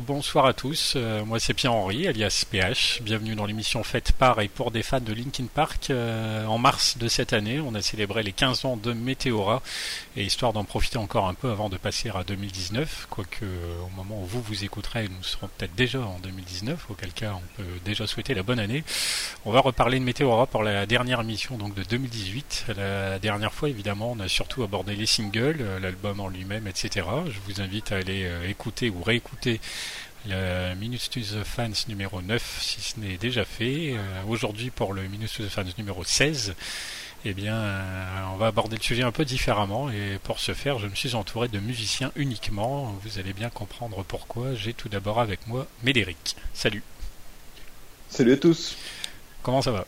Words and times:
Bonsoir 0.00 0.46
à 0.46 0.54
tous. 0.54 0.94
Euh, 0.96 1.22
moi 1.24 1.38
c'est 1.38 1.52
Pierre-Henri, 1.52 2.08
alias 2.08 2.46
PH. 2.50 3.02
Bienvenue 3.02 3.34
dans 3.34 3.44
l'émission 3.44 3.82
faite 3.82 4.12
par 4.12 4.40
et 4.40 4.48
pour 4.48 4.70
des 4.70 4.82
fans 4.82 5.00
de 5.00 5.12
Linkin 5.12 5.44
Park. 5.52 5.90
Euh, 5.90 6.46
en 6.46 6.56
mars 6.56 6.96
de 6.96 7.08
cette 7.08 7.34
année, 7.34 7.60
on 7.60 7.74
a 7.74 7.82
célébré 7.82 8.22
les 8.22 8.32
15 8.32 8.64
ans 8.64 8.76
de 8.78 8.94
Meteora. 8.94 9.60
Et 10.16 10.24
histoire 10.24 10.54
d'en 10.54 10.64
profiter 10.64 10.96
encore 10.96 11.28
un 11.28 11.34
peu 11.34 11.50
avant 11.50 11.68
de 11.68 11.76
passer 11.76 12.08
à 12.08 12.24
2019, 12.24 13.08
quoique 13.10 13.44
euh, 13.44 13.82
au 13.84 13.90
moment 13.94 14.22
où 14.22 14.24
vous 14.24 14.40
vous 14.40 14.64
écouterez, 14.64 15.08
nous 15.08 15.22
serons 15.22 15.48
peut-être 15.58 15.74
déjà 15.74 16.00
en 16.00 16.18
2019, 16.22 16.86
auquel 16.90 17.12
cas 17.12 17.34
on 17.34 17.62
peut 17.62 17.68
déjà 17.84 18.06
souhaiter 18.06 18.32
la 18.32 18.42
bonne 18.42 18.60
année. 18.60 18.84
On 19.44 19.52
va 19.52 19.60
reparler 19.60 19.98
de 19.98 20.04
Meteora 20.04 20.46
pour 20.46 20.62
la 20.62 20.86
dernière 20.86 21.20
émission 21.20 21.58
donc 21.58 21.74
de 21.74 21.82
2018. 21.82 22.66
La 22.76 23.18
dernière 23.18 23.52
fois, 23.52 23.68
évidemment, 23.68 24.12
on 24.12 24.20
a 24.20 24.28
surtout 24.28 24.62
abordé 24.62 24.96
les 24.96 25.06
singles, 25.06 25.62
l'album 25.82 26.20
en 26.20 26.28
lui-même, 26.28 26.66
etc. 26.66 27.06
Je 27.26 27.38
vous 27.46 27.60
invite 27.60 27.92
à 27.92 27.96
aller 27.96 28.30
écouter 28.48 28.88
ou 28.88 29.02
réécouter 29.02 29.60
le 30.28 30.74
Minutes 30.74 31.10
to 31.10 31.20
the 31.20 31.44
Fans 31.44 31.86
numéro 31.88 32.22
9, 32.22 32.58
si 32.60 32.80
ce 32.80 33.00
n'est 33.00 33.16
déjà 33.16 33.44
fait. 33.44 33.94
Euh, 33.94 34.22
aujourd'hui, 34.28 34.70
pour 34.70 34.92
le 34.92 35.02
Minutes 35.02 35.36
to 35.36 35.44
the 35.44 35.48
Fans 35.48 35.64
numéro 35.78 36.04
16, 36.04 36.54
eh 37.24 37.34
bien, 37.34 37.54
euh, 37.54 38.22
on 38.32 38.36
va 38.36 38.48
aborder 38.48 38.76
le 38.76 38.82
sujet 38.82 39.02
un 39.02 39.12
peu 39.12 39.24
différemment. 39.24 39.90
Et 39.90 40.18
pour 40.22 40.38
ce 40.38 40.54
faire, 40.54 40.78
je 40.78 40.86
me 40.86 40.94
suis 40.94 41.14
entouré 41.14 41.48
de 41.48 41.58
musiciens 41.58 42.12
uniquement. 42.16 42.94
Vous 43.02 43.18
allez 43.18 43.32
bien 43.32 43.50
comprendre 43.50 44.04
pourquoi. 44.04 44.54
J'ai 44.54 44.74
tout 44.74 44.88
d'abord 44.88 45.20
avec 45.20 45.46
moi 45.46 45.66
Médéric. 45.82 46.36
Salut. 46.54 46.82
Salut 48.08 48.32
à 48.32 48.36
tous. 48.36 48.76
Comment 49.42 49.62
ça 49.62 49.72
va? 49.72 49.86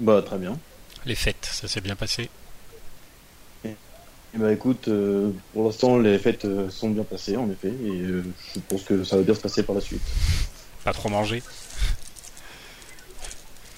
Bah, 0.00 0.22
très 0.22 0.38
bien. 0.38 0.58
Les 1.06 1.14
fêtes, 1.14 1.48
ça 1.50 1.68
s'est 1.68 1.80
bien 1.80 1.96
passé? 1.96 2.28
Eh 4.34 4.38
ben, 4.38 4.50
écoute, 4.50 4.88
euh, 4.88 5.30
pour 5.52 5.64
l'instant 5.64 5.98
les 5.98 6.18
fêtes 6.18 6.44
euh, 6.44 6.68
sont 6.68 6.90
bien 6.90 7.04
passées 7.04 7.36
en 7.36 7.50
effet, 7.50 7.68
et 7.68 8.00
euh, 8.02 8.24
je 8.54 8.60
pense 8.68 8.82
que 8.82 9.02
ça 9.02 9.16
va 9.16 9.22
bien 9.22 9.34
se 9.34 9.40
passer 9.40 9.62
par 9.62 9.74
la 9.74 9.80
suite. 9.80 10.02
Pas 10.84 10.92
trop 10.92 11.08
manger 11.08 11.42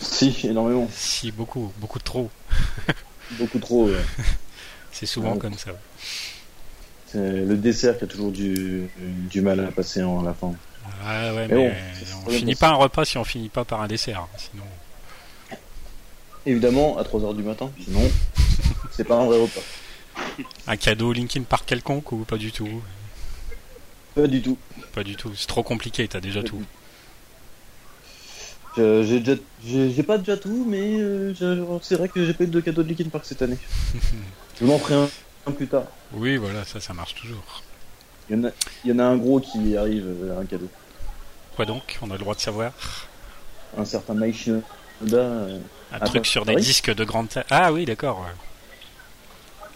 Si, 0.00 0.36
énormément. 0.44 0.88
Si, 0.92 1.30
beaucoup, 1.30 1.72
beaucoup 1.78 2.00
trop. 2.00 2.30
beaucoup 3.38 3.58
trop, 3.60 3.86
ouais. 3.86 4.00
C'est 4.90 5.06
souvent 5.06 5.36
comme 5.36 5.54
ça. 5.54 5.70
C'est 7.06 7.18
le 7.18 7.56
dessert 7.56 7.96
qui 7.96 8.04
a 8.04 8.06
toujours 8.06 8.32
du, 8.32 8.88
du 8.98 9.40
mal 9.40 9.60
à 9.60 9.70
passer 9.70 10.02
en 10.02 10.22
la 10.22 10.34
fin. 10.34 10.52
Ah 11.04 11.32
ouais, 11.32 11.46
mais, 11.48 11.76
on 12.26 12.30
finit 12.30 12.54
pas 12.54 12.68
un 12.68 12.74
repas 12.74 13.04
si 13.04 13.18
on 13.18 13.24
finit 13.24 13.48
pas 13.48 13.64
par 13.64 13.80
un 13.80 13.88
dessert, 13.88 14.20
hein, 14.20 14.28
sinon. 14.36 14.64
Évidemment, 16.44 16.98
à 16.98 17.02
3h 17.02 17.36
du 17.36 17.42
matin, 17.42 17.70
sinon, 17.82 18.10
c'est 18.90 19.04
pas 19.04 19.16
un 19.16 19.26
vrai 19.26 19.38
repas. 19.38 19.60
Un 20.66 20.76
cadeau 20.76 21.12
Linkin 21.12 21.42
Park 21.42 21.66
quelconque 21.66 22.12
ou 22.12 22.18
pas 22.18 22.36
du 22.36 22.52
tout 22.52 22.82
Pas 24.14 24.26
du 24.26 24.42
tout. 24.42 24.56
Pas 24.94 25.02
du 25.02 25.16
tout. 25.16 25.32
C'est 25.36 25.46
trop 25.46 25.62
compliqué, 25.62 26.06
t'as 26.08 26.20
déjà 26.20 26.42
tout. 26.42 26.62
J'ai 28.76 29.20
déjà, 29.20 29.40
j'ai 29.64 30.02
pas 30.02 30.18
déjà 30.18 30.36
tout, 30.36 30.64
mais 30.66 31.00
euh, 31.00 31.34
c'est 31.82 31.96
vrai 31.96 32.08
que 32.08 32.24
j'ai 32.24 32.34
pas 32.34 32.44
eu 32.44 32.46
de 32.46 32.60
cadeau 32.60 32.82
de 32.82 32.88
Linkin 32.88 33.08
Park 33.08 33.24
cette 33.24 33.42
année. 33.42 33.58
je 34.60 34.64
m'en 34.64 34.78
ferai 34.78 35.08
un, 35.46 35.52
plus 35.52 35.66
tard. 35.66 35.84
Oui, 36.12 36.36
voilà, 36.36 36.64
ça, 36.64 36.80
ça 36.80 36.94
marche 36.94 37.14
toujours. 37.14 37.62
Il 38.28 38.36
y 38.36 38.40
en 38.40 38.44
a, 38.44 38.50
il 38.84 38.90
y 38.90 38.94
en 38.94 38.98
a 39.00 39.04
un 39.04 39.16
gros 39.16 39.40
qui 39.40 39.76
arrive, 39.76 40.06
euh, 40.06 40.40
un 40.40 40.44
cadeau. 40.44 40.68
Quoi 41.56 41.64
donc? 41.64 41.98
On 42.00 42.10
a 42.10 42.14
le 42.14 42.20
droit 42.20 42.34
de 42.34 42.40
savoir? 42.40 42.72
Un 43.76 43.84
certain 43.84 44.14
Mike 44.14 44.36
Shinoda. 44.36 44.62
Euh, 45.12 45.58
un 45.92 45.98
truc 46.00 46.26
sur 46.26 46.46
des 46.46 46.54
disques 46.56 46.94
de 46.94 47.04
grande 47.04 47.28
taille. 47.28 47.44
Ah 47.50 47.72
oui, 47.72 47.84
d'accord. 47.84 48.24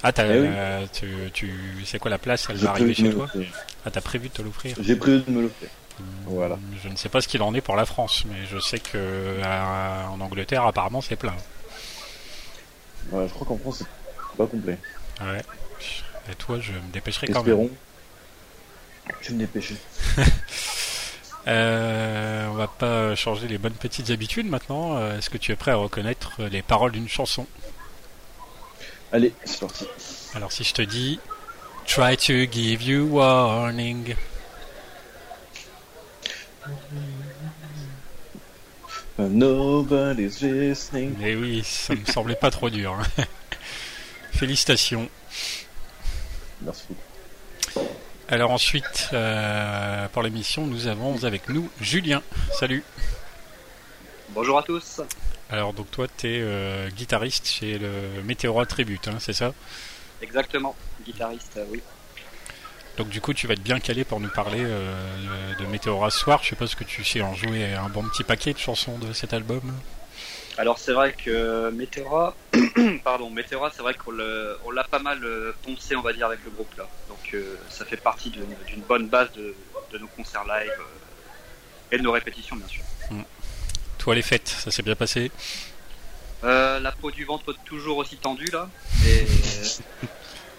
Ah, 0.06 0.10
eh 0.18 0.20
euh, 0.20 0.84
tu, 0.92 1.06
tu, 1.32 1.50
c'est 1.86 1.98
quoi 1.98 2.10
la 2.10 2.18
place? 2.18 2.46
Elle 2.50 2.58
va 2.58 2.70
arriver 2.70 2.92
chez 2.92 3.10
toi? 3.10 3.26
Ah, 3.86 3.90
t'as 3.90 4.02
prévu 4.02 4.28
de 4.28 4.34
te 4.34 4.42
l'offrir? 4.42 4.76
J'ai 4.78 4.96
prévu 4.96 5.22
de 5.26 5.30
me 5.30 5.42
l'offrir. 5.42 5.70
Hmm, 5.98 6.04
voilà. 6.26 6.58
Je 6.82 6.90
ne 6.90 6.96
sais 6.96 7.08
pas 7.08 7.22
ce 7.22 7.28
qu'il 7.28 7.40
en 7.40 7.54
est 7.54 7.62
pour 7.62 7.74
la 7.74 7.86
France, 7.86 8.26
mais 8.26 8.44
je 8.52 8.58
sais 8.58 8.80
que 8.80 8.98
euh, 8.98 10.04
en 10.04 10.20
Angleterre, 10.20 10.66
apparemment, 10.66 11.00
c'est 11.00 11.16
plein. 11.16 11.34
Ouais, 13.12 13.26
je 13.26 13.32
crois 13.32 13.46
qu'en 13.46 13.56
France, 13.56 13.78
c'est 13.78 14.36
pas 14.36 14.46
complet. 14.46 14.76
Ouais. 15.22 15.42
Et 16.30 16.34
toi, 16.34 16.60
je 16.60 16.72
me 16.72 16.92
dépêcherai 16.92 17.28
quand 17.28 17.42
même. 17.42 17.70
Je 19.22 19.28
vais 19.28 19.34
me 19.34 19.38
dépêcher. 19.40 19.76
euh, 21.46 22.46
on 22.48 22.54
va 22.54 22.68
pas 22.68 23.14
changer 23.14 23.48
les 23.48 23.56
bonnes 23.56 23.72
petites 23.72 24.10
habitudes 24.10 24.50
maintenant. 24.50 25.00
Est-ce 25.16 25.30
que 25.30 25.38
tu 25.38 25.50
es 25.50 25.56
prêt 25.56 25.70
à 25.70 25.76
reconnaître 25.76 26.42
les 26.42 26.60
paroles 26.60 26.92
d'une 26.92 27.08
chanson? 27.08 27.46
Allez, 29.12 29.32
c'est 29.44 29.60
parti. 29.60 29.86
Alors 30.34 30.52
si 30.52 30.64
je 30.64 30.74
te 30.74 30.82
dis 30.82 31.20
Try 31.86 32.16
to 32.16 32.46
give 32.50 32.82
you 32.82 33.06
warning. 33.06 34.16
Nobody's 39.18 40.40
listening. 40.40 41.14
Mais 41.18 41.36
oui, 41.36 41.62
ça 41.64 41.94
me 41.94 42.04
semblait 42.06 42.34
pas 42.34 42.50
trop 42.50 42.70
dur. 42.70 42.94
Hein. 42.94 43.24
Félicitations. 44.32 45.08
Merci 46.62 46.86
Alors 48.28 48.50
ensuite, 48.50 49.10
euh, 49.12 50.08
pour 50.08 50.22
l'émission, 50.22 50.66
nous 50.66 50.86
avons 50.88 51.22
avec 51.24 51.48
nous 51.48 51.68
Julien. 51.80 52.22
Salut. 52.58 52.82
Bonjour 54.30 54.58
à 54.58 54.62
tous. 54.62 55.00
Alors 55.50 55.72
donc 55.72 55.90
toi 55.90 56.06
tu 56.16 56.26
es 56.26 56.40
euh, 56.40 56.88
guitariste 56.88 57.46
chez 57.46 57.78
le 57.78 58.22
Meteora 58.22 58.64
Tribute, 58.66 59.08
hein, 59.08 59.16
c'est 59.18 59.34
ça? 59.34 59.52
Exactement, 60.22 60.74
guitariste, 61.04 61.58
euh, 61.58 61.66
oui. 61.70 61.82
Donc 62.96 63.08
du 63.08 63.20
coup 63.20 63.34
tu 63.34 63.46
vas 63.46 63.54
être 63.54 63.62
bien 63.62 63.78
calé 63.78 64.04
pour 64.04 64.20
nous 64.20 64.30
parler 64.30 64.62
euh, 64.62 65.54
de 65.58 65.66
Meteora 65.66 66.10
ce 66.10 66.18
soir. 66.18 66.40
Je 66.42 66.50
sais 66.50 66.56
pas 66.56 66.66
ce 66.66 66.76
que 66.76 66.84
tu 66.84 67.04
sais 67.04 67.20
en 67.20 67.34
jouer 67.34 67.74
un 67.74 67.88
bon 67.88 68.04
petit 68.04 68.24
paquet 68.24 68.52
de 68.52 68.58
chansons 68.58 68.98
de 68.98 69.12
cet 69.12 69.34
album. 69.34 69.60
Alors 70.56 70.78
c'est 70.78 70.92
vrai 70.92 71.12
que 71.12 71.70
Meteora, 71.70 72.34
pardon, 73.04 73.28
Meteora, 73.28 73.70
c'est 73.74 73.82
vrai 73.82 73.94
qu'on 73.94 74.12
l'a 74.12 74.84
pas 74.84 75.00
mal 75.00 75.20
poncé, 75.62 75.96
on 75.96 76.02
va 76.02 76.12
dire, 76.12 76.26
avec 76.26 76.44
le 76.44 76.52
groupe 76.52 76.72
là. 76.78 76.88
Donc 77.08 77.36
ça 77.68 77.84
fait 77.84 77.96
partie 77.96 78.30
d'une 78.30 78.82
bonne 78.88 79.08
base 79.08 79.30
de, 79.32 79.54
nos 79.98 80.06
concerts 80.08 80.44
live 80.44 80.72
et 81.92 81.98
de 81.98 82.02
nos 82.02 82.12
répétitions, 82.12 82.56
bien 82.56 82.68
sûr. 82.68 82.82
Mm. 83.10 83.22
Toi, 84.04 84.14
les 84.14 84.20
fêtes, 84.20 84.48
ça 84.48 84.70
s'est 84.70 84.82
bien 84.82 84.96
passé 84.96 85.30
euh, 86.44 86.78
La 86.78 86.92
peau 86.92 87.10
du 87.10 87.24
ventre 87.24 87.54
toujours 87.64 87.96
aussi 87.96 88.18
tendue 88.18 88.50
là. 88.52 88.68
Et... 89.06 89.24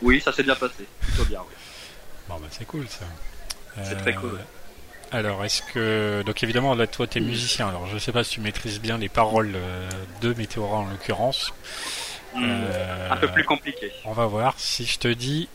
oui, 0.01 0.19
ça 0.19 0.31
s'est 0.31 0.41
bien 0.41 0.55
passé. 0.55 0.87
Plutôt 0.99 1.25
bien, 1.25 1.41
oui. 1.47 1.53
Bon, 2.27 2.39
bah 2.39 2.47
c'est 2.49 2.65
cool 2.65 2.87
ça. 2.89 3.05
C'est 3.83 3.97
très 3.97 4.15
cool. 4.15 4.39
Alors, 5.11 5.45
est-ce 5.45 5.61
que. 5.61 6.23
Donc, 6.25 6.41
évidemment, 6.41 6.73
là, 6.73 6.87
toi, 6.87 7.05
tu 7.05 7.19
es 7.19 7.21
musicien. 7.21 7.69
Alors, 7.69 7.85
je 7.85 7.99
sais 7.99 8.11
pas 8.11 8.23
si 8.23 8.31
tu 8.31 8.41
maîtrises 8.41 8.81
bien 8.81 8.97
les 8.97 9.09
paroles 9.09 9.53
euh, 9.53 9.91
de 10.21 10.33
Météora 10.33 10.77
en 10.77 10.89
l'occurrence. 10.89 11.53
Hmm, 12.33 12.43
euh, 12.49 13.11
un 13.11 13.17
peu 13.17 13.27
plus 13.27 13.43
compliqué. 13.43 13.91
On 14.05 14.13
va 14.13 14.25
voir. 14.25 14.55
Si 14.57 14.85
je 14.85 14.97
te 14.97 15.07
dis 15.07 15.49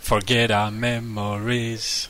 Forget 0.00 0.52
our 0.52 0.72
memories. 0.72 2.08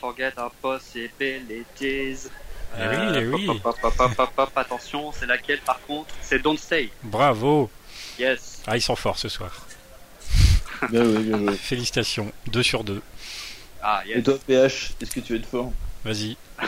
forget 0.00 0.34
our 0.36 0.50
possibilities. 0.60 2.28
Oui, 2.76 3.60
attention, 4.56 5.12
c'est 5.12 5.26
laquelle 5.26 5.60
par 5.60 5.80
contre? 5.86 6.14
C'est 6.20 6.40
Don't 6.40 6.58
Stay. 6.58 6.90
Bravo. 7.02 7.70
Yes. 8.18 8.62
Ah, 8.66 8.76
ils 8.76 8.82
sont 8.82 8.96
forts 8.96 9.18
ce 9.18 9.28
soir. 9.28 9.66
bien 10.90 11.04
joué, 11.04 11.22
bien 11.22 11.38
joué. 11.38 11.56
Félicitations, 11.56 12.32
2 12.48 12.62
sur 12.62 12.84
2. 12.84 13.00
Ah, 13.82 14.02
yes. 14.06 14.18
Et 14.18 14.22
toi, 14.22 14.38
PH, 14.46 14.92
est-ce 15.00 15.10
que 15.10 15.20
tu 15.20 15.36
es 15.36 15.38
de 15.38 15.46
fort 15.46 15.72
Vas-y. 16.04 16.36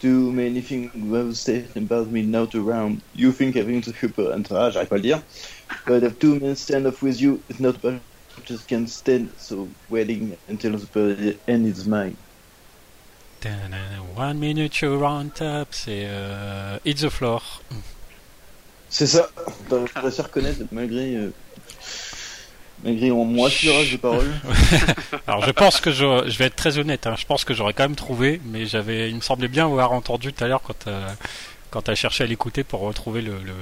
Too 0.00 0.32
many 0.32 0.60
things 0.60 0.90
were 0.96 1.32
said 1.32 1.68
about 1.76 2.10
me 2.10 2.22
not 2.22 2.56
around. 2.56 3.02
You 3.14 3.30
think 3.30 3.54
having 3.54 3.82
the 3.82 3.94
super 3.94 4.32
and 4.32 4.44
ah, 4.50 4.68
j'arrive 4.68 4.88
pas 4.88 4.96
à 4.96 4.98
le 4.98 5.02
dire. 5.02 5.22
But 5.86 6.02
if 6.02 6.18
two 6.18 6.40
men 6.40 6.56
stand 6.56 6.86
up 6.86 7.00
with 7.02 7.20
you, 7.20 7.40
it's 7.48 7.60
not 7.60 7.80
bad. 7.80 8.00
Just 8.44 8.66
can't 8.66 8.88
stand. 8.88 9.28
So 9.38 9.68
waiting 9.90 10.36
until 10.48 10.76
the 10.76 11.36
end 11.46 11.66
is 11.66 11.86
mine. 11.86 12.16
One 14.16 14.38
minute 14.38 14.80
you're 14.80 15.02
on 15.02 15.28
top, 15.28 15.68
c'est 15.70 16.04
euh, 16.06 16.78
Hit 16.84 16.98
the 16.98 17.08
Floor. 17.08 17.62
C'est 18.88 19.06
ça. 19.06 19.28
Réussi 19.96 20.20
à 20.20 20.24
reconnaître 20.24 20.60
malgré 20.70 21.16
euh, 21.16 21.32
malgré 22.84 23.10
en 23.10 23.24
moi 23.24 23.48
de 23.48 23.96
paroles. 23.96 24.30
Alors 25.26 25.44
je 25.44 25.50
pense 25.50 25.80
que 25.80 25.90
je, 25.90 26.28
je 26.28 26.38
vais 26.38 26.46
être 26.46 26.56
très 26.56 26.78
honnête, 26.78 27.06
hein, 27.06 27.14
je 27.18 27.24
pense 27.24 27.44
que 27.44 27.54
j'aurais 27.54 27.72
quand 27.72 27.84
même 27.84 27.96
trouvé, 27.96 28.40
mais 28.44 28.66
j'avais, 28.66 29.08
il 29.08 29.16
me 29.16 29.20
semblait 29.20 29.48
bien 29.48 29.66
avoir 29.66 29.92
entendu 29.92 30.32
tout 30.32 30.44
à 30.44 30.48
l'heure 30.48 30.62
quand 30.62 30.86
euh, 30.86 31.08
quand 31.70 31.82
t'as 31.82 31.94
cherché 31.94 32.24
à 32.24 32.26
l'écouter 32.26 32.64
pour 32.64 32.80
retrouver 32.80 33.22
le, 33.22 33.38
le 33.38 33.54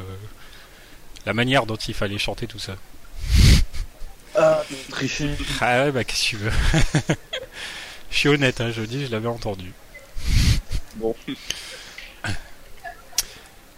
la 1.27 1.33
manière 1.33 1.67
dont 1.67 1.77
il 1.77 1.95
fallait 1.95 2.19
chanter 2.19 2.47
tout 2.47 2.59
ça. 2.59 2.77
Ah, 4.37 4.63
tricher. 4.91 5.31
Ah 5.61 5.85
ouais, 5.85 5.93
bah 5.93 6.05
qu'est-ce 6.05 6.23
que 6.23 6.29
tu 6.29 6.37
veux? 6.37 6.53
je 8.11 8.17
suis 8.17 8.29
honnête, 8.29 8.61
hein, 8.61 8.71
je 8.71 8.83
dis, 8.83 9.07
je 9.07 9.11
l'avais 9.11 9.29
entendu. 9.29 9.73
Bon. 10.97 11.15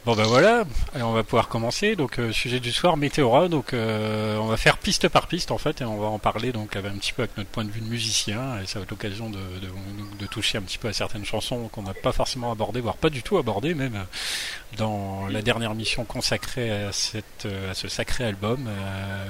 Bon 0.04 0.16
ben 0.16 0.24
voilà, 0.24 0.64
et 0.98 1.02
on 1.02 1.12
va 1.12 1.22
pouvoir 1.22 1.46
commencer. 1.46 1.94
Donc 1.94 2.18
euh, 2.18 2.32
sujet 2.32 2.58
du 2.58 2.72
soir, 2.72 2.96
Météora. 2.96 3.46
Donc 3.46 3.72
euh, 3.72 4.36
on 4.38 4.46
va 4.46 4.56
faire 4.56 4.78
piste 4.78 5.08
par 5.08 5.28
piste 5.28 5.52
en 5.52 5.58
fait, 5.58 5.80
et 5.80 5.84
on 5.84 5.96
va 5.96 6.08
en 6.08 6.18
parler 6.18 6.50
donc 6.50 6.74
un 6.74 6.82
petit 6.82 7.12
peu 7.12 7.22
avec 7.22 7.36
notre 7.36 7.50
point 7.50 7.64
de 7.64 7.70
vue 7.70 7.80
de 7.80 7.86
musicien. 7.86 8.58
Et 8.60 8.66
ça 8.66 8.80
va 8.80 8.82
être 8.82 8.90
l'occasion 8.90 9.30
de, 9.30 10.26
toucher 10.26 10.58
un 10.58 10.62
petit 10.62 10.78
peu 10.78 10.88
à 10.88 10.92
certaines 10.92 11.24
chansons 11.24 11.68
qu'on 11.68 11.82
n'a 11.82 11.94
pas 11.94 12.10
forcément 12.10 12.50
abordées, 12.50 12.80
voire 12.80 12.96
pas 12.96 13.10
du 13.10 13.22
tout 13.22 13.38
abordées 13.38 13.74
même 13.74 13.94
euh, 13.94 14.76
dans 14.76 15.28
la 15.28 15.40
dernière 15.40 15.74
mission 15.76 16.04
consacrée 16.04 16.72
à, 16.72 16.90
ce 16.90 17.88
sacré 17.88 18.24
album. 18.24 18.68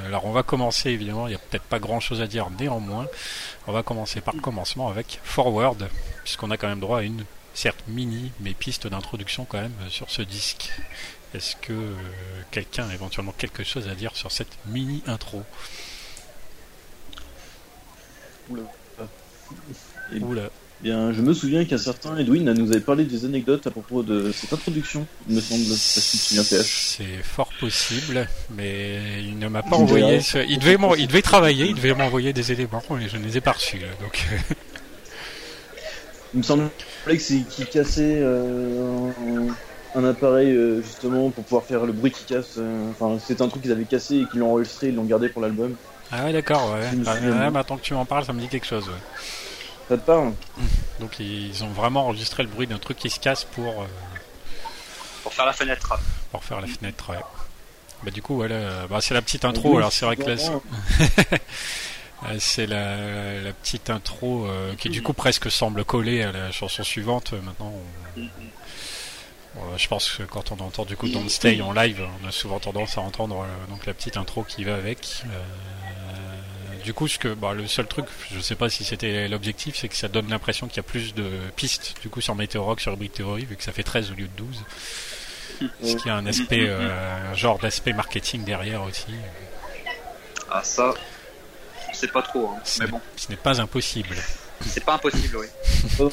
Alors 0.07 0.25
on 0.25 0.33
va 0.33 0.43
commencer 0.43 0.89
évidemment, 0.89 1.27
il 1.27 1.31
n'y 1.31 1.37
a 1.37 1.39
peut-être 1.51 1.65
pas 1.65 1.81
grand 1.81 2.01
chose 2.01 2.23
à 2.23 2.27
dire 2.27 2.49
néanmoins. 2.59 3.09
On 3.67 3.73
va 3.73 3.83
commencer 3.83 4.23
par 4.23 4.35
le 4.35 4.41
commencement 4.41 4.89
avec 4.89 5.21
Forward, 5.23 5.87
puisqu'on 6.25 6.51
a 6.51 6.57
quand 6.57 6.69
même 6.69 6.81
droit 6.81 7.01
à 7.01 7.03
une 7.03 7.25
certes 7.55 7.85
mini, 7.89 8.31
mais 8.41 8.55
piste 8.55 8.87
d'introduction 8.87 9.45
quand 9.45 9.61
même 9.61 9.73
euh, 9.83 9.89
sur 9.89 10.11
ce 10.11 10.23
disque. 10.23 10.71
Est-ce 11.35 11.57
que 11.57 11.73
euh, 11.73 11.95
quelqu'un 12.51 12.89
a 12.89 12.95
éventuellement 12.95 13.35
quelque 13.37 13.65
chose 13.65 13.89
à 13.89 13.95
dire 13.95 14.15
sur 14.17 14.31
cette 14.31 14.53
mini 14.67 15.03
intro? 15.07 15.43
Oula. 18.51 18.63
Et 20.15 20.19
Oula. 20.19 20.51
Bien, 20.83 21.13
je 21.13 21.23
me 21.23 21.33
souviens 21.33 21.65
qu'un 21.65 21.79
certain 21.79 22.17
Edwin 22.17 22.53
nous 22.55 22.73
avait 22.73 22.81
parlé 22.81 23.05
des 23.05 23.25
anecdotes 23.25 23.69
à 23.69 23.71
propos 23.71 24.03
de 24.03 24.33
cette 24.33 24.53
introduction, 24.53 25.07
il 25.29 25.37
me 25.37 25.41
semble, 25.41 25.63
C'est 25.65 27.23
fort 27.23 27.53
possible, 27.61 28.29
mais 28.51 29.23
il 29.23 29.39
ne 29.39 29.47
m'a 29.47 29.63
pas 29.63 29.77
envoyé. 29.77 30.21
Ce... 30.21 30.39
Il 30.39 30.59
devait, 30.59 30.77
il 30.99 31.07
devait 31.07 31.23
travailler, 31.23 31.67
il 31.67 31.77
devait 31.77 31.95
m'envoyer 31.95 32.33
des 32.33 32.51
éléments, 32.51 32.83
et 33.01 33.09
je 33.09 33.17
ne 33.17 33.25
les 33.25 33.37
ai 33.37 33.41
pas 33.41 33.53
reçus. 33.53 33.81
Donc. 34.01 34.27
Il 36.35 36.39
me 36.39 36.43
semble 36.43 36.71
que 37.07 37.19
c'est 37.19 37.41
qui 37.49 37.67
cassait 37.67 38.19
euh, 38.23 39.11
un, 39.95 40.05
appareil 40.05 40.51
euh, 40.51 40.83
justement 40.83 41.31
pour 41.31 41.45
pouvoir 41.45 41.65
faire 41.65 41.85
le 41.85 41.93
bruit 41.93 42.11
qui 42.11 42.25
casse. 42.25 42.55
Euh, 42.59 42.91
enfin, 42.91 43.19
c'est 43.25 43.41
un 43.41 43.49
truc 43.49 43.63
qu'ils 43.63 43.73
avaient 43.73 43.85
cassé 43.85 44.21
et 44.21 44.27
qu'ils 44.27 44.41
l'ont 44.41 44.53
enregistré, 44.53 44.89
ils 44.89 44.95
l'ont 44.95 45.05
gardé 45.05 45.29
pour 45.29 45.43
l'album. 45.43 45.75
Ah 46.11 46.25
ouais, 46.25 46.33
d'accord. 46.33 46.73
Ouais. 46.75 46.89
Ah, 47.07 47.51
maintenant 47.51 47.77
que 47.77 47.83
tu 47.83 47.95
m'en 47.95 48.05
parles, 48.05 48.25
ça 48.25 48.33
me 48.33 48.41
dit 48.41 48.49
quelque 48.49 48.67
chose. 48.67 48.89
Ouais. 48.89 48.95
Ça 49.89 49.99
te 49.99 50.07
parle? 50.07 50.33
Donc 51.01 51.19
ils 51.21 51.63
ont 51.65 51.71
vraiment 51.71 52.07
enregistré 52.07 52.43
le 52.43 52.49
bruit 52.49 52.67
d'un 52.67 52.79
truc 52.79 52.97
qui 52.99 53.11
se 53.11 53.21
casse 53.21 53.45
pour. 53.45 53.87
Pour 55.23 55.35
faire 55.35 55.47
la 55.47 55.53
fenêtre. 55.53 55.99
Pour 56.31 56.45
faire 56.45 56.61
la 56.61 56.67
fenêtre, 56.67 57.11
ouais. 57.11 57.21
Bah 58.03 58.11
du 58.11 58.23
coup, 58.23 58.35
voilà, 58.35 58.87
bah, 58.89 58.99
c'est 59.01 59.15
la 59.15 59.23
petite 59.23 59.45
intro. 59.45 59.77
alors 59.77 59.93
c'est 59.93 60.05
vrai 60.05 60.17
que 60.17 60.25
là, 60.25 60.37
c'est 62.39 62.67
la, 62.67 63.41
la, 63.41 63.53
petite 63.53 63.91
intro 63.91 64.47
euh, 64.47 64.75
qui 64.77 64.89
du 64.89 65.03
coup 65.03 65.13
presque 65.13 65.51
semble 65.51 65.85
coller 65.85 66.23
à 66.23 66.33
la 66.33 66.53
chanson 66.53 66.83
suivante. 66.83 67.33
Maintenant, 67.33 67.73
on... 68.17 69.77
je 69.77 69.89
pense 69.89 70.11
que 70.11 70.23
quand 70.23 70.53
on 70.53 70.61
entend 70.61 70.85
du 70.85 70.97
coup 70.97 71.09
Don't 71.09 71.29
Stay 71.29 71.61
en 71.61 71.73
live, 71.73 72.03
on 72.23 72.29
a 72.29 72.33
souvent 72.33 72.59
tendance 72.59 72.99
à 72.99 73.01
entendre 73.01 73.43
euh, 73.43 73.71
donc 73.71 73.87
la 73.87 73.95
petite 73.95 74.17
intro 74.17 74.45
qui 74.45 74.65
va 74.65 74.75
avec. 74.75 75.25
du 76.85 76.95
coup, 76.95 77.09
ce 77.09 77.19
que, 77.19 77.29
bah, 77.29 77.53
le 77.55 77.67
seul 77.67 77.87
truc, 77.87 78.07
je 78.33 78.41
sais 78.41 78.57
pas 78.57 78.69
si 78.69 78.85
c'était 78.85 79.29
l'objectif, 79.29 79.77
c'est 79.77 79.89
que 79.89 79.97
ça 79.97 80.09
donne 80.09 80.29
l'impression 80.29 80.69
qu'il 80.69 80.79
y 80.79 80.81
a 80.81 80.85
plus 80.85 81.15
de 81.15 81.29
pistes 81.57 81.95
du 82.03 82.09
coup 82.09 82.21
sur 82.21 82.35
Meteor 82.35 82.79
sur 82.81 82.97
Brick 82.97 83.13
Theory, 83.13 83.45
vu 83.45 83.57
que 83.57 83.65
ça 83.65 83.73
fait 83.73 83.85
13 83.85 84.13
au 84.13 84.15
lieu 84.15 84.29
de 84.29 84.37
12. 84.37 84.65
Ce 85.85 85.97
qui 85.97 86.11
a 86.11 86.17
un 86.17 86.27
aspect, 86.27 86.69
un 86.69 87.35
genre 87.35 87.59
d'aspect 87.59 87.93
marketing 87.93 88.45
derrière 88.45 88.83
aussi. 88.83 89.15
Ah 90.51 90.63
ça, 90.65 90.93
c'est 92.03 92.11
pas 92.11 92.23
trop, 92.23 92.49
hein. 92.49 92.63
mais 92.81 92.87
bon. 92.89 93.01
Ce 93.15 93.31
n'est 93.31 93.37
pas 93.37 93.61
impossible. 93.61 94.17
C'est 94.61 94.85
pas 94.85 94.95
impossible, 94.95 95.37
oui. 95.37 96.09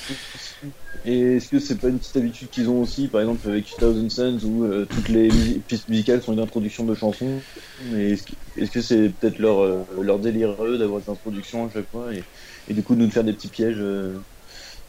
Et 1.04 1.38
est-ce 1.38 1.50
que 1.50 1.60
c'est 1.60 1.78
pas 1.78 1.88
une 1.88 1.98
petite 1.98 2.18
habitude 2.18 2.50
qu'ils 2.52 2.70
ont 2.70 2.82
aussi, 2.82 3.08
par 3.08 3.22
exemple 3.22 3.48
avec 3.50 3.66
Thousand 3.76 4.10
Suns, 4.10 4.40
où 4.44 4.66
euh, 4.66 4.86
toutes 4.86 5.10
les 5.10 5.30
pistes 5.68 5.90
musicales 5.90 6.22
sont 6.22 6.34
une 6.34 6.42
introduction 6.42 6.84
de 6.86 6.94
chansons 6.94 7.42
Mais 7.86 8.12
est-ce 8.12 8.70
que 8.70 8.82
c'est 8.82 9.10
peut-être 9.10 9.40
leur, 9.40 9.64
euh, 9.64 9.84
leur 10.00 10.20
délire 10.20 10.64
eux 10.64 10.78
d'avoir 10.78 11.02
des 11.02 11.10
introductions 11.10 11.66
à 11.66 11.72
chaque 11.74 11.90
fois 11.90 12.14
et, 12.14 12.24
et, 12.70 12.76
du 12.76 12.84
coup 12.84 12.94
de 12.94 13.02
nous 13.02 13.10
faire 13.10 13.24
des 13.24 13.34
petits 13.34 13.48
pièges 13.48 13.78
euh, 13.80 14.20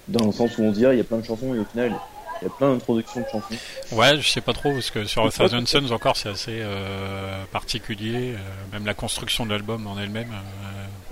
dans 0.08 0.26
le 0.26 0.32
sens 0.32 0.58
où 0.58 0.62
on 0.62 0.74
se 0.74 0.78
dit 0.78 0.84
ah, 0.84 0.92
il 0.92 0.98
y 0.98 1.00
a 1.00 1.04
plein 1.04 1.18
de 1.18 1.24
chansons 1.24 1.54
et 1.54 1.58
au 1.58 1.64
final 1.64 1.94
il 2.40 2.44
y 2.44 2.48
a 2.48 2.50
plein 2.50 2.72
d'introductions 2.72 3.20
de 3.20 3.26
chansons. 3.30 3.54
Ouais, 3.92 4.16
je 4.20 4.28
sais 4.28 4.40
pas 4.40 4.52
trop, 4.52 4.72
parce 4.72 4.90
que 4.90 5.04
sur 5.04 5.30
Thousand 5.32 5.66
Suns 5.66 5.90
encore 5.90 6.16
c'est 6.16 6.30
assez 6.30 6.60
euh, 6.60 7.44
particulier, 7.52 8.34
euh, 8.34 8.38
même 8.72 8.86
la 8.86 8.94
construction 8.94 9.44
de 9.44 9.50
l'album 9.50 9.86
en 9.86 9.98
elle-même. 9.98 10.32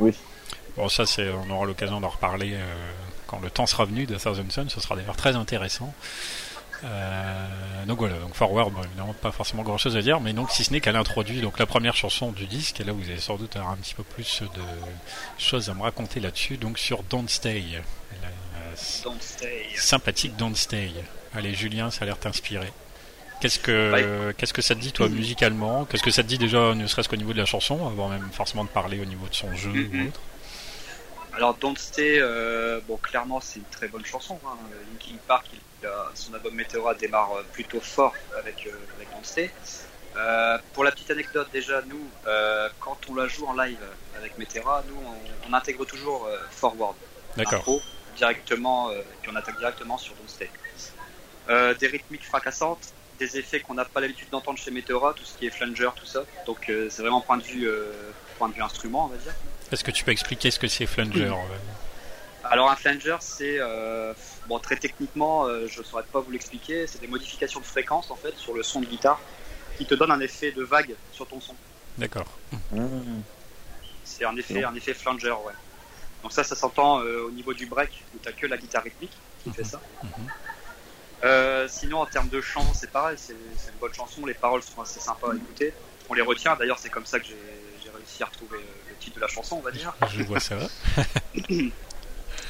Euh, 0.01 0.05
oui. 0.05 0.15
Bon, 0.77 0.89
ça, 0.89 1.07
c'est, 1.07 1.29
on 1.31 1.51
aura 1.51 1.67
l'occasion 1.67 2.01
d'en 2.01 2.09
reparler 2.09 2.57
quand 3.27 3.41
le 3.41 3.51
temps 3.51 3.67
sera 3.67 3.85
venu 3.85 4.07
de 4.07 4.17
Thousand 4.17 4.49
Suns, 4.49 4.69
ce 4.69 4.81
sera 4.81 4.95
d'ailleurs 4.95 5.17
très 5.17 5.35
intéressant. 5.35 5.93
donc 7.87 7.99
voilà, 7.99 8.17
donc 8.21 8.35
Forward, 8.35 8.73
bon, 8.73 8.83
évidemment 8.85 9.13
pas 9.13 9.33
forcément 9.33 9.65
grand 9.65 9.77
chose 9.77 9.97
à 9.97 10.03
dire, 10.03 10.21
mais 10.21 10.33
donc 10.33 10.53
si 10.53 10.63
ce 10.63 10.73
n'est 10.73 10.81
qu'elle 10.81 10.95
introduit 10.95 11.41
donc 11.41 11.59
la 11.59 11.67
première 11.67 11.97
chanson 11.97 12.31
du 12.31 12.47
disque, 12.47 12.81
et 12.81 12.85
là 12.85 12.93
vous 12.93 13.03
allez 13.03 13.19
sans 13.19 13.37
doute 13.37 13.57
avoir 13.57 13.73
un 13.73 13.77
petit 13.77 13.95
peu 13.95 14.05
plus 14.05 14.43
de 14.43 14.63
choses 15.37 15.69
à 15.69 15.75
me 15.75 15.83
raconter 15.83 16.21
là-dessus, 16.21 16.59
donc 16.59 16.79
sur 16.79 17.03
Don't 17.03 17.29
Stay. 17.29 17.65
Don't 19.03 19.21
Stay. 19.21 19.67
Sympathique 19.75 20.37
Don't 20.37 20.55
Stay. 20.55 20.93
Allez, 21.35 21.55
Julien, 21.55 21.91
ça 21.91 22.03
a 22.03 22.07
l'air 22.07 22.19
t'inspirer. 22.19 22.73
Qu'est-ce 23.41 23.59
que, 23.59 24.33
qu'est-ce 24.33 24.53
que 24.53 24.63
ça 24.63 24.75
te 24.75 24.81
dit, 24.81 24.93
toi, 24.93 25.09
musicalement? 25.09 25.85
Qu'est-ce 25.85 26.03
que 26.03 26.11
ça 26.11 26.23
te 26.23 26.29
dit 26.29 26.39
déjà, 26.39 26.75
ne 26.75 26.87
serait-ce 26.87 27.09
qu'au 27.09 27.17
niveau 27.17 27.33
de 27.33 27.39
la 27.39 27.45
chanson, 27.45 27.87
avant 27.87 28.09
même 28.09 28.29
forcément 28.33 28.65
de 28.65 28.69
parler 28.69 29.01
au 29.01 29.05
niveau 29.05 29.27
de 29.29 29.35
son 29.35 29.55
jeu 29.55 29.71
ou 29.71 29.75
mm-hmm. 29.75 30.09
autre? 30.09 30.21
Alors, 31.35 31.55
Don't 31.55 31.77
Stay, 31.77 32.19
euh, 32.21 32.81
bon, 32.89 32.97
clairement, 32.97 33.41
c'est 33.41 33.61
une 33.61 33.65
très 33.67 33.87
bonne 33.87 34.05
chanson. 34.05 34.41
Hein. 34.45 34.57
Linkin 34.91 35.19
Park, 35.29 35.47
son 36.15 36.35
album 36.35 36.53
Meteora 36.55 36.95
démarre 36.95 37.33
euh, 37.33 37.47
plutôt 37.53 37.81
fort 37.81 38.15
avec, 38.37 38.67
euh, 38.67 38.73
avec 38.97 39.09
Don't 39.13 39.25
Stay. 39.25 39.51
pour 40.73 40.83
la 40.83 40.91
petite 40.91 41.13
anecdote, 41.13 41.49
déjà, 41.53 41.81
nous, 41.83 42.09
quand 42.81 42.99
on 43.09 43.15
la 43.15 43.29
joue 43.29 43.47
en 43.47 43.55
live 43.55 43.79
avec 44.17 44.37
Meteora, 44.37 44.83
nous, 44.89 44.97
on, 45.49 45.53
intègre 45.55 45.85
toujours 45.85 46.29
Forward. 46.51 46.97
D'accord. 47.37 47.65
Directement, 48.17 48.91
puis 49.23 49.31
on 49.33 49.37
attaque 49.37 49.59
directement 49.59 49.97
sur 49.97 50.15
Don't 50.15 50.29
Stay. 50.29 50.51
Euh, 51.51 51.73
des 51.75 51.87
rythmiques 51.87 52.27
fracassantes, 52.27 52.93
des 53.19 53.37
effets 53.39 53.61
qu'on 53.61 53.75
n'a 53.75 53.85
pas 53.85 54.01
l'habitude 54.01 54.29
d'entendre 54.31 54.59
chez 54.59 54.71
Meteora, 54.71 55.15
tout 55.15 55.25
ce 55.25 55.37
qui 55.37 55.47
est 55.47 55.51
flanger, 55.51 55.91
tout 55.97 56.07
ça. 56.07 56.25
Donc 56.47 56.69
euh, 56.69 56.89
c'est 56.91 57.03
vraiment 57.03 57.21
point 57.21 57.37
de 57.37 57.43
vue 57.43 57.69
euh, 57.69 57.93
point 58.39 58.49
de 58.49 58.55
vue 58.55 58.63
instrument, 58.63 59.07
on 59.07 59.09
va 59.09 59.17
dire. 59.17 59.35
Est-ce 59.71 59.85
que 59.85 59.91
tu 59.91 60.05
peux 60.05 60.13
expliquer 60.13 60.51
ce 60.51 60.59
que 60.59 60.69
c'est 60.69 60.87
flanger 60.87 61.31
Alors 62.45 62.71
un 62.71 62.77
flanger, 62.77 63.17
c'est 63.21 63.59
bon 64.47 64.59
très 64.59 64.77
techniquement, 64.77 65.47
je 65.67 65.79
ne 65.79 65.85
saurais 65.85 66.05
pas 66.05 66.21
vous 66.21 66.31
l'expliquer. 66.31 66.87
C'est 66.87 67.01
des 67.01 67.07
modifications 67.07 67.61
de 67.61 67.67
fréquence 67.67 68.11
en 68.11 68.17
fait 68.17 68.37
sur 68.37 68.55
le 68.55 68.63
son 68.63 68.81
de 68.81 68.87
guitare 68.87 69.21
qui 69.77 69.85
te 69.85 69.95
donne 69.95 70.11
un 70.11 70.21
effet 70.21 70.53
de 70.53 70.63
vague 70.63 70.95
sur 71.13 71.27
ton 71.27 71.41
son. 71.41 71.55
D'accord. 71.99 72.27
C'est 74.05 74.25
un 74.25 74.37
effet, 74.37 74.65
un 74.65 74.75
effet 74.75 74.95
flanger, 74.95 75.33
ouais. 75.45 75.53
Donc 76.23 76.33
ça, 76.33 76.43
ça 76.43 76.57
s'entend 76.57 77.01
au 77.01 77.31
niveau 77.31 77.53
du 77.53 77.67
break 77.67 77.91
où 78.15 78.19
t'as 78.23 78.33
que 78.33 78.47
la 78.47 78.57
guitare 78.57 78.85
rythmique 78.85 79.13
qui 79.45 79.53
fait 79.53 79.65
ça. 79.65 79.81
Mhm. 80.03 80.11
Euh, 81.25 81.67
sinon, 81.69 81.99
en 81.99 82.07
termes 82.07 82.29
de 82.29 82.41
chant, 82.41 82.65
c'est 82.75 82.91
pareil, 82.91 83.17
c'est 83.19 83.33
une 83.33 83.79
bonne 83.81 83.95
chanson, 83.95 84.25
les 84.25 84.35
paroles 84.35 84.63
sont 84.63 84.81
assez 84.81 85.01
sympas 85.01 85.33
à 85.33 85.37
écouter. 85.37 85.73
On 86.09 86.15
les 86.15 86.23
retient, 86.23 86.57
d'ailleurs, 86.57 86.79
c'est 86.79 86.91
comme 86.91 87.07
ça 87.07 87.19
que 87.19 87.27
j'ai 87.27 87.91
réussi 87.91 88.23
à 88.23 88.27
retrouver 88.27 88.59
le 88.89 88.95
titre 89.01 89.17
de 89.17 89.21
la 89.21 89.29
chanson, 89.29 89.57
on 89.57 89.61
va 89.61 89.71
dire. 89.71 89.93
Je 90.15 90.23
vois 90.23 90.41
ça. 90.41 90.57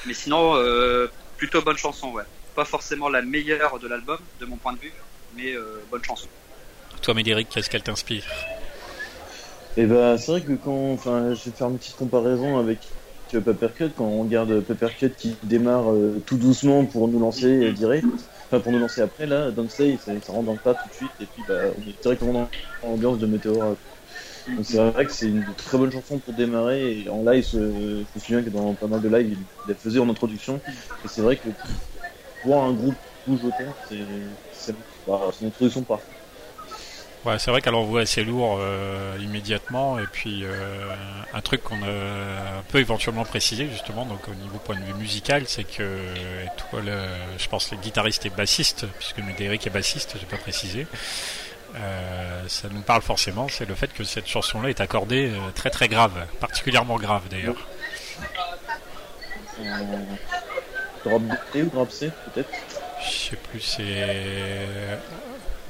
Mais 0.07 0.15
sinon, 0.15 0.55
euh, 0.57 1.11
plutôt 1.37 1.63
bonne 1.63 1.77
chanson, 1.77 2.11
ouais. 2.13 2.25
Pas 2.55 2.65
forcément 2.65 3.09
la 3.09 3.23
meilleure 3.23 3.79
de 3.79 3.89
l'album, 3.89 4.19
de 4.41 4.47
mon 4.47 4.57
point 4.57 4.73
de 4.73 4.79
vue, 4.79 4.93
mais 5.37 5.53
euh, 5.53 5.81
bonne 5.91 6.03
chanson. 6.05 6.27
Toi, 7.03 7.15
Médéric, 7.15 7.49
qu'est-ce 7.49 7.71
qu'elle 7.71 7.83
t'inspire? 7.83 8.25
Eh 9.77 9.87
ben, 9.87 10.19
c'est 10.19 10.33
vrai 10.33 10.41
que 10.41 10.53
quand, 10.53 10.93
enfin, 10.93 11.35
je 11.35 11.45
vais 11.45 11.57
faire 11.57 11.69
une 11.69 11.79
petite 11.79 11.97
comparaison 11.97 12.59
avec 12.59 12.81
Papercut, 13.33 13.91
quand 13.97 14.05
on 14.05 14.23
regarde 14.23 14.61
Papercut 14.61 15.11
qui 15.17 15.37
démarre 15.45 15.93
tout 16.27 16.37
doucement 16.37 16.85
pour 16.85 17.07
nous 17.07 17.21
lancer 17.21 17.73
direct 17.73 18.07
enfin 18.51 18.61
pour 18.63 18.73
nous 18.73 18.79
lancer 18.79 19.01
après 19.01 19.27
là, 19.27 19.53
Don't 19.53 19.69
Stay, 19.69 19.99
ça, 19.99 20.21
ça 20.21 20.33
rentre 20.33 20.47
dans 20.47 20.55
le 20.55 20.61
tas 20.61 20.75
tout 20.75 20.89
de 20.89 20.95
suite 20.95 21.21
et 21.21 21.27
puis 21.27 21.45
bah, 21.45 21.75
on 21.77 21.87
est 21.87 22.01
directement 22.03 22.33
dans 22.33 22.53
l'ambiance 22.83 23.19
de 23.19 23.27
Meteora. 23.27 23.79
Donc 24.57 24.67
c'est 24.67 24.79
vrai 24.79 25.07
que 25.07 25.13
c'est 25.13 25.29
une 25.31 25.55
très 25.57 25.79
bonne 25.79 25.93
chanson 25.93 26.21
pour 26.21 26.35
démarrer 26.35 27.03
et 27.03 27.09
en 27.11 27.25
live, 27.25 27.45
je 27.53 27.59
me 28.01 28.07
souviens 28.21 28.45
que 28.45 28.51
dans 28.51 28.77
pas 28.77 28.89
mal 28.89 29.03
de 29.03 29.09
live, 29.09 29.29
il 29.33 29.49
la 29.67 29.77
faisait 29.77 30.01
en 30.01 30.09
introduction 30.11 30.63
et 31.05 31.09
c'est 31.09 31.23
vrai 31.23 31.39
que 31.39 31.49
voir 32.43 32.65
un 32.67 32.75
groupe 32.75 33.01
bouge 33.27 33.45
autant, 33.45 33.77
c'est 33.81 34.39
bah, 35.07 35.31
c'est 35.33 35.43
une 35.43 35.49
introduction 35.49 35.85
parfaite. 35.85 36.18
Ouais, 37.25 37.39
c'est 37.39 37.51
vrai 37.51 37.61
qu'elle 37.61 37.75
envoie 37.75 38.03
assez 38.03 38.23
lourd 38.25 38.59
euh, 38.61 39.17
immédiatement. 39.21 39.99
Et 39.99 40.07
puis, 40.11 40.45
euh, 40.45 40.89
un 41.35 41.41
truc 41.41 41.63
qu'on 41.63 41.83
a- 41.83 42.63
peut 42.69 42.79
éventuellement 42.79 43.25
préciser, 43.25 43.69
justement, 43.69 44.05
donc 44.07 44.21
au 44.29 44.35
niveau 44.35 44.59
point 44.59 44.77
de 44.77 44.85
vue 44.85 44.95
musical, 44.95 45.43
c'est 45.47 45.65
que, 45.65 45.83
et 45.83 46.49
toi, 46.71 46.81
le, 46.81 46.97
je 47.39 47.49
pense, 47.49 47.71
le 47.73 47.77
guitariste 47.79 48.25
et 48.27 48.31
bassiste, 48.31 48.87
puisque 48.99 49.19
Médéric 49.19 49.67
est 49.67 49.71
bassiste, 49.71 50.15
j'ai 50.19 50.27
pas 50.27 50.37
précisé, 50.37 50.87
euh, 51.77 52.43
ça 52.49 52.69
nous 52.71 52.81
parle 52.83 53.03
forcément, 53.03 53.49
c'est 53.49 53.69
le 53.69 53.75
fait 53.75 53.93
que 53.93 54.05
cette 54.05 54.27
chanson-là 54.29 54.71
est 54.71 54.81
accordée 54.81 55.31
euh, 55.31 55.51
très 55.55 55.71
très 55.71 55.89
grave, 55.89 56.13
particulièrement 56.41 56.97
grave 56.97 57.23
d'ailleurs. 57.31 57.67
Drop 61.05 61.23
D 61.53 61.63
ou 61.63 61.67
drop 61.71 61.91
C 61.91 62.11
peut-être? 62.33 62.49
Je 63.05 63.11
sais 63.31 63.37
plus, 63.37 63.61
c'est. 63.61 64.07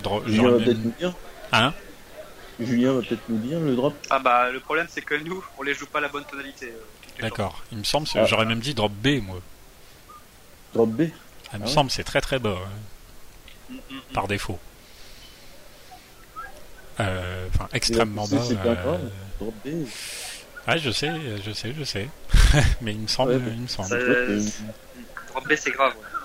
Dro- 0.03 0.23
j'aurais. 1.53 1.67
Hein 1.67 1.75
Julien 2.61 2.93
va 2.95 3.01
peut-être 3.03 3.29
nous 3.29 3.39
dire 3.39 3.61
le 3.61 3.77
drop. 3.77 3.95
Ah 4.11 4.19
bah 4.19 4.51
le 4.51 4.59
problème 4.61 4.87
c'est 4.91 5.03
que 5.03 5.15
nous 5.15 5.45
on 5.59 5.63
les 5.63 5.75
joue 5.75 5.87
pas 5.87 5.99
à 5.99 6.03
la 6.03 6.09
bonne 6.09 6.25
tonalité. 6.25 6.67
euh, 6.73 7.23
D'accord. 7.23 7.63
Il 7.73 7.79
me 7.79 7.85
semble, 7.85 8.07
c'est- 8.07 8.19
Ah. 8.19 8.25
j'aurais 8.27 8.47
même 8.47 8.61
dit 8.61 8.75
drop 8.75 8.93
B, 8.93 9.21
moi. 9.23 9.41
Drop 10.75 10.89
B. 10.91 11.01
Il 11.03 11.05
me 11.07 11.13
Ah 11.53 11.59
ouais 11.59 11.67
semble, 11.69 11.91
c'est 11.91 12.05
très 12.05 12.21
très 12.21 12.39
bas. 12.39 12.57
hein. 12.59 12.69
Mm, 13.71 13.75
mm, 13.75 13.79
mm. 13.97 14.01
par 14.15 14.27
défaut. 14.29 14.59
Euh, 17.01 17.47
Enfin, 17.55 17.69
extrêmement 17.73 18.27
bas. 18.27 18.39
c'est 18.47 18.57
pas 18.57 18.69
euh, 18.71 18.75
grave. 18.75 19.11
Drop 19.41 19.55
B. 19.65 19.69
Ouais, 20.67 20.79
je 20.79 20.91
sais, 20.91 21.13
je 21.45 21.53
sais, 21.53 21.73
je 21.79 21.85
sais. 21.85 22.09
Mais 22.83 22.93
il 22.93 23.01
me 23.01 23.07
semble, 23.07 23.33
Ouais, 23.33 23.41
il 23.55 23.63
me 23.63 23.67
semble. 23.69 23.89
Drop 25.29 25.49
B 25.49 25.53
c'est 25.57 25.71
grave, 25.71 25.93
ouais. 25.97 26.18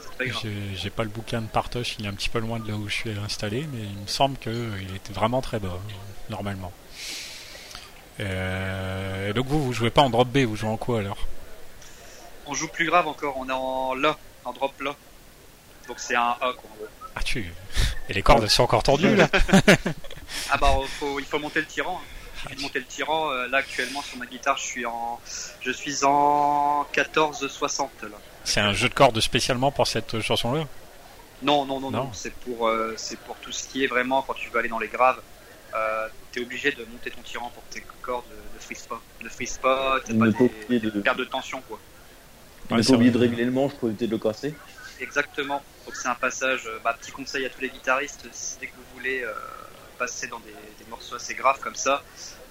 J'ai 0.76 0.90
pas 0.90 1.04
le 1.04 1.10
bouquin 1.10 1.42
de 1.42 1.48
Partoche, 1.48 1.96
il 2.00 2.06
est 2.06 2.10
un 2.10 2.14
petit 2.14 2.30
peu 2.30 2.40
loin 2.40 2.60
de 2.60 2.68
là 2.68 2.76
où 2.76 2.88
je 2.90 2.94
suis 2.94 3.12
installé, 3.20 3.68
mais 3.74 3.82
il 3.82 3.98
me 4.02 4.08
semble 4.08 4.38
qu'il 4.38 4.96
était 4.96 5.14
vraiment 5.14 5.42
très 5.42 5.60
bas, 5.60 5.78
normalement. 6.30 6.72
Euh, 8.20 9.30
et 9.30 9.34
donc 9.34 9.48
vous, 9.48 9.64
vous 9.64 9.74
jouez 9.74 9.90
pas 9.90 10.02
en 10.02 10.10
drop 10.10 10.28
B, 10.28 10.40
vous 10.40 10.56
jouez 10.56 10.70
en 10.70 10.78
quoi 10.78 11.00
alors? 11.00 11.18
On 12.46 12.54
joue 12.54 12.68
plus 12.68 12.86
grave 12.86 13.08
encore, 13.08 13.38
on 13.38 13.48
est 13.50 13.54
en 13.54 13.96
La, 13.96 14.18
en 14.46 14.54
drop 14.54 14.80
La. 14.82 14.96
Donc 15.88 15.98
c'est 16.00 16.16
un 16.16 16.22
A 16.30 16.38
quoi. 16.40 16.70
en 16.72 16.76
gros. 16.78 16.88
Ah 17.16 17.22
tu 17.24 17.52
Et 18.10 18.14
les 18.14 18.22
cordes 18.22 18.48
sont 18.48 18.64
encore 18.64 18.84
tendues 18.84 19.16
là 19.16 19.28
Ah 20.52 20.58
bah 20.58 20.74
faut, 21.00 21.20
il 21.20 21.26
faut 21.26 21.40
monter 21.40 21.60
le 21.60 21.66
tyran. 21.66 22.00
hein. 22.02 22.06
Il 22.36 22.40
suffit 22.50 22.56
de 22.56 22.62
monter 22.62 22.80
le 22.80 22.86
tyran. 22.86 23.30
euh, 23.32 23.48
Là 23.48 23.58
actuellement 23.60 24.02
sur 24.02 24.18
ma 24.18 24.26
guitare 24.26 24.58
je 24.58 24.64
suis 24.64 24.86
en 24.86 25.20
je 25.62 25.72
suis 25.72 26.04
en 26.06 26.86
14-60 26.94 27.80
là. 28.04 28.18
C'est 28.44 28.60
un 28.60 28.74
jeu 28.74 28.90
de 28.90 28.94
cordes 28.94 29.20
spécialement 29.20 29.72
pour 29.72 29.88
cette 29.88 30.20
chanson-là 30.22 30.66
Non 31.42 31.66
non 31.66 31.80
non 31.80 31.92
non, 31.92 32.04
Non. 32.06 32.10
c'est 32.14 32.34
pour 32.34 32.68
euh, 32.68 32.94
c'est 32.98 33.18
pour 33.20 33.36
tout 33.38 33.52
ce 33.52 33.68
qui 33.68 33.84
est 33.84 33.88
vraiment 33.88 34.22
quand 34.22 34.34
tu 34.34 34.50
veux 34.50 34.60
aller 34.60 34.70
dans 34.70 34.80
les 34.80 34.88
graves. 34.88 35.22
Euh, 35.76 36.08
T'es 36.32 36.42
obligé 36.42 36.72
de 36.72 36.84
monter 36.86 37.12
ton 37.12 37.22
tyran 37.22 37.52
pour 37.54 37.64
que 37.70 37.74
tes 37.76 37.84
cordes 38.02 38.26
ne 38.56 38.60
frisent 38.60 38.88
pas. 38.88 39.00
Ne 39.22 39.30
frisent 39.30 39.58
pas, 39.60 40.00
t'as 40.06 40.14
Ne 40.14 40.32
pas 40.32 40.44
des, 40.70 40.80
de- 40.80 40.90
pertes 41.02 41.18
de 41.18 41.26
tension 41.26 41.62
quoi. 41.68 41.80
On 42.70 42.72
Ouais, 42.74 42.78
n'a 42.78 42.84
c'est 42.84 42.90
pas 42.92 42.96
oublié 42.96 43.12
de 43.12 43.18
régler 43.20 43.46
le 43.46 43.52
manche 43.52 43.74
pour 43.74 43.90
éviter 43.90 44.08
de 44.08 44.12
le 44.12 44.18
casser. 44.18 44.54
Exactement. 45.00 45.62
Donc 45.86 45.96
c'est 45.96 46.08
un 46.08 46.16
passage, 46.16 46.64
euh, 46.66 46.80
bah, 46.84 46.96
petit 47.00 47.12
conseil 47.12 47.46
à 47.46 47.50
tous 47.50 47.62
les 47.62 47.70
guitaristes, 47.70 48.26
si 48.32 48.58
dès 48.60 48.68
que 48.68 48.72
vous 48.76 48.98
voulez 48.98 49.22
euh, 49.24 49.34
passer 50.00 50.28
dans 50.28 50.40
des, 50.40 50.52
des 50.84 50.90
morceaux 50.90 51.16
assez 51.16 51.34
graves 51.36 51.60
comme 51.60 51.76
ça, 51.76 52.02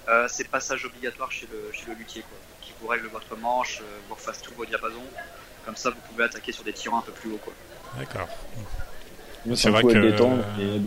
euh, 0.07 0.27
c'est 0.29 0.47
passage 0.47 0.85
obligatoire 0.85 1.31
chez 1.31 1.47
le, 1.51 1.71
chez 1.73 1.85
le 1.87 1.93
luthier, 1.95 2.21
quoi. 2.21 2.37
Qui 2.61 2.71
vous 2.79 2.87
règle 2.87 3.07
votre 3.07 3.35
manche, 3.37 3.81
vous 4.07 4.15
refasse 4.15 4.41
tous 4.41 4.53
vos 4.53 4.65
diapasons. 4.65 5.03
Comme 5.65 5.75
ça, 5.75 5.89
vous 5.91 5.95
pouvez 6.11 6.25
attaquer 6.25 6.51
sur 6.51 6.63
des 6.63 6.73
tyrans 6.73 6.99
un 6.99 7.01
peu 7.03 7.11
plus 7.11 7.31
hauts, 7.31 7.39
quoi. 7.43 7.53
D'accord. 7.97 8.27
C'est 9.55 9.69
vrai 9.69 9.81
que- 9.83 9.97
et 10.59 10.79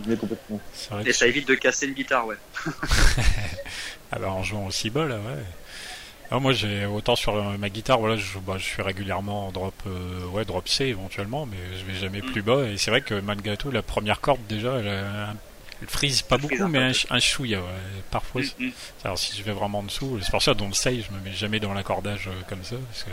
vrai 0.89 1.01
Et 1.01 1.05
que 1.05 1.11
ça 1.13 1.27
évite 1.27 1.47
de 1.47 1.55
casser 1.55 1.87
une 1.87 1.93
guitare, 1.93 2.25
ouais. 2.25 2.37
Ah 4.11 4.19
bah 4.19 4.29
en 4.31 4.41
jouant 4.41 4.65
aussi 4.67 4.89
bas 4.89 5.05
là, 5.05 5.17
ouais. 5.17 6.39
Moi 6.39 6.51
j'ai 6.53 6.85
autant 6.85 7.15
sur 7.15 7.35
euh, 7.35 7.57
ma 7.57 7.69
guitare, 7.69 7.99
voilà, 7.99 8.15
je, 8.17 8.37
bah, 8.39 8.55
je 8.57 8.63
suis 8.63 8.81
régulièrement 8.81 9.47
en 9.47 9.51
drop, 9.51 9.73
euh, 9.85 10.25
ouais, 10.27 10.45
drop 10.45 10.67
C 10.67 10.85
éventuellement, 10.85 11.45
mais 11.45 11.57
je 11.77 11.83
vais 11.85 11.97
jamais 11.99 12.21
plus 12.21 12.41
bas. 12.41 12.63
Et 12.63 12.77
c'est 12.77 12.89
vrai 12.91 13.01
que 13.01 13.13
malgré 13.19 13.57
tout, 13.57 13.69
la 13.71 13.81
première 13.81 14.19
corde 14.21 14.39
déjà, 14.47 14.75
elle, 14.79 14.87
a 14.87 15.29
un- 15.31 15.35
elle 15.81 15.87
frise 15.89 16.21
pas 16.23 16.37
beaucoup, 16.37 16.67
mais 16.67 16.79
un, 16.79 16.93
ch- 16.93 17.07
un 17.09 17.19
chouïa, 17.19 17.59
ouais. 17.59 17.65
Parfois, 18.11 18.41
Mm, 18.41 18.65
mm. 18.65 18.71
alors 19.03 19.17
si 19.17 19.35
je 19.37 19.43
vais 19.43 19.51
vraiment 19.51 19.79
en 19.79 19.83
dessous, 19.83 20.19
c'est 20.21 20.31
pour 20.31 20.41
ça 20.41 20.53
dans 20.53 20.67
le 20.67 20.73
save, 20.73 21.03
je 21.07 21.11
me 21.15 21.19
mets 21.23 21.33
jamais 21.33 21.59
dans 21.59 21.73
l'accordage 21.73 22.27
euh, 22.27 22.31
comme 22.49 22.63
ça, 22.63 22.75
parce 22.89 23.03
que 23.03 23.11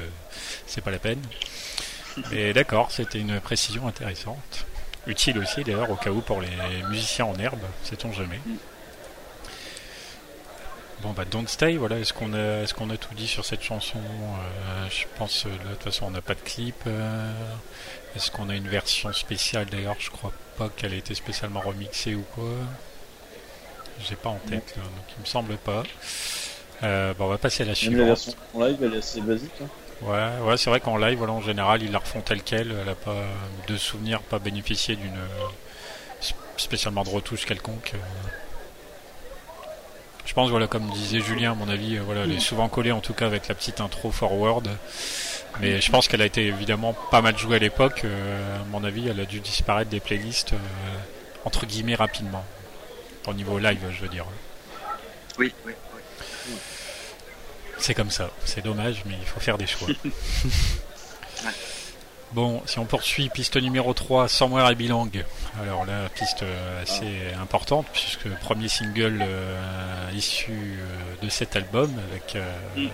c'est 0.67 0.81
pas 0.83 0.91
la 0.91 0.99
peine. 0.99 1.21
Mais 2.31 2.53
d'accord, 2.53 2.91
c'était 2.93 3.19
une 3.19 3.41
précision 3.41 3.89
intéressante. 3.89 4.67
Utile 5.07 5.39
aussi 5.39 5.63
d'ailleurs 5.65 5.91
au 5.91 5.97
cas 5.97 6.11
où 6.11 6.21
pour 6.21 6.41
les 6.41 6.49
musiciens 6.89 7.27
en 7.27 7.35
herbe, 7.39 7.61
sait-on 7.83 8.13
jamais. 8.13 8.41
Mm. 8.47 8.55
Bon 11.03 11.13
bah 11.13 11.25
Don't 11.31 11.47
Stay, 11.49 11.77
voilà, 11.77 11.99
est-ce 11.99 12.13
qu'on 12.15 12.33
a 12.33 12.63
est-ce 12.63 12.73
qu'on 12.73 12.89
a 12.89 12.97
tout 12.97 13.15
dit 13.15 13.27
sur 13.29 13.45
cette 13.45 13.63
chanson 13.63 13.99
Euh, 13.99 14.87
Je 14.91 15.05
pense 15.19 15.45
euh, 15.45 15.51
là, 15.51 15.71
de 15.71 15.75
toute 15.75 15.83
façon 15.83 16.07
on 16.07 16.11
n'a 16.11 16.23
pas 16.23 16.35
de 16.35 16.41
clip. 16.41 16.77
euh, 16.87 17.31
Est-ce 18.17 18.31
qu'on 18.31 18.49
a 18.49 18.55
une 18.55 18.69
version 18.69 19.13
spéciale 19.13 19.67
d'ailleurs 19.67 19.97
Je 19.99 20.09
crois 20.11 20.33
pas 20.57 20.69
qu'elle 20.77 20.95
ait 20.95 20.99
été 20.99 21.15
spécialement 21.15 21.61
remixée 21.61 22.15
ou 22.15 22.25
quoi. 22.35 22.45
J'ai 24.09 24.17
pas 24.17 24.31
en 24.31 24.41
tête 24.49 24.75
là, 24.77 24.83
donc 24.83 25.05
il 25.17 25.21
me 25.21 25.27
semble 25.27 25.57
pas. 25.57 25.83
Euh, 26.83 27.15
bah, 27.15 27.25
on 27.25 27.29
va 27.29 27.39
passer 27.39 27.63
à 27.63 27.67
la 27.67 27.71
Même 27.71 27.77
suivante. 27.77 27.99
la 28.01 28.05
version 28.07 28.33
en 28.55 28.65
live, 28.65 28.77
elle 28.83 28.95
est 28.95 28.99
assez 28.99 29.21
basique. 29.21 29.53
hein. 29.63 29.67
Ouais, 30.03 30.47
ouais, 30.49 30.57
c'est 30.57 30.69
vrai 30.71 30.81
qu'en 30.81 30.97
live, 30.97 31.19
voilà, 31.19 31.33
en 31.33 31.41
général, 31.41 31.83
ils 31.83 31.93
la 31.93 31.99
refont 32.01 32.21
telle 32.21 32.43
quelle. 32.43 32.75
Elle 32.83 32.89
a 32.89 32.95
pas 32.97 33.15
de 33.69 33.77
souvenir, 33.77 34.21
pas 34.23 34.41
bénéficié 34.41 34.97
d'une 34.97 35.17
sp- 36.21 36.35
spécialement 36.57 37.05
de 37.05 37.11
retouche 37.11 37.47
quelconque. 37.47 37.93
Je 40.27 40.33
pense, 40.35 40.51
voilà, 40.51 40.67
comme 40.67 40.89
disait 40.91 41.21
Julien, 41.21 41.53
à 41.53 41.55
mon 41.55 41.69
avis, 41.69 41.97
euh, 41.97 42.03
voilà, 42.05 42.23
elle 42.23 42.33
est 42.33 42.41
souvent 42.41 42.69
collée 42.69 42.93
en 42.93 43.01
tout 43.01 43.13
cas 43.15 43.27
avec 43.27 43.47
la 43.49 43.55
petite 43.55 43.81
intro 43.81 44.11
forward. 44.11 44.69
Mais 45.61 45.81
je 45.81 45.91
pense 45.91 46.09
qu'elle 46.09 46.23
a 46.23 46.27
été 46.27 46.47
évidemment 46.47 46.95
pas 47.11 47.23
mal 47.23 47.37
jouée 47.39 47.57
à 47.57 47.59
l'époque. 47.61 48.03
euh, 48.05 48.61
à 48.61 48.65
mon 48.71 48.83
avis, 48.85 49.09
elle 49.09 49.21
a 49.21 49.25
dû 49.25 49.41
disparaître 49.41 49.91
des 49.91 50.01
playlists 50.01 50.53
euh, 50.53 50.57
entre 51.45 51.65
guillemets 51.67 51.95
rapidement. 51.95 52.45
Au 53.27 53.35
niveau 53.35 53.59
live, 53.59 53.79
je 53.91 54.01
veux 54.03 54.09
dire. 54.09 54.27
Oui, 55.39 55.53
oui, 55.65 55.73
oui. 55.95 56.55
C'est 57.79 57.95
comme 57.95 58.11
ça, 58.11 58.31
c'est 58.45 58.63
dommage, 58.65 59.03
mais 59.07 59.15
il 59.21 59.27
faut 59.27 59.41
faire 59.41 59.59
des 59.59 59.67
choix. 59.67 59.89
Bon, 62.33 62.61
si 62.67 62.81
on 62.81 62.85
poursuit, 62.85 63.29
piste 63.29 63.57
numéro 63.57 63.95
3, 63.95 64.27
Somewhere 64.27 64.73
I 64.73 64.75
Belong. 64.75 65.09
Alors 65.63 65.85
là, 65.87 66.09
piste 66.17 66.43
euh, 66.43 66.83
assez 66.83 67.33
importante, 67.41 67.87
puisque 67.93 68.29
premier 68.41 68.69
single 68.69 69.21
euh, 69.23 70.11
issu 70.17 70.81
de 71.23 71.29
cet 71.29 71.55
album, 71.55 71.93
avec 72.11 72.35
euh, 72.35 72.43
Mm. 72.77 72.89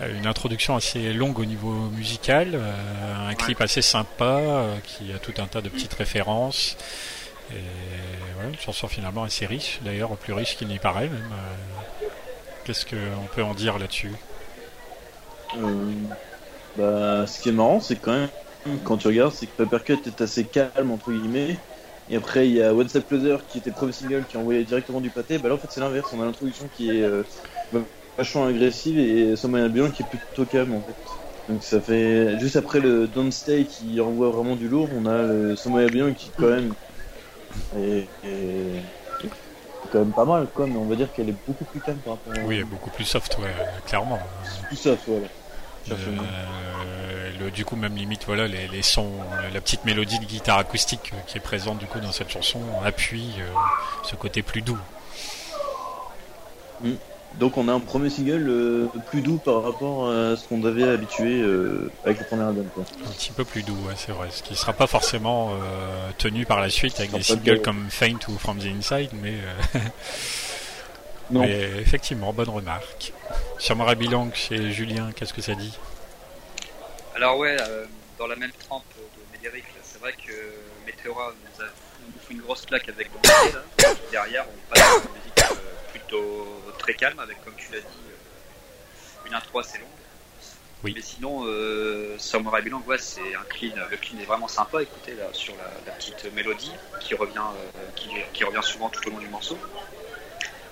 Euh, 0.00 0.16
une 0.16 0.26
introduction 0.26 0.76
assez 0.76 1.12
longue 1.12 1.38
au 1.38 1.44
niveau 1.44 1.72
musical, 1.90 2.52
euh, 2.54 3.30
un 3.30 3.34
clip 3.34 3.60
assez 3.60 3.82
sympa, 3.82 4.24
euh, 4.24 4.76
qui 4.84 5.12
a 5.12 5.18
tout 5.18 5.34
un 5.38 5.46
tas 5.46 5.60
de 5.60 5.68
petites 5.68 5.94
références. 5.94 6.76
Et 7.50 7.56
voilà, 8.34 8.50
une 8.50 8.58
chanson 8.58 8.88
finalement 8.88 9.22
assez 9.24 9.46
riche, 9.46 9.78
d'ailleurs 9.82 10.10
plus 10.16 10.34
riche 10.34 10.56
qu'il 10.56 10.68
n'y 10.68 10.78
paraît 10.78 11.08
même. 11.08 11.32
Qu'est-ce 12.64 12.84
qu'on 12.84 13.26
peut 13.34 13.42
en 13.42 13.54
dire 13.54 13.78
là-dessus? 13.78 14.12
Bah, 16.76 17.26
ce 17.26 17.40
qui 17.40 17.48
est 17.48 17.52
marrant, 17.52 17.80
c'est 17.80 17.96
quand 17.96 18.12
même, 18.12 18.28
quand 18.84 18.98
tu 18.98 19.08
regardes, 19.08 19.32
c'est 19.32 19.46
que 19.46 19.62
Papercut 19.62 19.98
est 20.04 20.20
assez 20.20 20.44
calme, 20.44 20.90
entre 20.90 21.10
guillemets. 21.10 21.56
Et 22.10 22.16
après, 22.16 22.48
il 22.48 22.54
y 22.54 22.62
a 22.62 22.74
One 22.74 22.88
Step 22.88 23.08
Closer 23.08 23.38
qui 23.48 23.58
était 23.58 23.70
le 23.70 23.76
premier 23.76 23.92
single 23.92 24.24
qui 24.28 24.36
envoyait 24.36 24.64
directement 24.64 25.00
du 25.00 25.08
pâté. 25.08 25.38
Bah 25.38 25.48
là, 25.48 25.54
en 25.54 25.58
fait, 25.58 25.68
c'est 25.70 25.80
l'inverse. 25.80 26.10
On 26.14 26.20
a 26.20 26.26
l'introduction 26.26 26.68
qui 26.76 26.90
est 26.90 27.08
vachement 28.18 28.46
agressive 28.46 28.98
et 28.98 29.36
Somewhere 29.36 29.68
Beyond 29.70 29.90
qui 29.92 30.02
est 30.02 30.06
plutôt 30.06 30.44
calme, 30.44 30.74
en 30.74 30.80
fait. 30.80 31.52
Donc 31.52 31.62
ça 31.62 31.80
fait 31.80 32.38
juste 32.38 32.56
après 32.56 32.80
le 32.80 33.06
Don't 33.06 33.30
Stay 33.30 33.64
qui 33.64 33.98
envoie 34.02 34.28
vraiment 34.28 34.54
du 34.54 34.68
lourd, 34.68 34.88
on 34.94 35.06
a 35.06 35.22
le 35.22 35.88
Beyond 35.88 36.12
qui 36.12 36.30
quand 36.38 36.48
même 36.48 36.74
est, 37.78 38.06
quand 39.90 40.00
même 40.00 40.12
pas 40.12 40.26
mal 40.26 40.46
quoi, 40.54 40.66
mais 40.66 40.76
on 40.76 40.84
va 40.84 40.96
dire 40.96 41.10
qu'elle 41.14 41.30
est 41.30 41.36
beaucoup 41.46 41.64
plus 41.64 41.80
calme 41.80 41.98
par 41.98 42.14
rapport 42.14 42.34
à 42.34 42.46
Oui, 42.46 42.62
beaucoup 42.64 42.90
plus 42.90 43.04
soft, 43.04 43.38
ouais, 43.38 43.54
clairement. 43.86 44.18
tout 44.68 44.76
ça, 44.76 44.90
voilà. 45.06 45.26
Euh, 45.90 47.30
le, 47.40 47.50
du 47.50 47.64
coup, 47.64 47.76
même 47.76 47.96
limite, 47.96 48.24
voilà, 48.26 48.46
les, 48.46 48.68
les 48.68 48.82
sons, 48.82 49.10
euh, 49.32 49.48
la 49.52 49.60
petite 49.60 49.84
mélodie 49.86 50.18
de 50.18 50.24
guitare 50.26 50.58
acoustique 50.58 51.12
euh, 51.14 51.20
qui 51.26 51.38
est 51.38 51.40
présente 51.40 51.78
du 51.78 51.86
coup 51.86 52.00
dans 52.00 52.12
cette 52.12 52.28
chanson 52.30 52.60
appuie 52.84 53.32
euh, 53.38 53.46
ce 54.02 54.16
côté 54.16 54.42
plus 54.42 54.60
doux. 54.60 54.78
Donc 57.38 57.56
on 57.56 57.68
a 57.68 57.72
un 57.72 57.78
premier 57.80 58.10
single 58.10 58.46
euh, 58.48 58.86
plus 59.10 59.22
doux 59.22 59.38
par 59.38 59.62
rapport 59.62 60.10
à 60.10 60.36
ce 60.36 60.48
qu'on 60.48 60.64
avait 60.64 60.82
habitué 60.88 61.40
euh, 61.40 61.88
avec 62.04 62.18
le 62.18 62.24
premier 62.24 62.42
album. 62.42 62.66
Quoi. 62.74 62.84
Un 63.06 63.10
petit 63.12 63.30
peu 63.30 63.44
plus 63.44 63.62
doux, 63.62 63.76
ouais, 63.86 63.94
c'est 63.96 64.10
vrai. 64.10 64.28
Ce 64.32 64.42
qui 64.42 64.56
sera 64.56 64.72
pas 64.72 64.88
forcément 64.88 65.52
euh, 65.52 66.10
tenu 66.18 66.46
par 66.46 66.60
la 66.60 66.68
suite 66.68 66.98
avec 66.98 67.12
des 67.12 67.22
singles 67.22 67.44
de- 67.58 67.62
comme 67.62 67.86
Faint 67.90 68.18
ou 68.28 68.36
From 68.38 68.58
the 68.58 68.64
Inside, 68.66 69.10
mais, 69.14 69.34
euh, 69.34 69.78
Non. 71.30 71.40
mais 71.42 71.60
effectivement, 71.80 72.32
bonne 72.32 72.48
remarque. 72.48 73.12
Samurai 73.58 73.94
Bilang 73.94 74.30
chez 74.34 74.72
Julien, 74.72 75.10
qu'est-ce 75.14 75.32
que 75.34 75.42
ça 75.42 75.54
dit? 75.54 75.78
Alors 77.14 77.38
ouais, 77.38 77.56
euh, 77.60 77.84
dans 78.18 78.26
la 78.26 78.34
même 78.36 78.50
trempe 78.66 78.82
de 78.96 79.36
Médéric, 79.36 79.64
c'est 79.84 80.00
vrai 80.00 80.12
que 80.12 80.32
Meteora 80.86 81.32
nous 81.34 81.64
a 81.64 81.68
nous 81.68 82.12
fout 82.20 82.30
une 82.30 82.40
grosse 82.40 82.64
claque 82.66 82.88
avec. 82.88 83.10
Derrière, 84.10 84.44
on 84.48 84.74
passe 84.74 84.82
à 84.82 84.94
une 84.96 85.00
musique 85.02 85.38
euh, 85.52 85.97
plutôt 86.08 86.62
très 86.78 86.94
calme, 86.94 87.18
avec 87.18 87.42
comme 87.44 87.54
tu 87.56 87.70
l'as 87.72 87.80
dit, 87.80 87.86
euh, 87.86 89.26
une 89.28 89.34
intro 89.34 89.58
assez 89.60 89.78
longue. 89.78 89.88
Oui. 90.84 90.92
Mais 90.94 91.02
sinon, 91.02 91.44
euh, 91.44 92.16
Samurai 92.18 92.62
Bilang, 92.62 92.82
ouais, 92.86 92.98
c'est 92.98 93.34
un 93.34 93.42
clean. 93.48 93.74
Le 93.90 93.96
clean 93.96 94.18
est 94.20 94.24
vraiment 94.24 94.46
sympa. 94.46 94.80
Écoutez 94.80 95.14
là 95.14 95.24
sur 95.32 95.54
la, 95.56 95.64
la 95.86 95.92
petite 95.92 96.32
mélodie 96.34 96.72
qui 97.00 97.14
revient, 97.14 97.38
euh, 97.38 97.80
qui, 97.96 98.08
qui 98.32 98.44
revient 98.44 98.62
souvent 98.62 98.88
tout 98.88 99.06
au 99.08 99.10
long 99.10 99.18
du 99.18 99.28
morceau. 99.28 99.58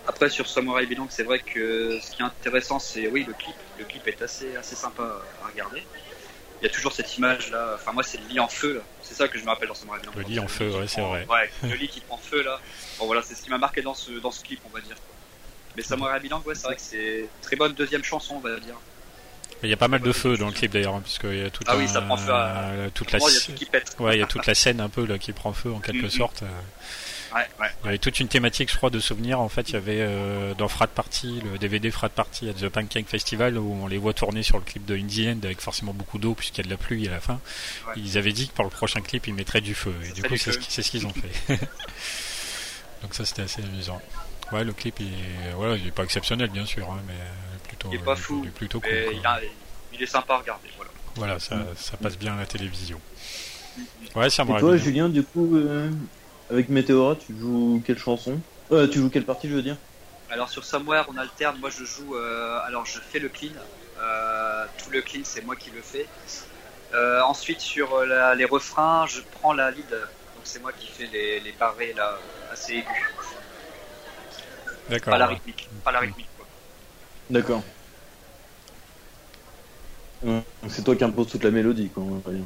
Après 0.06 0.30
sur 0.30 0.48
Samurai 0.48 0.86
Bilang, 0.86 1.08
c'est 1.10 1.24
vrai 1.24 1.40
que 1.40 1.98
ce 2.00 2.12
qui 2.12 2.22
est 2.22 2.24
intéressant, 2.24 2.78
c'est 2.78 3.08
oui 3.08 3.24
le 3.24 3.32
clip. 3.32 3.56
Le 3.78 3.84
clip 3.84 4.06
est 4.06 4.22
assez 4.22 4.56
assez 4.56 4.76
sympa 4.76 5.02
à 5.42 5.48
regarder. 5.48 5.82
Il 6.62 6.68
y 6.68 6.70
a 6.70 6.72
toujours 6.72 6.92
cette 6.92 7.18
image 7.18 7.50
là. 7.50 7.72
Enfin 7.74 7.90
moi 7.90 8.04
c'est 8.04 8.18
le 8.18 8.28
lit 8.28 8.38
en 8.38 8.46
feu. 8.46 8.80
C'est 9.02 9.14
ça 9.14 9.26
que 9.26 9.36
je 9.36 9.44
me 9.44 9.48
rappelle 9.48 9.66
dans 9.66 9.74
Samurai 9.74 9.98
Bilang. 9.98 10.14
Le 10.14 10.22
lit 10.22 10.38
en 10.38 10.46
feu, 10.46 10.70
ouais, 10.70 10.86
c'est 10.86 11.00
vrai. 11.00 11.26
Ouais, 11.28 11.50
le 11.64 11.74
lit 11.74 11.88
qui 11.88 12.00
prend 12.00 12.16
feu 12.16 12.44
là. 12.44 12.60
Bon 13.00 13.06
voilà, 13.06 13.22
c'est 13.22 13.34
ce 13.34 13.42
qui 13.42 13.50
m'a 13.50 13.58
marqué 13.58 13.82
dans 13.82 13.94
ce 13.94 14.12
dans 14.12 14.30
ce 14.30 14.44
clip, 14.44 14.60
on 14.64 14.68
va 14.68 14.80
dire. 14.80 14.96
Mais 15.76 15.82
Samurai 15.82 16.20
Bilang, 16.20 16.42
ouais, 16.46 16.54
c'est 16.54 16.66
vrai 16.66 16.76
que 16.76 16.82
c'est 16.82 17.28
très 17.42 17.56
bonne 17.56 17.72
deuxième 17.74 18.02
chanson, 18.04 18.36
on 18.36 18.40
va 18.40 18.58
dire. 18.60 18.74
Il 19.62 19.70
y 19.70 19.72
a 19.72 19.76
pas 19.76 19.88
mal 19.88 20.00
de 20.00 20.12
feu 20.12 20.36
dans 20.36 20.46
le 20.46 20.52
clip 20.52 20.70
d'ailleurs, 20.72 20.94
hein, 20.94 21.00
parce 21.02 21.18
qu'il 21.18 21.36
y 21.38 21.42
a 21.42 21.48
toute, 21.50 21.66
Ah 21.68 21.76
oui, 21.76 21.88
ça 21.88 22.02
prend 22.02 22.16
feu 22.16 22.30
à- 22.32 22.90
toute 22.92 23.10
la 23.12 23.18
il 23.18 23.22
ouais, 24.02 24.16
il 24.16 24.20
y 24.20 24.22
a 24.22 24.26
toute 24.26 24.46
la 24.46 24.54
scène 24.54 24.80
un 24.80 24.88
peu 24.90 25.06
là 25.06 25.18
qui 25.18 25.32
prend 25.32 25.52
feu 25.52 25.72
en 25.72 25.80
quelque 25.80 26.04
Mhm. 26.04 26.10
sorte. 26.10 26.42
euh. 26.42 26.46
Ouais, 27.34 27.40
ouais. 27.60 27.68
Il 27.82 27.86
y 27.86 27.88
avait 27.88 27.98
toute 27.98 28.20
une 28.20 28.28
thématique, 28.28 28.70
je 28.70 28.76
crois, 28.76 28.88
de 28.90 29.00
souvenirs. 29.00 29.40
En 29.40 29.48
fait, 29.48 29.70
il 29.70 29.72
y 29.72 29.76
avait 29.76 29.98
euh, 30.00 30.54
dans 30.54 30.68
Frat 30.68 30.86
Party, 30.86 31.40
le 31.52 31.58
DVD 31.58 31.90
Frat 31.90 32.08
Party 32.10 32.48
à 32.48 32.52
The 32.54 32.68
Pancake 32.68 33.08
Festival, 33.08 33.58
où 33.58 33.78
on 33.82 33.86
les 33.88 33.98
voit 33.98 34.12
tourner 34.14 34.42
sur 34.42 34.58
le 34.58 34.64
clip 34.64 34.84
de 34.84 34.94
Indie 34.96 35.28
End 35.28 35.38
avec 35.42 35.60
forcément 35.60 35.92
beaucoup 35.92 36.18
d'eau 36.18 36.34
puisqu'il 36.34 36.58
y 36.58 36.60
a 36.60 36.64
de 36.66 36.70
la 36.70 36.76
pluie 36.76 37.08
à 37.08 37.10
la 37.10 37.20
fin. 37.20 37.40
Ouais. 37.88 37.94
Ils 37.96 38.16
avaient 38.18 38.32
dit 38.32 38.48
que 38.48 38.52
pour 38.54 38.64
le 38.64 38.70
prochain 38.70 39.00
clip, 39.00 39.26
ils 39.26 39.34
mettraient 39.34 39.60
du 39.60 39.74
feu. 39.74 39.94
Et 40.02 40.06
Ça 40.08 40.12
du 40.12 40.22
coup, 40.22 40.36
c'est 40.36 40.82
ce 40.82 40.90
qu'ils 40.90 41.06
ont 41.06 41.12
fait. 41.12 41.58
Donc 43.02 43.14
ça, 43.14 43.24
c'était 43.24 43.42
assez 43.42 43.62
amusant. 43.62 44.00
Ouais, 44.52 44.64
le 44.64 44.72
clip, 44.72 45.00
il 45.00 45.12
est, 45.12 45.52
voilà, 45.54 45.76
il 45.76 45.86
est 45.86 45.92
pas 45.92 46.04
exceptionnel, 46.04 46.50
bien 46.50 46.64
sûr, 46.64 46.90
hein, 46.90 47.02
mais 47.06 47.14
plutôt, 47.66 47.88
Il 47.90 47.94
est 47.94 47.98
pas 48.04 48.14
euh, 48.14 48.16
fou, 48.16 48.44
il 48.44 48.48
est 48.48 48.52
plutôt 48.52 48.80
cool. 48.80 48.90
Mais 48.92 49.16
il, 49.16 49.26
a- 49.26 49.40
il 49.92 50.02
est 50.02 50.06
sympa 50.06 50.34
à 50.34 50.38
regarder. 50.38 50.68
Voilà. 50.76 50.90
Voilà, 51.16 51.38
ça, 51.38 51.56
Mm. 51.56 51.74
ça 51.76 51.96
passe 51.96 52.18
bien 52.18 52.34
à 52.34 52.40
la 52.40 52.46
télévision. 52.46 53.00
Ouais, 54.14 54.30
ça 54.30 54.44
Et 54.48 54.48
m'aurait 54.48 54.60
toi, 54.60 54.76
bien. 54.76 54.76
Julien, 54.76 55.08
du 55.08 55.24
coup, 55.24 55.56
euh, 55.56 55.90
avec 56.48 56.68
Meteora, 56.68 57.16
tu 57.16 57.36
joues 57.36 57.82
quelle 57.84 57.98
chanson? 57.98 58.40
Euh, 58.72 58.88
Tu 58.88 58.98
joues 58.98 59.10
quelle 59.10 59.24
partie, 59.24 59.48
je 59.48 59.54
veux 59.54 59.62
dire? 59.62 59.78
Alors 60.28 60.48
sur 60.48 60.64
Somewhere, 60.64 61.04
on 61.08 61.16
alterne. 61.16 61.58
Moi, 61.58 61.70
je 61.70 61.84
joue. 61.84 62.16
euh, 62.16 62.58
alors, 62.64 62.84
je 62.86 63.00
fais 63.00 63.18
le 63.18 63.28
clean. 63.28 63.54
Euh, 63.96 64.66
tout 64.76 64.90
le 64.90 65.02
clean, 65.02 65.22
c'est 65.24 65.42
moi 65.42 65.56
qui 65.56 65.70
le 65.70 65.82
fais. 65.82 66.10
Euh, 66.92 67.20
ensuite, 67.22 67.60
sur 67.60 68.04
la- 68.06 68.34
les 68.34 68.44
refrains, 68.44 69.06
je 69.06 69.20
prends 69.22 69.52
la 69.52 69.70
lead. 69.70 69.90
Donc, 70.34 70.46
c'est 70.46 70.60
moi 70.60 70.72
qui 70.72 70.88
fais 70.88 71.06
les, 71.06 71.40
les 71.40 71.52
barrés 71.52 71.94
là, 71.94 72.24
assez 72.48 72.74
aigus. 72.74 73.16
D'accord. 74.88 75.12
Pas 75.12 75.18
la 75.18 75.26
rythmique. 75.26 75.68
Pas 75.84 75.92
la 75.92 76.00
rythmique. 76.00 76.28
Quoi. 76.36 76.46
D'accord. 77.30 77.62
Donc 80.22 80.44
c'est 80.68 80.82
toi 80.82 80.96
qui 80.96 81.04
imposes 81.04 81.28
toute 81.30 81.44
la 81.44 81.50
mélodie, 81.50 81.88
quoi. 81.90 82.02
on 82.02 82.18
va 82.18 82.32
dire. 82.32 82.44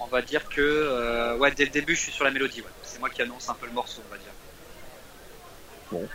On 0.00 0.06
va 0.06 0.22
dire 0.22 0.48
que, 0.48 0.60
euh, 0.60 1.36
ouais, 1.38 1.52
dès 1.52 1.64
le 1.64 1.70
début, 1.70 1.94
je 1.94 2.00
suis 2.00 2.12
sur 2.12 2.24
la 2.24 2.30
mélodie. 2.30 2.60
Ouais. 2.60 2.66
C'est 2.82 2.98
moi 2.98 3.08
qui 3.08 3.22
annonce 3.22 3.48
un 3.48 3.54
peu 3.54 3.66
le 3.66 3.72
morceau, 3.72 4.02
on 4.06 4.12
va 4.12 4.18
dire. 4.18 6.08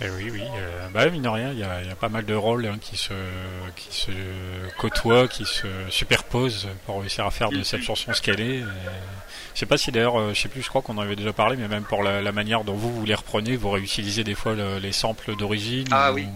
Eh 0.00 0.10
oui, 0.10 0.28
oui. 0.30 0.42
Euh, 0.42 0.88
bah, 0.88 1.08
mine 1.08 1.22
de 1.22 1.28
rien, 1.28 1.52
il 1.52 1.58
y 1.58 1.62
a, 1.62 1.80
il 1.82 1.88
y 1.88 1.90
a 1.90 1.94
pas 1.94 2.08
mal 2.08 2.24
de 2.24 2.34
rôles 2.34 2.66
hein, 2.66 2.78
qui, 2.80 2.96
se, 2.96 3.14
qui 3.76 3.94
se 3.94 4.10
côtoient, 4.78 5.28
qui 5.28 5.44
se 5.44 5.68
superposent 5.88 6.68
pour 6.84 7.00
réussir 7.00 7.24
à 7.24 7.30
faire 7.30 7.50
de 7.50 7.62
cette 7.62 7.82
chanson 7.82 8.12
ce 8.12 8.20
qu'elle 8.20 8.40
est. 8.40 8.58
Et 8.58 8.64
Je 9.54 9.60
sais 9.60 9.66
pas 9.66 9.76
si 9.78 9.92
d'ailleurs, 9.92 10.18
euh, 10.18 10.34
je 10.34 10.40
sais 10.40 10.48
plus, 10.48 10.62
je 10.62 10.68
crois 10.68 10.82
qu'on 10.82 10.98
en 10.98 11.02
avait 11.02 11.16
déjà 11.16 11.32
parlé, 11.32 11.56
mais 11.56 11.68
même 11.68 11.84
pour 11.84 12.02
la, 12.02 12.20
la 12.20 12.32
manière 12.32 12.64
dont 12.64 12.74
vous, 12.74 12.92
vous 12.92 13.04
les 13.06 13.14
reprenez, 13.14 13.56
vous 13.56 13.70
réutilisez 13.70 14.24
des 14.24 14.34
fois 14.34 14.54
le- 14.54 14.78
les 14.78 14.92
samples 14.92 15.36
d'origine. 15.36 15.86
Ah 15.92 16.12
ou- 16.12 16.16
oui. 16.16 16.26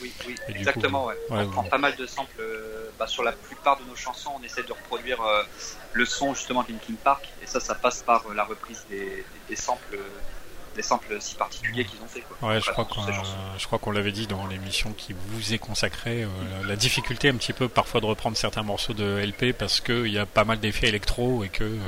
Oui, 0.00 0.12
oui, 0.28 0.34
exactement. 0.50 1.02
coup, 1.06 1.08
ouais. 1.08 1.38
ouais, 1.38 1.44
on 1.44 1.50
prend 1.50 1.62
ouais. 1.64 1.68
pas 1.70 1.78
mal 1.78 1.96
de 1.96 2.06
samples. 2.06 2.30
euh, 2.40 2.88
bah, 3.00 3.08
sur 3.08 3.22
la 3.24 3.32
plupart 3.32 3.78
de 3.78 3.84
nos 3.84 3.96
chansons, 3.96 4.30
on 4.40 4.44
essaie 4.44 4.62
de 4.62 4.70
reproduire 4.72 5.20
euh, 5.22 5.42
le 5.92 6.04
son 6.04 6.34
justement 6.34 6.62
de 6.62 6.68
Linkin 6.72 6.94
Park, 7.02 7.24
et 7.42 7.46
ça, 7.46 7.58
ça 7.60 7.74
passe 7.74 8.02
par 8.02 8.24
euh, 8.30 8.34
la 8.34 8.44
reprise 8.44 8.84
des, 8.88 8.98
des, 9.06 9.24
des 9.48 9.56
samples, 9.56 9.94
euh, 9.96 10.08
des 10.76 10.82
samples 10.82 11.16
si 11.20 11.34
particuliers 11.34 11.84
qu'ils 11.84 12.00
ont 12.00 12.06
fait. 12.08 12.20
Quoi. 12.22 12.48
Ouais, 12.48 12.60
je 12.60 12.70
crois 12.70 12.84
qu'on 12.84 13.04
ces 13.06 13.12
chansons. 13.12 13.34
je 13.58 13.66
crois 13.66 13.78
qu'on 13.80 13.90
l'avait 13.90 14.12
dit 14.12 14.26
dans 14.28 14.46
l'émission 14.46 14.92
qui 14.92 15.14
vous 15.26 15.52
est 15.52 15.58
consacrée, 15.58 16.22
euh, 16.24 16.28
la, 16.62 16.68
la 16.68 16.76
difficulté 16.76 17.28
un 17.28 17.34
petit 17.36 17.52
peu 17.52 17.68
parfois 17.68 18.00
de 18.00 18.06
reprendre 18.06 18.36
certains 18.36 18.62
morceaux 18.62 18.94
de 18.94 19.18
LP 19.24 19.52
parce 19.52 19.80
qu'il 19.80 20.08
y 20.12 20.18
a 20.18 20.26
pas 20.26 20.44
mal 20.44 20.60
d'effets 20.60 20.86
électro 20.88 21.42
et 21.42 21.48
que 21.48 21.64
euh, 21.64 21.78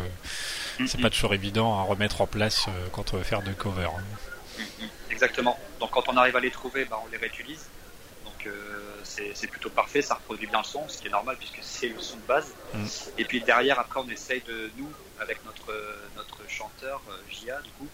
c'est 0.86 1.00
pas 1.00 1.10
toujours 1.10 1.34
évident 1.34 1.78
à 1.78 1.82
remettre 1.82 2.20
en 2.20 2.26
place 2.26 2.66
euh, 2.68 2.88
quand 2.92 3.14
on 3.14 3.18
veut 3.18 3.22
faire 3.24 3.42
de 3.42 3.52
cover. 3.52 3.84
hein. 3.84 4.64
Exactement. 5.10 5.58
Donc 5.78 5.90
quand 5.90 6.08
on 6.08 6.16
arrive 6.16 6.36
à 6.36 6.40
les 6.40 6.50
trouver, 6.50 6.84
bah, 6.84 7.00
on 7.06 7.10
les 7.10 7.18
réutilise. 7.18 7.66
Donc 8.24 8.46
euh, 8.46 9.00
c'est 9.04 9.46
plutôt 9.48 9.70
parfait, 9.70 10.02
ça 10.02 10.14
reproduit 10.14 10.46
bien 10.46 10.58
le 10.58 10.64
son, 10.64 10.88
ce 10.88 10.98
qui 10.98 11.08
est 11.08 11.10
normal 11.10 11.36
puisque 11.36 11.58
c'est 11.62 11.88
le 11.88 12.00
son 12.00 12.16
de 12.16 12.22
base. 12.22 12.52
Mm. 12.74 12.84
Et 13.18 13.24
puis 13.24 13.40
derrière, 13.42 13.78
après, 13.78 14.00
on 14.00 14.08
essaye 14.08 14.42
de 14.46 14.70
nous, 14.78 14.90
avec 15.20 15.44
notre 15.44 15.74
notre 16.16 16.38
chanteur 16.48 17.00
euh, 17.08 17.12
Jia, 17.30 17.60
du 17.62 17.70
coup, 17.72 17.88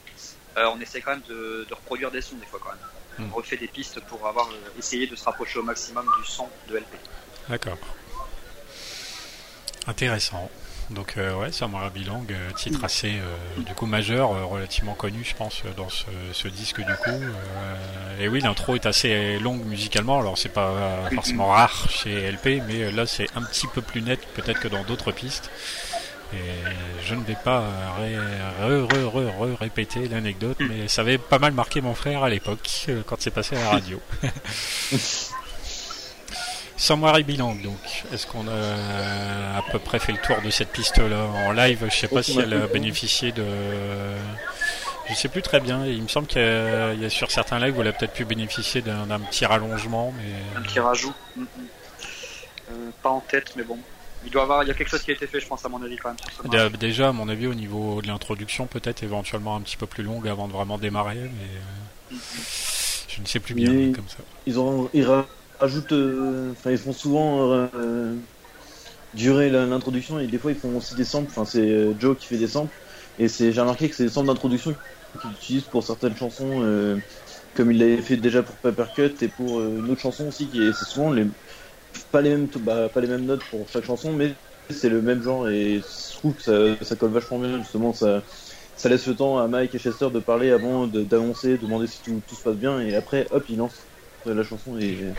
euh, 0.56 0.70
on 0.74 0.80
essaye 0.80 1.02
quand 1.02 1.12
même 1.12 1.22
de, 1.28 1.66
de 1.68 1.74
reproduire 1.74 2.10
des 2.10 2.20
sons 2.20 2.36
des 2.36 2.46
fois 2.46 2.60
quand 2.62 2.70
même. 2.70 3.26
Mm. 3.26 3.32
On 3.32 3.36
refait 3.36 3.56
des 3.56 3.68
pistes 3.68 4.00
pour 4.00 4.26
avoir 4.26 4.48
euh, 4.48 4.78
essayé 4.78 5.06
de 5.06 5.16
se 5.16 5.24
rapprocher 5.24 5.58
au 5.58 5.62
maximum 5.62 6.06
du 6.20 6.26
son 6.30 6.48
de 6.68 6.76
LP. 6.76 6.94
D'accord. 7.48 7.78
Intéressant. 9.86 10.50
Donc 10.90 11.14
euh, 11.16 11.34
ouais, 11.34 11.50
Samurai 11.50 11.90
Bilang, 11.90 12.24
euh, 12.30 12.50
titre 12.52 12.84
assez 12.84 13.10
euh, 13.16 13.62
du 13.62 13.74
coup 13.74 13.86
majeur, 13.86 14.32
euh, 14.32 14.44
relativement 14.44 14.94
connu, 14.94 15.24
je 15.24 15.34
pense, 15.34 15.62
euh, 15.64 15.70
dans 15.76 15.88
ce, 15.88 16.04
ce 16.32 16.46
disque 16.48 16.78
du 16.78 16.94
coup. 16.94 17.10
Euh, 17.10 18.20
et 18.20 18.28
oui, 18.28 18.40
l'intro 18.40 18.76
est 18.76 18.86
assez 18.86 19.38
longue 19.40 19.64
musicalement. 19.66 20.20
Alors 20.20 20.38
c'est 20.38 20.48
pas 20.52 21.08
forcément 21.12 21.48
rare 21.48 21.86
chez 21.90 22.30
LP, 22.30 22.62
mais 22.68 22.92
là 22.92 23.04
c'est 23.04 23.26
un 23.34 23.42
petit 23.42 23.66
peu 23.66 23.82
plus 23.82 24.00
net 24.00 24.20
peut-être 24.34 24.60
que 24.60 24.68
dans 24.68 24.84
d'autres 24.84 25.10
pistes. 25.12 25.50
Et 26.32 26.38
je 27.04 27.14
ne 27.14 27.22
vais 27.24 27.36
pas 27.44 27.62
ré- 27.98 28.16
re, 28.18 28.86
re, 28.86 29.54
re, 29.54 29.58
répéter 29.60 30.08
l'anecdote, 30.08 30.56
mais 30.60 30.88
ça 30.88 31.02
avait 31.02 31.18
pas 31.18 31.38
mal 31.38 31.52
marqué 31.52 31.80
mon 31.80 31.94
frère 31.94 32.22
à 32.24 32.28
l'époque 32.28 32.68
quand 33.06 33.16
c'est 33.20 33.30
passé 33.30 33.56
à 33.56 33.60
la 33.60 33.70
radio. 33.70 34.00
Samurai 36.76 37.22
Bilang, 37.22 37.54
donc, 37.62 37.78
est-ce 38.12 38.26
qu'on 38.26 38.46
a 38.48 39.56
à 39.58 39.62
peu 39.72 39.78
près 39.78 39.98
fait 39.98 40.12
le 40.12 40.18
tour 40.18 40.36
de 40.44 40.50
cette 40.50 40.70
piste-là 40.72 41.24
en 41.46 41.52
live? 41.52 41.86
Je 41.90 41.94
sais 41.96 42.08
pas 42.08 42.22
si 42.22 42.38
elle 42.38 42.52
a 42.52 42.66
bénéficié 42.66 43.32
de. 43.32 43.44
Je 45.08 45.14
sais 45.14 45.28
plus 45.28 45.40
très 45.42 45.60
bien. 45.60 45.86
Il 45.86 46.02
me 46.02 46.08
semble 46.08 46.26
qu'il 46.26 46.42
y 46.42 46.44
a, 46.44 46.92
il 46.92 47.00
y 47.00 47.04
a 47.04 47.10
sur 47.10 47.30
certains 47.30 47.58
lives 47.60 47.78
où 47.78 47.80
elle 47.80 47.88
a 47.88 47.92
peut-être 47.92 48.12
pu 48.12 48.24
bénéficier 48.24 48.82
d'un 48.82 49.20
petit 49.20 49.46
rallongement, 49.46 50.12
mais. 50.16 50.58
Un 50.58 50.62
petit 50.62 50.80
rajout. 50.80 51.14
Mhm. 51.36 51.46
Euh, 52.72 52.90
pas 53.02 53.10
en 53.10 53.20
tête, 53.20 53.52
mais 53.56 53.62
bon. 53.62 53.78
Il 54.24 54.30
doit 54.32 54.42
avoir, 54.42 54.64
il 54.64 54.68
y 54.68 54.70
a 54.72 54.74
quelque 54.74 54.88
chose 54.90 55.02
qui 55.02 55.12
a 55.12 55.14
été 55.14 55.26
fait, 55.28 55.38
je 55.38 55.46
pense 55.46 55.64
à 55.64 55.68
mon 55.68 55.80
avis 55.82 55.96
quand 55.98 56.08
même 56.08 56.16
sur 56.18 56.52
ce 56.52 56.76
Déjà, 56.76 57.08
à 57.08 57.12
mon 57.12 57.28
avis, 57.28 57.46
au 57.46 57.54
niveau 57.54 58.02
de 58.02 58.08
l'introduction, 58.08 58.66
peut-être 58.66 59.04
éventuellement 59.04 59.54
un 59.54 59.60
petit 59.60 59.76
peu 59.76 59.86
plus 59.86 60.02
longue 60.02 60.26
avant 60.26 60.48
de 60.48 60.52
vraiment 60.52 60.76
démarrer, 60.76 61.14
mais 61.14 61.20
euh, 61.28 62.10
Mhm. 62.14 62.18
je 63.08 63.20
ne 63.20 63.26
sais 63.26 63.38
plus 63.38 63.54
bien 63.54 63.70
Mais- 63.70 63.92
comme 63.92 64.08
ça. 64.08 64.16
Ils, 64.46 64.58
ont, 64.58 64.90
ils 64.92 65.04
rajoutent. 65.60 65.92
euh, 65.92 66.52
Enfin, 66.52 66.70
ils 66.70 66.78
font 66.78 66.92
souvent 66.92 67.52
euh, 67.74 68.20
durer 69.14 69.50
l'introduction 69.50 70.18
et 70.18 70.28
des 70.28 70.38
fois 70.38 70.52
ils 70.52 70.58
font 70.58 70.76
aussi 70.76 70.94
des 70.94 71.04
samples. 71.04 71.30
Enfin, 71.30 71.44
c'est 71.44 71.70
euh, 71.70 71.94
Joe 71.98 72.16
qui 72.18 72.26
fait 72.26 72.38
des 72.38 72.48
samples. 72.48 72.76
Et 73.18 73.28
c'est 73.28 73.52
j'ai 73.52 73.60
remarqué 73.60 73.88
que 73.90 73.96
c'est 73.96 74.04
des 74.04 74.10
samples 74.10 74.28
d'introduction 74.28 74.74
qu'ils 75.20 75.32
utilisent 75.32 75.68
pour 75.68 75.84
certaines 75.84 76.16
chansons, 76.16 76.62
comme 77.54 77.72
il 77.72 77.78
l'avait 77.78 78.02
fait 78.02 78.16
déjà 78.18 78.42
pour 78.42 78.58
Papercut 78.58 79.14
et 79.22 79.28
pour 79.28 79.62
une 79.62 79.90
autre 79.90 80.00
chanson 80.00 80.28
aussi 80.28 80.48
qui 80.50 80.62
est 80.62 80.72
c'est 80.72 80.84
souvent 80.84 81.10
les 81.12 81.26
pas 82.10 82.20
les 82.22 82.30
mêmes 82.30 82.48
bah, 82.60 82.88
pas 82.88 83.00
les 83.00 83.08
mêmes 83.08 83.24
notes 83.24 83.44
pour 83.50 83.68
chaque 83.68 83.84
chanson, 83.84 84.12
mais 84.12 84.38
c'est 84.70 84.88
le 84.88 85.02
même 85.02 85.22
genre 85.22 85.48
et 85.48 85.80
je 85.80 86.16
trouve 86.18 86.36
que 86.36 86.76
ça, 86.84 86.96
colle 86.96 87.12
vachement 87.12 87.38
bien 87.38 87.58
justement 87.58 87.92
ça. 87.92 88.24
Ça 88.76 88.88
laisse 88.88 89.06
le 89.06 89.16
temps 89.16 89.38
à 89.38 89.48
Mike 89.48 89.74
et 89.74 89.78
Chester 89.78 90.10
de 90.10 90.20
parler 90.20 90.50
avant 90.50 90.86
d'annoncer, 90.86 91.52
de 91.58 91.62
demander 91.62 91.86
si 91.86 92.02
tout, 92.02 92.22
tout 92.26 92.34
se 92.36 92.42
passe 92.42 92.56
bien, 92.56 92.80
et 92.80 92.94
après, 92.94 93.26
hop, 93.30 93.44
ils 93.48 93.56
lancent 93.58 93.88
la 94.26 94.42
chanson 94.42 94.76
et 94.78 94.88
il 94.92 95.16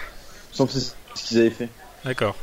semble 0.57 0.71
que 0.71 0.79
c'est 0.79 0.93
ce 1.15 1.23
qu'ils 1.23 1.39
avaient 1.39 1.49
fait. 1.49 1.69
D'accord. 2.03 2.35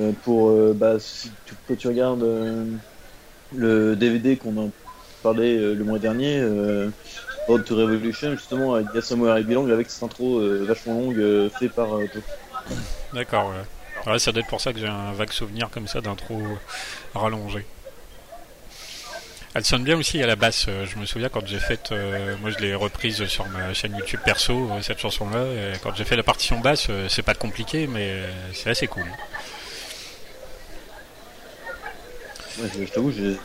Euh, 0.00 0.12
Pour, 0.24 0.50
euh, 0.50 0.72
bah, 0.74 0.98
si 0.98 1.30
tu, 1.44 1.54
quand 1.66 1.76
tu 1.76 1.88
regardes 1.88 2.22
euh, 2.22 2.64
le 3.54 3.96
DVD 3.96 4.36
qu'on 4.36 4.66
a 4.66 4.70
parlé 5.22 5.58
euh, 5.58 5.74
le 5.74 5.84
mois 5.84 5.98
dernier, 5.98 6.42
Road 7.46 7.64
to 7.64 7.76
Revolution, 7.76 8.32
justement, 8.32 8.78
il 8.78 8.86
y 8.94 8.98
a 8.98 9.02
Somewhere 9.02 9.38
I 9.38 9.44
Belong 9.44 9.70
avec 9.70 9.90
cette 9.90 10.02
intro 10.02 10.40
vachement 10.64 10.94
longue 10.94 11.50
fait 11.58 11.68
par. 11.68 11.88
D'accord, 13.12 13.50
ouais. 13.50 14.12
Ouais, 14.12 14.18
ça 14.18 14.32
doit 14.32 14.42
être 14.42 14.48
pour 14.48 14.60
ça 14.60 14.72
que 14.72 14.78
j'ai 14.78 14.86
un 14.86 15.12
vague 15.12 15.32
souvenir 15.32 15.70
comme 15.70 15.88
ça 15.88 16.00
d'intro 16.00 16.40
rallongé. 17.14 17.66
Elle 19.58 19.64
sonne 19.64 19.82
bien 19.82 19.98
aussi 19.98 20.22
à 20.22 20.26
la 20.28 20.36
basse. 20.36 20.66
euh, 20.68 20.86
Je 20.86 20.96
me 20.98 21.04
souviens 21.04 21.28
quand 21.28 21.44
j'ai 21.44 21.58
fait, 21.58 21.90
euh, 21.90 22.36
moi 22.40 22.50
je 22.50 22.58
l'ai 22.58 22.76
reprise 22.76 23.24
sur 23.26 23.44
ma 23.48 23.74
chaîne 23.74 23.96
YouTube 23.96 24.20
perso 24.24 24.70
euh, 24.70 24.80
cette 24.82 25.00
chanson-là. 25.00 25.46
Quand 25.82 25.92
j'ai 25.96 26.04
fait 26.04 26.14
la 26.14 26.22
partition 26.22 26.60
basse, 26.60 26.86
c'est 27.08 27.24
pas 27.24 27.34
compliqué, 27.34 27.88
mais 27.88 28.22
c'est 28.54 28.70
assez 28.70 28.86
cool. 28.86 29.02
Ouais, 32.60 32.68
je 32.72 32.84
je 32.86 32.92
t'avoue, 32.92 33.10
j'ai 33.10 33.36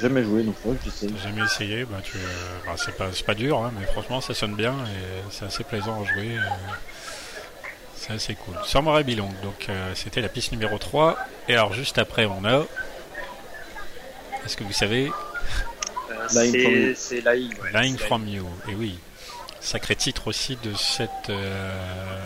jamais 0.00 0.24
joué, 0.24 0.42
donc 0.42 0.56
faudrait 0.60 0.76
que 0.78 0.84
j'essaie. 0.86 1.06
J'ai 1.16 1.28
jamais 1.28 1.44
essayé, 1.44 1.84
bah, 1.84 1.98
tu, 2.02 2.16
euh, 2.16 2.20
bah, 2.66 2.74
c'est 3.14 3.24
pas, 3.24 3.34
dur, 3.36 3.58
hein, 3.58 3.72
mais 3.78 3.86
franchement 3.86 4.20
ça 4.20 4.34
sonne 4.34 4.56
bien 4.56 4.72
et 4.72 5.30
c'est 5.30 5.44
assez 5.44 5.62
plaisant 5.62 6.02
à 6.02 6.04
jouer. 6.04 6.36
euh, 6.36 6.40
c'est 7.94 8.12
assez 8.14 8.34
cool. 8.34 8.56
Somewhere 8.66 9.02
I 9.02 9.04
Belong, 9.04 9.30
donc 9.44 9.68
c'était 9.94 10.20
la 10.20 10.28
piste 10.28 10.50
numéro 10.50 10.78
3. 10.78 11.16
Et 11.48 11.52
alors 11.52 11.72
juste 11.74 11.96
après 11.98 12.24
on 12.26 12.44
a... 12.44 12.64
Est-ce 14.44 14.56
que 14.56 14.64
vous 14.64 14.72
savez 14.72 15.12
Euh, 16.10 16.26
Lying 16.34 16.52
from 16.62 16.72
You. 16.74 16.92
c'est 16.94 16.94
c'est 16.96 17.20
Lying. 17.20 17.50
ouais, 17.62 17.82
Lying 17.82 17.96
c'est 17.98 18.06
From 18.06 18.28
You, 18.28 18.46
et 18.68 18.74
oui. 18.74 18.98
Sacré 19.62 19.94
titre 19.94 20.28
aussi 20.28 20.56
de 20.64 20.72
cet 20.74 21.10
euh, 21.28 21.70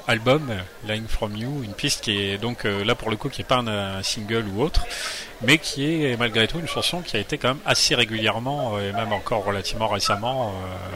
album, 0.07 0.53
Lying 0.87 1.09
From 1.09 1.37
You, 1.37 1.64
une 1.64 1.72
piste 1.74 2.05
qui 2.05 2.16
est 2.16 2.38
donc 2.38 2.64
euh, 2.64 2.85
là 2.85 2.94
pour 2.94 3.11
le 3.11 3.16
coup 3.16 3.29
qui 3.29 3.40
est 3.40 3.44
pas 3.44 3.57
un, 3.57 3.66
un 3.66 4.03
single 4.05 4.44
ou 4.55 4.62
autre, 4.62 4.87
mais 5.42 5.59
qui 5.59 6.05
est 6.05 6.16
malgré 6.16 6.46
tout 6.46 6.61
une 6.61 6.68
chanson 6.68 7.00
qui 7.03 7.16
a 7.16 7.20
été 7.20 7.37
quand 7.37 7.48
même 7.48 7.59
assez 7.66 7.96
régulièrement 7.96 8.77
euh, 8.77 8.88
et 8.88 8.92
même 8.92 9.12
encore 9.12 9.44
relativement 9.44 9.88
récemment 9.88 10.53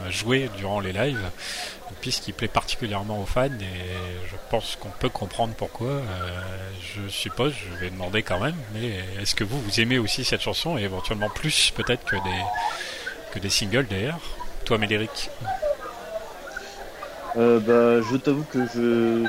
euh, 0.07 0.11
jouée 0.13 0.49
durant 0.57 0.79
les 0.79 0.93
lives. 0.93 1.29
Piste 2.01 2.25
qui 2.25 2.33
plaît 2.33 2.49
particulièrement 2.49 3.21
aux 3.21 3.27
fans 3.27 3.47
et 3.47 4.29
je 4.31 4.37
pense 4.51 4.77
qu'on 4.81 4.91
peut 4.91 5.09
comprendre 5.09 5.55
pourquoi. 5.55 5.89
Euh, 5.89 6.03
je 6.95 7.09
suppose, 7.09 7.53
je 7.53 7.81
vais 7.81 7.91
demander 7.91 8.23
quand 8.23 8.41
même, 8.41 8.57
mais 8.75 9.05
est-ce 9.21 9.35
que 9.35 9.45
vous 9.45 9.61
vous 9.61 9.81
aimez 9.81 9.99
aussi 9.99 10.25
cette 10.25 10.41
chanson 10.41 10.79
et 10.79 10.83
éventuellement 10.83 11.29
plus 11.29 11.73
peut-être 11.75 12.05
que 12.05 12.17
des 12.17 12.43
que 13.33 13.39
des 13.39 13.51
singles 13.51 13.87
d'ailleurs? 13.89 14.21
Toi 14.65 14.79
Médéric 14.79 15.31
Euh, 17.37 17.61
bah, 17.61 18.07
je 18.11 18.17
t'avoue 18.17 18.45
que 18.45 18.67
je, 18.75 19.29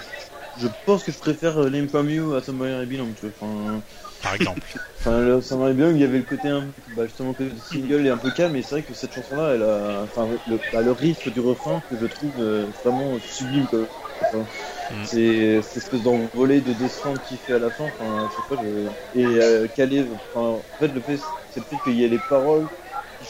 je 0.59 0.67
pense 0.85 1.03
que 1.03 1.11
je 1.11 1.17
préfère 1.17 1.57
euh, 1.59 1.69
Lame 1.69 1.89
From 1.89 2.09
You 2.09 2.33
à 2.33 2.41
Belong, 2.41 3.13
tu 3.19 3.27
vois. 3.27 3.31
Enfin, 3.41 3.81
par 4.21 4.33
exemple. 4.35 4.67
enfin 4.99 5.41
Somewhere 5.41 5.71
I 5.71 5.73
Belong, 5.75 5.95
il 5.95 6.01
y 6.01 6.03
avait 6.03 6.17
le 6.19 6.23
côté, 6.25 6.49
un, 6.49 6.73
bah, 6.87 7.05
justement, 7.07 7.33
que 7.33 7.43
le 7.43 7.55
single 7.57 8.05
est 8.05 8.09
un 8.09 8.17
peu 8.17 8.31
calme, 8.31 8.53
mais 8.53 8.63
c'est 8.63 8.75
vrai 8.75 8.83
que 8.85 8.93
cette 8.93 9.13
chanson-là, 9.13 9.53
elle 9.55 9.63
a, 9.63 10.03
enfin, 10.03 10.39
le, 10.45 10.65
bah, 10.71 10.81
le 10.81 10.91
riff 10.91 11.27
du 11.27 11.39
refrain 11.39 11.81
que 11.89 11.97
je 11.97 12.05
trouve 12.05 12.39
euh, 12.39 12.71
vraiment 12.83 13.19
sublime, 13.19 13.67
quoi. 13.67 13.89
Enfin, 14.21 14.49
Mm. 14.89 15.05
C'est 15.05 15.61
cette 15.63 15.77
espèce 15.77 16.03
d'envolée 16.03 16.61
de 16.61 16.73
descente 16.73 17.23
qu'il 17.23 17.39
fait 17.39 17.53
à 17.53 17.59
la 17.59 17.71
fin, 17.71 17.85
enfin, 17.85 18.27
je 18.29 18.35
sais 18.35 18.43
pas, 18.43 18.57
je... 18.57 18.93
et 19.13 19.39
euh, 19.39 19.67
calé, 19.69 20.03
enfin, 20.33 20.41
en 20.41 20.65
fait, 20.79 20.89
le 20.89 21.01
fait, 21.01 21.17
c'est 21.49 21.59
le 21.61 21.65
fait 21.65 21.79
qu'il 21.79 21.93
y 21.95 22.03
ait 22.03 22.09
les 22.09 22.19
paroles 22.19 22.69
qui 23.19 23.25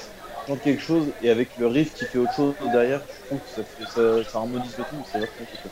chantent 0.47 0.62
quelque 0.63 0.82
chose, 0.82 1.15
et 1.21 1.30
avec 1.30 1.56
le 1.58 1.67
riff 1.67 1.93
qui 1.95 2.08
fait 2.08 2.17
autre 2.17 2.34
chose 2.34 2.58
derrière, 2.71 3.06
je 3.10 3.23
trouve 3.25 3.41
que 3.43 3.49
ça, 3.49 3.63
fait, 3.65 3.86
ça, 3.86 4.23
ça 4.25 4.39
harmonise 4.39 4.78
le 4.78 4.86
tout, 4.86 5.04
c'est 5.06 5.19
cool, 5.38 5.47
quoi. 5.62 5.71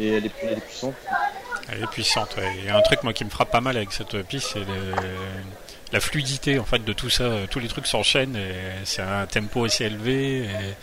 Et 0.00 0.08
elle 0.14 0.26
est, 0.26 0.32
elle 0.42 0.58
est 0.58 0.60
puissante. 0.60 0.94
Elle 1.68 1.82
est 1.84 1.86
puissante. 1.90 2.36
ouais. 2.36 2.52
Il 2.58 2.64
y 2.64 2.68
a 2.68 2.76
un 2.76 2.82
truc 2.82 3.02
moi 3.02 3.12
qui 3.12 3.24
me 3.24 3.30
frappe 3.30 3.50
pas 3.50 3.60
mal 3.60 3.76
avec 3.76 3.92
cette 3.92 4.20
piste, 4.22 4.50
c'est 4.54 4.60
le- 4.60 4.94
la 5.92 6.00
fluidité 6.00 6.58
en 6.58 6.64
fait 6.64 6.82
de 6.84 6.92
tout 6.92 7.10
ça. 7.10 7.28
Tous 7.50 7.58
les 7.60 7.68
trucs 7.68 7.86
s'enchaînent 7.86 8.36
et 8.36 8.54
c'est 8.84 9.02
un 9.02 9.26
tempo 9.26 9.64
assez 9.64 9.84
élevé. 9.84 10.44
Et 10.44 10.74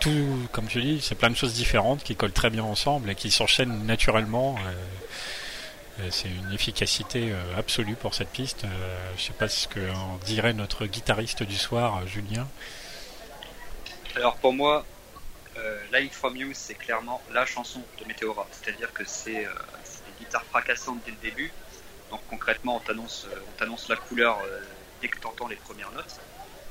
tout, 0.00 0.48
comme 0.52 0.66
tu 0.66 0.80
dis, 0.82 1.00
c'est 1.00 1.14
plein 1.16 1.30
de 1.30 1.36
choses 1.36 1.54
différentes 1.54 2.02
qui 2.04 2.14
collent 2.14 2.32
très 2.32 2.50
bien 2.50 2.62
ensemble 2.64 3.10
et 3.10 3.14
qui 3.14 3.30
s'enchaînent 3.30 3.84
naturellement. 3.86 4.56
Et- 4.58 6.06
et 6.06 6.10
C'est 6.12 6.28
une 6.28 6.52
efficacité 6.52 7.32
euh, 7.32 7.58
absolue 7.58 7.96
pour 7.96 8.14
cette 8.14 8.28
piste. 8.28 8.62
Euh, 8.64 8.68
Je 9.16 9.22
sais 9.22 9.32
pas 9.32 9.48
ce 9.48 9.66
que 9.66 9.80
en 9.92 10.18
dirait 10.26 10.52
notre 10.52 10.86
guitariste 10.86 11.42
du 11.42 11.56
soir, 11.56 12.06
Julien. 12.06 12.46
Alors 14.16 14.36
pour 14.36 14.52
moi, 14.52 14.84
euh, 15.58 15.78
Lying 15.92 16.10
From 16.10 16.36
You, 16.36 16.50
c'est 16.54 16.74
clairement 16.74 17.20
la 17.32 17.44
chanson 17.46 17.82
de 18.00 18.04
Meteora. 18.06 18.46
C'est-à-dire 18.52 18.92
que 18.92 19.04
c'est 19.04 19.44
euh, 19.46 19.50
des 20.06 20.24
guitares 20.24 20.44
fracassantes 20.44 21.00
dès 21.04 21.10
le 21.12 21.16
début. 21.18 21.52
Donc 22.10 22.20
concrètement, 22.30 22.76
on 22.76 22.80
t'annonce 22.80 23.26
euh, 23.30 23.36
on 23.48 23.58
t'annonce 23.58 23.88
la 23.88 23.96
couleur 23.96 24.38
dès 25.02 25.08
que 25.08 25.18
tu 25.18 25.26
entends 25.26 25.48
les 25.48 25.56
premières 25.56 25.90
notes. 25.92 26.16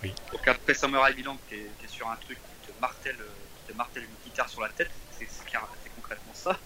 Oui. 0.04 0.14
Donc 0.32 0.48
après 0.48 0.74
Summer 0.74 1.08
I 1.10 1.14
Belong, 1.14 1.38
t'es 1.50 1.58
es 1.84 1.88
sur 1.88 2.08
un 2.10 2.16
truc 2.18 2.38
qui 2.38 2.72
te 2.72 2.82
martèle, 2.82 3.16
qui 3.18 3.72
te 3.74 3.78
martèle 3.78 4.04
une 4.04 4.16
guitare 4.26 4.50
sur 4.50 4.62
la 4.62 4.70
tête. 4.70 4.92
C'est 5.12 5.28
concrètement 5.96 6.34
ça. 6.34 6.58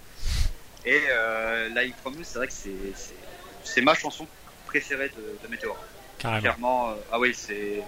Et 0.86 1.02
euh, 1.10 1.70
Lying 1.70 1.94
From 2.02 2.16
You, 2.16 2.24
c'est 2.24 2.38
vrai 2.40 2.48
que 2.48 2.54
c'est- 2.54 3.82
ma 3.82 3.94
chanson 3.94 4.28
préférée 4.66 5.10
de, 5.10 5.38
de 5.42 5.48
Meteora 5.48 5.78
Carrément. 6.18 6.42
clairement 6.42 6.90
euh, 6.92 6.96
ah 7.12 7.20
oui 7.20 7.34
c'est 7.36 7.82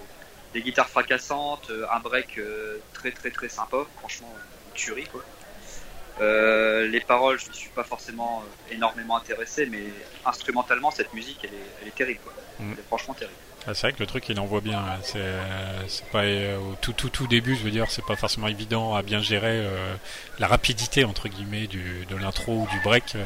des 0.54 0.62
guitares 0.62 0.88
fracassantes 0.88 1.68
euh, 1.70 1.84
un 1.92 2.00
break 2.00 2.38
euh, 2.38 2.78
très 2.94 3.10
très 3.10 3.30
très 3.30 3.48
sympa 3.48 3.78
franchement 3.98 4.32
une 4.68 4.74
tuerie 4.74 5.08
quoi 5.12 5.22
Euh, 6.20 6.86
les 6.86 7.00
paroles 7.00 7.40
je 7.40 7.48
ne 7.48 7.52
suis 7.54 7.70
pas 7.70 7.82
forcément 7.82 8.44
énormément 8.70 9.16
intéressé 9.16 9.66
mais 9.66 9.82
instrumentalement 10.24 10.92
cette 10.92 11.12
musique 11.12 11.40
elle 11.42 11.54
est, 11.54 11.70
elle 11.82 11.88
est 11.88 11.94
terrible 11.96 12.20
quoi 12.22 12.32
Mm. 12.60 12.70
elle 12.74 12.78
est 12.78 12.86
franchement 12.86 13.14
terrible 13.14 13.36
Ah, 13.66 13.74
c'est 13.74 13.80
vrai 13.88 13.92
que 13.94 13.98
le 13.98 14.06
truc 14.06 14.28
il 14.28 14.38
envoie 14.38 14.60
bien. 14.60 14.78
hein. 14.78 14.98
C'est 15.02 15.32
c'est 15.88 16.06
pas 16.12 16.22
euh, 16.22 16.56
au 16.58 16.76
tout 16.80 16.92
tout 16.92 17.08
tout 17.08 17.26
début, 17.26 17.56
je 17.56 17.64
veux 17.64 17.72
dire, 17.72 17.90
c'est 17.90 18.04
pas 18.06 18.14
forcément 18.14 18.46
évident 18.46 18.94
à 18.94 19.02
bien 19.02 19.20
gérer 19.20 19.58
euh, 19.58 19.96
la 20.38 20.46
rapidité 20.46 21.02
entre 21.04 21.26
guillemets 21.28 21.66
du, 21.66 22.06
de 22.06 22.14
l'intro 22.14 22.52
ou 22.62 22.68
du 22.70 22.78
break. 22.84 23.16
euh, 23.16 23.24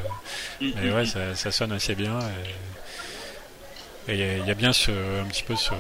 mais 0.62 0.90
ouais, 0.90 1.04
ça, 1.04 1.34
ça 1.34 1.50
sonne 1.52 1.72
assez 1.72 1.94
bien. 1.94 2.18
Et 2.20 2.54
et 4.08 4.38
il 4.38 4.46
y 4.46 4.50
a 4.50 4.54
bien 4.54 4.72
ce 4.72 4.90
un 4.90 5.24
petit 5.26 5.42
peu 5.42 5.54
ce, 5.56 5.70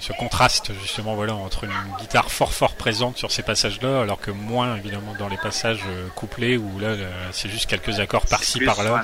ce 0.00 0.12
contraste 0.14 0.72
justement 0.80 1.14
voilà 1.14 1.34
entre 1.34 1.64
une 1.64 1.72
guitare 2.00 2.30
fort 2.30 2.52
fort 2.52 2.74
présente 2.74 3.16
sur 3.18 3.30
ces 3.30 3.42
passages-là, 3.42 4.00
alors 4.02 4.18
que 4.20 4.30
moins 4.30 4.76
évidemment 4.76 5.14
dans 5.18 5.28
les 5.28 5.36
passages 5.36 5.80
euh, 5.86 6.08
couplés 6.16 6.56
où 6.56 6.78
là 6.78 6.96
le- 6.96 7.06
c'est 7.32 7.48
juste 7.50 7.66
quelques 7.66 8.00
accords 8.00 8.26
par-ci 8.26 8.60
par-là. 8.60 8.94
ouais, 8.94 9.00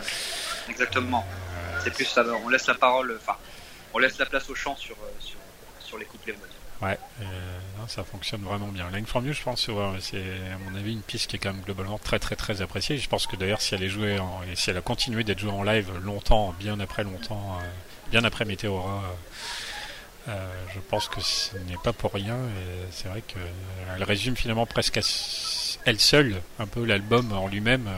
exactement 0.70 1.24
c'est 1.84 1.92
plus 1.94 2.04
ça 2.06 2.24
on 2.44 2.48
laisse 2.48 2.66
la 2.66 2.74
parole 2.74 3.16
enfin 3.20 3.36
on 3.94 3.98
laisse 3.98 4.18
la 4.18 4.26
place 4.26 4.48
au 4.50 4.54
chant 4.54 4.76
sur 4.76 4.94
euh, 4.96 5.08
sur, 5.20 5.36
sur 5.80 5.98
les 5.98 6.04
couplets 6.06 6.34
on 6.36 6.40
va 6.40 6.46
dire. 6.46 6.56
Ouais, 6.82 6.98
euh, 7.20 7.24
non, 7.78 7.86
ça 7.88 8.02
fonctionne 8.04 8.40
vraiment 8.40 8.68
bien. 8.68 8.88
Line 8.90 9.04
from 9.04 9.26
You, 9.26 9.34
je 9.34 9.42
pense, 9.42 9.68
ouais, 9.68 9.74
c'est 10.00 10.16
à 10.16 10.56
mon 10.70 10.78
avis 10.78 10.92
une 10.94 11.02
piste 11.02 11.28
qui 11.28 11.36
est 11.36 11.38
quand 11.38 11.52
même 11.52 11.60
globalement 11.60 11.98
très 11.98 12.18
très 12.18 12.36
très 12.36 12.62
appréciée. 12.62 12.96
Je 12.96 13.06
pense 13.06 13.26
que 13.26 13.36
d'ailleurs 13.36 13.60
si 13.60 13.74
elle 13.74 13.82
est 13.82 13.90
jouée 13.90 14.18
en, 14.18 14.40
et 14.50 14.56
si 14.56 14.70
elle 14.70 14.78
a 14.78 14.80
continué 14.80 15.22
d'être 15.22 15.38
jouée 15.40 15.50
en 15.52 15.62
live 15.62 15.90
longtemps, 16.02 16.54
bien 16.58 16.80
après 16.80 17.04
longtemps, 17.04 17.58
euh, 17.60 17.66
bien 18.10 18.24
après 18.24 18.44
Meteora, 18.44 19.02
euh, 20.28 20.30
euh, 20.30 20.64
je 20.74 20.80
pense 20.80 21.08
que 21.08 21.20
ce 21.20 21.56
n'est 21.68 21.78
pas 21.82 21.92
pour 21.92 22.12
rien. 22.12 22.36
C'est 22.90 23.08
vrai 23.08 23.22
que 23.22 23.38
euh, 23.38 24.04
résume 24.04 24.36
finalement 24.36 24.66
presque 24.66 24.98
à 24.98 25.02
elle 25.86 26.00
seule 26.00 26.42
un 26.58 26.66
peu 26.66 26.84
l'album 26.84 27.32
en 27.32 27.46
lui-même. 27.48 27.88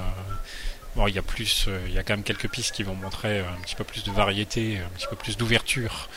Bon, 0.94 1.07
il 1.07 1.14
y 1.14 1.18
a 1.18 1.22
plus, 1.22 1.68
il 1.87 1.92
y 1.92 1.98
a 1.98 2.03
quand 2.03 2.12
même 2.12 2.22
quelques 2.22 2.48
pistes 2.48 2.75
qui 2.75 2.83
vont 2.83 2.94
montrer 2.94 3.40
un 3.40 3.61
petit 3.62 3.75
peu 3.75 3.85
plus 3.85 4.05
de 4.05 4.11
variété, 4.11 4.79
un 4.79 4.90
petit 4.90 5.07
peu 5.09 5.16
plus 5.16 5.37
d'ouverture 5.37 6.09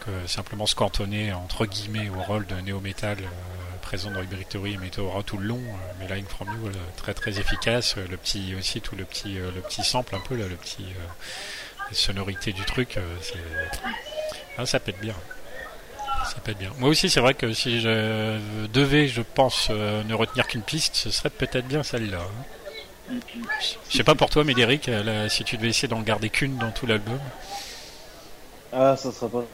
que 0.00 0.26
simplement 0.26 0.66
se 0.66 0.74
cantonner 0.74 1.32
entre 1.32 1.66
guillemets 1.66 2.08
au 2.08 2.20
rôle 2.22 2.46
de 2.46 2.54
néo-metal 2.56 3.18
présent 3.82 4.10
dans 4.10 4.22
Hybridatory 4.22 4.72
et 4.72 4.76
Meteora 4.78 5.22
tout 5.22 5.36
le 5.38 5.46
long. 5.46 5.60
mais 5.98 6.08
Lying 6.08 6.26
From 6.26 6.48
You, 6.48 6.70
très 6.96 7.14
très 7.14 7.38
efficace. 7.38 7.96
Le 7.96 8.16
petit 8.16 8.54
aussi 8.58 8.80
tout 8.80 8.96
le 8.96 9.04
petit 9.04 9.34
le 9.34 9.60
petit 9.60 9.84
sample 9.84 10.16
un 10.16 10.20
peu 10.20 10.34
là, 10.34 10.48
le 10.48 10.56
petit 10.56 10.86
les 11.92 11.96
sonorités 11.98 12.52
du 12.52 12.64
truc, 12.64 12.96
euh, 12.96 13.02
ah, 14.56 14.64
ça 14.64 14.80
pète 14.80 14.98
bien. 15.00 15.14
Ça 16.24 16.36
pète 16.42 16.56
bien. 16.56 16.70
Moi 16.78 16.88
aussi, 16.88 17.10
c'est 17.10 17.20
vrai 17.20 17.34
que 17.34 17.52
si 17.52 17.80
je 17.82 18.38
devais, 18.72 19.08
je 19.08 19.20
pense, 19.20 19.68
euh, 19.70 20.02
ne 20.04 20.14
retenir 20.14 20.46
qu'une 20.46 20.62
piste, 20.62 20.94
ce 20.96 21.10
serait 21.10 21.28
peut-être 21.30 21.66
bien 21.66 21.82
celle-là. 21.82 22.18
hein. 23.10 23.14
Je 23.90 23.96
sais 23.98 24.04
pas 24.04 24.14
pour 24.14 24.30
toi, 24.30 24.42
Médéric, 24.44 24.88
euh, 24.88 25.02
là, 25.02 25.28
si 25.28 25.44
tu 25.44 25.56
devais 25.58 25.68
essayer 25.68 25.88
d'en 25.88 26.00
garder 26.00 26.30
qu'une 26.30 26.56
dans 26.56 26.70
tout 26.70 26.86
l'album, 26.86 27.18
Ah, 28.72 28.96
ça 28.96 29.12
sera 29.12 29.28
pas 29.28 29.44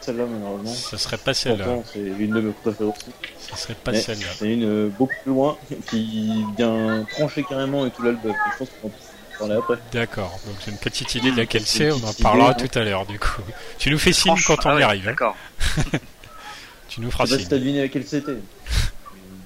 celle-là, 0.00 0.24
malheureusement. 0.26 0.72
ce 0.72 0.96
serait 0.96 1.18
pas 1.18 1.34
celle-là. 1.34 1.66
C'est 1.92 2.00
une 2.00 2.30
de 2.34 2.40
mes 2.40 2.52
préférées 2.52 2.90
aussi. 2.90 3.06
Ce 3.50 3.56
serait 3.56 3.74
pas 3.74 3.94
celle-là. 3.94 4.26
C'est 4.36 4.52
une 4.54 4.88
beaucoup 4.88 5.14
plus 5.22 5.30
loin 5.32 5.56
qui 5.88 6.44
vient 6.56 7.04
trancher 7.16 7.44
carrément 7.44 7.86
et 7.86 7.90
tout 7.90 8.02
l'album. 8.02 8.34
Je 8.54 8.58
pense 8.58 8.68
qu'on 8.82 8.90
parler 9.38 9.54
après. 9.54 9.76
D'accord, 9.92 10.38
donc 10.46 10.56
j'ai 10.64 10.70
une 10.70 10.78
petite 10.78 11.14
idée 11.14 11.30
de 11.30 11.36
laquelle 11.36 11.66
C'est 11.66 11.90
on 11.90 11.96
en 12.04 12.12
parlera 12.14 12.52
idée, 12.52 12.68
tout 12.68 12.78
à 12.78 12.84
l'heure 12.84 13.06
du 13.06 13.18
coup. 13.18 13.42
Tu 13.78 13.90
nous 13.90 13.98
fais 13.98 14.12
signe 14.12 14.34
quand 14.46 14.66
on 14.66 14.70
ah 14.70 14.74
y 14.74 14.76
ouais, 14.78 14.82
arrive, 14.82 15.08
hein. 15.08 15.10
d'accord 15.12 15.36
tu 16.88 17.00
nous 17.00 17.08
Je 17.10 17.12
feras 17.12 17.26
sais 17.26 17.30
pas 17.32 17.36
si 17.36 17.40
signe. 17.42 17.50
t'as 17.50 17.58
deviné 17.58 17.82
laquelle 17.82 18.06
c'était. 18.06 18.32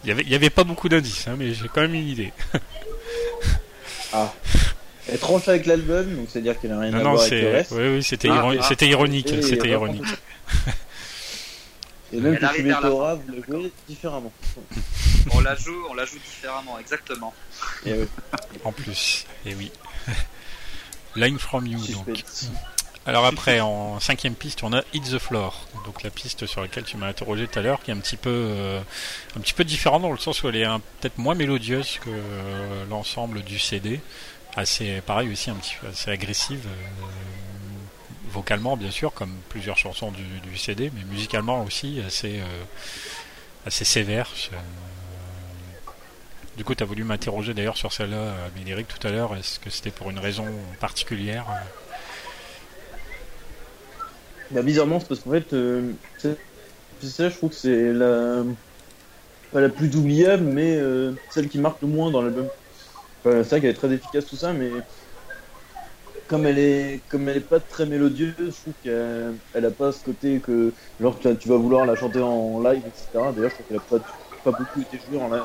Il 0.04 0.08
y 0.08 0.12
avait, 0.12 0.22
il 0.22 0.28
y 0.30 0.34
avait 0.34 0.50
pas 0.50 0.64
beaucoup 0.64 0.88
d'indices, 0.88 1.26
hein, 1.28 1.34
mais 1.38 1.52
j'ai 1.52 1.68
quand 1.68 1.82
même 1.82 1.94
une 1.94 2.08
idée. 2.08 2.32
Ah. 4.12 4.32
Elle 5.08 5.18
tranche 5.18 5.46
avec 5.48 5.66
l'album, 5.66 6.16
donc 6.16 6.26
c'est-à-dire 6.30 6.58
qu'elle 6.60 6.72
a 6.72 6.80
rien 6.80 6.90
Non, 6.90 6.98
à 6.98 7.02
non, 7.04 7.10
voir 7.12 7.22
avec 7.22 7.32
le 7.32 7.40
c'est, 7.40 7.52
reste. 7.52 7.70
oui, 7.72 7.88
oui, 7.94 8.02
c'était, 8.02 8.28
Ah, 8.28 8.34
iron- 8.36 8.56
ah. 8.60 8.64
c'était 8.68 8.88
ironique, 8.88 9.28
ironique. 9.68 10.02
Et 12.12 12.20
même 12.20 12.34
Elle 12.34 12.40
que 12.40 12.56
tu 12.56 12.62
Meteora, 12.62 13.16
fin. 13.16 13.22
vous 13.26 13.32
la 13.32 13.46
jouez 13.46 13.72
différemment. 13.88 14.32
On 15.32 15.40
la 15.40 15.54
joue, 15.54 15.86
on 15.90 15.94
la 15.94 16.04
joue 16.04 16.18
différemment, 16.18 16.78
exactement. 16.78 17.34
Et 17.86 17.92
ouais, 17.92 18.08
En 18.64 18.72
plus, 18.72 19.26
et 19.46 19.54
oui. 19.54 19.70
Line 21.16 21.38
from 21.38 21.66
you, 21.66 21.78
donc. 21.92 22.24
Alors 23.06 23.24
après, 23.24 23.60
en 23.60 23.98
cinquième 23.98 24.34
piste, 24.34 24.62
on 24.62 24.72
a 24.74 24.82
Hit 24.92 25.04
the 25.10 25.18
Floor, 25.18 25.66
donc 25.86 26.02
la 26.02 26.10
piste 26.10 26.46
sur 26.46 26.60
laquelle 26.60 26.84
tu 26.84 26.98
m'as 26.98 27.08
interrogé 27.08 27.48
tout 27.48 27.58
à 27.58 27.62
l'heure, 27.62 27.82
qui 27.82 27.90
est 27.90 27.94
un 27.94 27.98
petit 27.98 28.16
peu, 28.18 28.30
euh, 28.30 28.80
un 29.36 29.40
petit 29.40 29.54
peu 29.54 29.64
différente 29.64 30.02
dans 30.02 30.12
le 30.12 30.18
sens 30.18 30.42
où 30.42 30.48
elle 30.48 30.56
est 30.56 30.66
peut-être 31.00 31.16
moins 31.16 31.34
mélodieuse 31.34 31.98
que 32.04 32.10
euh, 32.10 32.84
l'ensemble 32.90 33.42
du 33.42 33.58
CD, 33.58 34.00
assez 34.54 35.00
pareil 35.00 35.32
aussi 35.32 35.48
un 35.50 35.54
petit 35.54 35.76
peu 35.80 35.86
assez 35.88 36.10
agressive, 36.10 36.66
euh, 36.66 37.59
vocalement 38.30 38.76
bien 38.76 38.90
sûr, 38.90 39.12
comme 39.12 39.32
plusieurs 39.48 39.76
chansons 39.76 40.12
du, 40.12 40.56
CD, 40.56 40.90
mais 40.94 41.02
musicalement 41.10 41.64
aussi 41.64 42.00
assez, 42.06 42.40
euh, 42.40 42.64
assez 43.66 43.84
sévère. 43.84 44.30
Du 46.56 46.64
coup, 46.64 46.74
tu 46.74 46.82
as 46.82 46.86
voulu 46.86 47.04
m'interroger 47.04 47.54
d'ailleurs 47.54 47.76
sur 47.76 47.92
celle-là, 47.92 48.16
euh, 48.16 48.48
Médéric, 48.56 48.88
tout 48.88 49.06
à 49.06 49.10
l'heure. 49.10 49.34
Est-ce 49.36 49.58
que 49.58 49.70
c'était 49.70 49.90
pour 49.90 50.10
une 50.10 50.18
raison 50.18 50.46
particulière 50.80 51.46
euh 51.48 51.54
Bah, 54.50 54.62
bizarrement, 54.62 55.00
c'est 55.00 55.08
parce 55.08 55.20
qu'en 55.20 55.30
fait, 55.30 55.52
euh, 55.52 55.92
piste-là, 57.00 57.28
je 57.30 57.36
trouve 57.36 57.50
que 57.50 57.56
c'est 57.56 57.92
la. 57.92 58.42
pas 59.52 59.60
la 59.60 59.68
plus 59.68 59.94
oubliable, 59.96 60.44
mais 60.44 60.78
celle 61.30 61.48
qui 61.48 61.58
marque 61.58 61.80
le 61.82 61.88
moins 61.88 62.10
dans 62.10 62.22
l'album. 62.22 62.48
C'est 63.24 63.42
vrai 63.42 63.60
qu'elle 63.60 63.70
est 63.70 63.74
très 63.74 63.92
efficace, 63.92 64.26
tout 64.26 64.36
ça, 64.36 64.52
mais. 64.52 64.70
Comme 66.30 66.46
elle 66.46 66.58
est, 66.58 67.00
comme 67.08 67.28
elle 67.28 67.38
est 67.38 67.40
pas 67.40 67.58
très 67.58 67.86
mélodieuse, 67.86 68.34
je 68.38 68.50
trouve 68.62 68.74
qu'elle 68.84 69.34
elle 69.52 69.64
a 69.66 69.70
pas 69.72 69.90
ce 69.90 70.04
côté 70.04 70.38
que, 70.38 70.72
genre, 71.00 71.18
tu, 71.18 71.36
tu 71.36 71.48
vas 71.48 71.56
vouloir 71.56 71.84
la 71.86 71.96
chanter 71.96 72.20
en 72.20 72.60
live, 72.62 72.82
etc. 72.86 73.32
D'ailleurs, 73.34 73.50
je 73.50 73.54
trouve 73.56 73.66
qu'elle 73.66 73.76
a 73.78 73.80
pas, 73.80 73.98
pas 74.44 74.52
beaucoup 74.56 74.80
été 74.80 74.98
jouée 75.08 75.20
en 75.20 75.28
live. 75.28 75.42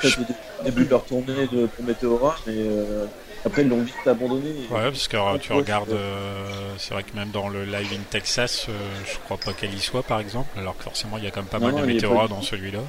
Peut-être 0.00 0.20
au 0.20 0.24
dé- 0.24 0.34
début 0.64 0.84
de 0.86 0.90
leur 0.90 1.04
tournée 1.04 1.46
de, 1.52 1.66
pour 1.66 1.84
Meteora, 1.84 2.34
mais 2.46 2.54
euh, 2.56 3.04
après, 3.44 3.62
ils 3.62 3.68
l'ont 3.68 3.82
vite 3.82 3.94
abandonné. 4.06 4.48
et- 4.48 4.72
Ouais, 4.72 4.84
parce 4.90 5.06
que 5.08 5.16
euh, 5.18 5.38
tu 5.38 5.52
Ouais, 5.52 5.58
regardes, 5.58 5.90
c'est- 5.90 5.94
euh, 5.96 6.74
c'est 6.78 6.94
vrai 6.94 7.02
que 7.02 7.14
même 7.14 7.30
dans 7.30 7.48
le 7.50 7.64
live 7.66 7.92
in 7.92 8.02
Texas, 8.10 8.66
euh, 8.70 8.72
je 9.06 9.18
crois 9.26 9.36
pas 9.36 9.52
qu'elle 9.52 9.74
y 9.74 9.80
soit 9.80 10.02
par 10.02 10.18
exemple, 10.20 10.48
alors 10.58 10.76
que 10.78 10.82
forcément 10.84 11.18
il 11.18 11.24
y 11.24 11.26
a 11.26 11.30
quand 11.30 11.40
même 11.42 11.48
pas 11.50 11.58
Non, 11.58 11.72
mal 11.72 11.86
de 11.86 11.92
Meteora 11.92 12.26
dans 12.28 12.40
celui-là. 12.40 12.80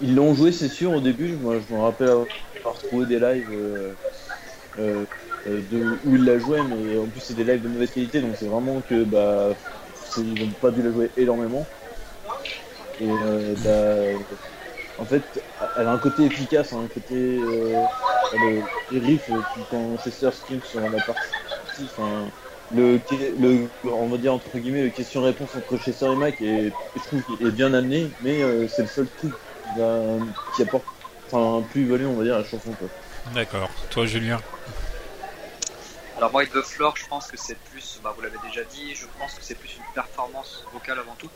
Ils 0.00 0.14
l'ont 0.14 0.34
joué, 0.34 0.52
c'est 0.52 0.68
sûr, 0.68 0.92
au 0.92 1.00
début. 1.00 1.34
Moi, 1.36 1.56
je 1.68 1.74
me 1.74 1.80
rappelle 1.80 2.10
trouvé 2.74 3.06
des 3.06 3.18
lives 3.20 3.50
euh, 3.52 3.96
euh, 4.78 5.06
euh, 5.46 5.62
de, 5.62 6.00
où 6.02 6.16
ils 6.16 6.24
la 6.24 6.38
jouaient, 6.38 6.64
mais 6.64 6.96
en 6.98 7.10
plus, 7.10 7.20
c'est 7.22 7.34
des 7.34 7.44
lives 7.44 7.62
de 7.62 7.68
mauvaise 7.68 7.92
qualité, 7.92 8.20
donc 8.22 8.36
c'est 8.36 8.46
vraiment 8.48 8.82
que 8.82 9.04
bah, 9.04 9.56
ils 10.16 10.38
n'ont 10.38 10.54
pas 10.54 10.70
dû 10.72 10.82
la 10.82 10.92
jouer 10.92 11.12
énormément. 11.16 11.72
Et 12.98 13.18
bah, 13.56 14.18
en 14.96 15.06
fait, 15.06 15.40
elle 15.74 15.86
a 15.88 15.92
un 15.92 15.98
côté 15.98 16.24
efficace, 16.26 16.72
un 16.72 16.88
côté. 16.88 17.42
Le, 18.32 18.70
les 18.90 18.98
riffs, 19.00 19.30
euh, 19.30 19.42
qui- 19.44 19.66
quand 19.66 19.98
Chester 19.98 20.30
scream 20.32 20.62
sur 20.62 20.88
la 20.90 21.00
partie. 21.00 21.38
Enfin, 21.86 22.34
le, 22.70 23.02
le, 23.10 23.72
on 23.84 24.08
va 24.10 24.18
dire 24.18 24.34
entre 24.34 24.58
guillemets, 24.58 24.84
le 24.84 24.90
question-réponse 24.90 25.54
entre 25.54 25.78
Chester 25.78 26.12
et 26.12 26.16
Mike 26.16 26.40
est, 26.42 26.78
je 26.94 27.02
trouve 27.02 27.24
est 27.28 27.52
bien 27.52 27.72
amené, 27.74 28.16
mais 28.20 28.42
c'est 28.68 28.82
le 28.82 28.88
seul 28.88 29.10
truc 29.14 29.38
qui 30.50 30.62
apporte 30.62 30.88
enfin, 31.30 31.66
plus-value, 31.70 32.06
on 32.06 32.14
va 32.14 32.24
dire, 32.24 32.34
à 32.34 32.38
la 32.38 32.44
chanson. 32.44 32.72
Quoi. 32.72 32.88
D'accord. 33.34 33.70
Toi, 33.90 34.06
Julien 34.06 34.40
Alors 36.16 36.32
moi, 36.32 36.44
the 36.46 36.62
Floor, 36.62 36.96
je 36.96 37.06
pense 37.06 37.30
que 37.30 37.36
c'est 37.36 37.58
plus, 37.58 38.00
bah, 38.02 38.12
vous 38.16 38.22
l'avez 38.22 38.38
déjà 38.48 38.64
dit, 38.64 38.94
je 38.94 39.06
pense 39.18 39.34
que 39.34 39.42
c'est 39.42 39.54
plus 39.56 39.76
une 39.76 39.94
performance 39.94 40.64
vocale 40.72 40.98
avant 40.98 41.14
tout. 41.16 41.30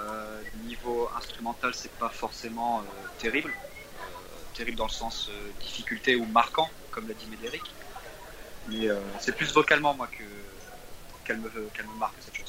Euh, 0.00 0.40
niveau 0.64 1.10
instrumental, 1.16 1.72
c'est 1.74 1.92
pas 1.92 2.08
forcément 2.08 2.78
euh, 2.78 2.82
terrible. 3.18 3.50
Euh, 3.50 4.54
terrible 4.54 4.78
dans 4.78 4.86
le 4.86 4.90
sens 4.90 5.28
euh, 5.30 5.50
difficulté 5.60 6.16
ou 6.16 6.24
marquant, 6.26 6.70
comme 6.90 7.06
l'a 7.08 7.14
dit 7.14 7.26
Médéric. 7.30 7.62
Mais 8.68 8.88
euh, 8.88 8.98
c'est 9.18 9.34
plus 9.34 9.52
vocalement, 9.52 9.94
moi, 9.94 10.06
que 10.06 10.24
qu'elle 11.24 11.38
me, 11.38 11.50
qu'elle 11.74 11.86
me 11.86 11.98
marque 11.98 12.14
cette 12.20 12.34
chanson. 12.34 12.39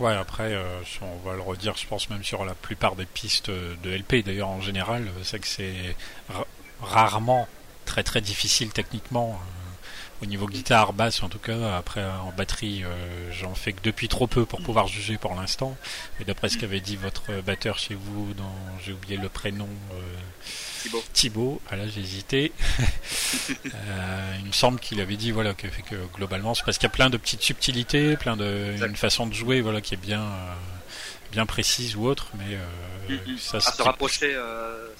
Ouais, 0.00 0.14
après, 0.14 0.54
euh, 0.54 0.80
on 1.02 1.28
va 1.28 1.34
le 1.36 1.42
redire, 1.42 1.76
je 1.76 1.86
pense 1.86 2.08
même 2.10 2.24
sur 2.24 2.44
la 2.44 2.54
plupart 2.54 2.96
des 2.96 3.04
pistes 3.06 3.50
de 3.50 3.90
LP, 3.90 4.24
d'ailleurs 4.24 4.48
en 4.48 4.60
général, 4.60 5.06
euh, 5.06 5.20
c'est 5.22 5.38
que 5.38 5.46
c'est 5.46 5.96
ra- 6.28 6.46
rarement 6.80 7.46
très 7.84 8.02
très 8.02 8.20
difficile 8.20 8.70
techniquement. 8.72 9.32
euh, 9.40 9.48
au 10.22 10.26
niveau 10.26 10.46
guitare, 10.46 10.92
basse 10.92 11.20
en 11.24 11.28
tout 11.28 11.40
cas, 11.40 11.76
après 11.76 12.00
euh, 12.00 12.16
en 12.20 12.30
batterie, 12.30 12.84
euh, 12.84 13.32
j'en 13.32 13.54
fais 13.56 13.72
que 13.72 13.82
depuis 13.82 14.06
trop 14.08 14.28
peu 14.28 14.46
pour 14.46 14.62
pouvoir 14.62 14.86
juger 14.86 15.18
pour 15.18 15.34
l'instant. 15.34 15.76
Et 16.20 16.24
d'après 16.24 16.48
ce 16.48 16.58
qu'avait 16.58 16.80
dit 16.80 16.96
votre 16.96 17.32
batteur 17.44 17.78
chez 17.78 17.94
vous, 17.96 18.32
dans 18.34 18.54
j'ai 18.84 18.92
oublié 18.92 19.16
le 19.16 19.28
prénom, 19.28 19.68
euh, 19.94 19.96
Thibaut. 20.82 21.04
Thibaut, 21.12 21.60
ah 21.70 21.76
là 21.76 21.84
j'ai 21.88 22.00
hésité. 22.00 22.52
Euh, 23.74 24.34
il 24.40 24.46
me 24.46 24.52
semble 24.52 24.78
qu'il 24.78 25.00
avait 25.00 25.16
dit 25.16 25.30
voilà 25.32 25.54
que, 25.54 25.66
globalement 26.14 26.54
c'est 26.54 26.64
parce 26.64 26.78
qu'il 26.78 26.86
y 26.86 26.92
a 26.92 26.94
plein 26.94 27.10
de 27.10 27.16
petites 27.16 27.42
subtilités, 27.42 28.16
plein 28.16 28.36
de 28.36 28.72
Exact. 28.72 28.88
une 28.88 28.96
façon 28.96 29.26
de 29.26 29.34
jouer 29.34 29.60
voilà 29.60 29.80
qui 29.80 29.94
est 29.94 29.98
bien 29.98 30.20
euh, 30.22 30.54
bien 31.32 31.46
précise 31.46 31.96
ou 31.96 32.06
autre, 32.06 32.28
mais 32.34 32.56
euh, 32.56 33.18
ça 33.38 33.58
Ah, 33.64 33.72
se 33.72 33.82
rapprocher, 33.82 34.36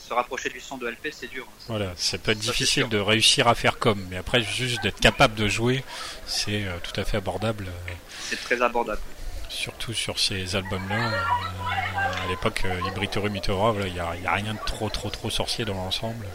se 0.09 0.15
rapprocher 0.15 0.49
du 0.49 0.61
son 0.61 0.79
de 0.79 0.89
LP, 0.89 1.09
c'est 1.13 1.31
dur. 1.31 1.45
hein. 1.49 1.63
voilà, 1.69 1.93
ça 1.97 2.17
peut 2.19 2.33
être 2.33 2.43
Ça, 2.43 2.51
difficile 2.51 2.89
de 2.89 2.99
réussir 2.99 3.49
à 3.49 3.55
faire 3.55 3.79
comme, 3.79 4.05
mais 4.11 4.17
après 4.17 4.43
juste 4.43 4.83
d'être 4.83 4.99
capable 5.01 5.35
de 5.35 5.47
jouer, 5.47 5.85
c'est 6.27 6.65
tout 6.83 6.99
à 7.01 7.05
fait 7.05 7.19
abordable. 7.19 7.67
C'est 8.29 8.43
très 8.43 8.61
abordable. 8.63 9.01
Surtout 9.53 9.93
sur 9.93 10.19
ces 10.19 10.57
albums-là. 10.57 11.13
Euh, 11.13 12.25
à 12.25 12.27
l'époque, 12.29 12.63
euh, 12.65 12.81
Libritoru 12.83 13.31
Meteora, 13.31 13.73
voilà, 13.73 13.87
il 13.89 13.93
n'y 13.95 14.01
a, 14.01 14.09
a 14.09 14.35
rien 14.35 14.55
de 14.55 14.59
trop 14.67 14.89
trop 14.89 15.11
trop 15.11 15.31
sorcier 15.31 15.65
dans 15.65 15.75
l'ensemble. 15.75 16.27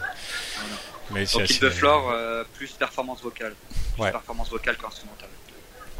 Mais 1.10 1.24
c'est 1.26 1.42
assez- 1.42 1.58
the 1.60 1.70
Floor, 1.70 2.10
euh, 2.10 2.44
plus 2.54 2.70
performance 2.72 3.22
vocale. 3.22 3.54
Plus 3.94 4.02
Ouais. 4.02 4.10
performance 4.12 4.50
vocale 4.50 4.76
qu'instrumentale. 4.76 5.28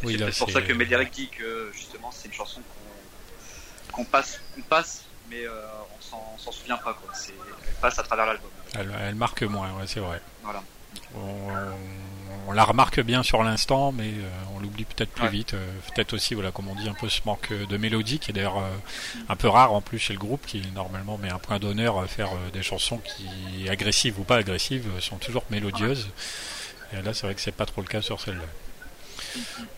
Oui, 0.04 0.16
c'est 0.18 0.38
pour 0.38 0.50
ça 0.50 0.62
que 0.62 0.72
Médéric 0.72 1.11
dit 1.12 1.28
que 1.28 1.70
justement 1.74 2.11
c'est 2.12 2.28
une 2.28 2.35
chanson 2.35 2.61
qu'on 3.92 4.04
passe, 4.04 4.40
passe, 4.68 5.04
mais 5.28 5.44
euh, 5.46 5.64
on 5.98 6.38
s'en- 6.38 6.52
souvient 6.52 6.76
pas. 6.76 6.94
Quoi. 6.94 7.11
Elle 7.28 7.74
passe 7.81 7.98
à 7.98 8.02
travers 8.04 8.26
l'album. 8.26 8.50
elle, 8.74 8.94
elle 9.09 9.14
marque 9.16 9.42
moins, 9.42 9.72
ouais, 9.74 9.87
c'est 9.87 10.00
vrai. 10.00 10.20
Voilà. 10.44 10.62
On, 11.14 11.20
on 11.20 12.08
la 12.52 12.64
remarque 12.64 13.00
bien 13.00 13.22
sur 13.22 13.42
l'instant, 13.42 13.92
mais 13.92 14.08
euh, 14.08 14.28
on 14.54 14.61
l'oublie 14.61 14.84
peut-être 14.84 15.11
plus 15.11 15.24
Ouais. 15.24 15.30
vite. 15.30 15.54
euh, 15.54 15.70
peut-être 15.94 16.12
aussi, 16.14 16.34
voilà, 16.34 16.50
comme 16.50 16.68
on 16.68 16.74
dit, 16.74 16.88
un 16.88 16.94
peu 16.94 17.08
ce 17.08 17.20
manque 17.24 17.52
de 17.52 17.76
mélodie, 17.76 18.18
qui 18.18 18.30
est 18.30 18.34
d'ailleurs 18.34 18.58
euh, 18.58 18.70
un 19.28 19.37
peu 19.37 19.48
rare 19.48 19.72
en 19.72 19.80
plus 19.80 19.98
chez 19.98 20.12
le 20.12 20.18
groupe, 20.18 20.44
qui 20.46 20.62
normalement 20.74 21.18
met 21.18 21.30
un 21.30 21.38
point 21.38 21.58
d'honneur 21.58 21.98
à 21.98 22.06
faire 22.06 22.28
euh, 22.32 22.50
des 22.52 22.62
chansons 22.62 22.98
qui, 22.98 23.68
agressives 23.68 24.18
ou 24.18 24.24
pas 24.24 24.37
agressives, 24.37 24.87
euh, 24.96 25.00
sont 25.00 25.16
toujours 25.18 25.44
mélodieuses. 25.50 26.08
Et 26.92 27.02
là, 27.02 27.12
c'est 27.14 27.26
vrai 27.26 27.34
que 27.34 27.40
c'est 27.40 27.52
pas 27.52 27.66
trop 27.66 27.80
le 27.82 27.87
cas 27.88 28.00
sur 28.02 28.20
celle-là. 28.20 28.44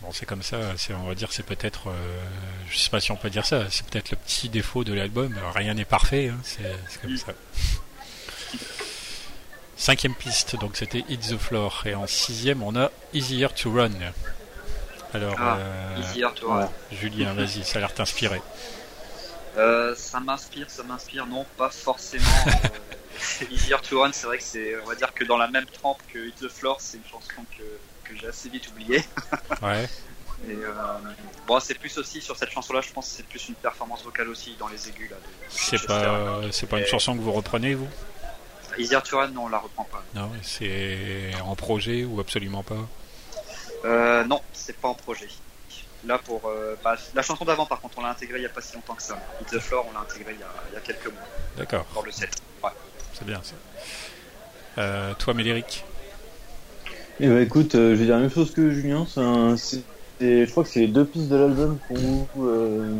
Bon, 0.01 0.11
c'est 0.13 0.25
comme 0.25 0.41
ça. 0.43 0.57
C'est, 0.77 0.93
on 0.93 1.03
va 1.07 1.13
dire, 1.15 1.27
c'est 1.33 1.45
peut-être, 1.45 1.89
euh, 1.89 2.23
je 2.69 2.77
sais 2.77 2.89
pas 2.89 3.01
si 3.01 3.11
on 3.11 3.17
peut 3.17 3.29
dire 3.29 3.45
ça. 3.45 3.69
C'est 3.69 3.85
peut-être 3.85 4.11
le 4.11 4.17
petit 4.17 4.47
défaut 4.49 4.83
de 4.83 4.93
l'album. 4.93 5.37
Rien 5.53 5.73
n'est 5.73 5.83
parfait. 5.85 6.29
hein, 6.29 6.37
c'est 6.43 7.01
comme 7.01 7.17
ça. 7.17 7.33
Cinquième 9.81 10.13
piste, 10.13 10.55
donc 10.57 10.77
c'était 10.77 11.03
Hit 11.09 11.21
the 11.21 11.37
Floor. 11.39 11.81
Et 11.87 11.95
en 11.95 12.05
sixième, 12.05 12.61
on 12.61 12.75
a 12.75 12.91
Easier 13.15 13.47
to 13.49 13.71
Run. 13.71 13.89
Alors, 15.11 15.33
Ah, 15.39 15.57
euh, 15.57 15.97
Easier 15.99 16.27
to 16.35 16.49
Run. 16.49 16.69
Julien, 16.91 17.33
vas-y, 17.33 17.63
ça 17.63 17.79
a 17.79 17.81
l'air 17.81 17.91
t'inspirer. 17.91 18.43
Euh, 19.57 19.95
ça 19.97 20.19
m'inspire, 20.19 20.69
ça 20.69 20.83
m'inspire, 20.83 21.25
non, 21.25 21.47
pas 21.57 21.71
forcément. 21.71 22.23
euh, 22.45 23.45
Easier 23.49 23.77
to 23.81 23.99
Run, 24.03 24.11
c'est 24.13 24.27
vrai 24.27 24.37
que 24.37 24.43
c'est, 24.43 24.79
on 24.83 24.85
va 24.85 24.93
dire 24.93 25.11
que 25.15 25.23
dans 25.23 25.37
la 25.39 25.47
même 25.47 25.65
trempe 25.65 25.97
que 26.13 26.27
Hit 26.27 26.35
the 26.35 26.47
Floor, 26.47 26.77
c'est 26.79 26.97
une 26.97 27.05
chanson 27.05 27.43
que, 27.57 27.63
que 28.07 28.15
j'ai 28.19 28.27
assez 28.27 28.49
vite 28.49 28.67
oubliée. 28.69 29.03
Ouais, 29.63 29.89
Et 30.47 30.53
euh, 30.53 30.71
bon, 31.47 31.59
c'est 31.59 31.73
plus 31.73 31.97
aussi 31.97 32.21
sur 32.21 32.37
cette 32.37 32.51
chanson-là, 32.51 32.81
je 32.81 32.91
pense 32.93 33.09
que 33.09 33.15
c'est 33.17 33.25
plus 33.25 33.49
une 33.49 33.55
performance 33.55 34.03
vocale 34.03 34.29
aussi 34.29 34.55
dans 34.59 34.67
les 34.67 34.87
aigus 34.89 35.09
là. 35.09 35.17
c'est 35.49 35.83
pas, 35.87 36.41
c'est 36.51 36.67
pas 36.67 36.77
une 36.79 36.85
chanson 36.85 37.15
que 37.15 37.21
vous 37.21 37.31
reprenez, 37.31 37.73
vous? 37.73 37.89
Easier 38.77 38.99
to 39.03 39.17
Run, 39.17 39.29
non, 39.29 39.45
on 39.45 39.49
la 39.49 39.59
reprend 39.59 39.83
pas. 39.85 40.03
Non, 40.15 40.29
c'est 40.41 41.31
en 41.43 41.55
projet 41.55 42.03
ou 42.03 42.19
absolument 42.19 42.63
pas 42.63 42.87
Euh, 43.85 44.23
non, 44.25 44.41
c'est 44.53 44.75
pas 44.77 44.87
en 44.89 44.93
projet. 44.93 45.27
Là 46.05 46.17
pour 46.17 46.41
euh, 46.47 46.75
bah, 46.83 46.95
la 47.13 47.21
chanson 47.21 47.45
d'avant, 47.45 47.65
par 47.67 47.79
contre, 47.79 47.99
on 47.99 48.01
l'a 48.01 48.09
intégrée 48.09 48.39
il 48.39 48.43
y 48.43 48.45
a 48.47 48.49
pas 48.49 48.61
si 48.61 48.73
longtemps 48.75 48.95
que 48.95 49.03
ça. 49.03 49.19
Hit 49.39 49.49
the 49.49 49.59
Floor, 49.59 49.85
on 49.89 49.93
l'a 49.93 49.99
intégrée 50.01 50.33
il 50.33 50.39
y, 50.39 50.43
a, 50.43 50.47
il 50.71 50.73
y 50.73 50.77
a 50.77 50.79
quelques 50.81 51.05
mois 51.05 51.21
D'accord, 51.57 51.85
dans 51.93 52.01
le 52.01 52.11
set. 52.11 52.31
Ouais. 52.63 52.69
c'est 53.13 53.25
bien 53.25 53.39
ça. 53.43 53.53
Euh, 54.79 55.13
toi, 55.15 55.33
Médéric 55.35 55.83
Et 57.19 57.27
bah 57.27 57.41
écoute, 57.41 57.75
euh, 57.75 57.91
je 57.91 57.99
vais 57.99 58.05
dire 58.05 58.15
la 58.15 58.21
même 58.21 58.31
chose 58.31 58.51
que 58.53 58.71
Julien. 58.71 59.05
c'est 59.07 59.19
un- 59.19 59.57
c'est- 59.57 59.83
c'est- 60.19 60.45
je 60.47 60.51
crois 60.51 60.63
que 60.63 60.69
c'est 60.69 60.79
les 60.79 60.87
deux 60.87 61.05
pistes 61.05 61.27
de 61.29 61.35
l'album 61.35 61.77
qu'on. 61.87 62.27
Euh, 62.39 62.95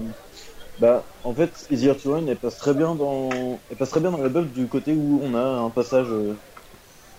bah, 0.79 1.03
en 1.23 1.35
fait, 1.35 1.65
Easier 1.69 1.95
to 1.97 2.11
Run, 2.13 2.27
elle 2.27 2.39
passe 2.39 2.57
très 2.57 2.73
bien 2.73 2.95
dans, 2.95 3.63
elle 3.69 3.77
passe 3.77 3.89
très 3.89 3.99
bien 3.99 4.11
dans 4.11 4.17
l'album 4.21 4.51
du 4.51 4.67
côté 4.67 4.93
où 4.93 5.19
on 5.23 5.33
a 5.35 5.41
un 5.41 5.69
passage. 5.71 6.07
euh, 6.11 6.41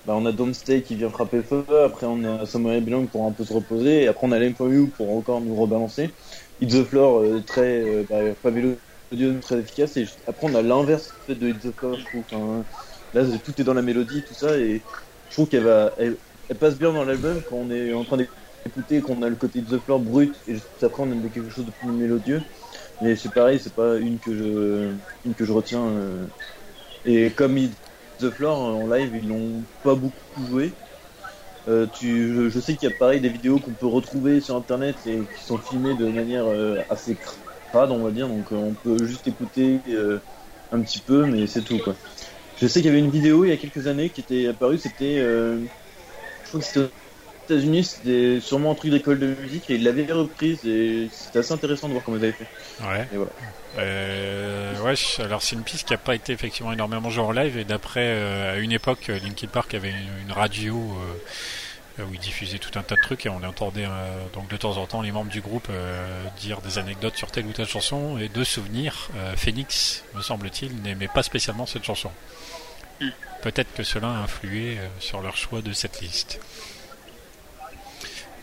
bah, 0.05 0.15
on 0.17 0.27
a 0.27 0.33
Don't 0.33 0.55
Stay 0.55 0.83
qui 0.83 0.97
vient 0.97 1.11
frapper 1.11 1.43
feu. 1.45 1.65
Après, 1.85 2.07
on 2.09 2.25
a 2.25 2.45
I 2.77 2.81
Belong 2.81 3.09
pour 3.09 3.27
un 3.27 3.33
peu 3.33 3.45
se 3.45 3.53
reposer. 3.53 4.05
Et 4.05 4.09
après, 4.09 4.27
on 4.27 4.33
a 4.33 4.39
You 4.41 4.93
pour 4.97 5.17
encore 5.17 5.41
nous 5.43 5.55
rebalancer. 5.57 6.15
It's 6.61 6.75
the 6.75 6.85
Floor 6.85 7.45
très 7.47 8.05
bah, 8.05 8.35
pas 8.43 8.51
mélodieux, 8.51 9.41
très 9.41 9.61
efficace. 9.61 9.97
Et 9.97 10.07
après, 10.27 10.47
on 10.49 10.55
a 10.55 10.63
l'inverse 10.63 11.21
de 11.29 11.49
It's 11.51 11.63
the 11.65 11.73
Floor, 11.73 11.99
je 11.99 12.05
trouve. 12.07 12.27
Là, 13.13 13.25
tout 13.39 13.61
est 13.61 13.65
dans 13.65 13.75
la 13.75 13.83
mélodie, 13.83 14.25
tout 14.25 14.35
ça, 14.35 14.59
et 14.59 14.85
je 15.29 15.35
trouve 15.35 15.49
qu'elle 15.49 15.65
va, 15.65 15.95
elle, 15.99 16.19
passe 16.61 16.79
bien 16.79 16.93
dans 16.93 17.05
l'album 17.05 17.43
quand 17.45 17.57
on 17.57 17.71
est 17.71 17.93
en 17.93 18.05
train 18.05 18.17
d'écouter, 18.65 19.01
qu'on 19.03 19.23
a 19.23 19.29
le 19.29 19.37
côté 19.37 19.63
The 19.65 19.79
Floor 19.79 20.01
brut, 20.01 20.41
et 20.47 20.55
juste 20.55 20.83
après, 20.83 21.03
on 21.05 21.11
a 21.13 21.29
quelque 21.31 21.49
chose 21.51 21.67
de 21.67 21.73
plus 21.73 21.89
mélodieux. 21.93 22.47
Mais 23.03 23.17
c'est 23.17 23.33
pareil, 23.33 23.59
c'est 23.61 23.75
pas 23.75 23.97
une 23.97 24.19
que 24.19 24.35
je, 24.35 25.33
que 25.33 25.45
je 25.45 25.53
retiens. 25.53 25.91
Et 27.05 27.31
comme 27.31 27.59
The 28.21 28.31
Floor 28.31 28.59
en 28.59 28.87
live, 28.87 29.11
ils 29.21 29.29
l'ont 29.29 29.63
pas 29.83 29.95
beaucoup 29.95 30.15
joué. 30.49 30.73
Euh, 31.69 31.87
tu, 31.93 32.51
je, 32.51 32.61
sais 32.61 32.75
qu'il 32.75 32.89
y 32.89 32.93
a 32.93 32.97
pareil 32.97 33.21
des 33.21 33.29
vidéos 33.29 33.59
qu'on 33.59 33.71
peut 33.71 33.87
retrouver 33.87 34.41
sur 34.41 34.57
internet 34.57 34.97
et 35.07 35.19
qui 35.19 35.45
sont 35.45 35.59
filmées 35.59 35.95
de 35.95 36.09
manière 36.09 36.47
euh, 36.47 36.79
assez 36.91 37.17
crade, 37.71 37.91
on 37.91 38.03
va 38.03 38.11
dire. 38.11 38.29
Donc 38.29 38.47
euh, 38.53 38.57
on 38.57 38.75
peut 38.75 39.05
juste 39.07 39.27
écouter 39.27 39.81
un 40.73 40.81
petit 40.81 41.01
peu, 41.01 41.27
mais 41.27 41.47
c'est 41.47 41.63
tout 41.63 41.79
quoi. 41.79 41.95
Je 42.61 42.67
sais 42.67 42.81
qu'il 42.81 42.91
y 42.91 42.91
avait 42.91 43.01
une 43.05 43.11
vidéo 43.11 43.45
il 43.45 43.51
y 43.51 43.53
a 43.53 43.57
quelques 43.57 43.87
années 43.87 44.11
qui 44.11 44.21
était 44.21 44.47
apparue, 44.47 44.79
c'était, 44.79 45.17
je 45.19 46.49
crois 46.49 46.61
que 46.61 46.67
c'était 46.67 46.89
États-Unis, 47.45 47.85
c'était 47.85 48.41
sûrement 48.41 48.73
un 48.73 48.75
truc 48.75 48.91
d'école 48.91 49.19
de 49.19 49.35
musique 49.43 49.69
et 49.71 49.75
ils 49.75 49.85
l'avaient 49.85 50.11
reprise 50.13 50.65
et 50.65 51.09
c'était 51.13 51.41
assez 51.41 51.53
intéressant 51.53 51.89
de 51.89 51.93
voir 51.93 52.05
comment 52.05 52.17
ils 52.17 52.25
avaient 52.25 52.33
fait. 52.33 52.47
Ouais. 52.83 53.09
Et 53.13 53.17
voilà. 53.17 53.33
Euh, 53.79 54.79
ouais, 54.81 54.95
alors 55.21 55.43
c'est 55.43 55.57
une 55.57 55.63
piste 55.63 55.89
qui 55.89 55.95
n'a 55.95 55.99
pas 55.99 56.15
été 56.15 56.33
effectivement 56.33 56.73
énormément 56.73 57.09
jouée 57.09 57.25
en 57.25 57.33
live 57.33 57.57
et 57.57 57.65
d'après 57.65 58.05
euh, 58.05 58.55
à 58.55 58.57
une 58.59 58.73
époque 58.73 59.09
Linkin 59.09 59.47
Park 59.47 59.73
avait 59.75 59.91
une, 59.91 60.33
radio 60.33 60.77
euh, 61.99 62.05
où 62.05 62.13
ils 62.13 62.21
diffusaient 62.21 62.59
tout 62.59 62.79
un 62.79 62.83
tas 62.83 62.97
de 62.97 63.01
trucs 63.01 63.25
et 63.25 63.29
on 63.31 63.43
entendait 63.43 63.87
euh, 63.87 64.25
donc 64.35 64.49
de 64.49 64.57
temps 64.59 64.77
en 64.77 64.87
temps 64.87 65.01
les 65.01 65.11
membres 65.11 65.31
du 65.31 65.41
groupe 65.41 65.69
dire 66.39 66.61
des 66.61 66.79
anecdotes 66.79 67.17
sur 67.17 67.31
telle 67.31 67.47
ou 67.47 67.53
telle 67.53 67.67
chanson 67.67 68.19
et 68.19 68.29
de 68.29 68.45
souvenirs 68.45 69.09
Phoenix 69.37 70.05
me 70.15 70.21
semble-t-il 70.21 70.75
n'aimait 70.83 71.09
pas 71.09 71.23
spécialement 71.23 71.65
cette 71.65 71.85
chanson. 71.85 72.11
Hmm. 73.01 73.09
Peut-être 73.43 73.73
que 73.75 73.83
cela 73.83 74.09
a 74.09 74.23
influé 74.23 74.79
sur 75.01 75.23
leur 75.23 75.37
choix 75.37 75.63
de 75.63 75.73
cette 75.73 76.01
liste. 76.01 76.41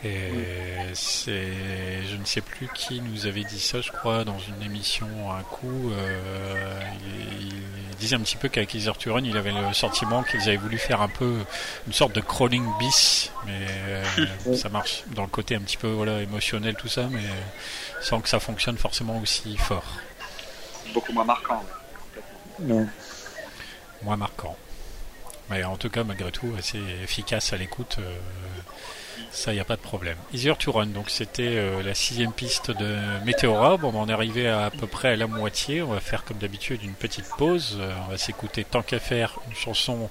Et 0.04 0.32
c'est, 0.94 1.52
je 2.10 2.16
ne 2.16 2.24
sais 2.24 2.40
plus 2.42 2.70
qui 2.74 3.02
nous 3.02 3.26
avait 3.26 3.44
dit 3.44 3.60
ça, 3.60 3.82
je 3.82 3.92
crois, 3.92 4.24
dans 4.24 4.40
une 4.40 4.64
émission 4.64 5.08
un 5.32 5.44
coup. 5.44 5.92
Euh, 5.92 6.80
il, 7.10 7.96
disait 7.98 8.16
un 8.16 8.22
petit 8.22 8.38
peu 8.38 8.48
qu'avec 8.48 8.74
Iser 8.74 8.94
Turon, 8.98 9.20
il 9.26 9.36
avait 9.36 9.52
le 9.52 9.74
sentiment 9.74 10.24
qu'ils 10.24 10.44
avaient 10.44 10.56
voulu 10.56 10.78
faire 10.78 11.02
un 11.02 11.10
peu 11.10 11.36
une 11.86 11.92
sorte 11.92 12.14
de 12.14 12.22
crawling 12.22 12.66
bis, 12.80 13.30
mais 13.46 13.68
euh, 13.90 14.06
ça 14.56 14.70
marche 14.70 15.04
dans 15.08 15.24
le 15.24 15.28
côté 15.28 15.56
un 15.56 15.60
petit 15.60 15.76
peu 15.76 15.90
voilà 15.90 16.22
émotionnel 16.22 16.76
tout 16.76 16.88
ça, 16.88 17.08
mais 17.12 17.20
sans 18.02 18.22
que 18.22 18.30
ça 18.30 18.40
fonctionne 18.40 18.78
forcément 18.78 19.20
aussi 19.20 19.58
fort. 19.58 19.84
Beaucoup 20.94 21.12
moins 21.12 21.26
marquant. 21.26 21.62
Non. 22.62 22.88
Moins 24.04 24.16
marquant. 24.16 24.56
Mais 25.50 25.64
en 25.64 25.78
tout 25.78 25.90
cas, 25.90 26.04
malgré 26.04 26.32
tout, 26.32 26.54
assez 26.58 26.80
efficace 27.04 27.54
à 27.54 27.58
l'écoute. 27.58 27.98
Euh, 28.00 28.16
ça, 29.32 29.52
il 29.52 29.56
n'y 29.56 29.62
a 29.62 29.66
pas 29.66 29.76
de 29.76 29.82
problème. 29.82 30.18
Easier 30.34 30.56
to 30.58 30.72
Run, 30.72 30.88
donc 30.88 31.10
c'était 31.10 31.56
euh, 31.56 31.84
la 31.84 31.94
sixième 31.94 32.34
piste 32.34 32.72
de 32.72 32.96
Meteora. 33.26 33.78
Bon, 33.78 33.92
on 33.94 34.10
est 34.10 34.14
arrivé 34.14 34.48
à, 34.48 34.72
peu 34.72 34.88
près 34.88 35.10
à 35.10 35.16
la 35.16 35.28
moitié. 35.28 35.82
On 35.82 35.94
va 35.94 36.00
faire 36.00 36.24
comme 36.24 36.38
d'habitude 36.38 36.84
une 36.84 36.94
petite 36.94 37.28
pause. 37.38 37.78
Euh, 37.80 37.94
on 38.08 38.12
va 38.12 38.18
s'écouter 38.18 38.64
tant 38.64 38.82
qu'à 38.82 39.00
faire 39.00 39.40
une 39.48 39.56
chanson 39.56 40.10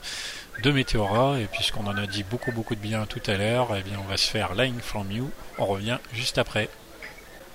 de 0.62 0.70
Meteora. 0.70 1.40
Et 1.40 1.46
puisqu'on 1.46 1.86
en 1.86 1.96
a 1.96 2.06
dit 2.06 2.22
beaucoup 2.22 2.52
beaucoup 2.52 2.74
de 2.74 2.80
bien 2.80 3.06
tout 3.06 3.22
à 3.26 3.36
l'heure, 3.36 3.74
eh 3.76 3.82
bien 3.82 3.98
on 4.02 4.08
va 4.08 4.16
se 4.16 4.30
faire 4.30 4.54
Line 4.54 4.80
from 4.80 5.10
You. 5.10 5.30
On 5.58 5.66
revient 5.66 5.98
juste 6.12 6.38
après. 6.38 6.68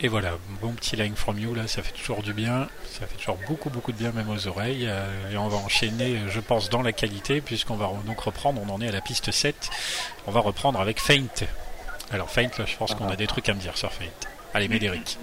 Et 0.05 0.09
voilà, 0.09 0.37
bon 0.61 0.73
petit 0.73 0.97
line 0.97 1.15
from 1.15 1.39
you 1.39 1.55
là, 1.55 1.65
ça 1.65 1.81
fait 1.81 1.93
toujours 1.93 2.21
du 2.21 2.33
bien, 2.33 2.67
ça 2.91 3.07
fait 3.07 3.15
toujours 3.15 3.37
beaucoup 3.47 3.69
beaucoup 3.69 3.93
de 3.93 3.97
bien 3.97 4.11
même 4.11 4.29
aux 4.29 4.47
oreilles. 4.47 4.85
Euh, 4.85 5.31
et 5.31 5.37
on 5.37 5.47
va 5.47 5.55
enchaîner, 5.55 6.17
je 6.27 6.41
pense, 6.41 6.69
dans 6.69 6.81
la 6.81 6.91
qualité, 6.91 7.39
puisqu'on 7.39 7.77
va 7.77 7.89
donc 8.05 8.19
reprendre, 8.19 8.61
on 8.67 8.69
en 8.69 8.81
est 8.81 8.89
à 8.89 8.91
la 8.91 8.99
piste 8.99 9.31
7, 9.31 9.69
on 10.27 10.31
va 10.31 10.41
reprendre 10.41 10.81
avec 10.81 10.99
Faint. 10.99 11.45
Alors 12.11 12.29
Faint, 12.29 12.49
là, 12.59 12.65
je 12.65 12.75
pense 12.75 12.93
qu'on 12.95 13.07
a 13.07 13.15
des 13.15 13.27
trucs 13.27 13.47
à 13.47 13.53
me 13.53 13.61
dire 13.61 13.77
sur 13.77 13.93
Faint. 13.93 14.03
Allez, 14.53 14.67
Médéric. 14.67 15.17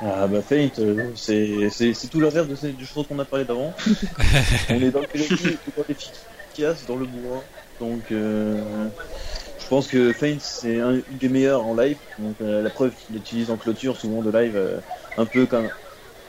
Ah 0.00 0.26
bah 0.26 0.40
Faint, 0.40 0.70
euh, 0.78 1.10
c'est 1.14 2.08
tout 2.10 2.20
l'inverse 2.20 2.48
de 2.48 2.56
ces 2.56 2.74
choses 2.82 3.06
qu'on 3.06 3.18
a 3.18 3.26
parlé 3.26 3.44
d'avant. 3.44 3.74
on 4.70 4.74
est 4.74 4.90
dans 4.90 5.00
le 5.00 5.90
efficace, 5.90 6.86
dans 6.88 6.96
le 6.96 7.04
bois. 7.04 7.44
Donc 7.78 8.10
euh, 8.10 8.88
je 9.66 9.70
pense 9.70 9.88
que 9.88 10.12
Faint 10.12 10.36
c'est 10.38 10.78
un, 10.78 10.92
une 10.92 11.18
des 11.18 11.28
meilleures 11.28 11.66
en 11.66 11.74
live. 11.74 11.96
Donc 12.20 12.36
euh, 12.40 12.62
la 12.62 12.70
preuve 12.70 12.92
qu'il 12.94 13.16
utilise 13.16 13.50
en 13.50 13.56
clôture 13.56 13.96
souvent 13.96 14.22
de 14.22 14.30
live, 14.30 14.54
euh, 14.54 14.78
un 15.18 15.26
peu 15.26 15.44
comme 15.44 15.68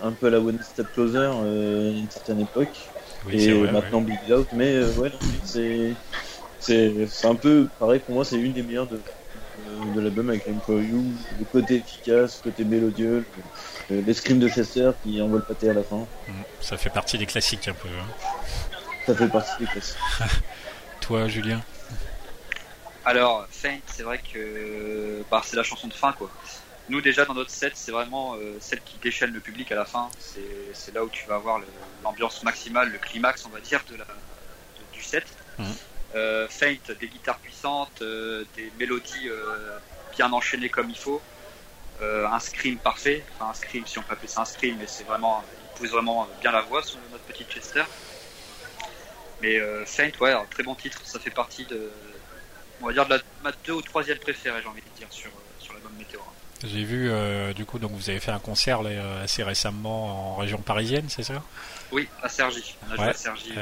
un 0.02 0.12
peu 0.12 0.26
à 0.26 0.30
la 0.32 0.40
One 0.40 0.58
Step 0.64 0.88
Closer 0.92 1.20
euh, 1.20 1.92
à 1.92 1.98
une 2.00 2.10
certaine 2.10 2.42
époque. 2.42 2.76
et 3.32 3.54
maintenant 3.54 4.02
Big 4.02 4.18
Out. 4.32 4.48
Mais 4.54 4.84
ouais, 4.84 5.12
c'est 5.44 5.94
c'est 6.60 7.26
un 7.26 7.36
peu 7.36 7.68
pareil 7.78 8.00
pour 8.00 8.16
moi. 8.16 8.26
C'est 8.26 8.38
une 8.38 8.54
des 8.54 8.64
meilleures 8.64 8.88
de 8.88 9.00
de 9.96 10.02
l'album 10.02 10.30
avec 10.30 10.44
For 10.66 10.80
You, 10.80 11.04
le 11.38 11.46
côté 11.46 11.76
efficace, 11.76 12.42
le 12.44 12.50
côté 12.50 12.64
mélodieux, 12.64 13.24
l'escrime 13.92 14.40
de 14.40 14.48
Chester 14.48 14.92
qui 15.04 15.22
envoie 15.22 15.38
le 15.38 15.44
pâté 15.44 15.70
à 15.70 15.74
la 15.74 15.84
fin. 15.84 16.08
Mm, 16.28 16.32
ça 16.60 16.78
fait 16.78 16.90
partie 16.90 17.20
des 17.20 17.28
classiques 17.28 17.68
un 17.68 17.74
peu. 17.74 17.88
Hein. 17.88 18.08
Ça 19.06 19.14
fait 19.14 19.28
partie 19.28 19.52
des 19.60 19.68
classiques. 19.68 19.98
Toi, 21.02 21.28
Julien? 21.28 21.62
Alors, 23.08 23.48
Faint, 23.50 23.80
c'est 23.86 24.04
vrai 24.04 24.20
que 24.20 25.24
bah, 25.32 25.42
c'est 25.42 25.56
la 25.56 25.64
chanson 25.64 25.88
de 25.88 25.94
fin, 25.94 26.12
quoi. 26.12 26.30
Nous, 26.90 27.00
déjà, 27.00 27.24
dans 27.24 27.36
notre 27.36 27.52
set, 27.52 27.72
c'est 27.76 27.94
vraiment 27.94 28.36
euh, 28.36 28.58
celle 28.60 28.82
qui 28.82 28.98
déchaîne 28.98 29.32
le 29.32 29.40
public 29.40 29.72
à 29.72 29.76
la 29.76 29.86
fin. 29.86 30.10
C'est 30.74 30.94
là 30.94 31.06
où 31.06 31.10
tu 31.10 31.26
vas 31.26 31.36
avoir 31.36 31.62
l'ambiance 32.04 32.44
maximale, 32.44 32.92
le 32.92 32.98
climax, 32.98 33.46
on 33.46 33.50
va 33.50 33.62
dire, 33.62 33.82
de 33.90 33.96
la, 33.96 34.06
du 34.92 35.02
set. 35.02 35.26
Mmh. 35.58 35.64
Euh, 36.16 36.50
Faint, 36.50 36.76
des 37.00 37.08
guitares 37.08 37.40
puissantes, 37.40 38.02
euh, 38.02 38.44
des 38.58 38.74
mélodies 38.78 39.30
bien 40.12 40.34
enchaînées 40.34 40.70
comme 40.70 40.90
il 40.90 40.98
faut. 40.98 41.22
un 42.02 42.40
scream 42.42 42.78
parfait. 42.78 43.24
Enfin, 43.36 43.52
un 43.52 43.54
scream, 43.54 43.88
si 43.88 44.00
on 44.00 44.02
peut 44.02 44.16
appeler 44.16 44.28
ça 44.28 44.42
un 44.42 44.46
scream, 44.46 44.76
mais 44.78 44.88
c'est 44.88 45.06
vraiment, 45.06 45.46
il 45.64 45.80
pousse 45.80 45.92
vraiment 45.92 46.28
bien 46.42 46.52
la 46.52 46.62
voix 46.62 46.84
sur 46.84 47.00
notre 47.10 47.24
petit 47.24 47.46
Chester. 47.46 47.86
Mais 49.42 49.62
Faint, 49.86 50.12
ouais, 50.20 50.34
un 50.34 50.46
très 50.46 50.64
bon 50.64 50.76
titre. 50.76 51.00
Ça 51.06 51.20
fait 51.20 51.32
partie 51.32 51.64
de, 51.66 51.90
on 52.82 52.88
va 52.88 52.94
dire 52.94 53.06
de 53.06 53.12
la, 53.12 53.20
ma 53.44 53.52
deux 53.66 53.74
ou 53.74 53.82
troisième 53.82 54.18
préférée, 54.20 54.60
j'ai 54.62 54.68
envie 54.68 54.82
de 54.82 54.98
dire, 54.98 55.08
sur, 55.10 55.30
euh, 55.30 55.60
sur 55.60 55.74
l'album 55.74 55.92
Météora. 55.98 56.26
J'ai 56.64 56.84
vu, 56.84 57.10
euh, 57.10 57.54
du 57.54 57.66
coup, 57.66 57.78
donc 57.78 57.92
vous 57.92 58.10
avez 58.10 58.20
fait 58.20 58.32
un 58.32 58.40
concert 58.40 58.82
euh, 58.84 59.24
assez 59.24 59.44
récemment 59.44 60.34
en 60.34 60.36
région 60.36 60.58
parisienne, 60.58 61.06
c'est 61.08 61.24
ça? 61.24 61.44
Oui, 61.92 62.08
à 62.22 62.28
joué 62.28 63.08
à 63.08 63.14
Sergi. 63.14 63.54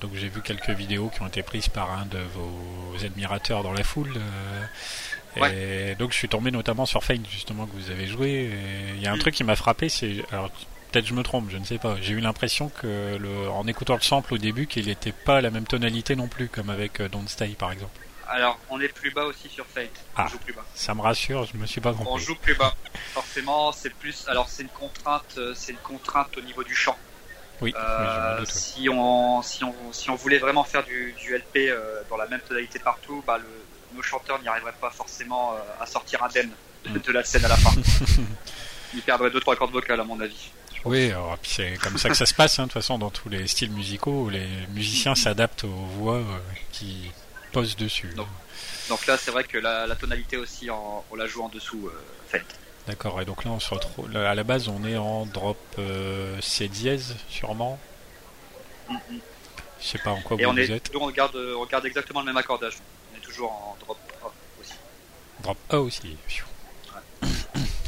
donc 0.00 0.12
j'ai 0.14 0.28
vu 0.28 0.40
quelques 0.40 0.70
vidéos 0.70 1.10
qui 1.10 1.20
ont 1.20 1.26
été 1.26 1.42
prises 1.42 1.68
par 1.68 1.90
un 1.90 2.06
de 2.06 2.18
vos 2.18 3.04
admirateurs 3.04 3.62
dans 3.62 3.72
la 3.72 3.84
foule. 3.84 4.14
Et 5.36 5.94
donc 5.96 6.12
je 6.12 6.16
suis 6.16 6.28
tombé 6.28 6.50
notamment 6.50 6.86
sur 6.86 7.04
Fane 7.04 7.24
justement 7.30 7.66
que 7.66 7.72
vous 7.72 7.90
avez 7.90 8.06
joué. 8.06 8.50
Il 8.94 9.02
y 9.02 9.06
a 9.06 9.12
un 9.12 9.16
mm. 9.16 9.20
truc 9.20 9.34
qui 9.34 9.44
m'a 9.44 9.56
frappé, 9.56 9.88
c'est 9.88 10.24
alors 10.30 10.50
peut-être 10.90 11.06
je 11.06 11.14
me 11.14 11.22
trompe, 11.22 11.50
je 11.50 11.58
ne 11.58 11.64
sais 11.64 11.78
pas. 11.78 11.96
J'ai 12.00 12.12
eu 12.12 12.20
l'impression 12.20 12.70
que 12.70 13.18
le, 13.18 13.50
en 13.50 13.66
écoutant 13.66 13.94
le 13.94 14.02
sample 14.02 14.34
au 14.34 14.38
début, 14.38 14.66
qu'il 14.66 14.86
n'était 14.86 15.12
pas 15.12 15.38
à 15.38 15.40
la 15.42 15.50
même 15.50 15.66
tonalité 15.66 16.16
non 16.16 16.28
plus, 16.28 16.48
comme 16.48 16.70
avec 16.70 17.02
Don't 17.02 17.28
Stay 17.28 17.48
par 17.58 17.72
exemple. 17.72 18.01
Alors, 18.32 18.58
on 18.70 18.80
est 18.80 18.88
plus 18.88 19.10
bas 19.10 19.24
aussi 19.24 19.48
sur 19.50 19.66
Fate. 19.66 19.90
on 20.16 20.22
ah, 20.22 20.26
joue 20.26 20.38
plus 20.38 20.54
bas. 20.54 20.64
Ça 20.74 20.94
me 20.94 21.02
rassure, 21.02 21.44
je 21.44 21.54
me 21.58 21.66
suis 21.66 21.82
pas 21.82 21.92
compris. 21.92 22.08
On 22.08 22.16
joue 22.16 22.34
plus 22.34 22.54
bas. 22.54 22.74
Forcément, 23.12 23.72
c'est 23.72 23.92
plus. 23.92 24.26
Alors, 24.26 24.48
c'est 24.48 24.62
une 24.62 24.70
contrainte, 24.70 25.34
euh, 25.36 25.52
c'est 25.54 25.72
une 25.72 25.78
contrainte 25.78 26.34
au 26.38 26.40
niveau 26.40 26.64
du 26.64 26.74
chant. 26.74 26.96
Oui. 27.60 27.74
Euh, 27.76 28.42
si 28.46 28.88
on 28.88 29.42
si 29.42 29.62
on 29.62 29.74
si 29.92 30.08
on 30.08 30.14
voulait 30.14 30.38
vraiment 30.38 30.64
faire 30.64 30.82
du, 30.82 31.14
du 31.20 31.36
LP 31.36 31.68
euh, 31.68 32.00
dans 32.08 32.16
la 32.16 32.26
même 32.26 32.40
tonalité 32.40 32.78
partout, 32.78 33.22
bah 33.26 33.36
le, 33.36 33.94
nos 33.94 34.02
chanteurs 34.02 34.40
n'y 34.40 34.48
arriveraient 34.48 34.72
pas 34.80 34.90
forcément 34.90 35.54
à 35.78 35.84
sortir 35.84 36.22
indemne 36.24 36.50
de, 36.86 36.98
de 36.98 37.12
la 37.12 37.22
scène 37.22 37.44
à 37.44 37.48
la 37.48 37.56
fin. 37.56 37.70
Ils 38.94 39.02
perdraient 39.02 39.30
deux 39.30 39.40
trois 39.40 39.56
cordes 39.56 39.72
vocales 39.72 40.00
à 40.00 40.04
mon 40.04 40.18
avis. 40.20 40.50
Oui, 40.86 41.12
c'est 41.44 41.74
comme 41.74 41.98
ça 41.98 42.08
que 42.08 42.16
ça 42.16 42.26
se 42.26 42.34
passe, 42.34 42.58
hein, 42.58 42.64
de 42.64 42.68
toute 42.68 42.82
façon, 42.82 42.98
dans 42.98 43.10
tous 43.10 43.28
les 43.28 43.46
styles 43.46 43.70
musicaux, 43.70 44.30
les 44.30 44.48
musiciens 44.74 45.14
s'adaptent 45.14 45.62
aux 45.64 45.68
voix 45.68 46.20
qui, 46.72 47.12
pose 47.52 47.76
dessus. 47.76 48.14
Donc, 48.88 49.06
là, 49.06 49.16
c'est 49.16 49.30
vrai 49.30 49.44
que 49.44 49.58
la, 49.58 49.94
tonalité 49.96 50.36
aussi, 50.36 50.68
on 50.70 51.14
la 51.16 51.26
joue 51.26 51.42
en 51.42 51.48
dessous, 51.48 51.88
euh, 51.88 52.38
D'accord, 52.86 53.20
et 53.20 53.24
donc 53.24 53.44
là, 53.44 53.52
on 53.52 53.60
se 53.60 53.72
retrouve. 53.72 54.16
À 54.16 54.34
la 54.34 54.42
base, 54.42 54.68
on 54.68 54.84
est 54.84 54.96
en 54.96 55.24
drop 55.26 55.58
euh, 55.78 56.40
C 56.40 56.66
dièse, 56.68 57.14
sûrement. 57.28 57.78
Mm, 58.88 58.94
mm. 58.94 59.20
Je 59.80 59.86
sais 59.86 59.98
pas 59.98 60.10
en 60.10 60.20
quoi 60.20 60.36
vous, 60.36 60.44
on 60.44 60.56
êtes. 60.56 60.92
Nous, 60.92 61.00
on 61.00 61.06
regarde, 61.06 61.36
on 61.36 61.60
regarde 61.60 61.86
exactement 61.86 62.20
le 62.20 62.26
même 62.26 62.36
accordage. 62.36 62.74
On 63.12 63.16
est 63.16 63.20
toujours 63.20 63.52
en 63.52 63.76
drop 63.80 63.98
A 64.22 64.30
aussi. 64.60 64.74
Drop 65.42 65.58
A 65.70 65.80
aussi. 65.80 66.16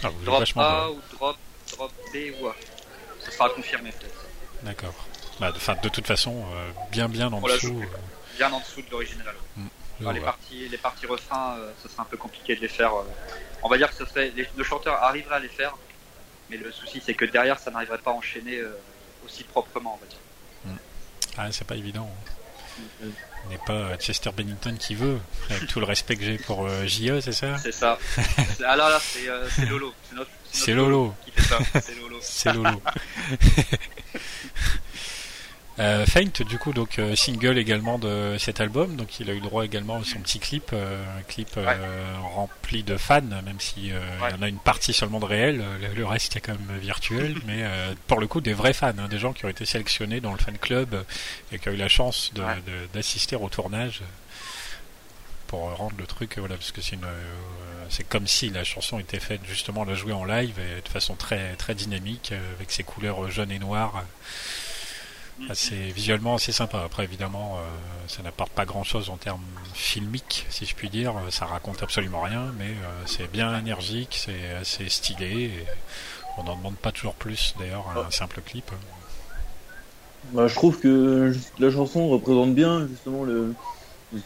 Ah, 0.03 0.11
drop 0.25 0.45
A 0.57 0.91
ou 0.91 1.01
drop, 1.17 1.37
drop 1.73 1.93
B 2.13 2.17
ou 2.41 2.47
A. 2.49 2.57
Ça 3.25 3.31
sera 3.31 3.51
confirmé 3.51 3.91
peut-être. 3.91 4.27
D'accord. 4.63 4.95
Bah, 5.41 5.51
de, 5.51 5.83
de 5.83 5.89
toute 5.89 6.07
façon, 6.07 6.45
euh, 6.55 6.71
bien 6.93 7.09
bien 7.09 7.33
en 7.33 7.41
dessous 7.41 7.83
bien 8.37 8.53
en 8.53 8.61
dessous 8.61 8.83
de 8.83 8.91
l'original. 8.91 9.35
Mm. 9.57 10.11
les, 10.13 10.21
parties, 10.21 10.69
les 10.69 10.79
parties 10.79 11.07
refrains, 11.07 11.57
ce 11.83 11.89
serait 11.89 12.03
un 12.03 12.07
peu 12.07 12.17
compliqué 12.17 12.57
de 12.57 12.61
les 12.61 12.69
faire. 12.69 12.93
on 13.63 13.69
va 13.69 13.77
dire 13.79 13.91
que 13.91 13.97
ce 13.97 14.05
serait, 14.05 14.33
les, 14.37 14.49
le 14.57 14.65
chanteur 14.65 15.03
arriverait 15.03 15.37
à 15.37 15.41
les 15.41 15.49
faire, 15.49 15.77
mais 16.51 16.57
le 16.57 16.71
souci 16.73 17.03
c'est 17.05 17.15
que 17.15 17.25
derrière 17.25 17.59
ça 17.59 17.71
n'arriverait 17.71 17.99
pas 17.99 18.11
à 18.11 18.15
enchaîner 18.15 18.61
aussi 19.25 19.45
proprement, 19.45 19.99
on 20.01 20.05
va 20.05 20.11
dire. 20.11 20.19
Hmm. 20.65 20.79
Ah, 21.39 21.53
c'est 21.53 21.67
pas 21.67 21.77
évident. 21.77 22.09
Hein. 23.03 23.07
n'est 23.51 23.59
pas 23.67 23.97
Chester 23.97 24.31
Bennington 24.31 24.77
qui 24.79 24.95
veut, 24.95 25.19
avec 25.51 25.69
tout 25.69 25.81
le 25.81 25.87
respect 25.87 26.17
que 26.17 26.25
j'ai 26.25 26.39
pour 26.39 26.67
euh, 26.67 26.87
JE, 26.87 27.21
c'est 27.21 27.33
ça? 27.33 27.57
C'est 27.59 27.73
ça. 27.73 27.99
Alors 28.67 28.89
là, 28.89 29.01
c'est 29.01 29.67
Lolo. 29.67 29.93
C'est 30.53 30.73
Lolo. 30.73 31.15
C'est 31.33 31.95
Lolo. 31.95 32.21
c'est 32.21 32.53
Lolo. 32.53 32.83
Euh, 35.81 36.07
Faint, 36.07 36.45
du 36.47 36.57
coup, 36.59 36.73
donc 36.73 37.01
euh, 37.01 37.17
single 37.17 37.59
également 37.59 37.99
de 37.99 38.37
cet 38.39 38.61
album, 38.61 38.95
donc 38.95 39.19
il 39.19 39.29
a 39.29 39.35
eu 39.35 39.41
droit 39.41 39.65
également 39.65 39.97
à 39.97 40.05
son 40.05 40.21
petit 40.21 40.39
clip, 40.39 40.71
euh, 40.73 41.03
un 41.19 41.23
clip 41.23 41.49
euh, 41.57 42.15
rempli 42.23 42.85
de 42.85 42.97
fans, 42.97 43.21
même 43.23 43.59
si 43.59 43.89
il 43.89 43.89
y 43.89 44.35
en 44.39 44.43
a 44.43 44.49
une 44.49 44.59
partie 44.59 44.93
seulement 44.93 45.19
de 45.19 45.25
réel, 45.25 45.65
le, 45.97 46.07
reste 46.07 46.37
est 46.37 46.41
quand 46.41 46.53
même 46.53 46.79
virtuel, 46.79 47.37
mais 47.47 47.65
pour 48.07 48.21
le 48.21 48.29
coup 48.29 48.41
des 48.41 48.53
vrais 48.53 48.73
fans, 48.73 48.93
hein, 48.99 49.09
des 49.09 49.19
gens 49.19 49.33
qui 49.33 49.47
ont 49.47 49.49
été 49.49 49.65
sélectionnés 49.65 50.21
dans 50.21 50.33
le 50.33 50.39
fan 50.39 50.57
club 50.59 51.05
et 51.51 51.59
qui 51.59 51.69
ont 51.69 51.73
eu 51.73 51.77
la 51.77 51.89
chance 51.89 52.33
d'assister 52.93 53.35
au 53.35 53.49
tournage 53.49 54.03
pour 55.49 55.75
rendre 55.77 55.97
le 55.99 56.07
truc, 56.07 56.39
voilà, 56.39 56.55
parce 56.55 56.71
que 56.71 56.83
c'est 56.83 56.95
une, 56.95 57.07
c'est 57.89 58.09
comme 58.09 58.29
si 58.29 58.49
la 58.51 58.63
chanson 58.63 59.01
était 59.01 59.21
faite 59.21 59.41
justement 59.45 59.85
la 59.85 59.95
jouer 59.95 60.13
en 60.13 60.25
live 60.25 60.55
et 60.61 60.83
de 60.83 60.89
façon 60.89 61.17
très 61.17 61.57
très 61.57 61.75
dynamique 61.75 62.33
avec 62.57 62.71
ses 62.71 62.85
couleurs 62.85 63.29
jaunes 63.29 63.51
et 63.51 63.59
noires. 63.59 64.05
C'est 65.53 65.75
visuellement 65.75 66.37
assez 66.37 66.53
sympa. 66.53 66.83
Après, 66.85 67.05
évidemment, 67.05 67.57
euh, 67.57 67.63
ça 68.07 68.23
n'apporte 68.23 68.53
pas 68.53 68.65
grand-chose 68.65 69.11
en 69.11 69.17
termes 69.17 69.43
filmiques, 69.75 70.47
si 70.49 70.65
je 70.65 70.75
puis 70.75 70.91
dire. 70.91 71.15
Ça 71.31 71.47
raconte 71.47 71.83
absolument 71.83 72.23
rien, 72.23 72.53
mais 72.59 72.69
euh, 72.69 73.03
c'est 73.07 73.31
bien 73.31 73.59
énergique, 73.59 74.17
c'est 74.25 74.53
assez 74.61 74.89
stylé. 74.89 75.45
Et 75.45 75.67
on 76.39 76.45
n'en 76.45 76.57
demande 76.57 76.77
pas 76.77 76.93
toujours 76.93 77.15
plus, 77.15 77.55
d'ailleurs, 77.59 77.87
un 78.07 78.11
simple 78.11 78.41
clip. 78.45 78.71
Bah, 80.33 80.47
je 80.47 80.55
trouve 80.55 80.79
que 80.79 81.35
la 81.59 81.71
chanson 81.71 82.09
représente 82.09 82.55
bien, 82.55 82.87
justement, 82.87 83.25
le. 83.25 83.55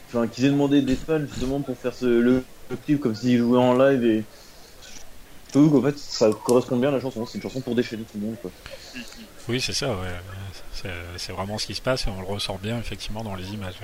Enfin, 0.08 0.26
qu'ils 0.26 0.44
aient 0.44 0.50
demandé 0.50 0.82
des 0.82 0.96
fans, 0.96 1.20
justement, 1.20 1.60
pour 1.60 1.76
faire 1.76 1.94
ce, 1.94 2.04
le, 2.04 2.44
clip 2.84 3.00
comme 3.00 3.14
s'ils 3.14 3.38
jouaient 3.38 3.58
en 3.58 3.74
live 3.74 4.04
et. 4.04 4.24
Je 5.46 5.52
trouve 5.52 5.72
qu'en 5.72 5.82
fait, 5.82 5.98
ça 5.98 6.28
correspond 6.44 6.76
bien 6.76 6.90
à 6.90 6.92
la 6.92 7.00
chanson. 7.00 7.24
C'est 7.24 7.38
une 7.38 7.42
chanson 7.42 7.62
pour 7.62 7.74
déchaîner 7.74 8.02
tout 8.02 8.18
le 8.18 8.26
monde, 8.26 8.36
quoi. 8.42 8.50
Oui, 9.48 9.62
c'est 9.62 9.72
ça, 9.72 9.88
ouais. 9.88 10.12
C'est 11.16 11.32
vraiment 11.32 11.58
ce 11.58 11.66
qui 11.66 11.74
se 11.74 11.80
passe 11.82 12.06
et 12.06 12.10
on 12.10 12.20
le 12.20 12.26
ressort 12.26 12.58
bien 12.58 12.78
effectivement 12.78 13.22
dans 13.24 13.34
les 13.34 13.52
images. 13.52 13.74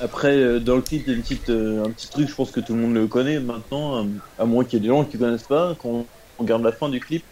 Après, 0.00 0.36
euh, 0.36 0.60
dans 0.60 0.76
le 0.76 0.82
clip, 0.82 1.02
il 1.06 1.10
y 1.10 1.12
a 1.12 1.16
une 1.16 1.22
petite, 1.22 1.50
euh, 1.50 1.84
un 1.84 1.90
petit 1.90 2.08
truc, 2.08 2.28
je 2.28 2.34
pense 2.34 2.52
que 2.52 2.60
tout 2.60 2.74
le 2.74 2.80
monde 2.80 2.94
le 2.94 3.08
connaît 3.08 3.40
maintenant, 3.40 4.06
à 4.38 4.44
moins 4.44 4.64
qu'il 4.64 4.74
y 4.74 4.76
ait 4.76 4.82
des 4.82 4.88
gens 4.88 5.04
qui 5.04 5.16
ne 5.16 5.22
connaissent 5.24 5.42
pas. 5.48 5.74
Quand 5.82 5.88
on 5.88 6.06
regarde 6.38 6.62
la 6.62 6.70
fin 6.70 6.88
du 6.88 7.00
clip, 7.00 7.24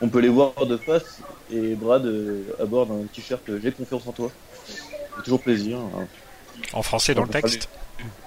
on 0.00 0.08
peut 0.08 0.20
les 0.20 0.28
voir 0.28 0.52
de 0.66 0.76
face 0.76 1.20
et 1.50 1.74
Brad 1.74 2.04
euh, 2.06 2.42
aborde 2.60 2.90
un 2.92 3.06
t-shirt 3.12 3.42
J'ai 3.62 3.72
confiance 3.72 4.06
en 4.06 4.12
toi. 4.12 4.30
toujours 5.24 5.40
plaisir. 5.40 5.78
Hein. 5.78 6.06
En 6.72 6.82
français 6.82 7.14
dans 7.14 7.22
le 7.24 7.28
texte 7.28 7.68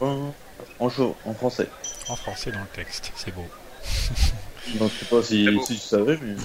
en, 0.02 0.34
en 0.80 0.90
français. 1.34 1.68
En 2.10 2.16
français 2.16 2.52
dans 2.52 2.60
le 2.60 2.68
texte, 2.74 3.12
c'est 3.16 3.34
beau. 3.34 3.46
je 3.84 4.78
sais 4.78 5.06
pas 5.10 5.24
si, 5.24 5.48
si 5.66 5.76
tu 5.76 5.80
savais, 5.80 6.18
mais 6.22 6.36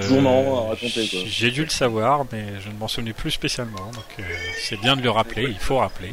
toujours 0.00 0.22
marrant 0.22 0.66
à 0.66 0.70
raconter. 0.70 1.04
J'ai 1.04 1.50
dû 1.50 1.64
le 1.64 1.70
savoir, 1.70 2.24
mais 2.32 2.60
je 2.60 2.68
ne 2.68 2.74
m'en 2.74 2.88
souvenais 2.88 3.12
plus 3.12 3.30
spécialement. 3.30 3.90
Donc 3.92 4.04
euh, 4.18 4.22
c'est 4.62 4.78
bien 4.80 4.96
de 4.96 5.02
le 5.02 5.10
rappeler, 5.10 5.44
il 5.44 5.58
faut 5.58 5.78
rappeler. 5.78 6.12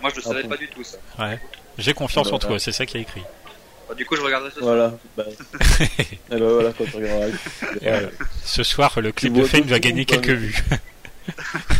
Moi 0.00 0.10
je 0.14 0.20
ne 0.20 0.22
savais 0.22 0.44
pas 0.44 0.56
du 0.56 0.68
tout 0.68 0.82
ça. 0.84 0.98
Ouais. 1.18 1.40
J'ai 1.78 1.92
confiance 1.94 2.32
en 2.32 2.38
toi, 2.38 2.58
c'est 2.58 2.72
ça 2.72 2.86
qui 2.86 2.96
a 2.96 3.00
écrit. 3.00 3.22
Bah, 3.88 3.94
du 3.94 4.06
coup 4.06 4.16
je 4.16 4.22
regarderai 4.22 4.50
ce 4.50 4.60
soir. 4.60 4.74
Voilà. 4.74 4.98
Bah... 5.16 5.24
eh 6.00 6.18
ben 6.30 6.48
voilà 6.48 6.72
quand 6.76 6.84
tu 6.84 6.96
regarderas. 6.96 7.36
Euh, 7.82 8.08
ce 8.44 8.62
soir 8.62 9.00
le 9.00 9.12
clip 9.12 9.32
de 9.32 9.44
Fame 9.44 9.62
va 9.62 9.78
gagner 9.78 10.04
quelques 10.04 10.28
vues. 10.28 10.64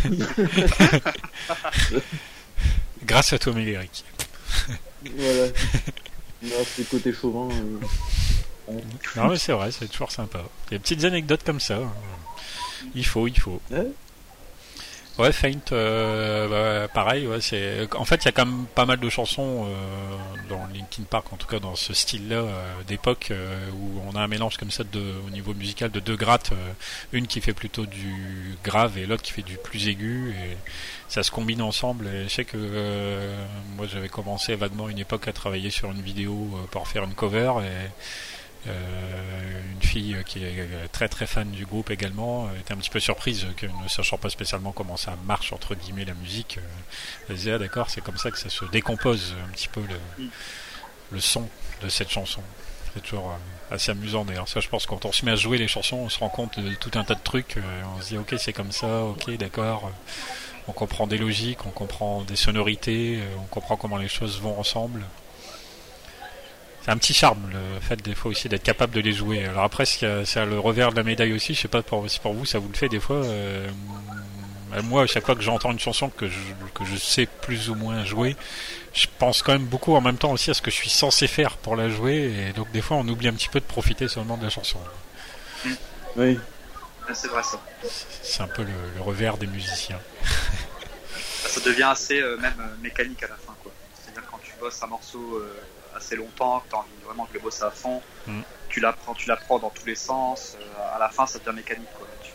Grâce 3.05 3.33
à 3.33 3.39
toi 3.39 3.53
Méléric. 3.53 4.05
voilà. 5.17 5.47
Non, 6.43 6.65
c'est 6.65 6.89
côté 6.89 7.13
chauvin. 7.13 7.49
Euh... 7.55 7.79
Non, 9.17 9.29
mais 9.29 9.39
c'est 9.39 9.53
vrai, 9.53 9.71
c'est 9.71 9.89
toujours 9.89 10.11
sympa. 10.11 10.41
Des 10.71 10.79
petites 10.79 11.05
anecdotes 11.05 11.45
comme 11.45 11.61
ça. 11.61 11.79
Il 12.95 13.05
faut, 13.05 13.27
il 13.27 13.39
faut. 13.39 13.61
Ouais, 15.21 15.33
Faint, 15.33 15.53
euh, 15.73 16.49
bah, 16.49 16.89
pareil. 16.89 17.27
Ouais, 17.27 17.43
c'est. 17.43 17.87
En 17.95 18.07
fait, 18.07 18.23
il 18.23 18.25
y 18.25 18.29
a 18.29 18.33
quand 18.33 18.47
même 18.47 18.65
pas 18.75 18.87
mal 18.87 18.99
de 18.99 19.09
chansons 19.11 19.67
euh, 19.67 20.49
dans 20.49 20.67
Linkin 20.73 21.03
Park, 21.03 21.31
en 21.33 21.37
tout 21.37 21.47
cas 21.47 21.59
dans 21.59 21.77
ce 21.77 21.93
style-là 21.93 22.37
euh, 22.37 22.83
d'époque, 22.87 23.31
où 23.75 24.01
on 24.09 24.17
a 24.17 24.21
un 24.21 24.29
mélange 24.29 24.57
comme 24.57 24.71
ça 24.71 24.83
de, 24.83 25.15
au 25.27 25.31
niveau 25.31 25.53
musical 25.53 25.91
de 25.91 26.01
deux 26.01 26.17
grattes, 26.17 26.53
une 27.13 27.27
qui 27.27 27.43
fait 27.43 27.53
plutôt 27.53 27.85
du 27.85 28.57
grave 28.65 28.97
et 28.97 29.05
l'autre 29.05 29.23
qui 29.23 29.33
fait 29.33 29.43
du 29.43 29.59
plus 29.59 29.89
aigu, 29.89 30.31
et 30.31 30.57
ça 31.09 31.23
se 31.23 31.31
combine 31.31 31.61
ensemble. 31.61 32.07
Et 32.07 32.25
je 32.25 32.29
sais 32.29 32.45
que 32.47 32.57
moi, 33.77 33.87
j'avais 33.93 34.09
commencé 34.09 34.55
vaguement 34.55 34.89
une 34.89 34.99
époque 34.99 35.29
à 35.29 35.35
travailler 35.35 35.69
sur 35.69 35.91
une 35.91 36.01
vidéo 36.01 36.59
pour 36.71 36.89
faire 36.89 37.05
une 37.05 37.15
cover 37.15 37.53
et 37.63 37.91
une 38.67 39.83
fille 39.83 40.17
qui 40.27 40.45
est 40.45 40.89
très 40.93 41.09
très 41.09 41.27
fan 41.27 41.51
du 41.51 41.65
groupe 41.65 41.91
également 41.91 42.47
euh, 42.47 42.61
était 42.61 42.73
un 42.73 42.77
petit 42.77 42.91
peu 42.91 43.01
surprise 43.01 43.47
que 43.57 43.67
ne 43.67 43.89
sachant 43.89 44.19
pas 44.19 44.31
spécialement 44.31 44.73
comment 44.73 44.97
ça 44.97 45.17
marche 45.27 45.53
entre 45.53 45.75
guillemets 45.75 46.05
la 46.05 46.15
musique 46.15 46.59
euh, 46.59 47.29
elle 47.29 47.37
disait 47.37 47.53
ah, 47.53 47.59
d'accord 47.59 47.89
c'est 47.91 48.03
comme 48.03 48.19
ça 48.19 48.31
que 48.31 48.39
ça 48.39 48.51
se 48.51 48.65
décompose 48.67 49.35
un 49.47 49.51
petit 49.53 49.69
peu 49.69 49.81
le, 49.81 50.27
le 51.13 51.21
son 51.21 51.49
de 51.83 51.89
cette 51.89 52.11
chanson. 52.11 52.43
C'est 52.93 53.03
toujours 53.03 53.39
assez 53.71 53.93
amusant 53.93 54.25
d'ailleurs. 54.25 54.49
Ça 54.49 54.61
je 54.61 54.69
pense 54.69 54.85
quand 54.85 55.05
on 55.05 55.13
se 55.13 55.25
met 55.25 55.31
à 55.31 55.37
jouer 55.37 55.59
les 55.59 55.69
chansons 55.69 55.97
on 55.97 56.09
se 56.09 56.19
rend 56.19 56.29
compte 56.29 56.59
de 56.59 56.75
tout 56.75 56.91
un 56.95 57.05
tas 57.05 57.15
de 57.15 57.23
trucs 57.23 57.57
on 57.97 58.03
se 58.03 58.09
dit 58.09 58.19
ok 58.19 58.35
c'est 58.37 58.53
comme 58.53 58.73
ça 58.73 59.05
ok 59.05 59.31
d'accord 59.37 59.91
on 60.69 60.73
comprend 60.73 61.07
des 61.07 61.17
logiques 61.17 61.65
on 61.67 61.71
comprend 61.71 62.23
des 62.23 62.37
sonorités 62.37 63.21
on 63.39 63.47
comprend 63.47 63.77
comment 63.77 63.97
les 63.97 64.09
choses 64.09 64.41
vont 64.41 64.59
ensemble 64.59 65.05
c'est 66.83 66.91
un 66.91 66.97
petit 66.97 67.13
charme 67.15 67.51
le 67.53 67.81
fait 67.81 68.01
des 68.03 68.15
fois 68.15 68.31
aussi 68.31 68.49
d'être 68.49 68.63
capable 68.63 68.95
de 68.95 69.01
les 69.01 69.13
jouer. 69.13 69.45
Alors 69.45 69.65
après, 69.65 69.85
c'est 69.85 70.07
le 70.07 70.59
revers 70.59 70.91
de 70.93 70.97
la 70.97 71.03
médaille 71.03 71.33
aussi. 71.33 71.55
Je 71.55 71.61
sais 71.61 71.69
pas 71.69 71.83
pour, 71.83 72.09
si 72.09 72.19
pour 72.21 72.33
vous 72.33 72.47
ça 72.47 72.59
vous 72.59 72.69
le 72.69 72.75
fait 72.75 72.89
des 72.89 73.01
fois. 73.01 73.17
Euh, 73.17 73.69
moi, 74.85 75.03
à 75.03 75.07
chaque 75.07 75.27
fois 75.27 75.35
que 75.35 75.43
j'entends 75.43 75.73
une 75.73 75.81
chanson 75.81 76.09
que 76.09 76.29
je, 76.29 76.39
que 76.75 76.85
je 76.85 76.97
sais 76.97 77.27
plus 77.27 77.71
ou 77.71 77.75
moins 77.75 78.05
jouer, 78.05 78.37
je 78.95 79.07
pense 79.19 79.43
quand 79.43 79.53
même 79.53 79.67
beaucoup 79.67 79.95
en 79.95 80.01
même 80.01 80.17
temps 80.17 80.33
aussi 80.33 80.51
à 80.51 80.55
ce 80.55 80.63
que 80.63 80.71
je 80.71 80.77
suis 80.77 80.91
censé 80.91 81.27
faire 81.27 81.57
pour 81.57 81.77
la 81.77 81.89
jouer. 81.91 82.33
Et 82.49 82.53
donc 82.53 82.71
des 82.73 82.81
fois, 82.81 82.97
on 82.97 83.09
oublie 83.09 83.29
un 83.29 83.33
petit 83.33 83.49
peu 83.49 83.61
de 83.61 83.65
profiter 83.65 84.09
seulement 84.09 84.37
de 84.37 84.45
la 84.45 84.51
chanson. 84.51 84.79
Oui. 86.17 86.39
C'est 87.13 87.29
vrai 87.29 87.43
ça. 87.43 87.61
C'est 88.23 88.43
un 88.43 88.49
peu 88.49 88.63
le, 88.63 89.03
revers 89.03 89.37
des 89.37 89.49
musiciens. 89.49 89.99
ça 91.47 91.61
devient 91.61 91.89
assez 91.91 92.21
euh, 92.21 92.37
même 92.37 92.55
euh, 92.61 92.77
mécanique 92.81 93.23
à 93.25 93.29
la 93.29 93.35
fin. 93.35 93.55
C'est-à-dire 94.01 94.23
quand 94.31 94.39
tu 94.45 94.53
bosses 94.61 94.81
un 94.83 94.87
morceau 94.87 95.43
assez 95.97 96.17
longtemps, 96.17 96.61
que 96.61 96.71
tu 96.71 96.75
as 96.77 96.79
envie 96.79 96.89
vraiment 97.05 97.27
de 97.27 97.35
le 97.35 97.41
bosser 97.41 97.65
à 97.65 97.71
fond, 97.71 98.03
mm. 98.27 98.41
tu 98.69 98.81
l'apprends, 98.81 99.15
tu 99.15 99.29
l'apprends 99.29 99.59
dans 99.59 99.71
tous 99.71 99.87
les 99.87 99.95
sens. 99.95 100.57
Euh, 100.61 100.97
à 100.97 100.99
la 100.99 101.09
fin, 101.09 101.27
ça 101.27 101.39
devient 101.39 101.57
mécanique. 101.57 101.89
Tu, 102.23 102.33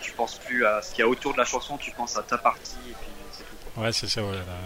tu 0.00 0.12
penses 0.12 0.38
plus 0.38 0.66
à 0.66 0.82
ce 0.82 0.90
qu'il 0.90 1.00
y 1.00 1.02
a 1.02 1.08
autour 1.08 1.32
de 1.32 1.38
la 1.38 1.44
chanson, 1.44 1.76
tu 1.76 1.90
penses 1.92 2.16
à 2.16 2.22
ta 2.22 2.38
partie 2.38 2.76
et 2.88 2.94
puis 2.94 3.10
c'est 3.32 3.44
tout. 3.44 3.80
Ouais, 3.80 3.92
c'est 3.92 4.08
ça. 4.08 4.22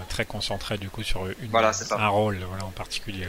très 0.09 0.25
concentré 0.25 0.79
du 0.79 0.89
coup 0.89 1.03
sur 1.03 1.27
une, 1.27 1.51
voilà, 1.51 1.73
un 1.91 2.09
rôle 2.09 2.39
voilà, 2.49 2.65
en 2.65 2.71
particulier. 2.71 3.27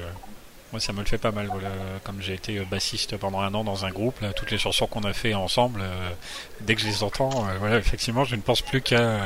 Moi, 0.72 0.80
ça 0.82 0.92
me 0.94 1.00
le 1.00 1.06
fait 1.06 1.18
pas 1.18 1.32
mal. 1.32 1.48
Voilà. 1.48 1.70
Comme 2.04 2.22
j'ai 2.22 2.34
été 2.34 2.58
euh, 2.58 2.66
bassiste 2.66 3.16
pendant 3.18 3.40
un 3.40 3.54
an 3.54 3.64
dans 3.64 3.86
un 3.86 3.92
groupe, 3.92 4.20
toutes 4.36 4.52
les 4.52 4.58
chansons 4.58 4.88
qu'on 4.88 5.04
a 5.04 5.14
fait 5.14 5.34
ensemble, 5.34 5.82
euh, 5.82 6.10
dès 6.62 6.76
que 6.76 6.82
je 6.82 6.88
les 6.88 7.04
entends, 7.04 7.30
voilà, 7.60 7.78
effectivement, 7.78 8.26
je 8.26 8.36
ne 8.36 8.42
pense 8.42 8.62
plus 8.62 8.82
qu'à 8.82 9.22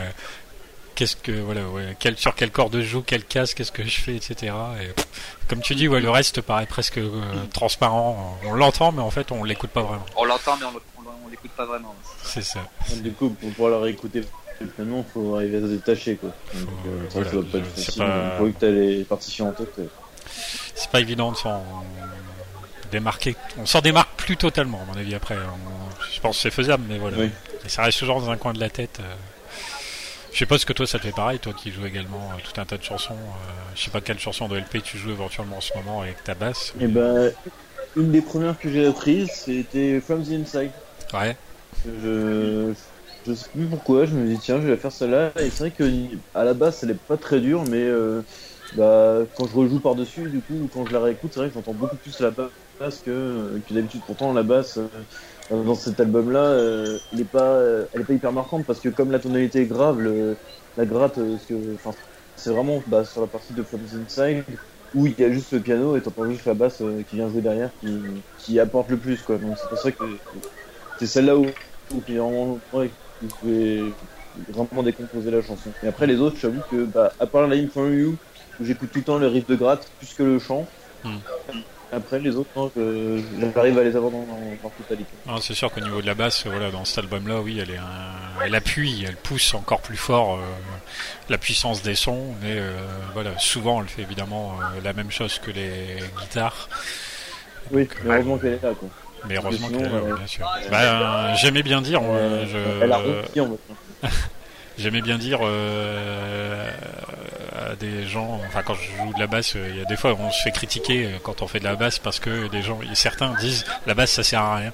qu'est-ce 0.99 1.15
que 1.15 1.31
voilà, 1.31 1.65
ouais, 1.69 1.95
quel, 1.97 2.17
sur 2.17 2.35
quel 2.35 2.51
corps 2.51 2.69
de 2.69 2.81
joue, 2.81 3.01
quel 3.01 3.23
casque, 3.23 3.55
qu'est-ce 3.55 3.71
que 3.71 3.85
je 3.85 4.01
fais, 4.01 4.17
etc. 4.17 4.53
Et, 4.81 4.89
comme 5.47 5.61
tu 5.61 5.73
dis, 5.73 5.87
ouais, 5.87 6.01
le 6.01 6.09
reste 6.09 6.41
paraît 6.41 6.65
presque 6.65 6.97
euh, 6.97 7.21
transparent. 7.53 8.37
On 8.43 8.53
l'entend, 8.53 8.91
mais 8.91 9.01
en 9.01 9.09
fait, 9.09 9.31
on 9.31 9.45
l'écoute 9.45 9.69
pas 9.69 9.81
vraiment. 9.81 10.05
On 10.17 10.25
l'entend, 10.25 10.57
mais 10.57 10.65
on, 10.65 11.29
l'écoute 11.29 11.51
pas 11.51 11.65
vraiment. 11.65 11.95
C'est 12.21 12.41
ça. 12.41 12.59
Du 12.97 13.13
coup, 13.13 13.29
pour 13.29 13.49
pouvoir 13.51 13.71
la 13.71 13.79
réécouter 13.79 14.23
pleinement, 14.75 15.05
il 15.07 15.13
faut 15.13 15.35
arriver 15.35 15.59
à 15.59 15.61
se 15.61 15.67
détacher, 15.67 16.17
quoi. 16.17 16.31
Donc, 16.53 16.69
euh, 16.85 17.09
ça, 17.09 17.31
doit 17.31 17.43
pas 17.49 17.57
être 17.59 17.67
facile. 17.67 18.03
Pas... 18.03 18.37
Faut 18.37 18.49
que 18.51 18.65
les 18.65 19.03
partitions 19.05 19.47
en 19.47 19.53
tête. 19.53 19.79
C'est 20.75 20.91
pas 20.91 20.99
évident 20.99 21.31
de 21.31 21.37
s'en 21.37 21.63
démarquer. 22.91 23.37
On 23.57 23.65
s'en 23.65 23.79
démarque 23.79 24.11
plus 24.17 24.35
totalement, 24.35 24.81
à 24.81 24.93
mon 24.93 24.99
avis. 24.99 25.15
Après, 25.15 25.37
je 26.13 26.19
pense 26.19 26.35
que 26.35 26.41
c'est 26.41 26.51
faisable, 26.51 26.83
mais 26.89 26.97
voilà. 26.97 27.15
ça 27.67 27.83
reste 27.83 27.99
toujours 27.99 28.19
dans 28.19 28.29
un 28.29 28.37
coin 28.37 28.51
de 28.51 28.59
la 28.59 28.69
tête. 28.69 28.99
Euh. 28.99 29.15
Je 30.31 30.37
sais 30.37 30.45
pas 30.45 30.57
ce 30.57 30.65
que 30.65 30.73
toi 30.73 30.85
ça 30.85 30.99
te 30.99 31.03
fait 31.03 31.15
pareil, 31.15 31.39
toi 31.39 31.53
qui 31.53 31.71
joues 31.71 31.85
également 31.85 32.31
euh, 32.31 32.41
tout 32.43 32.59
un 32.59 32.65
tas 32.65 32.77
de 32.77 32.83
chansons. 32.83 33.13
Euh, 33.13 33.51
je 33.75 33.83
sais 33.83 33.91
pas 33.91 34.01
quelle 34.01 34.19
chanson 34.19 34.47
de 34.47 34.57
LP 34.57 34.81
tu 34.83 34.97
joues 34.97 35.11
éventuellement 35.11 35.57
en 35.57 35.61
ce 35.61 35.73
moment 35.75 36.01
avec 36.01 36.23
ta 36.23 36.35
basse. 36.35 36.73
Et 36.79 36.85
eh 36.85 36.87
ben, 36.87 37.31
une 37.95 38.11
des 38.11 38.21
premières 38.21 38.57
que 38.57 38.69
j'ai 38.69 38.85
apprises, 38.85 39.29
c'était 39.31 39.99
From 39.99 40.23
the 40.23 40.31
Inside. 40.31 40.71
Ouais. 41.13 41.35
Je, 41.85 42.73
Je 43.27 43.33
sais 43.33 43.49
plus 43.53 43.65
pourquoi, 43.65 44.05
je 44.05 44.13
me 44.13 44.27
dis 44.27 44.39
tiens, 44.39 44.61
je 44.61 44.67
vais 44.67 44.77
faire 44.77 44.91
celle-là. 44.91 45.31
Et 45.39 45.49
c'est 45.49 45.59
vrai 45.59 45.71
que 45.71 45.83
à 46.35 46.43
la 46.43 46.53
base, 46.53 46.79
elle 46.83 46.91
est 46.91 46.99
pas 46.99 47.17
très 47.17 47.39
dure, 47.39 47.63
mais 47.69 47.83
euh, 47.83 48.21
bah, 48.75 49.19
quand 49.35 49.47
je 49.47 49.55
rejoue 49.55 49.79
par-dessus, 49.79 50.29
du 50.29 50.39
coup, 50.39 50.69
quand 50.73 50.85
je 50.85 50.93
la 50.93 51.01
réécoute, 51.01 51.31
c'est 51.33 51.39
vrai 51.39 51.49
que 51.49 51.55
j'entends 51.55 51.73
beaucoup 51.73 51.97
plus 51.97 52.19
la 52.19 52.31
basse 52.31 52.51
que, 53.03 53.59
que 53.67 53.73
d'habitude. 53.73 54.01
Pourtant, 54.05 54.33
la 54.33 54.43
basse, 54.43 54.77
euh, 54.77 55.63
dans 55.63 55.75
cet 55.75 55.99
album-là, 55.99 56.39
euh, 56.39 56.97
elle, 57.13 57.21
est 57.21 57.25
pas, 57.25 57.61
elle 57.93 58.01
est 58.01 58.05
pas 58.05 58.13
hyper 58.13 58.31
marquante 58.31 58.65
parce 58.65 58.79
que 58.79 58.89
comme 58.89 59.11
la 59.11 59.19
tonalité 59.19 59.61
est 59.61 59.65
grave, 59.65 60.01
la 60.77 60.85
gratte, 60.85 61.19
c'est 62.35 62.51
vraiment 62.51 62.81
bah, 62.87 63.05
sur 63.05 63.21
la 63.21 63.27
partie 63.27 63.53
de 63.53 63.63
From 63.63 63.81
Inside 64.05 64.43
où 64.95 65.05
il 65.05 65.19
y 65.19 65.23
a 65.23 65.31
juste 65.31 65.51
le 65.51 65.59
piano 65.59 65.95
et 65.95 66.01
t'entends 66.01 66.29
juste 66.29 66.45
la 66.45 66.55
basse 66.55 66.81
qui 67.09 67.15
vient 67.15 67.29
jouer 67.29 67.41
derrière 67.41 67.69
qui, 67.79 67.99
qui 68.39 68.59
apporte 68.59 68.89
le 68.89 68.97
plus. 68.97 69.21
Quoi. 69.21 69.37
Donc 69.37 69.55
c'est 69.57 69.69
pour 69.69 69.77
ça 69.77 69.91
que 69.91 70.03
c'est 70.97 71.07
celle-là 71.07 71.37
où, 71.37 71.45
où 71.93 72.01
vraiment, 72.07 72.59
ouais, 72.73 72.89
vous 73.21 73.27
pouvez 73.39 73.83
vraiment 74.49 74.83
décomposer 74.83 75.31
la 75.31 75.41
chanson. 75.41 75.69
Et 75.83 75.87
après 75.87 76.07
les 76.07 76.19
autres, 76.19 76.37
j'avoue 76.39 76.61
que, 76.71 76.85
bah, 76.85 77.13
à 77.19 77.25
part 77.25 77.47
Line 77.47 77.69
from 77.69 77.93
You, 77.93 78.15
où 78.59 78.65
j'écoute 78.65 78.89
tout 78.91 78.99
le 78.99 79.05
temps 79.05 79.17
le 79.17 79.27
riff 79.27 79.47
de 79.47 79.55
gratte 79.55 79.89
plus 79.99 80.13
que 80.13 80.23
le 80.23 80.39
chant. 80.39 80.67
Hmm. 81.03 81.17
Après 81.91 82.19
les 82.19 82.35
autres, 82.35 82.71
j'arrive 83.55 83.79
à 83.79 83.83
les 83.83 83.95
avoir 83.95 84.11
dans, 84.11 84.25
dans 84.63 84.69
totalité. 84.69 85.11
Ah, 85.27 85.37
c'est 85.41 85.55
sûr 85.55 85.71
qu'au 85.71 85.81
niveau 85.81 86.01
de 86.01 86.05
la 86.05 86.13
basse, 86.13 86.45
voilà, 86.45 86.69
dans 86.71 86.85
cet 86.85 86.99
album-là, 86.99 87.41
oui, 87.41 87.59
elle 87.59 87.71
est 87.71 87.79
elle 88.45 88.55
appuie, 88.55 89.05
elle 89.07 89.15
pousse 89.15 89.53
encore 89.53 89.81
plus 89.81 89.97
fort 89.97 90.35
euh, 90.35 90.41
la 91.29 91.37
puissance 91.37 91.81
des 91.81 91.95
sons, 91.95 92.35
mais 92.41 92.57
euh, 92.57 92.71
voilà, 93.13 93.37
souvent 93.37 93.81
elle 93.81 93.89
fait 93.89 94.01
évidemment 94.01 94.53
euh, 94.53 94.81
la 94.83 94.93
même 94.93 95.11
chose 95.11 95.39
que 95.39 95.51
les 95.51 95.97
guitares. 96.21 96.69
Oui, 97.71 97.87
mais 98.03 98.15
heureusement 98.15 98.37
qu'elle 98.37 98.53
est 98.53 98.63
là, 98.63 98.73
quoi. 98.73 98.89
Mais 99.27 99.35
heureusement 99.35 99.67
qu'elle 99.67 99.81
est 99.81 99.89
là, 99.89 100.15
bien 100.15 100.27
sûr. 100.27 100.47
Bah, 100.71 101.33
J'aimais 101.35 101.63
bien 101.63 101.81
dire, 101.81 102.01
je... 102.01 102.83
elle 102.83 102.91
a 102.91 102.97
rempli 102.97 103.41
en 103.41 103.57
J'aimais 104.79 105.01
bien 105.01 105.17
dire 105.17 105.39
euh, 105.43 106.71
à 107.53 107.75
des 107.75 108.07
gens, 108.07 108.39
enfin 108.47 108.63
quand 108.63 108.75
je 108.75 108.83
joue 108.83 109.13
de 109.13 109.19
la 109.19 109.27
basse, 109.27 109.55
il 109.55 109.77
y 109.77 109.81
a 109.81 109.85
des 109.85 109.97
fois 109.97 110.15
on 110.17 110.31
se 110.31 110.41
fait 110.41 110.51
critiquer 110.51 111.19
quand 111.21 111.41
on 111.41 111.47
fait 111.47 111.59
de 111.59 111.65
la 111.65 111.75
basse 111.75 111.99
parce 111.99 112.19
que 112.19 112.47
des 112.47 112.61
gens, 112.61 112.79
certains 112.93 113.33
disent 113.35 113.65
la 113.85 113.93
basse 113.93 114.11
ça 114.11 114.23
sert 114.23 114.41
à 114.41 114.55
rien. 114.55 114.73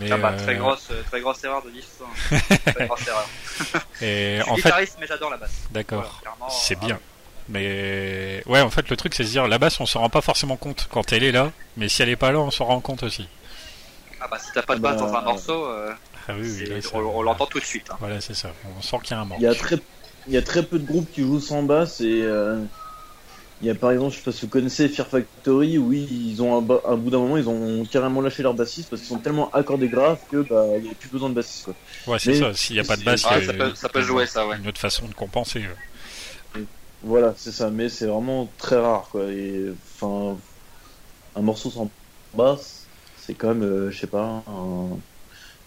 Mais 0.00 0.10
ah 0.10 0.18
bah, 0.18 0.32
très 0.32 0.54
euh, 0.54 0.58
grosse, 0.58 0.88
très 1.10 1.20
grosse 1.20 1.42
erreur 1.44 1.62
de 1.62 1.70
dire 1.70 1.84
ça. 1.84 2.46
très 2.72 2.86
grosse 2.86 3.06
erreur. 3.06 3.28
Et 4.00 4.36
je 4.38 4.42
suis 4.42 4.50
en 4.50 4.54
guitariste, 4.54 4.94
fait... 4.94 5.00
mais 5.00 5.06
j'adore 5.06 5.30
la 5.30 5.36
basse. 5.36 5.62
D'accord. 5.70 6.22
c'est 6.48 6.78
bien. 6.78 6.98
Mais 7.48 8.42
ouais, 8.46 8.60
en 8.60 8.70
fait, 8.70 8.88
le 8.88 8.96
truc, 8.96 9.14
c'est 9.14 9.24
se 9.24 9.30
dire 9.30 9.46
la 9.46 9.58
basse, 9.58 9.78
on 9.80 9.86
se 9.86 9.98
rend 9.98 10.08
pas 10.08 10.22
forcément 10.22 10.56
compte 10.56 10.88
quand 10.90 11.12
elle 11.12 11.24
est 11.24 11.32
là, 11.32 11.52
mais 11.76 11.88
si 11.88 12.02
elle 12.02 12.08
est 12.08 12.16
pas 12.16 12.32
là, 12.32 12.40
on 12.40 12.50
s'en 12.50 12.64
rend 12.64 12.80
compte 12.80 13.02
aussi. 13.02 13.28
Ah 14.20 14.28
bah 14.30 14.38
si 14.38 14.50
t'as 14.52 14.62
pas 14.62 14.76
de 14.76 14.80
basse 14.80 14.96
dans 14.96 15.12
un 15.12 15.20
morceau, 15.20 15.66
euh, 15.66 15.92
ah 16.28 16.32
on, 16.94 17.22
l'entend 17.22 17.46
tout 17.46 17.60
de 17.60 17.64
suite. 17.64 17.86
Hein. 17.90 17.96
Voilà, 18.00 18.20
c'est 18.20 18.34
ça. 18.34 18.52
On 18.78 18.82
sent 18.82 18.96
qu'il 19.02 19.12
y 19.12 19.14
a 19.14 19.20
un 19.20 19.24
manque. 19.24 19.38
Il 19.40 19.44
y 19.44 19.46
a 19.46 19.54
très, 19.54 19.76
il 20.26 20.32
y 20.32 20.36
a 20.36 20.42
très 20.42 20.62
peu 20.62 20.78
de 20.78 20.86
groupes 20.86 21.10
qui 21.12 21.22
jouent 21.22 21.40
sans 21.40 21.62
basse 21.62 22.00
et 22.00 22.22
euh, 22.22 22.60
il 23.60 23.68
y 23.68 23.70
a 23.70 23.74
par 23.74 23.90
exemple, 23.90 24.12
je 24.12 24.18
sais 24.18 24.24
pas 24.24 24.32
si 24.32 24.42
vous 24.42 24.48
connaissez 24.48 24.88
Fear 24.88 25.06
Factory, 25.06 25.78
oui, 25.78 26.08
ils 26.10 26.42
ont 26.42 26.56
un, 26.56 26.90
un 26.90 26.96
bout 26.96 27.10
d'un 27.10 27.18
moment, 27.18 27.36
ils 27.36 27.48
ont 27.48 27.84
carrément 27.84 28.20
lâché 28.20 28.42
leur 28.42 28.54
bassiste 28.54 28.90
parce 28.90 29.02
qu'ils 29.02 29.10
sont 29.10 29.18
tellement 29.18 29.50
accordés 29.52 29.88
graves 29.88 30.18
que 30.30 30.42
bah 30.42 30.64
il 30.78 30.86
y 30.86 30.90
a 30.90 30.94
plus 30.94 31.08
besoin 31.08 31.28
de 31.28 31.34
bassiste 31.34 31.66
quoi. 31.66 31.74
Ouais, 32.06 32.18
c'est 32.18 32.34
ça. 32.34 32.54
S'il 32.54 32.76
n'y 32.76 32.80
a 32.80 32.84
pas 32.84 32.96
de 32.96 33.04
basse, 33.04 33.22
ça, 33.22 33.38
peut, 33.38 33.74
ça 33.74 33.88
peut 33.88 34.02
jouer 34.02 34.26
ça, 34.26 34.46
ouais. 34.46 34.56
Une 34.56 34.68
autre 34.68 34.80
façon 34.80 35.06
de 35.06 35.14
compenser. 35.14 35.62
Voilà, 37.02 37.34
c'est 37.36 37.52
ça. 37.52 37.70
Mais 37.70 37.90
c'est 37.90 38.06
vraiment 38.06 38.48
très 38.58 38.76
rare 38.76 39.08
quoi. 39.10 39.24
Et 39.24 39.72
enfin, 40.00 40.38
un 41.36 41.42
morceau 41.42 41.70
sans 41.70 41.90
basse, 42.34 42.86
c'est 43.18 43.34
quand 43.34 43.48
même, 43.48 43.62
euh, 43.62 43.90
je 43.90 43.98
sais 43.98 44.06
pas, 44.06 44.42
un 44.46 44.98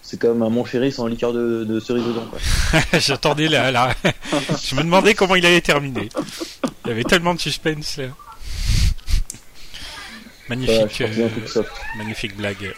c'est 0.08 0.18
comme 0.18 0.42
un 0.42 0.50
mon 0.50 0.64
chéri 0.64 0.90
sans 0.90 1.06
liqueur 1.06 1.34
de, 1.34 1.66
de 1.66 1.80
cerise 1.82 2.06
dedans. 2.06 2.26
J'attendais 2.94 3.50
là, 3.50 3.72
là. 3.72 3.94
Je 4.64 4.74
me 4.76 4.82
demandais 4.82 5.14
comment 5.14 5.36
il 5.36 5.46
allait 5.46 5.60
terminer. 5.60 6.08
Il 6.86 6.88
y 6.88 6.92
avait 6.92 7.04
tellement 7.04 7.34
de 7.34 7.42
suspense. 7.42 8.00
Magnifique, 10.48 11.02
euh, 11.02 11.30
magnifique 11.98 12.38
blague. 12.38 12.74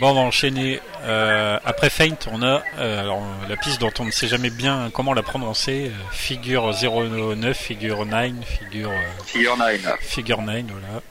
Bon, 0.00 0.12
on 0.12 0.14
va 0.14 0.20
enchaîner. 0.20 0.80
Euh, 1.02 1.58
après 1.62 1.90
Faint, 1.90 2.16
on 2.32 2.40
a 2.42 2.62
euh, 2.78 3.00
alors, 3.00 3.22
la 3.46 3.56
piste 3.58 3.78
dont 3.78 3.92
on 3.98 4.06
ne 4.06 4.10
sait 4.10 4.26
jamais 4.26 4.48
bien 4.48 4.88
comment 4.94 5.12
la 5.12 5.22
prononcer. 5.22 5.92
figure 6.12 6.72
09, 6.82 7.54
figure 7.54 8.06
9, 8.06 8.34
figure. 8.42 8.90
figure 9.26 9.58
9. 9.58 9.98
Figure 10.00 10.40
9, 10.40 10.64
voilà. 10.70 11.02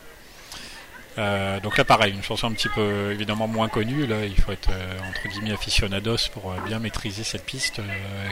Euh, 1.18 1.59
donc 1.59 1.78
là 1.78 1.84
pareil, 1.84 2.13
une 2.13 2.22
chanson 2.22 2.47
un 2.47 2.51
petit 2.51 2.70
peu 2.70 3.11
évidemment 3.11 3.47
moins 3.47 3.70
connue, 3.70 4.05
là 4.05 4.26
il 4.26 4.36
faut 4.36 4.51
être 4.51 4.70
euh, 4.72 4.99
entre 5.09 5.28
guillemets 5.28 5.53
aficionados 5.53 6.30
pour 6.32 6.51
euh, 6.51 6.55
bien 6.68 6.80
maîtriser 6.80 7.24
cette 7.24 7.43
piste 7.43 7.82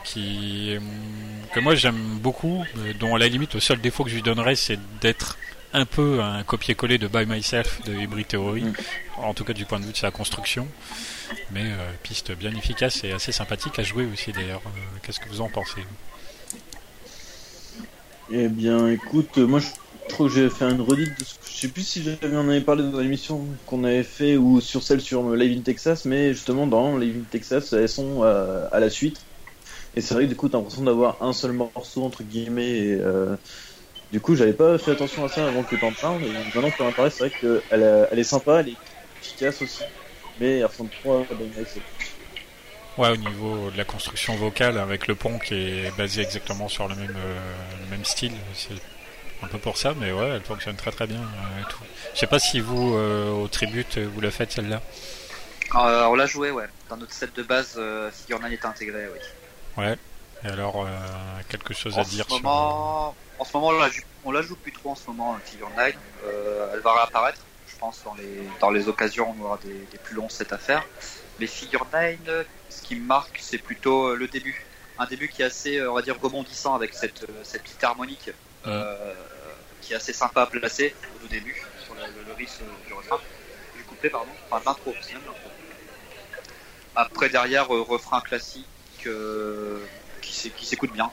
qui 0.03 0.77
que 1.53 1.59
moi 1.59 1.73
j'aime 1.73 2.19
beaucoup, 2.19 2.63
dont 2.99 3.15
à 3.15 3.19
la 3.19 3.27
limite 3.27 3.55
le 3.55 3.59
seul 3.59 3.81
défaut 3.81 4.03
que 4.03 4.09
je 4.09 4.15
lui 4.15 4.21
donnerais 4.21 4.55
c'est 4.55 4.79
d'être 5.01 5.38
un 5.73 5.86
peu 5.86 6.21
un 6.21 6.43
copier-coller 6.43 6.97
de 6.97 7.07
By 7.07 7.25
Myself 7.25 7.81
de 7.86 7.93
Hybrid 7.93 8.27
Theory, 8.27 8.63
mm. 8.63 8.73
en 9.17 9.33
tout 9.33 9.43
cas 9.43 9.53
du 9.53 9.65
point 9.65 9.79
de 9.79 9.86
vue 9.86 9.91
de 9.91 9.97
sa 9.97 10.11
construction, 10.11 10.67
mais 11.51 11.65
piste 12.03 12.33
bien 12.33 12.55
efficace 12.55 13.03
et 13.03 13.11
assez 13.11 13.31
sympathique 13.31 13.79
à 13.79 13.83
jouer 13.83 14.07
aussi 14.13 14.31
d'ailleurs. 14.31 14.61
Qu'est-ce 15.01 15.19
que 15.19 15.27
vous 15.27 15.41
en 15.41 15.49
pensez? 15.49 15.83
Eh 18.31 18.47
bien 18.47 18.88
écoute, 18.89 19.38
moi 19.38 19.59
je 19.59 19.67
je 20.07 20.13
crois 20.13 20.27
que 20.27 20.33
j'ai 20.33 20.49
fait 20.49 20.65
une 20.65 20.81
redite 20.81 21.19
de 21.19 21.23
ce 21.23 21.35
je 21.55 21.61
sais 21.61 21.67
plus 21.69 21.87
si 21.87 22.03
j'avais 22.03 22.35
en 22.35 22.49
avait 22.49 22.59
parlé 22.59 22.83
dans 22.83 22.99
l'émission 22.99 23.45
qu'on 23.65 23.85
avait 23.85 24.03
fait 24.03 24.35
ou 24.35 24.59
sur 24.59 24.83
celle 24.83 24.99
sur 24.99 25.33
Live 25.33 25.57
in 25.57 25.61
Texas, 25.61 26.03
mais 26.03 26.33
justement 26.33 26.67
dans 26.67 26.97
Live 26.97 27.15
in 27.17 27.23
Texas, 27.31 27.71
elles 27.71 27.87
sont 27.87 28.23
euh, 28.23 28.67
à 28.73 28.81
la 28.81 28.89
suite. 28.89 29.21
Et 29.95 30.01
c'est 30.01 30.13
vrai 30.15 30.25
que 30.25 30.29
du 30.29 30.35
coup, 30.35 30.49
t'as 30.49 30.57
l'impression 30.57 30.83
d'avoir 30.83 31.21
un 31.21 31.31
seul 31.31 31.53
morceau 31.53 32.03
entre 32.03 32.23
guillemets. 32.23 32.77
Et, 32.77 32.97
euh, 32.99 33.37
du 34.11 34.19
coup, 34.19 34.35
j'avais 34.35 34.51
pas 34.51 34.77
fait 34.77 34.91
attention 34.91 35.23
à 35.23 35.29
ça 35.29 35.47
avant 35.47 35.63
que 35.63 35.77
t'en 35.77 35.93
parles. 35.93 36.21
Et 36.25 36.31
maintenant 36.53 36.69
que 36.71 36.77
t'en 36.77 36.91
parles, 36.91 37.11
c'est 37.11 37.29
vrai 37.29 37.31
qu'elle 37.39 38.07
elle 38.11 38.19
est 38.19 38.23
sympa, 38.23 38.59
elle 38.59 38.69
est 38.69 38.77
efficace 39.21 39.61
aussi, 39.61 39.83
mais 40.41 40.59
elle 40.59 40.65
ressemble 40.65 40.89
pas 41.05 41.19
à 41.19 43.01
Ouais, 43.01 43.09
au 43.09 43.17
niveau 43.17 43.71
de 43.71 43.77
la 43.77 43.85
construction 43.85 44.35
vocale, 44.35 44.77
avec 44.77 45.07
le 45.07 45.15
pont 45.15 45.39
qui 45.39 45.53
est 45.53 45.97
basé 45.97 46.21
exactement 46.21 46.67
sur 46.67 46.87
le 46.89 46.95
même, 46.95 47.15
euh, 47.15 47.39
le 47.81 47.89
même 47.91 48.05
style, 48.05 48.33
c'est 48.53 48.75
un 49.45 49.47
peu 49.47 49.57
pour 49.59 49.77
ça, 49.77 49.93
mais 49.97 50.11
ouais, 50.11 50.29
elle 50.29 50.41
fonctionne 50.41 50.75
très 50.75 50.91
très 50.91 51.05
bien. 51.07 51.21
Euh. 51.21 51.63
Je 52.13 52.19
sais 52.19 52.27
pas 52.27 52.39
si 52.39 52.59
vous, 52.59 52.95
euh, 52.95 53.31
au 53.31 53.47
tribute, 53.47 53.97
vous 53.97 54.21
la 54.21 54.31
faites 54.31 54.51
celle-là. 54.51 54.81
Euh, 55.75 56.05
on 56.05 56.15
l'a 56.15 56.25
joué, 56.25 56.51
ouais. 56.51 56.67
Dans 56.89 56.97
notre 56.97 57.13
set 57.13 57.35
de 57.35 57.43
base, 57.43 57.79
Figure 58.11 58.43
est 58.45 58.65
intégré, 58.65 59.05
oui. 59.13 59.19
Ouais. 59.77 59.97
Et 60.43 60.47
alors, 60.47 60.87
quelque 61.49 61.73
chose 61.73 61.97
à 61.97 62.03
dire 62.03 62.25
sur... 62.27 62.45
En 63.37 63.43
ce 63.43 63.51
moment, 63.53 63.67
on 63.67 63.71
la, 63.73 63.89
joue, 63.89 64.01
on 64.23 64.31
la 64.31 64.41
joue 64.41 64.55
plus 64.55 64.71
trop 64.71 64.91
en 64.91 64.95
ce 64.95 65.07
moment, 65.07 65.37
Figure 65.43 65.69
9. 65.75 65.93
elle 66.73 66.79
va 66.79 66.93
réapparaître, 66.93 67.41
je 67.67 67.75
pense, 67.75 68.01
dans 68.05 68.13
les, 68.15 68.47
dans 68.61 68.69
les 68.69 68.87
occasions 68.87 69.31
où 69.31 69.35
on 69.41 69.45
aura 69.45 69.59
des, 69.61 69.73
des 69.73 69.97
plus 70.01 70.15
longs 70.15 70.29
sets 70.29 70.53
à 70.53 70.57
faire. 70.57 70.85
Mais 71.39 71.47
Figure 71.47 71.85
9, 71.91 72.45
ce 72.69 72.81
qui 72.81 72.95
me 72.95 73.05
marque, 73.05 73.39
c'est 73.41 73.57
plutôt 73.57 74.15
le 74.15 74.27
début. 74.27 74.65
Un 74.97 75.05
début 75.05 75.27
qui 75.27 75.41
est 75.41 75.45
assez, 75.45 75.85
on 75.85 75.95
va 75.95 76.01
dire, 76.01 76.15
rebondissant 76.21 76.75
avec 76.75 76.93
cette, 76.93 77.25
cette 77.43 77.63
petite 77.63 77.83
harmonique 77.83 78.31
euh, 78.67 79.13
qui 79.86 79.93
est 79.93 79.95
assez 79.95 80.13
sympa 80.13 80.41
à 80.41 80.45
placer 80.47 80.95
au 81.23 81.27
début 81.27 81.55
sur 81.83 81.93
le, 81.93 82.01
le, 82.27 82.33
risque 82.33 82.61
du 82.88 82.93
refrain, 82.93 83.19
du 83.77 83.83
couplet 83.83 84.09
pardon, 84.09 84.31
enfin 84.49 84.61
l'intro, 84.65 84.93
c'est 85.01 85.13
même 85.13 85.21
l'intro. 85.25 85.49
Après 86.95 87.29
derrière 87.29 87.73
euh, 87.73 87.81
refrain 87.81 88.21
classique 88.21 88.65
euh, 89.05 89.86
qui 90.21 90.65
s'écoute 90.65 90.91
bien. 90.91 91.11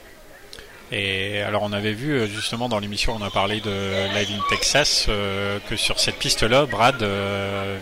Et 0.90 1.40
alors 1.40 1.62
on 1.62 1.72
avait 1.72 1.92
vu 1.92 2.26
justement 2.28 2.68
dans 2.68 2.78
l'émission, 2.78 3.16
on 3.18 3.22
a 3.22 3.30
parlé 3.30 3.60
de 3.60 4.14
Live 4.14 4.28
in 4.30 4.42
Texas, 4.50 5.06
que 5.06 5.76
sur 5.76 5.98
cette 5.98 6.16
piste-là, 6.16 6.66
Brad, 6.66 7.02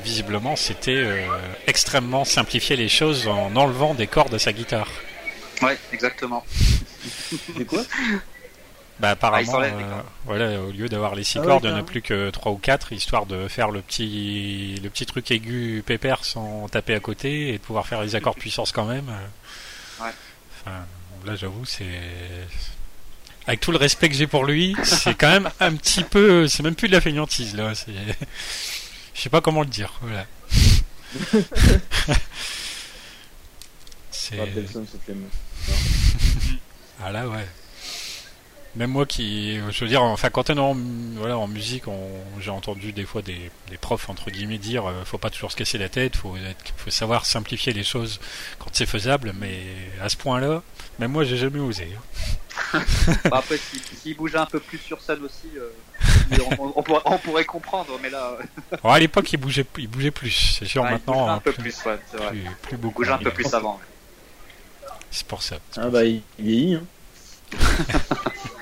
visiblement, 0.04 0.54
c'était 0.54 1.26
extrêmement 1.66 2.24
simplifier 2.24 2.76
les 2.76 2.88
choses 2.88 3.26
en 3.26 3.56
enlevant 3.56 3.94
des 3.94 4.06
cordes 4.06 4.34
à 4.34 4.38
sa 4.38 4.52
guitare. 4.52 4.88
Ouais, 5.60 5.76
exactement. 5.92 6.44
C'est 7.56 7.64
quoi? 7.64 7.82
Bah 9.00 9.10
apparemment, 9.10 9.60
ah, 9.60 9.64
euh, 9.64 10.02
voilà, 10.26 10.60
au 10.60 10.70
lieu 10.70 10.88
d'avoir 10.90 11.14
les 11.14 11.24
six 11.24 11.38
ah 11.38 11.42
cordes, 11.42 11.64
il 11.64 11.70
n'y 11.70 11.74
en 11.74 11.78
a 11.78 11.82
plus 11.82 12.02
que 12.02 12.28
trois 12.28 12.52
ou 12.52 12.56
quatre, 12.56 12.92
histoire 12.92 13.24
de 13.24 13.48
faire 13.48 13.70
le 13.70 13.80
petit, 13.80 14.78
le 14.82 14.90
petit 14.90 15.06
truc 15.06 15.30
aigu 15.30 15.82
pépère 15.84 16.22
sans 16.24 16.68
taper 16.68 16.94
à 16.94 17.00
côté 17.00 17.48
et 17.48 17.52
de 17.54 17.62
pouvoir 17.62 17.86
faire 17.86 18.02
les 18.02 18.14
accords 18.14 18.34
de 18.34 18.40
puissance 18.40 18.72
quand 18.72 18.84
même. 18.84 19.08
Ouais. 20.00 20.10
Enfin, 20.52 20.84
là 21.24 21.34
j'avoue, 21.34 21.64
c'est 21.64 21.86
avec 23.46 23.60
tout 23.60 23.72
le 23.72 23.78
respect 23.78 24.10
que 24.10 24.14
j'ai 24.14 24.26
pour 24.26 24.44
lui, 24.44 24.76
c'est 24.82 25.14
quand 25.14 25.30
même 25.30 25.50
un 25.60 25.74
petit 25.74 26.04
peu, 26.04 26.46
c'est 26.46 26.62
même 26.62 26.74
plus 26.74 26.88
de 26.88 26.92
la 26.92 27.00
feignantise 27.00 27.56
là. 27.56 27.74
C'est, 27.74 27.92
je 29.14 29.20
sais 29.20 29.30
pas 29.30 29.40
comment 29.40 29.62
le 29.62 29.68
dire. 29.68 29.98
Voilà. 30.02 30.26
c'est. 34.10 34.36
ah 37.02 37.10
là 37.10 37.26
ouais. 37.26 37.46
Même 38.76 38.90
moi 38.90 39.04
qui, 39.04 39.56
je 39.56 39.84
veux 39.84 39.88
dire, 39.88 40.02
enfin 40.02 40.30
quand 40.30 40.48
on 40.50 40.54
est 40.54 40.60
en, 40.60 40.76
voilà, 41.16 41.36
en 41.36 41.48
musique, 41.48 41.84
j'ai 42.38 42.50
entendu 42.50 42.92
des 42.92 43.04
fois 43.04 43.20
des, 43.20 43.50
des, 43.68 43.76
profs 43.76 44.08
entre 44.08 44.30
guillemets 44.30 44.58
dire, 44.58 44.88
euh, 44.88 45.04
faut 45.04 45.18
pas 45.18 45.30
toujours 45.30 45.50
se 45.50 45.56
casser 45.56 45.76
la 45.76 45.88
tête, 45.88 46.14
faut, 46.14 46.36
faut 46.76 46.90
savoir 46.90 47.26
simplifier 47.26 47.72
les 47.72 47.82
choses 47.82 48.20
quand 48.60 48.70
c'est 48.72 48.86
faisable, 48.86 49.32
mais 49.36 49.58
à 50.00 50.08
ce 50.08 50.16
point-là, 50.16 50.62
même 51.00 51.10
moi 51.10 51.24
j'ai 51.24 51.36
jamais 51.36 51.58
osé. 51.58 51.88
Hein. 51.96 52.00
Bah, 53.24 53.38
après, 53.38 53.58
s'il 54.02 54.16
bougeait 54.16 54.38
un 54.38 54.46
peu 54.46 54.60
plus 54.60 54.78
sur 54.78 55.00
scène 55.00 55.24
aussi, 55.24 55.50
euh, 55.56 55.70
on, 56.76 56.82
pourrait, 56.82 57.02
on, 57.06 57.18
pourrait, 57.18 57.44
comprendre, 57.44 57.98
mais 58.02 58.10
là. 58.10 58.36
Alors, 58.72 58.94
à 58.94 58.98
l'époque, 59.00 59.32
il 59.32 59.38
bougeait, 59.38 59.66
il 59.78 59.88
bougeait 59.88 60.10
plus, 60.10 60.56
c'est 60.58 60.66
sûr. 60.66 60.84
maintenant, 60.84 61.28
un 61.28 61.38
peu 61.38 61.52
plus, 61.52 61.74
ouais, 61.86 61.98
plus, 62.28 62.44
plus, 62.62 62.76
beaucoup. 62.76 63.02
Il 63.02 63.06
bougeait 63.06 63.12
un 63.12 63.18
peu 63.18 63.30
plus 63.32 63.52
avant. 63.54 63.80
C'est 65.10 65.26
pour 65.26 65.42
ça. 65.42 65.56
Ah 65.76 65.88
bah 65.88 66.04
il 66.04 66.22
vieillit. 66.38 66.74
Hein. 66.74 66.84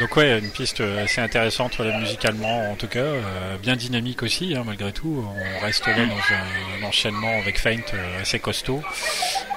Donc 0.00 0.16
ouais, 0.16 0.38
une 0.38 0.50
piste 0.50 0.80
assez 0.80 1.20
intéressante 1.20 1.78
musicalement 1.78 2.70
en 2.70 2.74
tout 2.74 2.88
cas, 2.88 3.00
euh, 3.00 3.56
bien 3.58 3.76
dynamique 3.76 4.22
aussi 4.22 4.54
hein, 4.56 4.62
malgré 4.64 4.92
tout. 4.92 5.22
On 5.28 5.64
reste 5.64 5.86
là 5.86 6.06
dans 6.06 6.84
un, 6.84 6.88
enchaînement 6.88 7.38
avec 7.38 7.58
Faint 7.58 7.76
euh, 7.92 8.22
assez 8.22 8.38
costaud. 8.38 8.82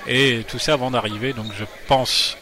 Et 0.06 0.44
tout 0.46 0.60
ça 0.60 0.74
avant 0.74 0.92
d'arriver, 0.92 1.32
donc 1.32 1.46
je 1.58 1.64
pense 1.88 2.38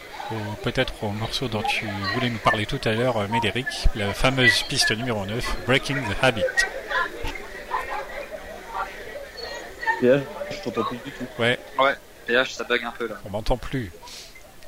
peut-être 0.62 1.04
au 1.04 1.10
morceau 1.10 1.48
dont 1.48 1.62
tu 1.62 1.86
voulais 2.14 2.30
nous 2.30 2.38
parler 2.38 2.66
tout 2.66 2.80
à 2.84 2.92
l'heure, 2.92 3.18
euh, 3.18 3.28
Médéric, 3.28 3.66
la 3.94 4.12
fameuse 4.12 4.62
piste 4.64 4.90
numéro 4.90 5.24
9, 5.24 5.56
Breaking 5.66 5.96
the 5.96 6.24
Habit. 6.24 6.42
je 10.02 10.18
t'entends 10.64 10.84
plus 10.84 10.98
du 10.98 11.12
tout. 11.12 11.26
Ouais. 11.38 11.56
Ouais, 11.78 11.94
PH 12.26 12.54
ça 12.54 12.64
bug 12.64 12.82
un 12.84 12.90
peu 12.90 13.06
là. 13.06 13.14
On 13.24 13.30
m'entend 13.30 13.56
plus. 13.56 13.92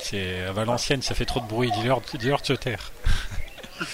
C'est 0.05 0.43
à 0.43 0.53
Valenciennes, 0.53 1.01
ça 1.01 1.15
fait 1.15 1.25
trop 1.25 1.41
de 1.41 1.47
bruit. 1.47 1.71
Dis-leur 1.71 2.03
de 2.03 2.47
se 2.47 2.53
taire. 2.53 2.93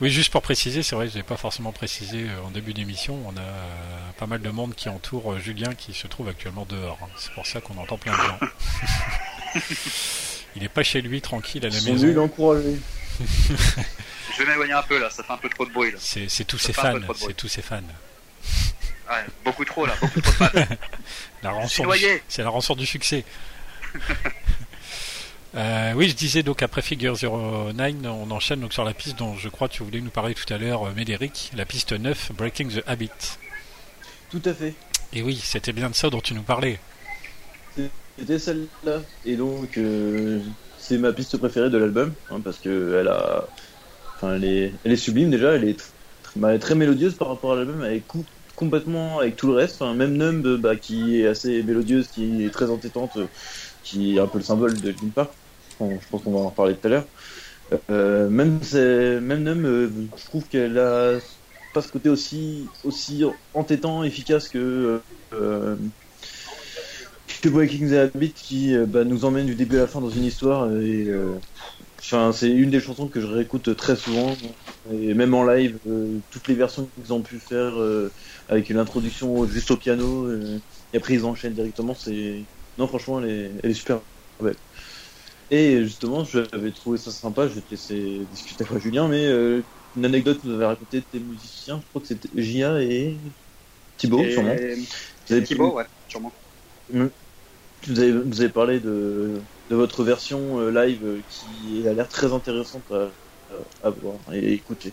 oui, 0.00 0.08
juste 0.08 0.30
pour 0.30 0.40
préciser, 0.40 0.84
c'est 0.84 0.94
vrai, 0.94 1.08
je 1.08 1.16
n'ai 1.16 1.24
pas 1.24 1.36
forcément 1.36 1.72
précisé 1.72 2.22
euh, 2.22 2.46
en 2.46 2.50
début 2.52 2.72
d'émission. 2.72 3.20
On 3.26 3.36
a 3.36 3.40
euh, 3.40 4.10
pas 4.18 4.28
mal 4.28 4.40
de 4.40 4.50
monde 4.50 4.76
qui 4.76 4.88
entoure 4.88 5.32
euh, 5.32 5.40
Julien 5.40 5.74
qui 5.74 5.94
se 5.94 6.06
trouve 6.06 6.28
actuellement 6.28 6.64
dehors. 6.64 6.96
C'est 7.16 7.32
pour 7.32 7.44
ça 7.44 7.60
qu'on 7.60 7.76
entend 7.76 7.98
plein 7.98 8.12
de 8.12 8.22
gens. 8.22 8.38
Il 10.54 10.62
n'est 10.62 10.68
pas 10.68 10.84
chez 10.84 11.02
lui 11.02 11.20
tranquille 11.20 11.66
à 11.66 11.68
la 11.68 11.74
maison. 11.74 11.96
Je 13.18 14.44
vais 14.44 14.46
m'éloigner 14.48 14.74
un 14.74 14.82
peu 14.82 15.00
là, 15.00 15.10
ça 15.10 15.24
fait 15.24 15.32
un 15.32 15.38
peu 15.38 15.48
trop 15.48 15.66
de 15.66 15.72
bruit. 15.72 15.92
C'est 15.98 16.44
tous 16.44 16.58
ses 16.58 16.72
fans. 16.72 17.00
C'est 17.16 17.36
tous 17.36 17.48
ses 17.48 17.62
fans. 17.62 17.82
Ouais, 19.10 19.24
beaucoup 19.44 19.64
trop 19.64 19.86
là, 19.86 19.94
beaucoup 20.00 20.20
trop 20.20 20.44
de 20.44 20.50
fans. 20.50 20.76
C'est 22.28 22.44
la 22.44 22.50
rançon 22.50 22.76
du 22.76 22.86
succès. 22.86 23.24
Euh, 25.56 25.92
oui, 25.96 26.08
je 26.08 26.14
disais 26.14 26.44
donc 26.44 26.62
après 26.62 26.80
Figure 26.80 27.16
09, 27.16 27.94
on 28.04 28.30
enchaîne 28.30 28.60
donc 28.60 28.72
sur 28.72 28.84
la 28.84 28.94
piste 28.94 29.18
dont 29.18 29.34
je 29.36 29.48
crois 29.48 29.68
que 29.68 29.74
tu 29.74 29.82
voulais 29.82 30.00
nous 30.00 30.10
parler 30.10 30.34
tout 30.34 30.52
à 30.52 30.58
l'heure, 30.58 30.86
euh, 30.86 30.92
Médéric, 30.94 31.50
la 31.56 31.64
piste 31.64 31.92
9, 31.92 32.32
Breaking 32.36 32.68
the 32.68 32.82
Habit. 32.86 33.10
Tout 34.30 34.42
à 34.44 34.54
fait. 34.54 34.74
Et 35.12 35.22
oui, 35.22 35.40
c'était 35.42 35.72
bien 35.72 35.90
de 35.90 35.94
ça 35.94 36.08
dont 36.08 36.20
tu 36.20 36.34
nous 36.34 36.42
parlais. 36.42 36.78
C'était 38.16 38.38
celle-là. 38.38 39.00
Et 39.24 39.34
donc, 39.34 39.76
euh, 39.76 40.38
c'est 40.78 40.98
ma 40.98 41.12
piste 41.12 41.36
préférée 41.36 41.68
de 41.68 41.78
l'album, 41.78 42.12
hein, 42.30 42.40
parce 42.44 42.58
que 42.58 42.98
elle 43.00 43.08
a, 43.08 43.48
enfin, 44.14 44.36
elle 44.36 44.44
est, 44.44 44.72
elle 44.84 44.92
est 44.92 44.96
sublime 44.96 45.30
déjà, 45.30 45.54
elle 45.54 45.64
est 45.64 45.80
très, 46.22 46.58
très 46.60 46.74
mélodieuse 46.76 47.14
par 47.14 47.26
rapport 47.26 47.54
à 47.54 47.56
l'album, 47.56 47.82
elle 47.84 48.02
coupe 48.02 48.26
complètement 48.54 49.18
avec 49.18 49.34
tout 49.34 49.48
le 49.48 49.54
reste. 49.54 49.80
même 49.80 50.16
Numb, 50.16 50.58
bah, 50.58 50.76
qui 50.76 51.20
est 51.20 51.26
assez 51.26 51.62
mélodieuse, 51.64 52.06
qui 52.08 52.44
est 52.44 52.50
très 52.50 52.70
entêtante 52.70 53.18
qui 53.82 54.16
est 54.16 54.20
un 54.20 54.26
peu 54.26 54.38
le 54.38 54.44
symbole 54.44 54.80
de 54.80 54.88
Linkin 54.88 55.08
Park. 55.14 55.30
je 55.80 55.84
pense 56.10 56.22
qu'on 56.22 56.32
va 56.32 56.38
en 56.40 56.48
reparler 56.48 56.74
tout 56.74 56.86
à 56.86 56.90
l'heure. 56.90 57.04
Euh, 57.90 58.28
même 58.28 58.58
même 59.20 59.64
euh, 59.64 59.90
je 60.16 60.24
trouve 60.24 60.44
qu'elle 60.48 60.78
a 60.78 61.18
pas 61.72 61.82
ce 61.82 61.92
côté 61.92 62.08
aussi 62.08 62.66
aussi 62.84 63.22
entêtant, 63.54 64.02
efficace 64.02 64.48
que 64.48 65.00
euh, 65.32 65.76
que 67.42 67.48
Breaking 67.48 67.88
the 67.88 68.14
Habit 68.14 68.32
qui 68.32 68.74
euh, 68.74 68.86
bah, 68.86 69.04
nous 69.04 69.24
emmène 69.24 69.46
du 69.46 69.54
début 69.54 69.76
à 69.76 69.82
la 69.82 69.86
fin 69.86 70.00
dans 70.00 70.10
une 70.10 70.24
histoire 70.24 70.70
et 70.76 71.08
c'est 72.32 72.50
une 72.50 72.70
des 72.70 72.80
chansons 72.80 73.06
que 73.06 73.20
je 73.20 73.26
réécoute 73.26 73.76
très 73.76 73.94
souvent 73.94 74.34
et 74.92 75.14
même 75.14 75.34
en 75.34 75.44
live 75.44 75.78
toutes 76.30 76.48
les 76.48 76.54
versions 76.54 76.88
qu'ils 76.96 77.12
ont 77.12 77.20
pu 77.20 77.38
faire 77.38 77.74
avec 78.48 78.68
une 78.68 78.78
introduction 78.78 79.46
juste 79.46 79.70
au 79.70 79.76
piano 79.76 80.28
et 80.92 80.96
après 80.96 81.14
ils 81.14 81.24
enchaînent 81.24 81.52
directement 81.52 81.94
c'est 81.94 82.42
non, 82.78 82.86
franchement, 82.86 83.20
elle 83.20 83.60
est, 83.62 83.74
super 83.74 84.00
belle. 84.40 84.56
Et 85.50 85.82
justement, 85.82 86.24
j'avais 86.24 86.70
trouvé 86.70 86.96
ça 86.98 87.10
sympa, 87.10 87.48
je 87.48 87.54
vais 87.54 87.60
te 87.60 87.70
laisser 87.70 88.20
discuter 88.30 88.64
avec 88.68 88.82
Julien, 88.82 89.08
mais 89.08 89.26
euh, 89.26 89.62
une 89.96 90.04
anecdote 90.04 90.40
que 90.40 90.46
vous 90.46 90.54
avez 90.54 90.66
racontée 90.66 91.00
de 91.00 91.04
tes 91.04 91.18
musiciens, 91.18 91.80
je 91.82 91.88
crois 91.88 92.00
que 92.00 92.06
c'était 92.06 92.28
Gia 92.36 92.80
et 92.80 93.16
Thibaut, 93.96 94.24
sûrement. 94.30 94.54
Vous 95.28 95.40
Thibaut, 95.40 95.74
ouais, 95.74 95.86
sûrement. 96.08 96.32
Mmh. 96.92 97.06
Vous, 97.88 98.00
avez, 98.00 98.12
vous 98.12 98.40
avez 98.40 98.50
parlé 98.50 98.78
de, 98.78 99.40
de 99.70 99.76
votre 99.76 100.04
version 100.04 100.60
euh, 100.60 100.70
live 100.70 101.00
euh, 101.04 101.20
qui 101.28 101.86
a 101.88 101.92
l'air 101.92 102.08
très 102.08 102.32
intéressante 102.32 102.92
à, 103.82 103.90
voir 103.90 104.16
et 104.32 104.52
écouter. 104.52 104.92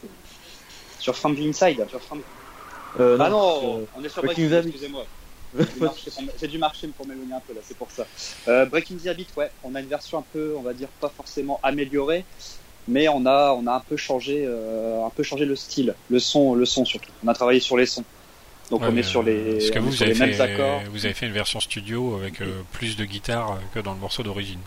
Sur 0.99 1.15
From 1.15 1.35
the 1.35 1.41
Inside, 1.41 1.85
sur 1.89 2.01
From... 2.01 2.21
ah 2.97 3.29
non, 3.29 3.87
on 3.95 4.03
est 4.03 4.09
sur 4.09 4.23
Breaking 4.23 4.51
excusez-moi. 4.51 5.05
J'ai 6.39 6.47
dû 6.47 6.57
marcher 6.57 6.87
pour 6.87 7.07
m'éloigner 7.07 7.33
un 7.33 7.39
peu 7.39 7.53
là, 7.53 7.61
c'est 7.63 7.77
pour 7.77 7.89
ça. 7.91 8.05
Euh, 8.47 8.65
Breaking 8.65 8.97
the 8.97 9.07
Habit, 9.07 9.27
ouais, 9.37 9.51
on 9.63 9.75
a 9.75 9.79
une 9.79 9.87
version 9.87 10.19
un 10.19 10.23
peu, 10.33 10.55
on 10.57 10.61
va 10.61 10.73
dire, 10.73 10.89
pas 10.99 11.09
forcément 11.09 11.59
améliorée, 11.63 12.25
mais 12.87 13.07
on 13.07 13.25
a, 13.25 13.53
on 13.53 13.65
a 13.67 13.73
un 13.73 13.79
peu 13.79 13.97
changé, 13.97 14.43
euh, 14.45 15.05
un 15.05 15.09
peu 15.09 15.23
changé 15.23 15.45
le 15.45 15.55
style, 15.55 15.95
le 16.09 16.19
son, 16.19 16.53
le 16.53 16.65
son 16.65 16.85
surtout. 16.85 17.11
On 17.23 17.27
a 17.27 17.33
travaillé 17.33 17.59
sur 17.59 17.77
les 17.77 17.85
sons. 17.85 18.03
Donc 18.69 18.81
on 18.83 18.97
est 18.97 19.03
sur 19.03 19.23
les, 19.23 19.69
que 19.71 19.79
vous, 19.79 20.03
avez 20.03 20.13
fait, 20.13 20.41
accords. 20.41 20.81
Vous 20.91 21.05
avez 21.05 21.13
fait 21.13 21.27
une 21.27 21.31
version 21.31 21.61
studio 21.61 22.17
avec 22.17 22.41
euh, 22.41 22.63
plus 22.73 22.97
de 22.97 23.05
guitare 23.05 23.59
que 23.73 23.79
dans 23.79 23.93
le 23.93 23.99
morceau 23.99 24.23
d'origine? 24.23 24.59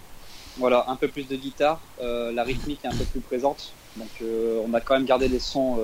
Voilà, 0.56 0.86
un 0.88 0.96
peu 0.96 1.08
plus 1.08 1.28
de 1.28 1.36
guitare, 1.36 1.80
la 2.00 2.42
rythmique 2.42 2.80
est 2.84 2.88
un 2.88 2.96
peu 2.96 3.04
plus 3.04 3.20
présente. 3.20 3.72
Donc 3.96 4.08
on 4.22 4.72
a 4.72 4.80
quand 4.80 4.94
même 4.94 5.04
gardé 5.04 5.28
les 5.28 5.38
sons 5.38 5.78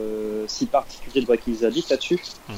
si 0.47 0.65
particuliers 0.65 1.21
de 1.21 1.27
Breaking 1.27 1.55
the 1.61 1.65
Habit 1.65 1.85
là-dessus. 1.91 2.19
Mm 2.49 2.55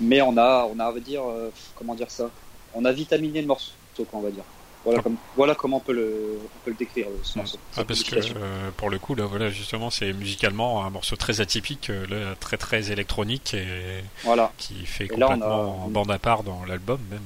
mais 0.00 0.22
on 0.22 0.36
a, 0.36 0.66
on 0.72 0.78
a, 0.78 0.90
va 0.90 1.00
dire, 1.00 1.22
euh, 1.28 1.50
comment 1.76 1.94
dire 1.94 2.10
ça? 2.10 2.30
On 2.74 2.84
a 2.84 2.92
vitaminé 2.92 3.40
le 3.40 3.46
morceau, 3.46 3.72
quoi, 3.96 4.18
on 4.18 4.22
va 4.22 4.30
dire. 4.30 4.44
Voilà, 4.82 5.02
comme, 5.02 5.16
voilà 5.36 5.54
comment 5.54 5.76
on 5.76 5.80
peut 5.80 5.92
le, 5.92 6.38
on 6.42 6.64
peut 6.64 6.70
le 6.70 6.76
décrire 6.76 7.06
ce 7.22 7.36
morceau. 7.36 7.58
Ah, 7.76 7.84
parce 7.84 8.02
que 8.02 8.16
euh, 8.16 8.70
pour 8.78 8.88
le 8.88 8.98
coup, 8.98 9.14
là, 9.14 9.26
voilà, 9.26 9.50
justement, 9.50 9.90
c'est 9.90 10.12
musicalement 10.14 10.82
un 10.84 10.88
morceau 10.88 11.16
très 11.16 11.42
atypique, 11.42 11.90
euh, 11.90 12.06
là, 12.06 12.34
très 12.40 12.56
très 12.56 12.90
électronique 12.90 13.52
et 13.52 14.02
voilà. 14.24 14.52
qui 14.56 14.86
fait 14.86 15.06
complètement 15.06 15.84
en 15.84 15.88
bande 15.88 16.10
à 16.10 16.18
part 16.18 16.44
dans 16.44 16.64
l'album 16.64 16.98
même. 17.10 17.20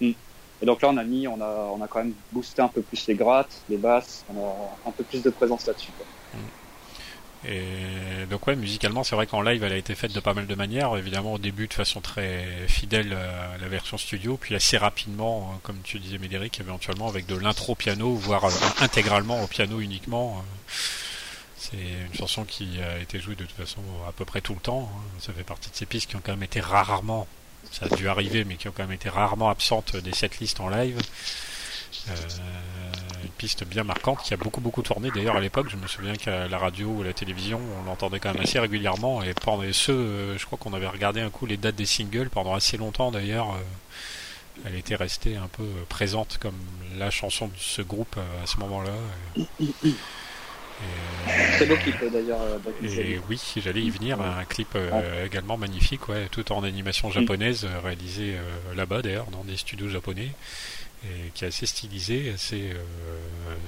Hmm. 0.00 0.14
Et 0.62 0.66
donc 0.66 0.82
là, 0.82 0.88
on 0.88 0.96
a 0.96 1.04
mis, 1.04 1.28
on 1.28 1.40
a, 1.40 1.70
on 1.72 1.80
a 1.80 1.86
quand 1.86 2.00
même 2.00 2.14
boosté 2.32 2.60
un 2.60 2.68
peu 2.68 2.82
plus 2.82 3.06
les 3.06 3.14
grattes, 3.14 3.62
les 3.68 3.76
basses, 3.76 4.24
on 4.34 4.44
a 4.44 4.88
un 4.88 4.90
peu 4.90 5.04
plus 5.04 5.22
de 5.22 5.30
présence 5.30 5.66
là-dessus. 5.66 5.92
Hmm. 6.32 6.38
Et 7.46 8.26
donc 8.30 8.46
ouais, 8.46 8.56
musicalement, 8.56 9.04
c'est 9.04 9.16
vrai 9.16 9.26
qu'en 9.26 9.42
live, 9.42 9.62
elle 9.64 9.72
a 9.72 9.76
été 9.76 9.94
faite 9.94 10.12
de 10.12 10.20
pas 10.20 10.34
mal 10.34 10.46
de 10.46 10.54
manières. 10.54 10.96
Évidemment, 10.96 11.34
au 11.34 11.38
début, 11.38 11.68
de 11.68 11.74
façon 11.74 12.00
très 12.00 12.46
fidèle 12.68 13.12
à 13.12 13.58
la 13.58 13.68
version 13.68 13.98
studio, 13.98 14.36
puis 14.36 14.54
assez 14.54 14.78
rapidement, 14.78 15.52
euh, 15.52 15.58
comme 15.62 15.78
tu 15.82 15.98
disais, 15.98 16.18
Médéric, 16.18 16.60
éventuellement 16.60 17.08
avec 17.08 17.26
de 17.26 17.36
l'intro 17.36 17.74
piano, 17.74 18.14
voire 18.14 18.44
euh, 18.46 18.50
intégralement 18.80 19.42
au 19.42 19.46
piano 19.46 19.80
uniquement. 19.80 20.42
C'est 21.56 21.76
une 21.76 22.14
chanson 22.14 22.44
qui 22.44 22.78
a 22.80 22.98
été 22.98 23.20
jouée 23.20 23.34
de 23.34 23.44
toute 23.44 23.56
façon 23.56 23.80
à 24.08 24.12
peu 24.12 24.24
près 24.24 24.40
tout 24.40 24.54
le 24.54 24.60
temps. 24.60 24.90
Hein. 24.94 25.18
Ça 25.18 25.32
fait 25.32 25.44
partie 25.44 25.70
de 25.70 25.76
ces 25.76 25.86
pistes 25.86 26.10
qui 26.10 26.16
ont 26.16 26.22
quand 26.24 26.32
même 26.32 26.42
été 26.42 26.60
rarement, 26.60 27.26
ça 27.72 27.86
a 27.90 27.96
dû 27.96 28.08
arriver, 28.08 28.44
mais 28.44 28.56
qui 28.56 28.68
ont 28.68 28.72
quand 28.74 28.84
même 28.84 28.92
été 28.92 29.08
rarement 29.08 29.50
absentes 29.50 29.96
des 29.96 30.12
setlists 30.12 30.60
en 30.60 30.68
live. 30.68 30.98
Euh, 32.08 32.12
une 33.24 33.30
piste 33.30 33.64
bien 33.64 33.84
marquante 33.84 34.22
qui 34.22 34.34
a 34.34 34.36
beaucoup 34.36 34.60
beaucoup 34.60 34.82
tourné 34.82 35.10
d'ailleurs 35.14 35.36
à 35.36 35.40
l'époque. 35.40 35.66
Je 35.70 35.76
me 35.76 35.86
souviens 35.86 36.14
qu'à 36.14 36.46
la 36.48 36.58
radio 36.58 36.88
ou 36.88 37.02
à 37.02 37.06
la 37.06 37.12
télévision, 37.12 37.60
on 37.80 37.84
l'entendait 37.84 38.20
quand 38.20 38.32
même 38.32 38.42
assez 38.42 38.58
régulièrement. 38.58 39.22
Et 39.22 39.34
pendant 39.34 39.64
ce, 39.72 39.92
euh, 39.92 40.38
je 40.38 40.46
crois 40.46 40.58
qu'on 40.58 40.74
avait 40.74 40.86
regardé 40.86 41.20
un 41.20 41.30
coup 41.30 41.46
les 41.46 41.56
dates 41.56 41.74
des 41.74 41.86
singles 41.86 42.28
pendant 42.30 42.54
assez 42.54 42.76
longtemps 42.76 43.10
d'ailleurs. 43.10 43.50
Euh, 43.50 43.58
elle 44.64 44.76
était 44.76 44.94
restée 44.94 45.36
un 45.36 45.48
peu 45.48 45.66
présente 45.88 46.38
comme 46.40 46.54
la 46.96 47.10
chanson 47.10 47.48
de 47.48 47.56
ce 47.58 47.82
groupe 47.82 48.16
à 48.16 48.46
ce 48.46 48.58
moment-là. 48.58 48.92
C'est 51.58 51.66
beau 51.66 51.74
clip 51.76 51.96
d'ailleurs. 52.12 52.38
Et 52.84 53.20
oui, 53.28 53.40
j'allais 53.56 53.82
y 53.82 53.90
venir. 53.90 54.20
Un 54.20 54.44
clip 54.44 54.78
également 55.26 55.56
magnifique, 55.56 56.08
ouais, 56.08 56.28
tout 56.30 56.52
en 56.52 56.62
animation 56.62 57.10
japonaise, 57.10 57.66
réalisé 57.82 58.36
là-bas 58.76 59.02
d'ailleurs, 59.02 59.26
dans 59.32 59.42
des 59.42 59.56
studios 59.56 59.88
japonais 59.88 60.30
qui 61.34 61.44
est 61.44 61.48
assez 61.48 61.66
stylisé, 61.66 62.32
assez 62.34 62.70
euh, 62.72 62.82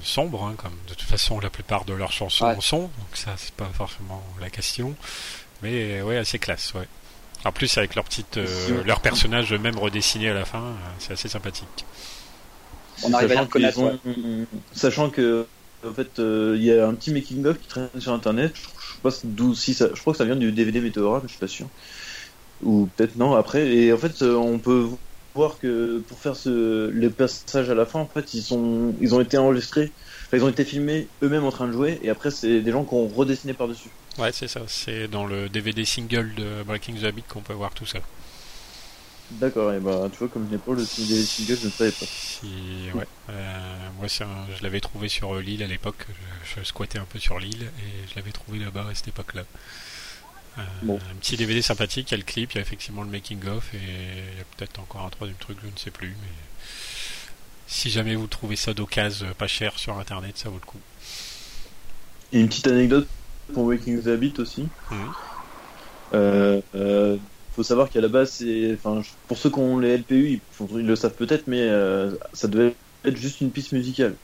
sombre, 0.03 0.43
hein, 0.43 0.55
comme 0.57 0.73
de 0.87 0.93
toute 0.93 1.07
façon 1.07 1.39
la 1.39 1.49
plupart 1.49 1.85
de 1.85 1.93
leurs 1.93 2.11
chansons 2.11 2.59
sont, 2.61 2.79
donc 2.81 2.91
ça 3.15 3.33
c'est 3.37 3.53
pas 3.53 3.69
forcément 3.73 4.23
la 4.41 4.49
question, 4.49 4.95
mais 5.61 6.01
ouais 6.01 6.17
assez 6.17 6.39
classe, 6.39 6.73
ouais. 6.73 6.87
En 7.45 7.51
plus 7.51 7.77
avec 7.77 7.95
leur 7.95 8.03
petite, 8.03 8.37
euh, 8.37 8.83
leur 8.83 8.99
personnage 8.99 9.53
même 9.53 9.77
redessiné 9.77 10.29
à 10.29 10.33
la 10.33 10.45
fin, 10.45 10.59
euh, 10.63 10.73
c'est 10.99 11.13
assez 11.13 11.27
sympathique. 11.29 11.85
on 13.03 13.13
arrive 13.13 13.31
à 13.31 13.35
Sachant 13.35 13.43
reconnaître. 13.45 13.79
ouais. 13.79 13.91
ont- 14.07 14.45
Sachant 14.73 15.09
que 15.09 15.45
en 15.87 15.93
fait, 15.93 16.17
euh, 16.17 16.55
il 16.57 16.63
y 16.65 16.71
a 16.73 16.87
un 16.87 16.95
petit 16.95 17.11
making 17.13 17.45
of 17.45 17.59
qui 17.59 17.67
traîne 17.67 17.89
sur 17.99 18.11
internet. 18.11 18.53
Je, 18.55 18.61
sais 18.61 18.99
pas 19.03 19.09
d'où 19.23 19.53
si 19.53 19.75
ça. 19.75 19.89
Je 19.93 19.99
crois 20.01 20.13
que 20.13 20.17
ça 20.17 20.25
vient 20.25 20.35
du 20.35 20.51
DVD 20.51 20.81
Meteora, 20.81 21.19
mais 21.21 21.27
je 21.27 21.33
suis 21.33 21.39
pas 21.39 21.47
sûr. 21.47 21.67
Ou 22.63 22.89
peut-être 22.97 23.15
non 23.15 23.35
après. 23.35 23.67
Et 23.67 23.93
en 23.93 23.97
fait, 23.97 24.23
on 24.23 24.57
peut 24.57 24.87
voir 25.37 25.57
que 25.59 25.99
pour 26.07 26.17
faire 26.19 26.35
ce 26.35 26.89
les 26.89 27.09
passages 27.09 27.69
à 27.69 27.75
la 27.75 27.85
fin, 27.85 27.99
en 27.99 28.05
fait, 28.07 28.33
ils 28.33 28.41
sont 28.43 28.93
ils 28.99 29.15
ont 29.15 29.21
été 29.21 29.37
enregistrés. 29.37 29.91
Enfin, 30.27 30.37
ils 30.37 30.43
ont 30.43 30.49
été 30.49 30.65
filmés 30.65 31.07
eux-mêmes 31.23 31.45
en 31.45 31.51
train 31.51 31.67
de 31.67 31.71
jouer. 31.71 31.99
Et 32.03 32.09
après, 32.09 32.31
c'est 32.31 32.59
des 32.61 32.71
gens 32.71 32.83
qui 32.83 32.93
ont 32.95 33.07
redessiné 33.07 33.53
par 33.53 33.67
dessus. 33.69 33.89
Ouais, 34.17 34.31
c'est 34.33 34.47
ça. 34.49 34.61
C'est 34.67 35.07
dans 35.07 35.25
le 35.25 35.47
DVD 35.47 35.85
single 35.85 36.33
de 36.35 36.63
Breaking 36.65 36.95
the 36.95 37.05
Habit 37.05 37.23
qu'on 37.29 37.41
peut 37.41 37.53
voir 37.53 37.73
tout 37.73 37.85
ça. 37.85 37.99
D'accord. 39.31 39.73
Et 39.73 39.79
bah, 39.79 40.07
tu 40.11 40.19
vois, 40.19 40.27
comme 40.29 40.47
je 40.47 40.53
n'ai 40.53 40.57
pas 40.57 40.71
le 40.71 40.77
des 40.77 40.85
singles, 41.23 41.57
je 41.61 41.65
ne 41.67 41.71
savais 41.71 41.91
pas. 41.91 42.05
Si, 42.05 42.47
ouais. 42.95 43.05
Euh, 43.29 43.89
moi, 43.99 44.07
c'est 44.07 44.23
un- 44.23 44.47
je 44.57 44.63
l'avais 44.63 44.79
trouvé 44.79 45.09
sur 45.09 45.35
l'île 45.35 45.63
à 45.63 45.67
l'époque. 45.67 46.05
Je, 46.43 46.61
je 46.61 46.65
squattais 46.65 46.97
un 46.99 47.05
peu 47.05 47.19
sur 47.19 47.37
l'île 47.39 47.63
et 47.63 48.09
je 48.09 48.15
l'avais 48.15 48.31
trouvé 48.31 48.59
là-bas 48.59 48.87
à 48.89 48.95
cette 48.95 49.09
époque-là. 49.09 49.43
Euh, 50.57 50.61
Bon. 50.83 50.99
Un 51.11 51.15
petit 51.19 51.37
DVD 51.37 51.61
sympathique, 51.61 52.09
il 52.09 52.13
y 52.13 52.15
a 52.15 52.17
le 52.17 52.23
clip, 52.23 52.51
il 52.53 52.55
y 52.55 52.57
a 52.59 52.61
effectivement 52.61 53.03
le 53.03 53.09
making-of 53.09 53.73
et 53.73 53.77
il 53.77 54.37
y 54.37 54.41
a 54.41 54.45
peut-être 54.57 54.79
encore 54.79 55.05
un 55.05 55.09
troisième 55.09 55.37
truc, 55.37 55.57
je 55.61 55.67
ne 55.67 55.77
sais 55.77 55.91
plus. 55.91 56.09
Mais 56.09 56.27
si 57.67 57.89
jamais 57.89 58.15
vous 58.15 58.27
trouvez 58.27 58.55
ça 58.55 58.73
d'occasion, 58.73 59.27
euh, 59.27 59.33
pas 59.33 59.47
cher 59.47 59.77
sur 59.77 59.97
internet, 59.99 60.37
ça 60.37 60.49
vaut 60.49 60.59
le 60.61 60.65
coup. 60.65 60.79
Et 62.33 62.39
une 62.39 62.47
petite 62.47 62.67
anecdote 62.67 63.07
pour 63.53 63.65
Waking 63.65 64.01
the 64.01 64.07
Habit 64.07 64.33
aussi. 64.39 64.67
Mhm. 64.91 64.97
Euh, 66.13 66.61
euh, 66.75 67.17
faut 67.55 67.63
savoir 67.63 67.89
qu'à 67.89 68.01
la 68.01 68.07
base, 68.07 68.31
c'est, 68.31 68.73
enfin, 68.73 69.01
je- 69.01 69.09
pour 69.27 69.37
ceux 69.37 69.49
qui 69.49 69.59
ont 69.59 69.79
les 69.79 69.89
LPU, 69.97 70.39
ils, 70.71 70.85
le 70.85 70.95
savent 70.95 71.15
peut-être, 71.15 71.47
mais 71.47 71.61
euh, 71.61 72.11
ça 72.33 72.47
devait 72.47 72.75
être 73.03 73.17
juste 73.17 73.41
une 73.41 73.51
piste 73.51 73.71
musicale. 73.73 74.15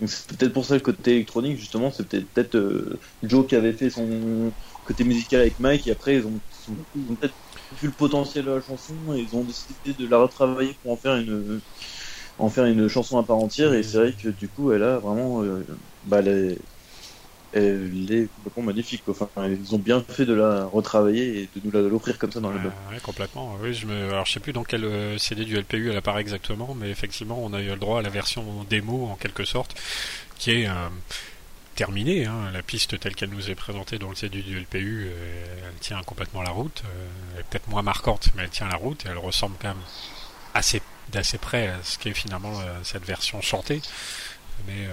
Donc 0.00 0.08
c'est 0.10 0.26
peut-être 0.28 0.52
pour 0.52 0.64
ça 0.64 0.74
le 0.74 0.80
côté 0.80 1.12
électronique, 1.16 1.58
justement, 1.58 1.90
c'est 1.90 2.06
peut-être 2.08 2.58
Joe 3.22 3.46
qui 3.46 3.54
avait 3.54 3.72
fait 3.74 3.90
son 3.90 4.50
côté 4.90 5.04
musical 5.04 5.42
avec 5.42 5.60
Mike, 5.60 5.86
et 5.86 5.92
après 5.92 6.16
ils 6.16 6.26
ont, 6.26 6.40
peut-être 7.16 7.34
vu 7.80 7.86
le 7.86 7.92
potentiel 7.92 8.44
de 8.44 8.50
la 8.50 8.60
chanson, 8.60 8.94
et 9.14 9.20
ils 9.20 9.36
ont 9.36 9.44
décidé 9.44 9.92
de 9.96 10.08
la 10.08 10.18
retravailler 10.18 10.74
pour 10.82 10.90
en 10.90 10.96
faire 10.96 11.14
une, 11.14 11.60
en 12.40 12.48
faire 12.48 12.64
une 12.64 12.88
chanson 12.88 13.16
à 13.16 13.22
part 13.22 13.36
entière, 13.36 13.72
et 13.72 13.84
c'est 13.84 13.98
vrai 13.98 14.12
que 14.20 14.28
du 14.30 14.48
coup, 14.48 14.72
elle 14.72 14.82
a 14.82 14.98
vraiment, 14.98 15.44
euh, 15.44 15.64
bah, 16.06 16.18
elle 16.18 16.58
est, 18.10 18.28
complètement 18.36 18.64
magnifique. 18.64 19.02
Enfin, 19.06 19.28
ils 19.48 19.74
ont 19.74 19.78
bien 19.78 20.02
fait 20.08 20.24
de 20.24 20.34
la 20.34 20.64
retravailler 20.64 21.42
et 21.42 21.48
de 21.54 21.60
nous 21.64 21.88
l'offrir 21.88 22.18
comme 22.18 22.32
ça 22.32 22.40
dans 22.40 22.50
l'album. 22.50 22.72
Euh, 22.88 22.94
ouais, 22.94 23.00
complètement. 23.00 23.56
Oui, 23.62 23.74
je 23.74 23.86
me... 23.86 24.08
Alors, 24.10 24.26
je 24.26 24.32
sais 24.32 24.40
plus 24.40 24.52
dans 24.52 24.64
quel 24.64 24.84
euh, 24.84 25.18
CD 25.18 25.44
du 25.44 25.56
LPU 25.56 25.90
elle 25.90 25.96
apparaît 25.96 26.20
exactement, 26.20 26.76
mais 26.78 26.90
effectivement, 26.90 27.40
on 27.40 27.52
a 27.52 27.60
eu 27.60 27.68
le 27.68 27.76
droit 27.76 28.00
à 28.00 28.02
la 28.02 28.08
version 28.08 28.44
démo 28.68 29.06
en 29.06 29.16
quelque 29.16 29.44
sorte, 29.44 29.76
qui 30.38 30.50
est 30.52 30.66
euh, 30.68 30.72
terminée. 31.80 32.26
hein. 32.26 32.50
La 32.52 32.60
piste 32.62 33.00
telle 33.00 33.14
qu'elle 33.14 33.30
nous 33.30 33.48
est 33.48 33.54
présentée 33.54 33.98
dans 33.98 34.10
le 34.10 34.14
CD 34.14 34.42
du 34.42 34.60
LPU, 34.60 35.06
euh, 35.06 35.56
elle 35.66 35.78
tient 35.78 36.02
complètement 36.02 36.42
la 36.42 36.50
route. 36.50 36.82
Euh, 36.84 37.06
elle 37.32 37.40
est 37.40 37.44
peut-être 37.44 37.68
moins 37.68 37.80
marquante, 37.80 38.28
mais 38.34 38.42
elle 38.42 38.50
tient 38.50 38.68
la 38.68 38.76
route 38.76 39.06
et 39.06 39.08
elle 39.08 39.16
ressemble 39.16 39.56
quand 39.58 39.68
même 39.68 39.82
assez 40.52 40.82
d'assez 41.10 41.38
près 41.38 41.68
à 41.68 41.82
ce 41.82 41.96
qu'est 41.98 42.12
finalement 42.12 42.52
euh, 42.60 42.80
cette 42.82 43.06
version 43.06 43.40
chantée. 43.40 43.80
Mais 44.66 44.88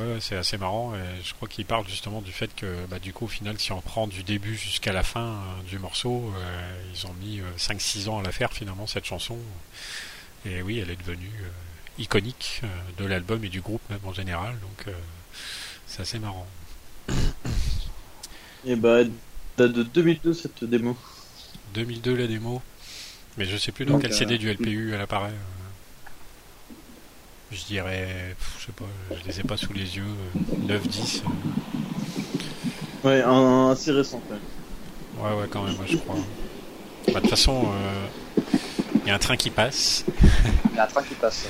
euh, 0.00 0.18
c'est 0.18 0.34
assez 0.34 0.58
marrant 0.58 0.96
et 0.96 1.22
je 1.22 1.32
crois 1.32 1.46
qu'il 1.46 1.64
parle 1.64 1.86
justement 1.86 2.20
du 2.20 2.32
fait 2.32 2.52
que 2.56 2.86
bah, 2.86 2.98
du 2.98 3.12
coup 3.12 3.26
au 3.26 3.28
final 3.28 3.56
si 3.60 3.70
on 3.70 3.80
prend 3.80 4.08
du 4.08 4.24
début 4.24 4.56
jusqu'à 4.56 4.92
la 4.92 5.04
fin 5.04 5.38
du 5.68 5.78
morceau, 5.78 6.34
ils 6.92 7.06
ont 7.06 7.14
mis 7.20 7.40
5-6 7.56 8.08
ans 8.08 8.18
à 8.18 8.22
la 8.24 8.32
faire 8.32 8.52
finalement 8.52 8.88
cette 8.88 9.04
chanson. 9.04 9.38
Et 10.44 10.60
oui, 10.62 10.80
elle 10.80 10.90
est 10.90 10.96
devenue 10.96 11.30
iconique 11.98 12.62
de 12.98 13.04
l'album 13.04 13.44
et 13.44 13.48
du 13.48 13.60
groupe 13.60 13.82
même 13.90 14.04
en 14.04 14.12
général, 14.12 14.58
donc 14.58 14.92
c'est 15.92 16.00
assez 16.02 16.18
marrant. 16.18 16.46
Et 18.64 18.76
bah, 18.76 19.00
elle 19.00 19.10
date 19.58 19.72
de 19.72 19.82
2002 19.82 20.32
cette 20.32 20.64
démo. 20.64 20.96
2002 21.74 22.14
la 22.16 22.26
démo, 22.26 22.62
mais 23.36 23.44
je 23.44 23.56
sais 23.58 23.72
plus 23.72 23.84
dans 23.84 23.94
Donc, 23.94 24.02
quel 24.02 24.12
euh, 24.12 24.14
CD 24.16 24.38
du 24.38 24.50
LPU 24.50 24.92
elle 24.94 25.00
apparaît. 25.00 25.28
euh. 25.30 26.74
Je 27.50 27.64
dirais, 27.64 28.34
je 28.58 28.66
sais 28.66 28.72
pas, 28.72 28.84
je 29.10 29.28
les 29.28 29.40
ai 29.40 29.42
pas 29.42 29.58
sous 29.58 29.72
les 29.74 29.96
yeux, 29.96 30.04
9-10. 30.66 31.22
Ouais, 33.04 33.20
un, 33.22 33.70
assez 33.70 33.92
récent 33.92 34.22
quand 34.26 34.34
même. 34.34 35.34
Ouais, 35.34 35.40
ouais, 35.42 35.48
quand 35.50 35.62
même, 35.64 35.74
ouais, 35.78 35.86
je 35.86 35.96
crois. 35.98 36.16
Bah, 37.08 37.14
De 37.14 37.20
toute 37.20 37.30
façon, 37.30 37.66
euh, 37.66 38.06
il 39.02 39.08
y 39.08 39.10
a 39.10 39.14
un 39.14 39.18
train 39.18 39.36
qui 39.36 39.50
passe. 39.50 40.04
Il 40.70 40.76
y 40.76 40.78
a 40.78 40.84
un 40.84 40.86
train 40.86 41.02
qui 41.02 41.14
passe. 41.14 41.46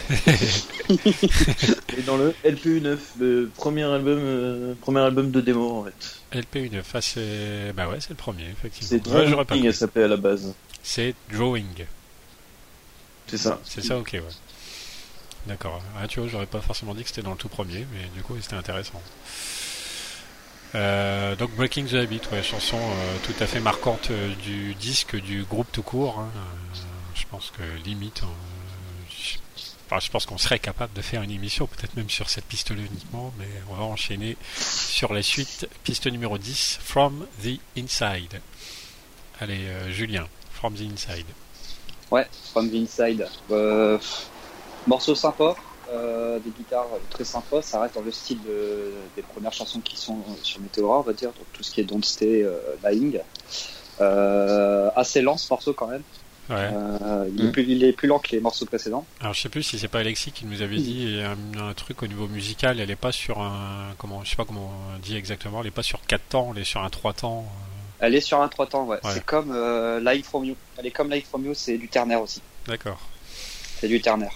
Et 1.96 2.03
dans 2.03 2.16
le 2.16 2.34
LPU 2.44 2.80
9, 2.80 3.00
le 3.20 3.50
premier 3.55 3.84
album, 3.84 4.18
euh, 4.18 4.74
premier 4.80 5.00
album 5.00 5.30
de 5.30 5.40
démo 5.40 5.80
en 5.80 5.84
fait. 5.84 6.38
LPU 6.38 6.70
9, 6.70 6.90
ah, 6.94 7.00
c'est. 7.00 7.72
Bah 7.74 7.88
ouais, 7.88 7.98
c'est 8.00 8.11
le 8.11 8.16
premier, 8.16 8.44
effectivement. 8.50 8.88
C'est 8.88 9.07
Ouais, 9.12 9.26
j'aurais 9.26 9.44
pas 9.44 9.55
Drawing, 9.55 9.66
elle 9.66 9.74
s'appelait 9.74 10.05
à 10.05 10.09
la 10.09 10.16
base. 10.16 10.55
C'est 10.82 11.14
Drawing. 11.30 11.84
C'est 13.26 13.38
ça. 13.38 13.61
C'est 13.64 13.82
ça, 13.82 13.98
ok, 13.98 14.11
ouais. 14.14 14.22
D'accord. 15.46 15.82
Ah, 16.00 16.07
tu 16.09 16.20
vois, 16.20 16.28
j'aurais 16.28 16.46
pas 16.46 16.61
forcément 16.61 16.94
dit 16.94 17.03
que 17.03 17.09
c'était 17.09 17.22
dans 17.22 17.32
le 17.32 17.36
tout 17.36 17.48
premier, 17.48 17.86
mais 17.92 18.09
du 18.14 18.22
coup, 18.22 18.34
c'était 18.40 18.57
intéressant. 18.57 19.00
Euh, 20.74 21.36
donc 21.36 21.50
Breaking 21.55 21.84
the 21.84 21.94
Habit, 21.94 22.20
ouais, 22.32 22.42
chanson 22.42 22.78
euh, 22.78 23.16
tout 23.26 23.34
à 23.42 23.46
fait 23.46 23.61
marquante 23.61 24.11
euh, 24.11 24.34
du 24.42 24.74
disque, 24.74 25.20
du 25.20 25.44
groupe 25.44 25.66
tout 25.70 25.82
court. 25.82 26.18
hein. 26.20 26.30
Pense 27.32 27.50
que 27.56 27.62
limite, 27.84 28.22
enfin, 29.86 29.98
je 30.00 30.10
pense 30.10 30.26
qu'on 30.26 30.36
serait 30.38 30.58
capable 30.58 30.92
de 30.92 31.00
faire 31.02 31.22
une 31.22 31.30
émission, 31.30 31.66
peut-être 31.66 31.96
même 31.96 32.10
sur 32.10 32.28
cette 32.28 32.44
piste-là 32.44 32.76
uniquement, 32.82 33.32
mais 33.38 33.48
on 33.70 33.74
va 33.74 33.84
enchaîner 33.84 34.36
sur 34.54 35.12
la 35.14 35.22
suite, 35.22 35.66
piste 35.82 36.06
numéro 36.06 36.36
10, 36.38 36.78
From 36.82 37.26
the 37.42 37.58
Inside. 37.78 38.40
Allez, 39.40 39.64
euh, 39.66 39.90
Julien, 39.90 40.28
From 40.52 40.74
the 40.74 40.82
Inside. 40.82 41.24
Ouais, 42.10 42.26
From 42.52 42.70
the 42.70 42.74
Inside. 42.74 43.26
Euh, 43.50 43.98
morceau 44.86 45.14
sympa, 45.14 45.56
euh, 45.90 46.38
des 46.38 46.50
guitares 46.50 46.86
très 47.10 47.24
sympas. 47.24 47.62
Ça 47.62 47.80
reste 47.80 47.94
dans 47.94 48.02
le 48.02 48.12
style 48.12 48.42
de- 48.42 48.92
des 49.16 49.22
premières 49.22 49.54
chansons 49.54 49.80
qui 49.80 49.96
sont 49.96 50.18
sur 50.42 50.60
Meteora, 50.60 50.98
on 50.98 51.02
va 51.02 51.14
dire. 51.14 51.30
Donc 51.30 51.46
tout 51.54 51.62
ce 51.62 51.70
qui 51.72 51.80
est 51.80 51.84
Don't 51.84 52.04
Stay, 52.04 52.46
Lying. 52.84 53.18
Assez 54.94 55.22
lent 55.22 55.38
ce 55.38 55.50
morceau 55.50 55.72
quand 55.72 55.86
même. 55.86 56.02
Ouais. 56.51 56.57
Euh, 56.72 57.28
il, 57.34 57.40
est 57.45 57.49
Mm. 57.49 57.53
plus, 57.53 57.62
il 57.68 57.84
est 57.84 57.93
plus 57.93 58.09
lent 58.09 58.18
que 58.18 58.30
les 58.32 58.40
morceaux 58.40 58.66
précédents. 58.66 59.07
Alors 59.20 59.32
je 59.32 59.40
sais 59.40 59.49
plus 59.49 59.62
si 59.62 59.78
c'est 59.78 59.88
pas 59.88 60.01
Alexis 60.01 60.32
qui 60.32 60.45
nous 60.45 60.61
avait 60.61 60.76
dit 60.76 61.20
un, 61.22 61.68
un 61.68 61.72
truc 61.72 62.03
au 62.03 62.07
niveau 62.07 62.26
musical, 62.26 62.80
elle 62.80 62.90
est 62.90 62.97
pas 62.97 63.12
sur 63.12 63.40
un 63.40 63.95
comment 63.99 64.24
je 64.24 64.30
sais 64.30 64.36
pas 64.36 64.45
comment 64.45 64.72
on 64.95 64.99
dit 64.99 65.16
exactement, 65.16 65.61
elle 65.61 65.68
est 65.68 65.70
pas 65.70 65.82
sur 65.84 66.01
4 66.07 66.20
temps, 66.28 66.53
elle 66.55 66.62
est 66.62 66.64
sur 66.64 66.82
un 66.82 66.90
3 66.90 67.12
temps. 67.12 67.47
Elle 68.01 68.16
est 68.16 68.20
sur 68.20 68.40
un 68.43 68.49
3 68.49 68.66
temps, 68.66 68.84
ouais. 68.86 68.99
Ouais. 69.05 69.11
C'est 69.14 69.24
comme 69.24 69.53
euh, 69.53 70.01
Live 70.01 70.24
From 70.24 70.45
You. 70.45 70.57
Elle 70.76 70.86
est 70.86 70.90
comme 70.90 71.11
Live 71.11 71.24
From 71.28 71.47
You, 71.47 71.55
c'est 71.55 71.78
du 71.78 71.86
ternaire 71.88 72.20
aussi. 72.20 72.43
D'accord. 72.66 72.99
C'est 73.80 73.86
du 73.88 74.01
ternaire. 74.01 74.32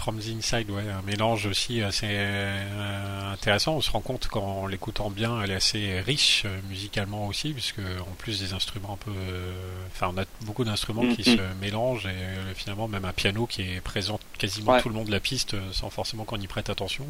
From 0.00 0.18
the 0.18 0.28
Inside, 0.28 0.70
ouais, 0.70 0.82
un 0.88 1.02
mélange 1.02 1.44
aussi 1.44 1.82
assez 1.82 2.06
euh, 2.08 3.32
intéressant. 3.34 3.74
On 3.76 3.80
se 3.82 3.90
rend 3.90 4.00
compte 4.00 4.28
qu'en 4.28 4.66
l'écoutant 4.66 5.10
bien, 5.10 5.42
elle 5.42 5.50
est 5.50 5.56
assez 5.56 6.00
riche 6.00 6.44
euh, 6.46 6.58
musicalement 6.70 7.26
aussi, 7.26 7.52
puisque 7.52 7.80
en 7.80 8.14
plus 8.16 8.40
des 8.40 8.54
instruments 8.54 8.94
un 8.94 8.96
peu, 8.96 9.10
euh, 9.14 9.52
enfin 9.92 10.10
on 10.14 10.18
a 10.18 10.24
beaucoup 10.46 10.64
d'instruments 10.64 11.02
qui 11.14 11.28
Mhm. 11.30 11.36
se 11.36 11.42
mélangent 11.60 12.06
et 12.06 12.54
finalement 12.54 12.88
même 12.88 13.04
un 13.04 13.12
piano 13.12 13.46
qui 13.46 13.60
est 13.60 13.82
présent 13.82 14.18
quasiment 14.38 14.72
Ouais. 14.72 14.80
tout 14.80 14.88
le 14.88 14.94
long 14.94 15.04
de 15.04 15.10
la 15.10 15.20
piste 15.20 15.54
sans 15.72 15.90
forcément 15.90 16.24
qu'on 16.24 16.40
y 16.40 16.46
prête 16.46 16.70
attention. 16.70 17.04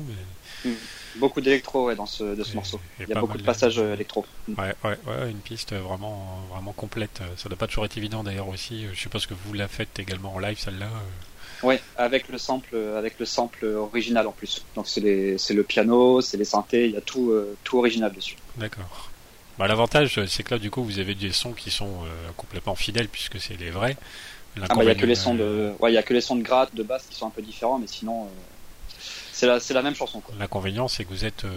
Mais 0.65 0.73
Beaucoup 1.17 1.41
d'électro 1.41 1.87
ouais, 1.87 1.95
dans 1.97 2.07
ce, 2.07 2.35
de 2.35 2.43
ce 2.43 2.53
Et- 2.53 2.55
morceau. 2.57 2.81
et 2.99 3.05
Il 3.05 3.09
y 3.09 3.13
a 3.13 3.21
beaucoup 3.21 3.39
de 3.39 3.43
passages 3.45 3.79
électro. 3.79 4.27
Ouais, 4.49 4.75
ouais, 4.85 4.99
ouais, 5.07 5.31
une 5.31 5.39
piste 5.39 5.75
vraiment, 5.75 6.41
vraiment 6.53 6.73
complète. 6.73 7.21
Ça 7.37 7.49
doit 7.49 7.59
pas 7.59 7.67
toujours 7.69 7.85
être 7.85 7.97
évident 7.97 8.25
d'ailleurs 8.25 8.49
aussi. 8.49 8.87
Je 8.93 8.99
suppose 8.99 9.27
que 9.27 9.35
vous 9.35 9.53
la 9.53 9.69
faites 9.69 9.99
également 10.01 10.35
en 10.35 10.39
live 10.41 10.59
celle-là. 10.59 10.89
Ouais, 11.63 11.81
avec 11.97 12.29
le 12.29 12.39
sample, 12.39 12.71
euh, 12.75 12.99
avec 12.99 13.19
le 13.19 13.27
sample 13.27 13.65
original 13.67 14.27
en 14.27 14.33
plus. 14.33 14.65
Donc 14.75 14.87
c'est 14.89 15.01
le 15.01 15.63
piano, 15.63 16.21
c'est 16.21 16.37
les 16.37 16.45
synthés, 16.45 16.87
il 16.87 16.93
y 16.93 16.97
a 16.97 17.01
tout, 17.01 17.31
euh, 17.31 17.57
tout 17.65 17.79
original 17.79 18.13
dessus. 18.13 18.37
D'accord. 18.57 19.11
Bah, 19.59 19.69
L'avantage, 19.69 20.25
c'est 20.27 20.43
que 20.43 20.55
là, 20.55 20.59
du 20.59 20.71
coup, 20.71 20.83
vous 20.83 21.01
avez 21.01 21.15
des 21.15 21.33
sons 21.33 21.53
qui 21.53 21.71
sont 21.71 22.05
euh, 22.05 22.31
complètement 22.37 22.75
fidèles 22.75 23.09
puisque 23.09 23.39
c'est 23.39 23.61
les 23.61 23.71
vrais. 23.71 23.97
Ah 24.63 24.75
bah 24.75 24.83
il 24.83 24.89
y 24.89 24.91
a 24.91 24.95
que 24.95 25.07
les 25.07 25.15
sons 25.15 25.37
euh, 25.39 25.71
de, 25.71 25.83
ouais, 25.83 25.93
il 25.93 25.95
y 25.95 25.99
a 25.99 26.03
que 26.03 26.15
les 26.15 26.21
sons 26.21 26.35
de 26.35 26.43
gratte, 26.43 26.75
de 26.75 26.83
basse 26.83 27.05
qui 27.09 27.15
sont 27.15 27.27
un 27.27 27.31
peu 27.31 27.43
différents, 27.43 27.79
mais 27.79 27.87
sinon, 27.87 28.25
euh, 28.25 28.29
c'est 29.61 29.75
la, 29.75 29.83
même 29.83 29.95
chanson. 29.95 30.23
L'inconvénient, 30.39 30.89
c'est 30.89 31.05
que 31.05 31.11
vous 31.11 31.25
êtes 31.25 31.45
euh, 31.45 31.51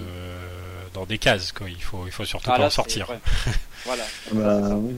dans 0.94 1.06
des 1.06 1.18
cases. 1.18 1.52
Quoi. 1.52 1.70
Il 1.70 1.82
faut, 1.82 2.06
il 2.06 2.12
faut 2.12 2.26
surtout 2.26 2.50
Ah, 2.54 2.58
pas 2.58 2.66
en 2.66 2.70
sortir. 2.70 3.10
ouais. 3.10 3.20
voilà. 3.86 4.04
Bah, 4.32 4.76
oui. 4.76 4.96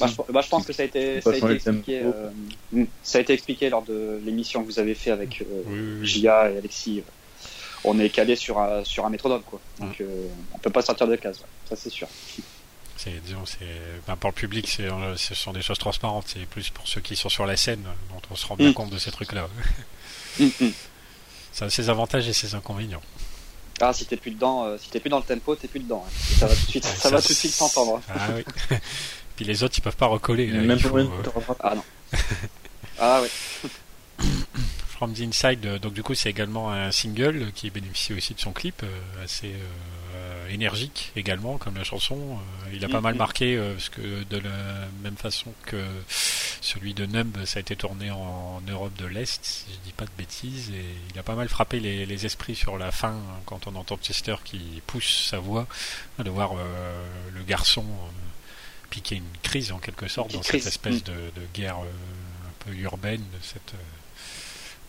Bah, 0.00 0.06
je, 0.06 0.32
bah, 0.32 0.40
je 0.42 0.48
pense 0.48 0.66
que 0.66 0.72
ça 0.72 0.82
a 0.82 0.86
été, 0.86 1.20
Faut 1.20 1.30
ça 1.32 1.36
a 1.38 1.40
pas 1.40 1.52
été 1.52 1.58
changer 1.60 1.70
le 1.70 1.78
expliqué, 1.78 2.00
tempo. 2.02 2.16
euh, 2.76 2.84
ça 3.02 3.18
a 3.18 3.20
été 3.20 3.32
expliqué 3.32 3.70
lors 3.70 3.82
de 3.82 4.20
l'émission 4.24 4.62
que 4.62 4.66
vous 4.66 4.78
avez 4.78 4.94
fait 4.94 5.10
avec 5.10 5.40
euh, 5.42 5.62
Oui, 5.66 5.78
oui, 5.78 5.98
oui. 6.00 6.06
Gia 6.06 6.50
et 6.50 6.58
Alexis. 6.58 7.02
On 7.84 7.98
est 8.00 8.10
calé 8.10 8.34
sur 8.36 8.58
un, 8.58 8.82
sur 8.84 9.06
un 9.06 9.10
métronome 9.10 9.42
quoi. 9.42 9.60
Donc 9.78 10.00
euh, 10.00 10.26
on 10.52 10.58
peut 10.58 10.70
pas 10.70 10.82
sortir 10.82 11.06
de 11.06 11.14
case, 11.16 11.38
ouais. 11.38 11.46
ça 11.68 11.76
c'est 11.76 11.90
sûr. 11.90 12.08
Disons, 13.24 13.44
ben, 14.08 14.16
pour 14.16 14.30
le 14.30 14.34
public, 14.34 14.68
ce 15.16 15.34
sont 15.34 15.52
des 15.52 15.62
choses 15.62 15.78
transparentes. 15.78 16.24
C'est 16.26 16.44
plus 16.46 16.68
pour 16.70 16.86
ceux 16.88 17.00
qui 17.00 17.14
sont 17.14 17.28
sur 17.28 17.46
la 17.46 17.56
scène 17.56 17.82
dont 18.10 18.20
on 18.30 18.34
se 18.36 18.44
rend 18.44 18.56
bien 18.56 18.70
Mm. 18.70 18.74
compte 18.74 18.90
de 18.90 18.98
ces 18.98 19.12
trucs-là. 19.12 19.48
Mm, 20.40 20.44
mm. 20.60 20.70
Ça 21.58 21.64
a 21.64 21.70
ses 21.70 21.90
avantages 21.90 22.28
et 22.28 22.32
ses 22.32 22.54
inconvénients. 22.54 23.02
Ah, 23.80 23.92
si 23.92 24.06
t'es 24.06 24.16
plus 24.16 24.30
dedans, 24.30 24.64
euh, 24.64 24.76
si 24.80 24.90
t'es 24.90 25.00
plus 25.00 25.10
dans 25.10 25.16
le 25.18 25.24
tempo, 25.24 25.56
t'es 25.56 25.66
plus 25.66 25.80
dedans. 25.80 26.04
hein. 26.06 26.12
Ça 26.38 26.46
va 26.46 26.54
tout 26.54 26.66
de 26.66 26.70
suite, 26.70 26.84
Ouais, 26.84 26.90
ça, 26.92 26.96
ça, 27.00 27.10
va 27.10 27.20
tout 27.20 27.28
de 27.30 27.32
suite 27.32 27.52
s'entendre. 27.52 28.00
Ah 28.08 28.28
oui. 28.36 28.44
Puis 29.34 29.44
les 29.44 29.64
autres, 29.64 29.74
ils 29.76 29.80
peuvent 29.80 29.96
pas 29.96 30.06
recoller. 30.06 30.46
là. 30.46 30.60
Même 30.60 30.78
pour 30.80 30.90
faut, 30.90 30.98
une 31.00 31.06
euh. 31.08 31.54
Ah 31.58 31.74
non. 31.74 31.82
Ah 33.00 33.20
oui. 33.22 34.28
From 34.98 35.14
the 35.14 35.20
Inside, 35.20 35.64
euh, 35.64 35.78
donc 35.78 35.94
du 35.94 36.02
coup 36.02 36.14
c'est 36.14 36.28
également 36.28 36.72
un 36.72 36.90
single 36.90 37.52
qui 37.54 37.70
bénéficie 37.70 38.14
aussi 38.14 38.34
de 38.34 38.40
son 38.40 38.52
clip, 38.52 38.82
euh, 38.82 39.24
assez 39.24 39.54
euh, 40.14 40.48
énergique 40.48 41.12
également 41.14 41.56
comme 41.56 41.76
la 41.76 41.84
chanson. 41.84 42.16
Euh, 42.16 42.70
il 42.72 42.84
a 42.84 42.88
pas 42.88 43.00
mal 43.00 43.14
marqué 43.14 43.56
euh, 43.56 43.74
parce 43.74 43.90
que 43.90 44.24
de 44.24 44.38
la 44.38 44.88
même 45.04 45.16
façon 45.16 45.52
que 45.66 45.80
celui 46.60 46.94
de 46.94 47.06
Numb, 47.06 47.44
ça 47.44 47.58
a 47.58 47.60
été 47.60 47.76
tourné 47.76 48.10
en 48.10 48.60
Europe 48.68 48.92
de 48.96 49.06
l'Est, 49.06 49.44
si 49.44 49.66
je 49.72 49.78
dis 49.84 49.92
pas 49.92 50.04
de 50.04 50.10
bêtises, 50.18 50.70
et 50.70 50.84
il 51.12 51.18
a 51.18 51.22
pas 51.22 51.36
mal 51.36 51.48
frappé 51.48 51.78
les, 51.78 52.04
les 52.04 52.26
esprits 52.26 52.56
sur 52.56 52.76
la 52.76 52.90
fin 52.90 53.12
hein, 53.12 53.40
quand 53.46 53.68
on 53.68 53.76
entend 53.76 53.98
Chester 53.98 54.34
qui 54.44 54.82
pousse 54.88 55.28
sa 55.30 55.38
voix, 55.38 55.68
hein, 56.18 56.24
de 56.24 56.30
voir 56.30 56.54
euh, 56.54 57.04
le 57.32 57.44
garçon 57.44 57.84
piquer 58.90 59.16
une 59.16 59.36
crise 59.42 59.70
en 59.70 59.78
quelque 59.78 60.08
sorte 60.08 60.32
dans 60.32 60.42
cette 60.42 60.66
espèce 60.66 61.04
de, 61.04 61.12
de 61.12 61.46
guerre 61.54 61.78
euh, 61.78 62.48
un 62.48 62.64
peu 62.64 62.74
urbaine, 62.74 63.20
de 63.20 63.42
cette 63.42 63.74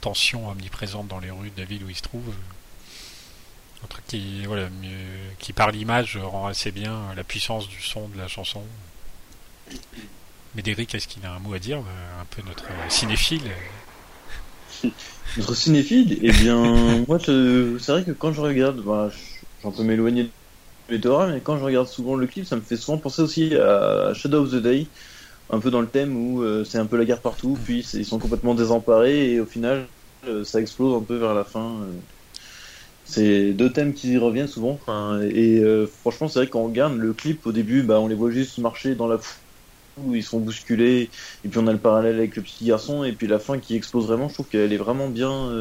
tension 0.02 0.50
omniprésente 0.50 1.08
dans 1.08 1.20
les 1.20 1.32
rues 1.32 1.52
de 1.56 1.60
la 1.62 1.66
ville 1.66 1.84
où 1.84 1.90
il 1.90 1.96
se 1.96 2.02
trouve. 2.02 2.34
Un 3.84 3.88
truc 3.88 4.06
qui, 4.08 4.46
voilà, 4.46 4.68
qui 5.40 5.54
par 5.54 5.72
l'image 5.72 6.18
rend 6.18 6.48
assez 6.48 6.72
bien 6.72 7.14
la 7.16 7.24
puissance 7.24 7.68
du 7.70 7.82
son 7.82 8.08
de 8.10 8.18
la 8.18 8.28
chanson. 8.28 8.62
Médéric, 10.56 10.96
est-ce 10.96 11.08
qu'il 11.08 11.26
a 11.26 11.34
un 11.34 11.40
mot 11.40 11.54
à 11.54 11.60
dire 11.60 11.78
euh, 11.78 12.22
Un 12.22 12.26
peu 12.26 12.42
notre 12.48 12.66
cinéphile? 12.92 13.42
Notre 15.38 15.54
cinéphile, 15.54 16.18
eh 16.24 16.32
bien, 16.32 17.04
moi, 17.08 17.20
je- 17.20 17.78
c'est 17.80 17.92
vrai 17.92 18.04
que 18.04 18.12
quand 18.12 18.34
je 18.34 18.42
regarde, 18.42 18.82
bah, 18.82 19.10
je- 19.12 19.46
j'en 19.62 19.72
peux 19.72 19.84
m'éloigner 19.84 20.30
de 20.90 21.32
mais 21.32 21.40
quand 21.42 21.58
je 21.60 21.64
regarde 21.64 21.88
souvent 21.88 22.16
le 22.16 22.26
clip, 22.26 22.46
ça 22.48 22.56
me 22.56 22.62
fait 22.62 22.76
souvent 22.78 22.98
penser 22.98 23.22
aussi 23.22 23.56
à 23.56 24.12
Shadow 24.16 24.44
of 24.44 24.52
the 24.52 24.56
Day, 24.56 24.88
un 25.50 25.60
peu 25.60 25.72
dans 25.72 25.82
le 25.82 25.90
thème 25.92 26.16
où 26.18 26.44
euh, 26.44 26.64
c'est 26.64 26.78
un 26.78 26.88
peu 26.88 26.98
la 26.98 27.06
guerre 27.06 27.22
partout, 27.22 27.60
puis 27.64 27.80
ils 27.94 28.06
sont 28.06 28.20
complètement 28.20 28.56
désemparés, 28.56 29.34
et 29.34 29.40
au 29.40 29.46
final, 29.46 29.92
euh, 30.26 30.44
ça 30.44 30.62
explose 30.62 30.96
un 31.02 31.06
peu 31.06 31.18
vers 31.18 31.34
la 31.34 31.46
fin. 31.46 31.84
euh. 31.84 32.02
C'est 33.04 33.54
deux 33.54 33.72
thèmes 33.74 33.94
qui 33.94 34.18
reviennent 34.18 34.48
souvent, 34.48 34.80
et 35.32 35.62
franchement, 35.88 36.28
c'est 36.28 36.40
vrai 36.40 36.46
que 36.48 36.52
quand 36.52 36.62
on 36.62 36.66
regarde 36.68 36.96
le 36.98 37.14
clip, 37.14 37.46
au 37.48 37.52
début, 37.52 37.84
bah, 37.84 38.00
on 38.00 38.08
les 38.08 38.16
voit 38.16 38.30
juste 38.30 38.60
marcher 38.60 38.96
dans 38.96 39.08
la 39.08 39.18
foule, 39.18 40.18
ils 40.18 40.24
sont 40.24 40.40
bousculés, 40.42 41.12
et 41.44 41.50
puis 41.50 41.60
on 41.60 41.68
a 41.68 41.74
le 41.74 41.82
parallèle 41.82 42.18
avec 42.18 42.36
le 42.36 42.44
petit 42.44 42.66
garçon, 42.66 43.04
et 43.04 43.14
puis 43.16 43.28
la 43.28 43.40
fin 43.40 43.60
qui 43.60 43.76
explose 43.76 44.08
vraiment, 44.08 44.30
je 44.30 44.36
trouve 44.36 44.50
qu'elle 44.50 44.74
est 44.74 44.78
vraiment 44.78 45.10
bien, 45.10 45.52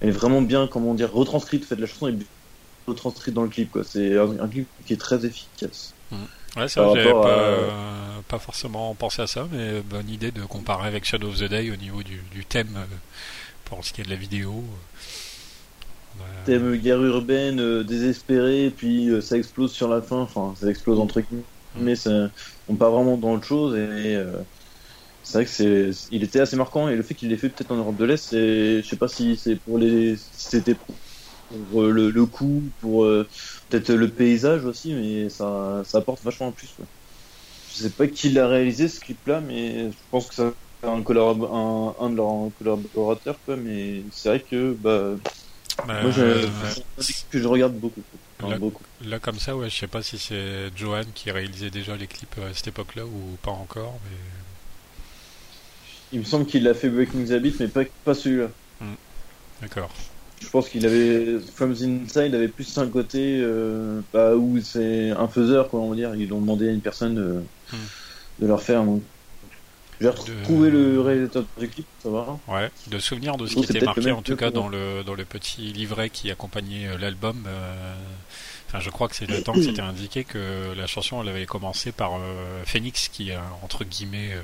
elle 0.00 0.08
est 0.08 0.12
vraiment 0.12 0.42
bien, 0.42 0.68
comment 0.68 0.94
dire, 0.94 1.12
retranscrite, 1.12 1.64
fait 1.66 1.76
la 1.76 1.86
chanson 1.86 2.08
est 2.08 2.18
retranscrite 2.88 3.34
dans 3.34 3.44
le 3.44 3.50
clip. 3.50 3.78
C'est 3.84 4.16
un, 4.18 4.38
un 4.40 4.48
clip 4.48 4.70
qui 4.86 4.94
est 4.94 4.98
très 5.00 5.26
efficace. 5.26 5.98
Ouais, 6.56 6.68
ça, 6.68 6.86
j'avais 6.86 7.14
pas, 7.14 7.28
euh, 7.50 8.22
pas 8.28 8.38
forcément 8.38 8.94
pensé 8.94 9.20
à 9.22 9.26
ça, 9.26 9.46
mais 9.52 9.82
bonne 9.82 10.08
idée 10.08 10.30
de 10.32 10.42
comparer 10.44 10.88
avec 10.88 11.04
Shadow 11.04 11.28
of 11.28 11.38
the 11.38 11.44
Day 11.44 11.70
au 11.70 11.76
niveau 11.76 12.02
du, 12.02 12.22
du 12.30 12.46
thème 12.46 12.76
euh, 12.76 12.86
pour 13.64 13.84
ce 13.84 13.92
qui 13.92 14.02
est 14.02 14.04
de 14.04 14.10
la 14.10 14.16
vidéo. 14.16 14.64
A- 16.20 16.24
Thème 16.44 16.76
guerre 16.76 17.02
urbaine, 17.02 17.58
euh, 17.60 17.82
désespéré, 17.84 18.70
puis 18.70 19.08
euh, 19.10 19.20
ça 19.20 19.36
explose 19.36 19.72
sur 19.72 19.88
la 19.88 20.00
fin, 20.02 20.20
enfin, 20.20 20.54
ça 20.54 20.68
explose 20.70 21.00
entre 21.00 21.20
guillemets, 21.20 21.46
mais 21.74 21.96
ça, 21.96 22.30
on 22.68 22.76
part 22.76 22.92
vraiment 22.92 23.18
dans 23.18 23.32
autre 23.34 23.44
chose, 23.46 23.74
et 23.76 24.14
euh, 24.14 24.44
c'est 25.22 25.38
vrai 25.38 25.44
que 25.46 25.50
c'est, 25.52 25.90
il 26.10 26.24
était 26.24 26.40
assez 26.40 26.56
marquant, 26.56 26.88
et 26.88 26.96
le 26.96 27.02
fait 27.02 27.14
qu'il 27.16 27.30
l'ait 27.30 27.38
fait 27.38 27.50
peut-être 27.50 27.72
en 27.72 27.76
Europe 27.76 27.96
de 27.98 28.04
l'Est, 28.06 28.28
c'est, 28.30 28.82
je 28.82 28.88
sais 28.88 28.98
pas 28.98 29.08
si 29.08 29.36
c'est 29.38 29.56
pour 29.56 29.78
les, 29.78 30.16
si 30.16 30.48
c'était 30.50 30.76
pour 31.48 31.82
euh, 31.84 31.90
le, 31.92 32.10
le 32.10 32.26
coup, 32.26 32.72
pour 32.78 33.04
euh, 33.04 33.28
peut-être 33.68 33.90
le 33.92 34.08
paysage 34.08 34.64
aussi, 34.64 34.94
mais 34.94 35.28
ça, 35.28 35.82
ça 35.84 35.98
apporte 35.98 36.22
vachement 36.22 36.52
plus. 36.52 36.68
quoi. 36.76 36.86
Je 37.72 37.82
sais 37.82 37.90
pas 37.90 38.06
qui 38.06 38.30
l'a 38.30 38.48
réalisé 38.48 38.88
ce 38.88 39.00
clip-là, 39.00 39.40
mais 39.40 39.90
je 39.90 39.96
pense 40.10 40.28
que 40.28 40.34
c'est 40.34 40.42
un, 40.88 41.00
collab- 41.02 41.44
un, 41.52 41.94
un 42.04 42.10
de 42.10 42.16
leurs 42.16 42.50
collaborateurs, 42.58 43.38
quoi, 43.44 43.56
mais 43.56 44.02
c'est 44.12 44.28
vrai 44.28 44.40
que, 44.40 44.74
bah, 44.74 45.16
Euh, 45.88 46.02
moi, 46.02 46.10
je, 46.10 46.74
clip 47.02 47.16
que 47.30 47.38
je 47.38 47.46
regarde 47.48 47.78
beaucoup. 47.78 48.02
Enfin, 48.40 48.52
Là- 48.52 48.58
beaucoup. 48.58 48.82
Là, 49.04 49.18
comme 49.18 49.38
ça, 49.38 49.54
ouais, 49.56 49.68
je 49.68 49.76
sais 49.76 49.86
pas 49.86 50.02
si 50.02 50.18
c'est 50.18 50.70
Johan 50.74 51.04
qui 51.14 51.30
réalisait 51.30 51.70
déjà 51.70 51.96
les 51.96 52.06
clips 52.06 52.38
à 52.38 52.54
cette 52.54 52.68
époque-là 52.68 53.04
ou 53.04 53.36
pas 53.42 53.50
encore, 53.50 53.94
mais 54.04 54.16
Il 56.12 56.20
me 56.20 56.24
semble 56.24 56.46
qu'il 56.46 56.66
a 56.68 56.74
fait 56.74 56.88
Breaking 56.88 57.24
the 57.26 57.30
Habit, 57.32 57.54
mais 57.60 57.68
pas, 57.68 57.82
pas 58.04 58.14
celui-là. 58.14 58.48
d'accord. 59.60 59.90
Je 60.40 60.48
pense 60.48 60.68
qu'il 60.68 60.84
avait 60.86 61.38
From 61.54 61.74
the 61.74 61.82
Inside 61.82 62.34
avait 62.34 62.48
plus 62.48 62.76
un 62.78 62.88
côté 62.88 63.38
euh, 63.40 64.00
bah, 64.12 64.34
où 64.34 64.60
c'est 64.60 65.10
un 65.10 65.28
faiseur, 65.28 65.68
quoi, 65.70 65.80
on 65.80 65.90
va 65.90 65.96
dire. 65.96 66.14
Ils 66.14 66.32
ont 66.32 66.40
demandé 66.40 66.68
à 66.68 66.72
une 66.72 66.80
personne 66.82 67.14
de, 67.14 67.42
Hmm. 67.72 67.76
de 68.40 68.46
leur 68.46 68.62
faire. 68.62 68.84
Donc. 68.84 69.02
J'ai 69.98 70.06
De- 70.08 70.10
retrouvé 70.12 70.70
le 70.70 71.00
réalisateur 71.00 71.44
du 71.58 71.68
clip, 71.68 71.86
ça 72.02 72.10
va. 72.10 72.38
Ouais, 72.48 72.70
de 72.88 72.98
souvenir 72.98 73.38
de 73.38 73.46
ce 73.46 73.54
qui 73.54 73.64
était 73.64 73.80
marqué 73.80 74.02
le 74.02 74.12
en 74.14 74.20
tout 74.20 74.36
cas 74.36 74.50
dans 74.50 74.68
le 74.68 75.02
dans 75.02 75.14
le 75.14 75.24
petit 75.24 75.72
livret 75.72 76.10
qui 76.10 76.30
accompagnait 76.30 76.86
euh, 76.88 76.98
l'album. 76.98 77.44
euh, 77.46 77.94
Enfin, 78.68 78.80
je 78.80 78.90
crois 78.90 79.08
que 79.08 79.16
c'est 79.16 79.28
là-dedans 79.30 79.52
que 79.54 79.62
c'était 79.62 79.80
indiqué 79.80 80.24
que 80.24 80.74
la 80.76 80.86
chanson 80.86 81.22
elle 81.22 81.28
avait 81.30 81.46
commencé 81.46 81.92
par 81.92 82.16
euh, 82.16 82.62
Phoenix 82.66 83.08
qui 83.08 83.32
a 83.32 83.40
entre 83.62 83.84
guillemets 83.84 84.32
euh, 84.34 84.36
euh, 84.38 84.42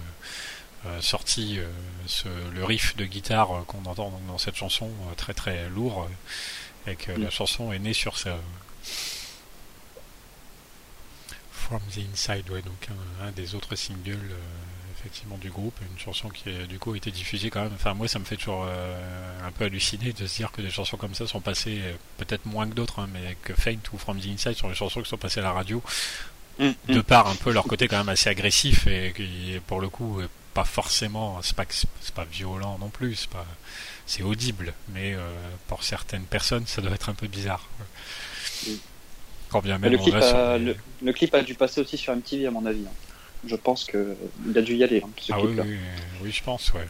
sorti 1.00 1.58
euh, 1.58 1.66
ce, 2.06 2.28
le 2.54 2.64
riff 2.64 2.96
de 2.96 3.04
guitare 3.04 3.52
euh, 3.52 3.62
qu'on 3.66 3.84
entend 3.86 4.10
donc 4.10 4.26
dans 4.26 4.38
cette 4.38 4.56
chanson 4.56 4.86
euh, 5.10 5.14
très 5.16 5.34
très 5.34 5.68
lourd 5.68 6.08
euh, 6.86 6.90
et 6.90 6.96
que 6.96 7.12
Mm. 7.12 7.22
la 7.22 7.30
chanson 7.30 7.72
est 7.72 7.78
née 7.78 7.92
sur 7.92 8.18
ça. 8.18 8.36
From 11.52 11.80
the 11.94 11.98
Inside, 12.12 12.50
ouais, 12.50 12.62
donc 12.62 12.88
un, 13.22 13.28
un 13.28 13.30
des 13.30 13.54
autres 13.54 13.76
singles 13.76 14.10
euh, 14.32 14.36
effectivement 14.98 15.38
du 15.38 15.50
groupe, 15.50 15.74
une 15.90 15.98
chanson 15.98 16.28
qui 16.28 16.48
a 16.50 16.66
du 16.66 16.78
coup 16.78 16.94
été 16.94 17.10
diffusée 17.10 17.50
quand 17.50 17.62
même. 17.62 17.72
Enfin 17.74 17.94
moi 17.94 18.08
ça 18.08 18.18
me 18.18 18.24
fait 18.24 18.36
toujours 18.36 18.64
euh, 18.66 19.46
un 19.46 19.50
peu 19.52 19.64
halluciner 19.64 20.12
de 20.12 20.26
se 20.26 20.36
dire 20.36 20.50
que 20.52 20.60
des 20.62 20.70
chansons 20.70 20.96
comme 20.96 21.14
ça 21.14 21.26
sont 21.26 21.40
passées 21.40 21.80
euh, 21.82 21.94
peut-être 22.18 22.46
moins 22.46 22.68
que 22.68 22.74
d'autres, 22.74 22.98
hein, 23.00 23.08
mais 23.12 23.36
que 23.42 23.54
Faint 23.54 23.78
ou 23.92 23.98
From 23.98 24.20
the 24.20 24.26
Inside 24.26 24.56
sont 24.56 24.68
les 24.68 24.74
chansons 24.74 25.02
qui 25.02 25.08
sont 25.08 25.16
passées 25.18 25.40
à 25.40 25.44
la 25.44 25.52
radio, 25.52 25.82
Mm, 26.58 26.70
de 26.88 26.98
mm. 26.98 27.02
par 27.04 27.28
un 27.28 27.34
peu 27.34 27.50
leur 27.50 27.64
côté 27.64 27.88
quand 27.88 27.96
même 27.96 28.10
assez 28.10 28.28
agressif 28.28 28.86
et 28.86 29.14
qui 29.16 29.58
pour 29.66 29.80
le 29.80 29.88
coup 29.88 30.20
pas 30.55 30.64
forcément, 30.64 31.40
c'est 31.42 31.57
pas 32.14 32.24
violent 32.24 32.78
non 32.78 32.88
plus, 32.90 33.28
c'est 34.07 34.22
audible, 34.22 34.74
mais 34.88 35.14
euh, 35.14 35.20
pour 35.68 35.82
certaines 35.84 36.24
personnes 36.24 36.66
ça 36.66 36.82
doit 36.82 36.92
être 36.92 37.09
un 37.09 37.14
peu 37.14 37.26
bizarre. 37.28 37.66
Quand 39.48 39.61
bien 39.61 39.78
même 39.78 39.92
le, 39.92 39.98
clip 39.98 40.14
a, 40.14 40.59
des- 40.59 40.64
le, 40.64 40.76
le 41.03 41.12
clip 41.12 41.34
a 41.34 41.42
dû 41.42 41.55
passer 41.55 41.80
aussi 41.80 41.98
sur 41.98 42.14
MTV 42.14 42.46
à 42.46 42.50
mon 42.50 42.64
avis. 42.66 42.86
hein. 42.86 42.92
Je 43.44 43.57
pense 43.57 43.84
que 43.84 44.16
il 44.46 44.57
a 44.57 44.62
dû 44.62 44.74
y 44.76 44.84
aller 44.84 45.03
hein, 45.05 45.11
ce 45.18 45.32
Ah 45.32 45.40
oui, 45.40 45.46
clip-là. 45.46 45.64
oui, 45.64 45.78
oui, 46.22 46.32
je 46.32 46.42
pense, 46.42 46.72
ouais. 46.74 46.88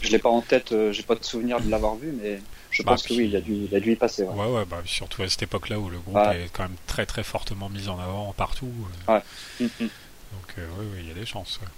Je 0.00 0.10
l'ai 0.10 0.18
pas 0.18 0.28
en 0.30 0.42
tête, 0.42 0.72
euh, 0.72 0.92
j'ai 0.92 1.02
pas 1.04 1.14
de 1.14 1.24
souvenir 1.24 1.60
de 1.60 1.70
l'avoir 1.70 1.94
vu, 1.94 2.12
mais 2.12 2.42
je 2.70 2.82
Bah, 2.82 2.92
pense 2.92 3.02
que 3.04 3.14
oui, 3.14 3.26
il 3.28 3.36
a 3.36 3.40
dû, 3.40 3.52
il 3.54 3.74
a 3.74 3.80
dû 3.80 3.92
y 3.92 3.96
passer. 3.96 4.24
ouais. 4.24 4.34
Ouais, 4.34 4.46
ouais, 4.50 4.64
bah, 4.64 4.82
surtout 4.84 5.22
à 5.22 5.28
cette 5.28 5.42
époque-là 5.42 5.78
où 5.78 5.88
le 5.90 5.98
groupe 6.00 6.16
Ouais. 6.16 6.42
est 6.44 6.48
quand 6.52 6.64
même 6.64 6.76
très 6.86 7.06
très 7.06 7.22
fortement 7.22 7.68
mis 7.68 7.88
en 7.88 7.98
avant 7.98 8.32
partout. 8.32 8.72
euh, 9.08 9.20
Mm, 9.60 9.64
mm. 9.80 9.88
Donc, 10.32 10.54
oui, 10.56 10.86
oui, 10.94 10.98
il 11.00 11.08
y 11.08 11.10
a 11.10 11.14
des 11.14 11.26
chances. 11.26 11.60
ouais. 11.62 11.68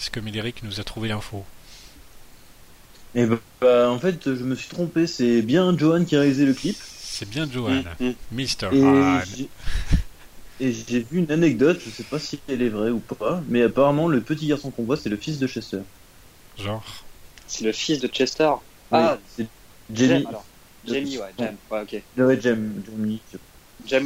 Est-ce 0.00 0.10
que 0.10 0.20
Médéric 0.20 0.62
nous 0.62 0.80
a 0.80 0.82
trouvé 0.84 1.08
l'info 1.10 1.44
Et 3.14 3.26
bah, 3.26 3.36
bah, 3.60 3.90
en 3.90 3.98
fait, 3.98 4.34
je 4.34 4.44
me 4.44 4.54
suis 4.54 4.68
trompé. 4.70 5.06
C'est 5.06 5.42
bien 5.42 5.76
Johan 5.76 6.06
qui 6.06 6.16
a 6.16 6.20
réalisé 6.20 6.46
le 6.46 6.54
clip. 6.54 6.74
C'est 6.80 7.28
bien 7.28 7.46
Johan, 7.50 7.82
Mm, 8.00 8.06
mm. 8.06 8.14
Mr. 8.32 8.72
Et 8.72 9.18
j'ai- 9.36 9.48
et 10.60 10.72
j'ai 10.72 11.00
vu 11.00 11.18
une 11.18 11.30
anecdote. 11.30 11.78
Je 11.84 11.90
sais 11.90 12.02
pas 12.04 12.18
si 12.18 12.40
elle 12.48 12.62
est 12.62 12.70
vraie 12.70 12.88
ou 12.88 13.00
pas, 13.00 13.42
mais 13.48 13.62
apparemment 13.62 14.08
le 14.08 14.22
petit 14.22 14.46
garçon 14.46 14.70
qu'on 14.70 14.84
voit, 14.84 14.96
c'est 14.96 15.10
le 15.10 15.18
fils 15.18 15.38
de 15.38 15.46
Chester. 15.46 15.80
Genre, 16.58 17.04
C'est 17.46 17.64
le 17.64 17.72
fils 17.72 17.98
de 18.00 18.08
Chester. 18.08 18.44
Oui, 18.92 18.98
Ah, 19.02 19.18
c'est 19.36 19.46
Jamie. 19.92 20.24
alors. 20.26 20.44
Jamie, 20.86 21.18
ouais, 21.18 21.32
Jem. 21.38 21.56
Ouais, 21.70 21.82
ok. 21.82 22.02
Ouais, 22.16 22.40
Jem. 22.40 22.82
Jamie. 22.86 23.20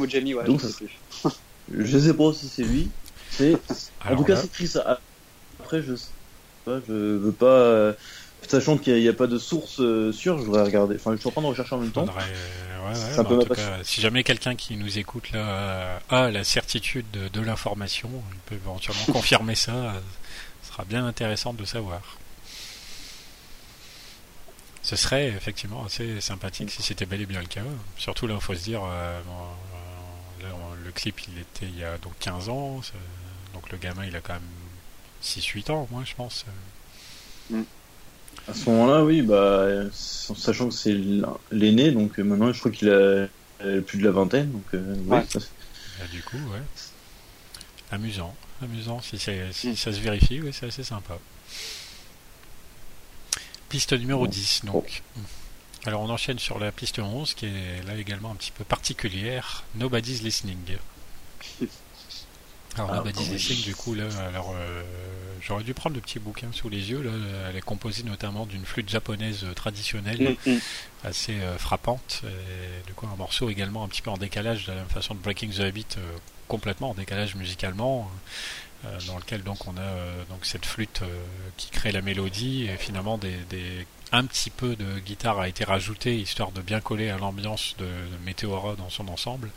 Ou 0.01 0.09
Jamie, 0.09 0.33
ouais, 0.33 0.43
Donc, 0.43 0.59
je 0.61 0.67
ça- 0.67 0.73
sais 0.73 0.85
plus. 0.85 1.85
Je 1.85 1.97
sais 1.97 2.13
pas 2.13 2.33
si 2.33 2.49
c'est 2.49 2.63
lui. 2.63 2.89
C'est 3.31 3.53
en 4.05 4.15
tout 4.17 4.23
cas 4.25 4.35
c'est 4.35 4.45
écrit 4.47 4.67
ça. 4.67 4.99
Après 5.75 5.87
je 5.87 5.95
pas, 6.63 6.79
je 6.87 6.93
veux 6.93 7.31
pas 7.31 7.45
euh, 7.45 7.93
sachant 8.47 8.77
qu'il 8.77 8.95
n'y 8.95 9.07
a, 9.07 9.13
pas 9.13 9.27
de 9.27 9.37
source 9.37 9.79
euh, 9.79 10.11
sûre, 10.11 10.37
je 10.39 10.43
voudrais 10.43 10.63
regarder. 10.63 10.95
Enfin, 10.95 11.11
je 11.13 11.17
suis 11.17 11.27
en 11.27 11.31
train 11.31 11.41
de 11.41 11.47
rechercher 11.47 11.75
en 11.75 11.79
même 11.79 11.91
temps. 11.91 12.05
faudrait, 12.05 12.23
euh, 12.23 12.83
ouais, 12.83 12.89
ouais, 12.89 13.13
Ça 13.13 13.23
bah, 13.23 13.35
en 13.35 13.39
tout 13.39 13.53
cas, 13.53 13.83
si 13.83 14.01
jamais 14.01 14.23
quelqu'un 14.23 14.55
qui 14.55 14.75
nous 14.75 14.97
écoute 14.97 15.31
là 15.31 15.99
a 16.09 16.31
la 16.31 16.43
certitude 16.43 17.05
de, 17.11 17.27
de 17.27 17.41
l'information, 17.41 18.09
il 18.31 18.39
peut 18.45 18.55
éventuellement 18.55 19.05
confirmer 19.11 19.55
ça. 19.55 19.95
Ce 20.63 20.71
sera 20.71 20.85
bien 20.85 21.05
intéressant 21.05 21.53
de 21.53 21.65
savoir. 21.65 22.17
Ce 24.81 24.95
serait 24.95 25.29
effectivement 25.29 25.83
assez 25.83 26.21
sympathique 26.21 26.69
si 26.69 26.83
c'était 26.83 27.07
bel 27.07 27.21
et 27.21 27.25
bien 27.25 27.41
le 27.41 27.47
cas. 27.47 27.61
Surtout 27.97 28.27
là, 28.27 28.35
il 28.35 28.41
faut 28.41 28.53
se 28.53 28.63
dire, 28.63 28.81
euh, 28.85 29.19
bon, 29.25 30.53
le 30.83 30.91
clip, 30.91 31.21
il 31.27 31.39
était 31.39 31.65
il 31.65 31.79
y 31.79 31.83
a 31.83 31.97
donc 31.97 32.13
15 32.19 32.49
ans. 32.49 32.81
Donc 33.53 33.71
le 33.71 33.77
gamin, 33.79 34.05
il 34.05 34.15
a 34.15 34.21
quand 34.21 34.33
même 34.33 34.41
6-8 35.25 35.71
ans, 35.71 35.87
moi, 35.91 36.03
je 36.05 36.13
pense. 36.15 36.45
Mm. 37.49 37.61
À 38.47 38.53
ce 38.53 38.69
moment-là, 38.69 39.03
oui, 39.03 39.21
bah, 39.21 39.67
sachant 39.91 40.69
que 40.69 40.73
c'est 40.73 40.95
l'aîné, 41.51 41.91
donc 41.91 42.17
maintenant, 42.19 42.53
je 42.53 42.59
crois 42.59 42.71
qu'il 42.71 42.89
a 42.89 43.27
plus 43.81 43.97
de 43.97 44.03
la 44.03 44.11
vingtaine. 44.11 44.51
Donc, 44.51 44.65
ouais. 44.73 45.25
Bah, 45.33 46.05
du 46.11 46.21
coup, 46.21 46.37
ouais. 46.37 46.61
Amusant, 47.91 48.35
amusant. 48.61 49.01
Si, 49.01 49.17
si 49.17 49.31
mm. 49.31 49.75
ça 49.75 49.91
se 49.91 49.99
vérifie, 49.99 50.41
oui, 50.41 50.51
c'est 50.53 50.67
assez 50.67 50.83
sympa. 50.83 51.17
Piste 53.69 53.93
numéro 53.93 54.27
10, 54.27 54.65
donc. 54.65 55.01
Alors 55.85 56.01
on 56.01 56.09
enchaîne 56.09 56.39
sur 56.39 56.57
la 56.57 56.71
piste 56.71 56.99
11, 56.99 57.35
qui 57.35 57.45
est 57.45 57.85
là 57.85 57.95
également 57.95 58.31
un 58.31 58.35
petit 58.35 58.51
peu 58.51 58.63
particulière. 58.63 59.63
Nobody's 59.75 60.21
Listening. 60.21 60.77
Alors 62.75 62.89
ah, 62.91 62.95
Nobody's 62.97 63.29
Listening, 63.29 63.63
du 63.63 63.75
coup, 63.75 63.93
là, 63.93 64.03
alors 64.27 64.53
euh, 64.55 64.83
j'aurais 65.41 65.63
dû 65.63 65.73
prendre 65.73 65.95
le 65.95 66.01
petit 66.01 66.19
bouquin 66.19 66.47
sous 66.51 66.69
les 66.69 66.91
yeux. 66.91 67.01
Là, 67.01 67.11
elle 67.49 67.55
est 67.55 67.61
composée 67.61 68.03
notamment 68.03 68.45
d'une 68.45 68.65
flûte 68.65 68.89
japonaise 68.89 69.45
traditionnelle, 69.55 70.35
mm, 70.45 70.51
mm. 70.51 70.59
assez 71.03 71.33
euh, 71.33 71.57
frappante. 71.57 72.21
Et, 72.25 72.87
du 72.87 72.93
coup, 72.93 73.07
un 73.11 73.15
morceau 73.15 73.49
également 73.49 73.83
un 73.83 73.87
petit 73.87 74.01
peu 74.01 74.09
en 74.09 74.17
décalage, 74.17 74.65
de 74.65 74.73
la 74.73 74.85
façon 74.85 75.15
de 75.15 75.19
Breaking 75.19 75.49
the 75.49 75.61
Habit, 75.61 75.85
euh, 75.97 76.17
complètement 76.47 76.91
en 76.91 76.93
décalage 76.93 77.35
musicalement. 77.35 78.11
Euh, 78.85 78.99
dans 79.07 79.17
lequel 79.17 79.41
donc 79.41 79.67
on 79.67 79.77
a 79.77 79.81
euh, 79.81 80.23
donc 80.29 80.45
cette 80.45 80.65
flûte 80.65 81.01
euh, 81.01 81.21
qui 81.57 81.69
crée 81.69 81.91
la 81.91 82.01
mélodie 82.01 82.65
et 82.65 82.77
finalement 82.77 83.17
des, 83.17 83.33
un 84.11 84.25
petit 84.25 84.49
peu 84.49 84.75
de 84.75 84.99
guitare 84.99 85.39
a 85.39 85.47
été 85.47 85.63
rajouté 85.63 86.17
histoire 86.17 86.51
de 86.51 86.61
bien 86.61 86.81
coller 86.81 87.09
à 87.09 87.17
l'ambiance 87.17 87.75
de, 87.79 87.87
Meteora 88.25 88.75
dans 88.75 88.89
son 88.89 89.07
ensemble 89.07 89.49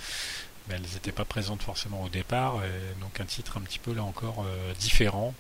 mais 0.69 0.77
elles 0.77 0.95
n'étaient 0.95 1.13
pas 1.13 1.25
présentes 1.25 1.63
forcément 1.63 2.03
au 2.05 2.09
départ 2.09 2.61
et 2.65 3.01
donc 3.01 3.21
un 3.21 3.25
titre 3.25 3.59
un 3.59 3.61
petit 3.61 3.79
peu 3.79 3.95
là 3.95 4.03
encore 4.03 4.45
différent 4.79 5.35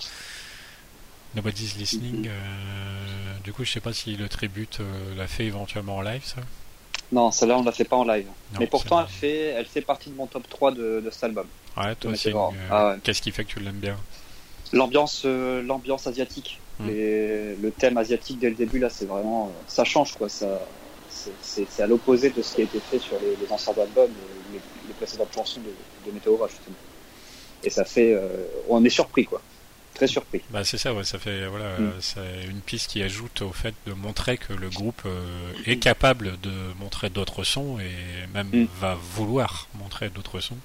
Nobody's 1.34 1.76
Listening 1.76 2.28
du 3.44 3.52
coup 3.52 3.64
je 3.64 3.72
sais 3.72 3.80
pas 3.80 3.92
si 3.92 4.16
le 4.16 4.28
tribute 4.28 4.80
l'a 5.16 5.26
fait 5.26 5.44
éventuellement 5.44 5.96
en 5.96 6.02
live 6.02 6.24
ça 6.24 6.40
non, 7.10 7.30
celle-là, 7.30 7.56
on 7.56 7.60
ne 7.60 7.66
la 7.66 7.72
fait 7.72 7.84
pas 7.84 7.96
en 7.96 8.04
live. 8.04 8.26
mais 8.58 8.66
pourtant, 8.66 9.00
elle 9.00 9.08
fait, 9.08 9.46
elle 9.46 9.64
fait 9.64 9.80
partie 9.80 10.10
de 10.10 10.14
mon 10.14 10.26
top 10.26 10.48
3 10.48 10.72
de, 10.72 11.02
de 11.04 11.10
cet 11.10 11.24
album. 11.24 11.46
Ouais, 11.76 11.94
toi 11.94 12.10
aussi. 12.10 12.30
Ah 12.70 12.96
qu'est-ce 13.02 13.22
qui 13.22 13.30
fait 13.30 13.44
que 13.44 13.50
tu 13.50 13.60
l'aimes 13.60 13.76
bien? 13.76 13.96
L'ambiance, 14.72 15.22
euh, 15.24 15.62
l'ambiance 15.62 16.06
asiatique. 16.06 16.60
Hmm. 16.80 16.86
le 16.86 17.70
thème 17.76 17.96
asiatique 17.96 18.38
dès 18.38 18.50
le 18.50 18.54
début, 18.54 18.78
là, 18.78 18.88
c'est 18.88 19.06
vraiment. 19.06 19.46
Euh, 19.46 19.62
ça 19.66 19.84
change, 19.84 20.14
quoi. 20.14 20.28
Ça, 20.28 20.60
c'est, 21.40 21.66
à 21.80 21.86
l'opposé 21.86 22.30
de 22.30 22.40
ce 22.42 22.54
qui 22.54 22.60
a 22.60 22.64
été 22.64 22.78
fait 22.78 22.98
sur 22.98 23.18
les, 23.20 23.34
les 23.34 23.52
anciens 23.52 23.72
albums, 23.72 24.10
les, 24.52 24.60
les 25.00 25.06
précédentes 25.06 25.34
chansons 25.34 25.60
de, 25.60 26.08
de 26.08 26.14
Meteora, 26.14 26.48
justement. 26.48 26.76
Et 27.64 27.70
ça 27.70 27.84
fait. 27.84 28.14
Euh, 28.14 28.46
on 28.68 28.84
est 28.84 28.90
surpris, 28.90 29.24
quoi 29.24 29.42
très 29.98 30.06
surpris. 30.06 30.40
Bah 30.50 30.64
c'est 30.64 30.78
ça, 30.78 30.94
ouais, 30.94 31.04
ça 31.04 31.18
fait 31.18 31.46
voilà, 31.46 31.78
mm. 31.78 31.92
c'est 32.00 32.44
une 32.48 32.60
piste 32.60 32.90
qui 32.90 33.02
ajoute 33.02 33.42
au 33.42 33.52
fait 33.52 33.74
de 33.86 33.92
montrer 33.92 34.38
que 34.38 34.52
le 34.52 34.70
groupe 34.70 35.02
euh, 35.06 35.52
est 35.66 35.78
capable 35.78 36.38
de 36.40 36.52
montrer 36.78 37.10
d'autres 37.10 37.42
sons 37.42 37.78
et 37.80 38.26
même 38.32 38.48
mm. 38.52 38.68
va 38.80 38.94
vouloir 38.94 39.66
montrer 39.74 40.08
d'autres 40.08 40.40
sons. 40.40 40.58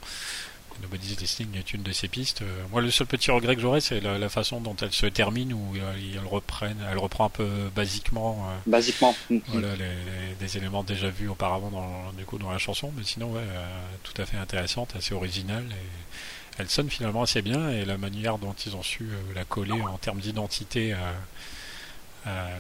Nobody's 0.82 1.20
Listening 1.20 1.58
est 1.58 1.74
une 1.74 1.84
de 1.84 1.92
ces 1.92 2.08
pistes. 2.08 2.42
Euh, 2.42 2.64
moi, 2.72 2.82
le 2.82 2.92
seul 2.92 3.08
petit 3.08 3.32
regret 3.32 3.56
que 3.56 3.62
j'aurais, 3.62 3.82
c'est 3.82 4.02
la, 4.02 4.30
façon 4.30 4.60
dont 4.62 4.76
elle 4.82 4.92
se 4.92 5.06
termine, 5.06 5.54
où 5.54 5.76
euh, 5.76 5.94
elle, 6.14 6.28
reprenne, 6.28 6.78
elle 6.90 6.98
reprend 6.98 7.26
un 7.26 7.30
peu 7.30 7.48
basiquement. 7.76 8.48
basiquement. 8.66 9.16
Mm. 9.30 9.38
Voilà, 9.48 9.70
des 10.40 10.58
éléments 10.58 10.84
déjà 10.84 11.10
vus 11.10 11.30
auparavant 11.30 11.70
dans, 11.70 12.14
du 12.18 12.26
coup, 12.26 12.38
dans 12.38 12.52
la 12.52 12.58
chanson, 12.58 12.92
mais 12.98 13.04
sinon, 13.04 13.32
ouais, 13.32 13.46
tout 14.04 14.20
à 14.22 14.26
fait 14.26 14.38
intéressante, 14.38 14.96
assez 14.96 15.14
originale. 15.14 15.66
Et 15.72 16.04
elle 16.58 16.70
sonne 16.70 16.90
finalement 16.90 17.24
assez 17.24 17.42
bien 17.42 17.70
et 17.70 17.86
la 17.86 17.98
manière 17.98 18.38
dont 18.38 18.54
ils 18.66 18.76
ont 18.76 18.84
su 18.84 19.04
euh, 19.04 19.34
la 19.34 19.44
coller 19.46 19.82
en 19.82 19.98
termes 19.98 20.20
d'identité 20.20 20.94
à, 20.94 21.14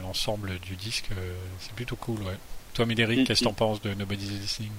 l'ensemble 0.01 0.59
du 0.59 0.75
disque, 0.75 1.09
euh, 1.13 1.35
c'est 1.59 1.71
plutôt 1.73 1.95
cool. 1.95 2.21
Ouais. 2.23 2.37
Toi, 2.73 2.85
Médéric, 2.85 3.25
qu'est-ce 3.25 3.39
que 3.41 3.45
t'en 3.45 3.53
penses 3.53 3.81
de 3.81 3.93
Nobody's 3.93 4.29
Listening? 4.29 4.71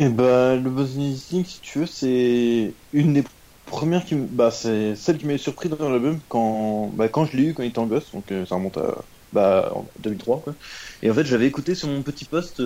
Eh 0.00 0.08
bah, 0.10 0.56
Nobody's 0.58 0.96
Listening, 0.96 1.44
si 1.44 1.60
tu 1.60 1.80
veux, 1.80 1.86
c'est 1.86 2.78
une 2.92 3.14
des 3.14 3.24
premières 3.66 4.04
qui 4.04 4.14
bah, 4.14 4.50
c'est 4.52 4.94
celle 4.94 5.18
qui 5.18 5.26
m'a 5.26 5.36
surpris 5.38 5.68
dans 5.68 5.88
l'album 5.90 6.20
quand, 6.28 6.90
bah, 6.94 7.08
quand 7.08 7.24
je 7.24 7.36
l'ai 7.36 7.44
eu 7.48 7.54
quand 7.54 7.64
il 7.64 7.70
était 7.70 7.78
en 7.80 7.86
gosse, 7.88 8.12
donc 8.12 8.30
euh, 8.30 8.46
ça 8.46 8.54
remonte 8.54 8.76
à 8.78 9.04
bah, 9.32 9.72
en 9.74 9.90
2003. 9.98 10.42
Quoi. 10.42 10.54
Et 11.02 11.10
en 11.10 11.14
fait, 11.14 11.24
j'avais 11.24 11.46
écouté 11.46 11.74
sur 11.74 11.88
mon 11.88 12.02
petit 12.04 12.26
poste 12.26 12.62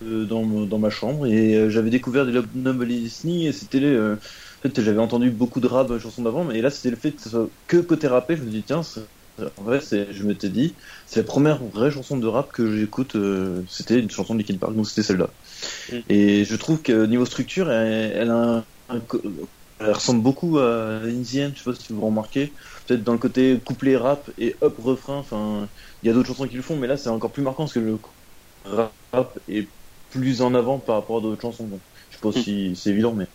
dans, 0.00 0.66
dans, 0.66 0.78
ma 0.78 0.90
chambre 0.90 1.26
et 1.26 1.70
j'avais 1.70 1.90
découvert 1.90 2.26
des 2.26 2.32
Nobody's 2.54 3.02
Listening 3.02 3.46
et 3.48 3.52
c'était 3.52 3.80
les 3.80 4.16
j'avais 4.76 4.98
entendu 5.00 5.30
beaucoup 5.30 5.60
de 5.60 5.66
rap 5.66 5.96
chansons 5.98 6.22
d'avant, 6.22 6.44
mais 6.44 6.60
là, 6.62 6.70
c'était 6.70 6.90
le 6.90 6.96
fait 6.96 7.12
que 7.12 7.22
ce 7.22 7.30
soit 7.30 7.50
que 7.66 7.78
côté 7.78 8.08
rappé. 8.08 8.36
Je 8.36 8.42
me 8.42 8.50
dis, 8.50 8.64
tiens, 8.64 8.82
en 9.38 9.62
vrai, 9.62 9.80
je 9.80 10.22
m'étais 10.22 10.48
dit, 10.48 10.74
c'est 11.06 11.20
la 11.20 11.26
première 11.26 11.62
vraie 11.62 11.90
chanson 11.90 12.16
de 12.16 12.26
rap 12.26 12.52
que 12.52 12.76
j'écoute. 12.76 13.16
Euh, 13.16 13.62
c'était 13.68 13.98
une 13.98 14.10
chanson 14.10 14.34
de 14.34 14.40
Linkin 14.40 14.56
Park, 14.56 14.74
donc 14.74 14.88
c'était 14.88 15.02
celle-là. 15.02 15.28
Mm. 15.92 15.96
Et 16.08 16.44
je 16.44 16.56
trouve 16.56 16.82
que 16.82 17.06
niveau 17.06 17.26
structure, 17.26 17.70
elle, 17.70 18.30
a 18.30 18.64
elle 19.78 19.92
ressemble 19.92 20.22
beaucoup 20.22 20.58
à 20.58 21.00
Indienne, 21.04 21.52
je 21.54 21.62
sais 21.62 21.70
pas 21.70 21.76
si 21.78 21.92
vous 21.92 22.00
remarquez. 22.00 22.52
Peut-être 22.86 23.04
dans 23.04 23.12
le 23.12 23.18
côté 23.18 23.58
couplet 23.62 23.96
rap 23.96 24.30
et 24.38 24.56
hop 24.60 24.76
refrain. 24.82 25.18
Enfin, 25.18 25.68
il 26.02 26.06
y 26.06 26.10
a 26.10 26.14
d'autres 26.14 26.28
chansons 26.28 26.46
qui 26.46 26.56
le 26.56 26.62
font, 26.62 26.76
mais 26.76 26.86
là, 26.86 26.96
c'est 26.96 27.10
encore 27.10 27.30
plus 27.30 27.42
marquant 27.42 27.64
parce 27.64 27.74
que 27.74 27.80
le 27.80 27.98
rap 29.12 29.38
est 29.48 29.68
plus 30.10 30.40
en 30.40 30.54
avant 30.54 30.78
par 30.78 30.96
rapport 30.96 31.18
à 31.18 31.20
d'autres 31.20 31.42
chansons. 31.42 31.68
je 32.10 32.16
sais 32.16 32.22
pas 32.22 32.28
mm. 32.28 32.42
si 32.42 32.76
c'est 32.76 32.90
évident, 32.90 33.12
mais. 33.12 33.26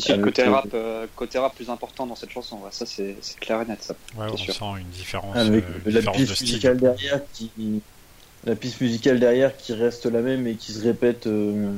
C'est 0.00 0.20
côté 0.20 0.44
rap, 0.44 0.66
euh, 0.74 1.06
côté 1.14 1.38
rap 1.38 1.54
plus 1.54 1.68
important 1.68 2.06
dans 2.06 2.14
cette 2.14 2.30
chanson. 2.30 2.60
ça, 2.70 2.86
c'est 2.86 3.16
clair 3.40 3.60
et 3.62 3.66
net, 3.66 3.82
ça. 3.82 3.94
Ouais, 4.16 4.26
on 4.30 4.36
sûr. 4.36 4.54
sent 4.54 4.80
une 4.80 4.88
différence. 4.88 5.36
Avec 5.36 5.64
euh, 5.64 5.90
la 5.90 6.12
piste 6.12 6.40
musicale 6.40 6.78
derrière 6.78 7.20
qui, 7.32 7.50
la 8.44 8.54
piste 8.54 8.80
musicale 8.80 9.20
derrière 9.20 9.56
qui 9.56 9.74
reste 9.74 10.06
la 10.06 10.20
même 10.20 10.46
et 10.46 10.54
qui 10.54 10.72
se 10.72 10.82
répète. 10.82 11.26
Euh, 11.26 11.72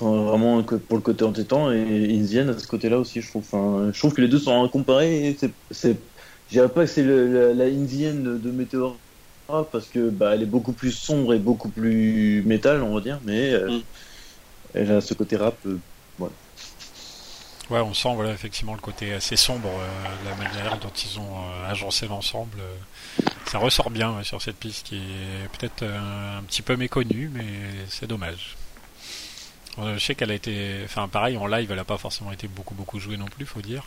vraiment 0.00 0.62
pour 0.62 0.96
le 0.96 1.02
côté 1.02 1.24
entêtant 1.24 1.70
et 1.70 2.18
Indian 2.18 2.48
à 2.48 2.58
ce 2.58 2.66
côté-là 2.66 2.98
aussi, 2.98 3.20
je 3.20 3.28
trouve. 3.28 3.44
Enfin, 3.46 3.90
je 3.92 3.98
trouve 3.98 4.14
que 4.14 4.22
les 4.22 4.28
deux 4.28 4.38
sont 4.38 4.66
comparés. 4.68 5.36
C'est, 5.70 5.96
je 6.48 6.52
dirais 6.52 6.70
pas 6.70 6.84
que 6.84 6.90
c'est 6.90 7.02
la, 7.02 7.52
la 7.52 7.70
de, 7.70 8.38
de 8.38 8.50
Meteor 8.50 8.96
parce 9.70 9.88
que 9.88 10.08
bah, 10.10 10.34
elle 10.34 10.42
est 10.42 10.46
beaucoup 10.46 10.72
plus 10.72 10.92
sombre 10.92 11.34
et 11.34 11.38
beaucoup 11.38 11.68
plus 11.68 12.42
métal, 12.46 12.82
on 12.82 12.94
va 12.94 13.00
dire, 13.00 13.20
mais 13.24 13.52
mm. 13.52 13.80
elle 14.74 14.92
a 14.92 15.00
ce 15.00 15.12
côté 15.12 15.36
rap. 15.36 15.56
Ouais, 17.70 17.78
on 17.78 17.94
sent 17.94 18.12
voilà 18.16 18.32
effectivement 18.32 18.74
le 18.74 18.80
côté 18.80 19.12
assez 19.12 19.36
sombre, 19.36 19.68
euh, 19.68 20.28
la 20.28 20.34
manière 20.34 20.76
dont 20.78 20.90
ils 20.90 21.20
ont 21.20 21.38
euh, 21.38 21.70
agencé 21.70 22.08
l'ensemble. 22.08 22.58
Euh, 22.58 23.22
ça 23.46 23.58
ressort 23.58 23.90
bien 23.90 24.24
sur 24.24 24.42
cette 24.42 24.56
piste 24.56 24.88
qui 24.88 24.96
est 24.96 25.48
peut-être 25.56 25.84
un 25.84 26.42
petit 26.42 26.62
peu 26.62 26.76
méconnue, 26.76 27.30
mais 27.32 27.44
c'est 27.88 28.08
dommage. 28.08 28.56
je 29.78 29.98
sais 29.98 30.16
qu'elle 30.16 30.32
a 30.32 30.34
été, 30.34 30.80
enfin 30.84 31.06
pareil 31.06 31.36
en 31.36 31.46
live, 31.46 31.70
elle 31.70 31.76
n'a 31.76 31.84
pas 31.84 31.98
forcément 31.98 32.32
été 32.32 32.48
beaucoup 32.48 32.74
beaucoup 32.74 32.98
jouée 32.98 33.16
non 33.16 33.26
plus, 33.26 33.46
faut 33.46 33.62
dire. 33.62 33.84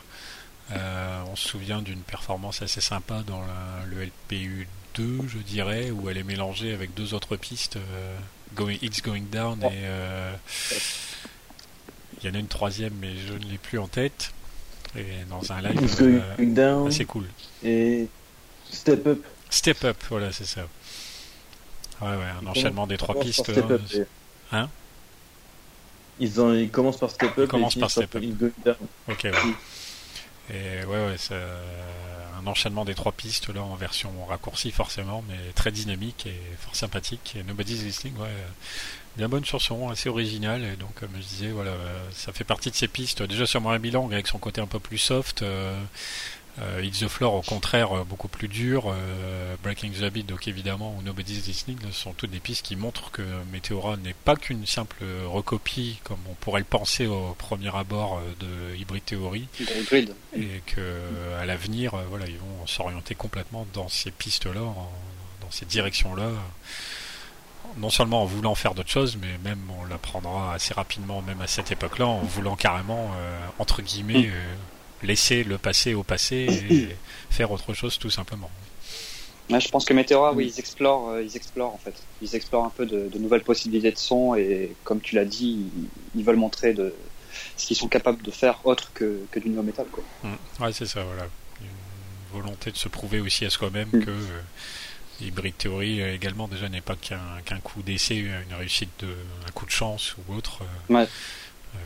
on 0.72 1.36
se 1.36 1.48
souvient 1.48 1.82
d'une 1.82 2.02
performance 2.02 2.62
assez 2.62 2.82
sympa 2.82 3.22
dans 3.26 3.42
le 3.86 4.06
LPU 4.06 4.68
2, 4.96 5.28
je 5.28 5.38
dirais, 5.40 5.92
où 5.92 6.10
elle 6.10 6.18
est 6.18 6.24
mélangée 6.24 6.74
avec 6.74 6.94
deux 6.94 7.14
autres 7.14 7.38
pistes, 7.38 7.78
going, 8.56 8.78
It's 8.82 9.02
Going 9.02 9.26
Down 9.32 9.64
et 9.64 9.88
il 12.24 12.30
y 12.30 12.32
en 12.32 12.36
a 12.36 12.40
une 12.40 12.48
troisième, 12.48 12.94
mais 13.02 13.16
je 13.28 13.34
ne 13.34 13.52
l'ai 13.52 13.58
plus 13.58 13.80
en 13.80 13.88
tête. 13.88 14.34
Et 14.96 15.06
dans 15.30 15.52
un 15.52 15.62
live 15.62 15.98
euh, 16.02 16.88
assez 16.88 17.06
cool. 17.06 17.26
Et 17.64 18.08
Step 18.72 19.08
Up. 19.08 19.26
Step 19.50 19.84
Up, 19.84 19.98
voilà, 20.10 20.32
c'est 20.32 20.46
ça. 20.46 20.68
Ouais, 22.02 22.10
ouais, 22.10 22.26
un 22.42 22.46
enchaînement 22.46 22.86
des 22.86 22.98
trois 22.98 23.20
pistes. 23.20 23.50
Hein, 23.50 23.80
hein 24.52 24.70
ils, 26.20 26.40
ont, 26.40 26.54
ils 26.54 26.70
commencent 26.70 27.00
par 27.00 27.10
Step 27.10 27.32
Up. 27.38 27.46
Ils 27.46 27.48
commencent 27.48 27.76
par 27.76 27.90
Step 27.90 28.16
Up. 28.16 28.24
Ok, 29.10 29.24
ouais. 29.24 29.32
Et 30.54 30.86
ouais, 30.86 31.08
ouais, 31.08 31.16
c'est 31.18 31.36
un 32.44 32.46
enchaînement 32.46 32.86
des 32.86 32.96
trois 32.96 33.14
pistes 33.14 33.50
là 33.50 33.64
en 33.64 33.76
version 33.76 34.12
raccourcie 34.28 34.72
forcément, 34.72 35.24
mais 35.28 35.54
très 35.56 35.72
dynamique 35.72 36.26
et 36.26 36.40
fort 36.60 36.76
sympathique. 36.76 37.36
Et 37.40 37.44
Nobody's 37.44 37.84
Listening, 37.84 38.16
ouais, 38.18 38.28
bien 39.18 39.30
bonne 39.30 39.46
chanson, 39.46 39.90
assez 39.90 40.10
originale. 40.10 40.64
Et 40.64 40.76
donc, 40.76 40.94
comme 40.96 41.12
je 41.16 41.28
disais, 41.28 41.50
voilà, 41.50 41.74
ça 42.14 42.34
fait 42.34 42.44
partie 42.44 42.72
de 42.72 42.76
ces 42.76 42.88
pistes. 42.88 43.24
Déjà 43.24 43.46
sur 43.46 43.62
Marie 43.62 43.80
Bilang, 43.80 44.12
avec 44.12 44.28
son 44.28 44.40
côté 44.40 44.62
un 44.62 44.68
peu 44.68 44.80
plus 44.80 44.98
soft. 44.98 45.42
Euh, 45.42 45.76
euh, 46.60 46.84
It's 46.84 47.00
the 47.00 47.08
Floor, 47.08 47.34
au 47.34 47.42
contraire, 47.42 47.92
euh, 47.98 48.04
beaucoup 48.04 48.28
plus 48.28 48.48
dur. 48.48 48.86
Euh, 48.88 49.56
Breaking 49.64 49.92
the 49.92 50.04
Habit, 50.04 50.24
donc 50.24 50.48
évidemment, 50.48 50.96
ou 50.98 51.02
Nobody's 51.02 51.48
Listening, 51.48 51.80
sont 51.92 52.14
toutes 52.14 52.30
des 52.30 52.40
pistes 52.40 52.64
qui 52.64 52.76
montrent 52.76 53.12
que 53.12 53.24
Meteora 53.52 53.98
n'est 53.98 54.14
pas 54.14 54.36
qu'une 54.36 54.66
simple 54.66 55.04
recopie, 55.26 56.00
comme 56.04 56.20
on 56.30 56.34
pourrait 56.36 56.62
le 56.62 56.66
penser 56.66 57.08
au 57.08 57.36
premier 57.38 57.76
abord 57.76 58.22
de 58.40 58.76
Hybrid 58.76 59.04
Theory. 59.06 59.48
Et 60.36 60.62
que 60.68 61.00
à 61.40 61.46
l'avenir, 61.46 61.96
voilà, 62.10 62.28
ils 62.28 62.38
vont 62.38 62.68
s'orienter 62.68 63.16
complètement 63.16 63.66
dans 63.74 63.90
ces 63.90 64.12
pistes-là, 64.12 64.62
dans 65.42 65.52
ces 65.52 65.66
directions-là 65.66 66.30
non 67.78 67.90
seulement 67.90 68.24
en 68.24 68.26
voulant 68.26 68.56
faire 68.56 68.74
d'autres 68.74 68.90
choses, 68.90 69.18
mais 69.22 69.38
même 69.44 69.60
on 69.82 69.86
l'apprendra 69.86 70.54
assez 70.54 70.74
rapidement, 70.74 71.22
même 71.22 71.42
à 71.42 71.48
cette 71.48 71.72
époque-là, 71.72 72.06
en 72.06 72.20
voulant 72.20 72.56
carrément, 72.56 73.12
entre 73.60 73.82
guillemets, 73.82 74.30
laisser 75.04 75.44
le 75.44 75.58
passé 75.58 75.94
au 75.94 76.04
passé 76.04 76.48
et 76.70 76.88
faire 77.30 77.52
autre 77.52 77.74
chose 77.74 77.98
tout 77.98 78.10
simplement. 78.10 78.50
je 79.50 79.68
pense 79.70 79.86
que 79.86 79.94
Meteora, 79.94 80.34
oui, 80.34 80.52
ils 80.54 80.60
explorent, 80.60 81.20
ils 81.20 81.36
explorent 81.36 81.74
en 81.74 81.80
fait. 81.84 81.96
Ils 82.22 82.36
explorent 82.36 82.66
un 82.66 82.74
peu 82.76 82.86
de, 82.86 83.10
nouvelles 83.18 83.44
possibilités 83.44 83.92
de 83.92 83.98
son 83.98 84.36
et 84.36 84.74
comme 84.84 85.02
tu 85.02 85.16
l'as 85.16 85.26
dit, 85.26 85.66
ils, 86.16 86.24
veulent 86.24 86.38
montrer 86.38 86.74
de, 86.74 86.94
ce 87.58 87.66
qu'ils 87.66 87.78
sont 87.78 87.88
capables 87.88 88.22
de 88.22 88.32
faire 88.32 88.60
autre 88.66 88.92
que, 88.94 89.26
que 89.32 89.40
du 89.40 89.50
nouveau 89.50 89.64
métal. 89.64 89.86
Quoi. 89.92 90.04
Mmh. 90.24 90.64
Ouais, 90.64 90.74
c'est 90.74 90.86
ça, 90.86 91.04
voilà. 91.04 91.28
Une 91.62 92.42
volonté 92.42 92.72
de 92.72 92.78
se 92.78 92.88
prouver 92.88 93.20
aussi 93.20 93.46
à 93.46 93.50
soi-même 93.50 93.90
que 93.92 94.10
euh, 94.10 94.42
Hybrid 95.22 95.56
Theory 95.58 96.02
euh, 96.02 96.14
également 96.14 96.48
déjà 96.48 96.70
n'est 96.70 96.82
pas 96.82 96.96
qu'un 96.96 97.60
coup 97.60 97.82
d'essai, 97.82 98.16
une 98.16 98.54
réussite 98.58 98.90
de 99.00 99.16
un 99.48 99.52
coup 99.52 99.66
de 99.66 99.72
chance 99.72 100.16
ou 100.18 100.34
autre. 100.36 100.62
Euh, 100.90 100.94
ouais. 100.96 101.08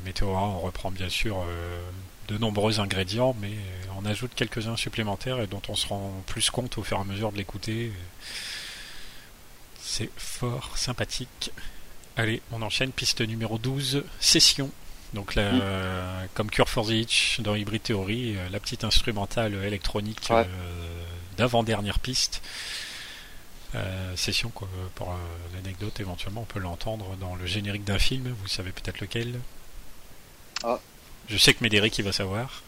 Meteora, 0.05 0.47
on 0.49 0.59
reprend 0.59 0.91
bien 0.91 1.07
sûr 1.07 1.45
de 2.27 2.37
nombreux 2.37 2.81
ingrédients, 2.81 3.33
mais 3.39 3.53
on 3.97 4.05
ajoute 4.05 4.31
quelques-uns 4.35 4.75
supplémentaires 4.75 5.39
et 5.39 5.47
dont 5.47 5.61
on 5.69 5.75
se 5.75 5.87
rend 5.87 6.11
plus 6.25 6.49
compte 6.49 6.77
au 6.77 6.83
fur 6.83 6.97
et 6.97 6.99
à 6.99 7.03
mesure 7.05 7.31
de 7.31 7.37
l'écouter. 7.37 7.93
C'est 9.79 10.09
fort 10.17 10.77
sympathique. 10.77 11.51
Allez, 12.17 12.41
on 12.51 12.61
enchaîne, 12.63 12.91
piste 12.91 13.21
numéro 13.21 13.57
12, 13.57 14.03
session. 14.19 14.71
Donc 15.13 15.35
là, 15.35 15.53
mm. 15.53 16.27
comme 16.33 16.49
Cure 16.49 16.69
for 16.69 16.85
the 16.85 17.39
dans 17.39 17.55
Hybrid 17.55 17.83
Theory, 17.83 18.35
euh, 18.35 18.49
la 18.49 18.59
petite 18.59 18.83
instrumentale 18.83 19.53
électronique 19.63 20.19
euh, 20.31 20.43
d'avant-dernière 21.37 21.99
piste. 21.99 22.41
Euh, 23.75 24.15
session 24.15 24.49
quoi, 24.49 24.69
pour 24.95 25.13
l'anecdote 25.53 25.99
éventuellement 25.99 26.41
on 26.41 26.45
peut 26.45 26.59
l'entendre 26.59 27.17
dans 27.19 27.35
le 27.35 27.45
générique 27.45 27.83
d'un 27.83 27.99
film 27.99 28.33
vous 28.41 28.47
savez 28.47 28.71
peut-être 28.71 29.01
lequel? 29.01 29.41
Ah. 30.63 30.79
je 31.27 31.37
sais 31.37 31.53
que 31.53 31.61
Médéric 31.61 31.97
il 31.97 32.05
va 32.05 32.13
savoir 32.13 32.63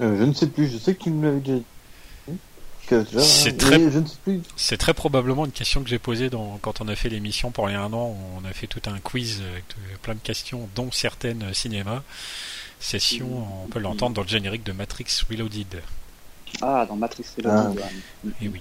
je 0.00 0.06
ne 0.06 0.32
sais 0.32 0.48
plus 0.48 0.68
je 0.68 0.78
sais 0.78 0.96
qu'il 0.96 1.12
me 1.12 1.26
l'avait 1.26 1.40
déjà 1.40 1.62
c'est 3.20 3.56
très, 3.56 3.80
c'est 4.56 4.76
très 4.76 4.94
probablement 4.94 5.44
une 5.46 5.52
question 5.52 5.82
que 5.82 5.88
j'ai 5.88 5.98
posée 5.98 6.30
dans, 6.30 6.58
quand 6.60 6.80
on 6.80 6.88
a 6.88 6.96
fait 6.96 7.08
l'émission 7.08 7.50
pour 7.50 7.68
les 7.68 7.74
un 7.74 7.92
an. 7.92 8.16
On 8.36 8.44
a 8.44 8.52
fait 8.52 8.66
tout 8.66 8.82
un 8.86 8.98
quiz 8.98 9.42
avec 9.50 9.64
plein 10.02 10.14
de 10.14 10.20
questions, 10.20 10.68
dont 10.74 10.90
certaines 10.90 11.52
cinéma. 11.54 12.02
Session, 12.80 13.46
on 13.64 13.68
peut 13.68 13.78
l'entendre 13.78 14.16
dans 14.16 14.22
le 14.22 14.28
générique 14.28 14.64
de 14.64 14.72
Matrix 14.72 15.06
Reloaded. 15.28 15.82
Ah, 16.62 16.86
dans 16.88 16.96
Matrix 16.96 17.26
Reloaded. 17.36 17.82
Ah. 17.84 18.28
Et 18.40 18.48
oui. 18.48 18.60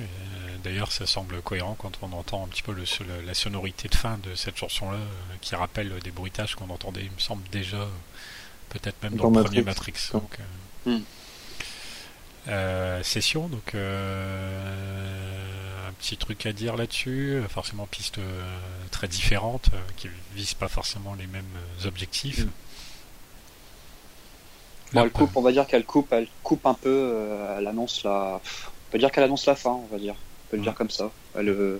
Euh, 0.00 0.04
d'ailleurs, 0.60 0.92
ça 0.92 1.06
semble 1.06 1.40
cohérent 1.42 1.76
quand 1.78 1.92
on 2.02 2.12
entend 2.12 2.44
un 2.44 2.48
petit 2.48 2.62
peu 2.62 2.72
le, 2.72 2.84
la 3.26 3.34
sonorité 3.34 3.88
de 3.88 3.94
fin 3.94 4.18
de 4.18 4.34
cette 4.34 4.56
chanson-là, 4.56 4.96
euh, 4.96 5.34
qui 5.40 5.54
rappelle 5.54 5.92
des 6.02 6.10
bruitages 6.10 6.54
qu'on 6.54 6.70
entendait, 6.70 7.02
il 7.02 7.10
me 7.10 7.18
semble 7.18 7.42
déjà, 7.50 7.86
peut-être 8.68 9.02
même 9.02 9.16
dans, 9.16 9.30
le 9.30 9.42
premier 9.42 9.62
Matrix. 9.62 10.10
Donc, 10.12 10.38
euh, 10.86 10.98
hmm. 10.98 11.02
Euh, 12.48 13.02
session, 13.02 13.48
donc 13.48 13.74
euh, 13.74 14.68
un 15.88 15.92
petit 15.92 16.16
truc 16.16 16.46
à 16.46 16.52
dire 16.52 16.74
là-dessus, 16.76 17.42
forcément 17.50 17.86
piste 17.86 18.16
euh, 18.18 18.42
très 18.90 19.08
différente, 19.08 19.68
qui 19.96 20.08
visent 20.34 20.54
pas 20.54 20.68
forcément 20.68 21.14
les 21.14 21.26
mêmes 21.26 21.44
objectifs. 21.84 22.46
Mm. 24.94 24.98
elle 24.98 25.10
coupe, 25.10 25.36
on 25.36 25.42
va 25.42 25.52
dire 25.52 25.66
qu'elle 25.66 25.84
coupe, 25.84 26.12
elle 26.12 26.28
coupe 26.42 26.64
un 26.64 26.72
peu, 26.74 27.28
elle 27.58 27.66
annonce 27.66 28.04
la, 28.04 28.40
on 28.42 28.90
peut 28.90 28.98
dire 28.98 29.12
qu'elle 29.12 29.24
annonce 29.24 29.44
la 29.44 29.54
fin, 29.54 29.72
on 29.72 29.86
va 29.92 29.98
dire, 29.98 30.14
peut 30.50 30.56
le 30.56 30.62
dire 30.62 30.74
comme 30.74 30.90
ça. 30.90 31.10
Elle, 31.34 31.78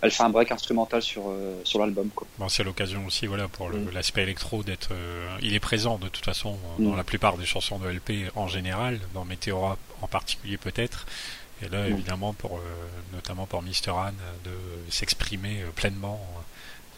elle 0.00 0.10
fait 0.10 0.22
un 0.22 0.30
break 0.30 0.52
instrumental 0.52 1.02
sur, 1.02 1.28
euh, 1.28 1.60
sur 1.64 1.80
l'album. 1.80 2.10
Bon, 2.38 2.48
c'est 2.48 2.64
l'occasion 2.64 3.06
aussi 3.06 3.26
voilà, 3.26 3.48
pour 3.48 3.70
mm. 3.70 3.90
l'aspect 3.92 4.22
électro 4.22 4.62
d'être. 4.62 4.90
Euh, 4.92 5.36
il 5.42 5.54
est 5.54 5.60
présent 5.60 5.98
de 5.98 6.08
toute 6.08 6.24
façon 6.24 6.58
dans 6.78 6.92
mm. 6.92 6.96
la 6.96 7.04
plupart 7.04 7.36
des 7.36 7.46
chansons 7.46 7.78
de 7.78 7.88
LP 7.88 8.30
en 8.36 8.48
général, 8.48 9.00
dans 9.14 9.24
Meteora 9.24 9.78
en 10.02 10.06
particulier 10.06 10.56
peut-être. 10.56 11.06
Et 11.62 11.68
là, 11.68 11.88
mm. 11.88 11.92
évidemment, 11.92 12.32
pour, 12.32 12.58
euh, 12.58 12.60
notamment 13.12 13.46
pour 13.46 13.62
Mr. 13.62 13.90
Anne, 13.90 14.14
de 14.44 14.52
s'exprimer 14.90 15.62
pleinement 15.74 16.20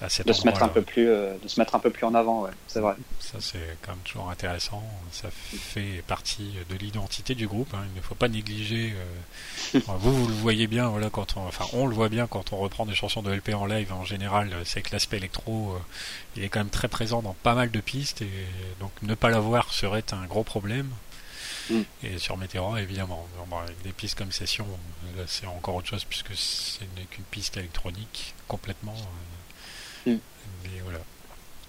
de 0.00 0.32
se 0.32 0.46
mettre 0.46 0.62
un 0.62 0.68
peu 0.68 0.82
plus 0.82 1.08
euh, 1.08 1.34
de 1.42 1.48
se 1.48 1.58
mettre 1.58 1.74
un 1.74 1.78
peu 1.78 1.90
plus 1.90 2.04
en 2.04 2.14
avant 2.14 2.42
ouais, 2.42 2.50
c'est 2.66 2.80
vrai 2.80 2.94
ça 3.18 3.38
c'est 3.40 3.78
quand 3.80 3.92
même 3.92 4.00
toujours 4.04 4.30
intéressant 4.30 4.82
ça 5.10 5.28
fait 5.30 6.02
partie 6.06 6.52
de 6.68 6.76
l'identité 6.76 7.34
du 7.34 7.46
groupe 7.46 7.72
hein. 7.74 7.82
il 7.92 7.96
ne 7.96 8.02
faut 8.02 8.14
pas 8.14 8.28
négliger 8.28 8.94
euh, 9.74 9.80
vous 9.98 10.12
vous 10.12 10.28
le 10.28 10.34
voyez 10.34 10.66
bien 10.66 10.88
voilà 10.88 11.08
quand 11.08 11.36
on 11.38 11.46
enfin 11.46 11.64
on 11.72 11.86
le 11.86 11.94
voit 11.94 12.10
bien 12.10 12.26
quand 12.26 12.52
on 12.52 12.58
reprend 12.58 12.84
des 12.84 12.94
chansons 12.94 13.22
de 13.22 13.32
LP 13.32 13.54
en 13.54 13.64
live 13.64 13.92
en 13.92 14.04
général 14.04 14.50
c'est 14.64 14.82
que 14.82 14.92
l'aspect 14.92 15.16
électro 15.16 15.72
euh, 15.72 15.78
il 16.36 16.44
est 16.44 16.50
quand 16.50 16.60
même 16.60 16.68
très 16.68 16.88
présent 16.88 17.22
dans 17.22 17.34
pas 17.42 17.54
mal 17.54 17.70
de 17.70 17.80
pistes 17.80 18.20
et 18.20 18.30
donc 18.80 18.92
ne 19.02 19.14
pas 19.14 19.30
l'avoir 19.30 19.72
serait 19.72 20.04
un 20.12 20.26
gros 20.26 20.44
problème 20.44 20.90
mm. 21.70 21.80
et 22.02 22.18
sur 22.18 22.36
Meteora, 22.36 22.82
évidemment, 22.82 23.26
avec 23.62 23.80
des 23.82 23.92
pistes 23.92 24.18
comme 24.18 24.30
Session, 24.30 24.66
là 25.16 25.24
c'est 25.26 25.46
encore 25.46 25.76
autre 25.76 25.88
chose 25.88 26.04
puisque 26.04 26.34
ce 26.34 26.80
n'est 26.96 27.04
qu'une 27.04 27.24
piste 27.24 27.56
électronique 27.56 28.34
complètement. 28.46 28.92
Mm. 28.92 29.35
Mais 30.06 30.80
voilà. 30.84 31.00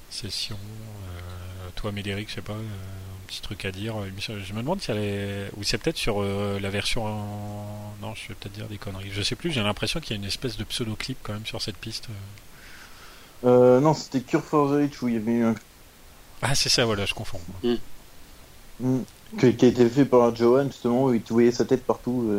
Session. 0.09 0.55
Euh, 0.57 1.69
toi, 1.75 1.91
Médéric, 1.91 2.29
je 2.29 2.35
sais 2.35 2.41
pas, 2.41 2.53
euh, 2.53 2.55
un 2.55 3.27
petit 3.27 3.41
truc 3.41 3.65
à 3.65 3.71
dire. 3.71 3.95
Je 4.17 4.53
me 4.53 4.61
demande 4.61 4.81
si 4.81 4.91
elle 4.91 4.97
est. 4.97 5.51
Ou 5.57 5.63
c'est 5.63 5.77
peut-être 5.77 5.97
sur 5.97 6.21
euh, 6.21 6.59
la 6.59 6.69
version. 6.69 7.05
Non, 8.01 8.13
je 8.15 8.29
vais 8.29 8.35
peut-être 8.35 8.53
dire 8.53 8.67
des 8.67 8.77
conneries. 8.77 9.11
Je 9.11 9.21
sais 9.21 9.35
plus, 9.35 9.51
j'ai 9.51 9.61
l'impression 9.61 9.99
qu'il 9.99 10.11
y 10.11 10.13
a 10.13 10.21
une 10.21 10.27
espèce 10.27 10.57
de 10.57 10.63
pseudo-clip 10.63 11.17
quand 11.23 11.33
même 11.33 11.45
sur 11.45 11.61
cette 11.61 11.77
piste. 11.77 12.07
non, 13.43 13.93
c'était 13.93 14.21
Cure 14.21 14.43
for 14.43 14.69
the 14.69 14.77
Rich 14.77 15.01
où 15.01 15.07
il 15.07 15.15
y 15.15 15.17
avait 15.17 15.41
un. 15.41 15.55
Ah, 16.41 16.55
c'est 16.55 16.69
ça, 16.69 16.85
voilà, 16.85 17.05
je 17.05 17.13
confonds. 17.13 17.41
Mm. 17.63 17.75
Mm. 18.79 18.99
Qui, 19.39 19.45
a 19.45 19.49
été 19.49 19.89
fait 19.89 20.05
par 20.05 20.33
Johan, 20.35 20.67
justement, 20.67 21.05
où 21.05 21.13
il 21.13 21.21
voyait 21.29 21.51
sa 21.51 21.65
tête 21.65 21.83
partout. 21.83 22.31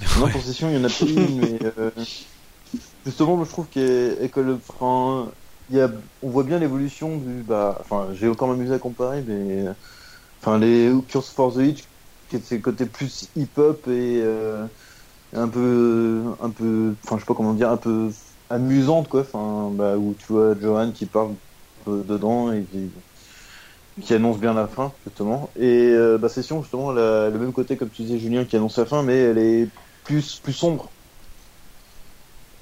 Non, 0.18 0.28
pour 0.28 0.42
Session, 0.42 0.70
il 0.70 0.76
y 0.76 0.78
en 0.78 0.84
a 0.84 0.88
plus 0.88 1.10
une, 1.10 1.40
mais. 1.40 1.58
Justement, 3.04 3.36
moi, 3.36 3.46
je 3.46 3.50
trouve 3.50 3.66
qu'École 3.66 4.58
on 6.22 6.30
voit 6.30 6.44
bien 6.44 6.58
l'évolution 6.58 7.18
du. 7.18 7.42
Bah, 7.42 7.76
enfin, 7.80 8.08
j'ai 8.12 8.28
encore 8.28 8.48
m'amusé 8.48 8.74
à 8.74 8.78
comparer, 8.78 9.22
mais. 9.22 9.66
Enfin, 10.40 10.58
les 10.58 10.92
Curse 11.08 11.30
for 11.30 11.54
the 11.54 11.58
Hitch, 11.58 11.84
qui 12.28 12.36
étaient 12.36 12.60
côté 12.60 12.86
plus 12.86 13.30
hip-hop 13.36 13.86
et 13.88 14.20
euh, 14.22 14.66
un 15.32 15.48
peu. 15.48 16.24
Un 16.40 16.50
peu. 16.50 16.96
Enfin, 17.04 17.16
je 17.16 17.22
sais 17.22 17.26
pas 17.26 17.34
comment 17.34 17.54
dire, 17.54 17.70
un 17.70 17.76
peu 17.76 18.10
amusante, 18.50 19.08
quoi. 19.08 19.22
Enfin, 19.22 19.70
bah, 19.74 19.96
où 19.98 20.14
tu 20.14 20.32
vois 20.32 20.58
Johan 20.58 20.92
qui 20.92 21.06
parle 21.06 21.36
dedans 21.86 22.52
et 22.52 22.66
qui, 24.00 24.14
annonce 24.14 24.38
bien 24.38 24.54
la 24.54 24.68
fin, 24.68 24.92
justement. 25.06 25.52
Et 25.56 25.90
euh, 25.90 26.18
bah, 26.18 26.28
Session, 26.28 26.62
justement, 26.62 26.92
le 26.92 27.30
même 27.38 27.52
côté, 27.52 27.76
comme 27.76 27.90
tu 27.90 28.02
disais, 28.02 28.18
Julien, 28.18 28.44
qui 28.44 28.56
annonce 28.56 28.78
la 28.78 28.86
fin, 28.86 29.02
mais 29.02 29.16
elle 29.18 29.38
est 29.38 29.68
plus, 30.04 30.40
plus 30.40 30.52
sombre. 30.52 30.94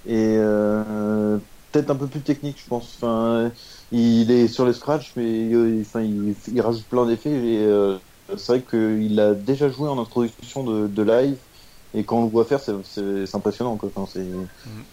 Et. 0.04 0.36
Euh, 0.38 1.38
peut-être 1.72 1.90
un 1.90 1.96
peu 1.96 2.06
plus 2.06 2.20
technique, 2.20 2.58
je 2.62 2.68
pense. 2.68 2.96
Enfin, 2.96 3.50
il 3.92 4.30
est 4.30 4.48
sur 4.48 4.66
les 4.66 4.72
scratch, 4.72 5.12
mais 5.16 5.48
il, 5.48 5.80
enfin, 5.82 6.02
il, 6.02 6.60
rajoute 6.60 6.84
plein 6.84 7.06
d'effets. 7.06 7.30
Et 7.30 7.58
euh, 7.58 7.96
c'est 8.36 8.52
vrai 8.52 8.62
qu'il 8.62 9.18
a 9.20 9.34
déjà 9.34 9.70
joué 9.70 9.88
en 9.88 9.98
introduction 9.98 10.64
de, 10.64 11.02
live. 11.02 11.36
Et 11.94 12.04
quand 12.04 12.18
on 12.18 12.24
le 12.24 12.30
voit 12.30 12.44
faire, 12.44 12.60
c'est 12.60 13.34
impressionnant. 13.34 13.76
Quoi. 13.76 13.90
Enfin, 13.94 14.10
c'est, 14.12 14.20
mm. 14.20 14.46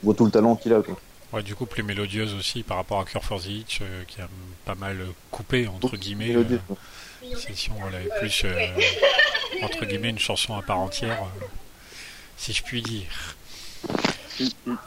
On 0.03 0.05
voit 0.05 0.13
tout 0.13 0.25
le 0.25 0.31
talent 0.31 0.55
qu'il 0.55 0.73
a. 0.73 0.81
Quoi. 0.81 0.95
Ouais, 1.33 1.43
du 1.43 1.55
coup, 1.55 1.65
plus 1.65 1.83
mélodieuse 1.83 2.33
aussi 2.33 2.63
par 2.63 2.77
rapport 2.77 2.99
à 2.99 3.05
Cure 3.05 3.23
for 3.23 3.41
the 3.41 3.47
Itch, 3.47 3.79
euh, 3.81 4.03
qui 4.07 4.21
a 4.21 4.29
pas 4.63 4.75
mal 4.75 4.97
coupé, 5.31 5.67
entre 5.67 5.97
guillemets. 5.97 6.33
Euh, 6.35 6.43
session, 7.35 7.73
voilà, 7.79 7.97
plus, 8.19 8.43
euh, 8.45 8.67
entre 9.63 9.85
guillemets, 9.85 10.11
une 10.11 10.19
chanson 10.19 10.55
à 10.55 10.61
part 10.61 10.79
entière, 10.79 11.23
si 12.37 12.53
je 12.53 12.63
puis 12.63 12.81
dire. 12.81 13.35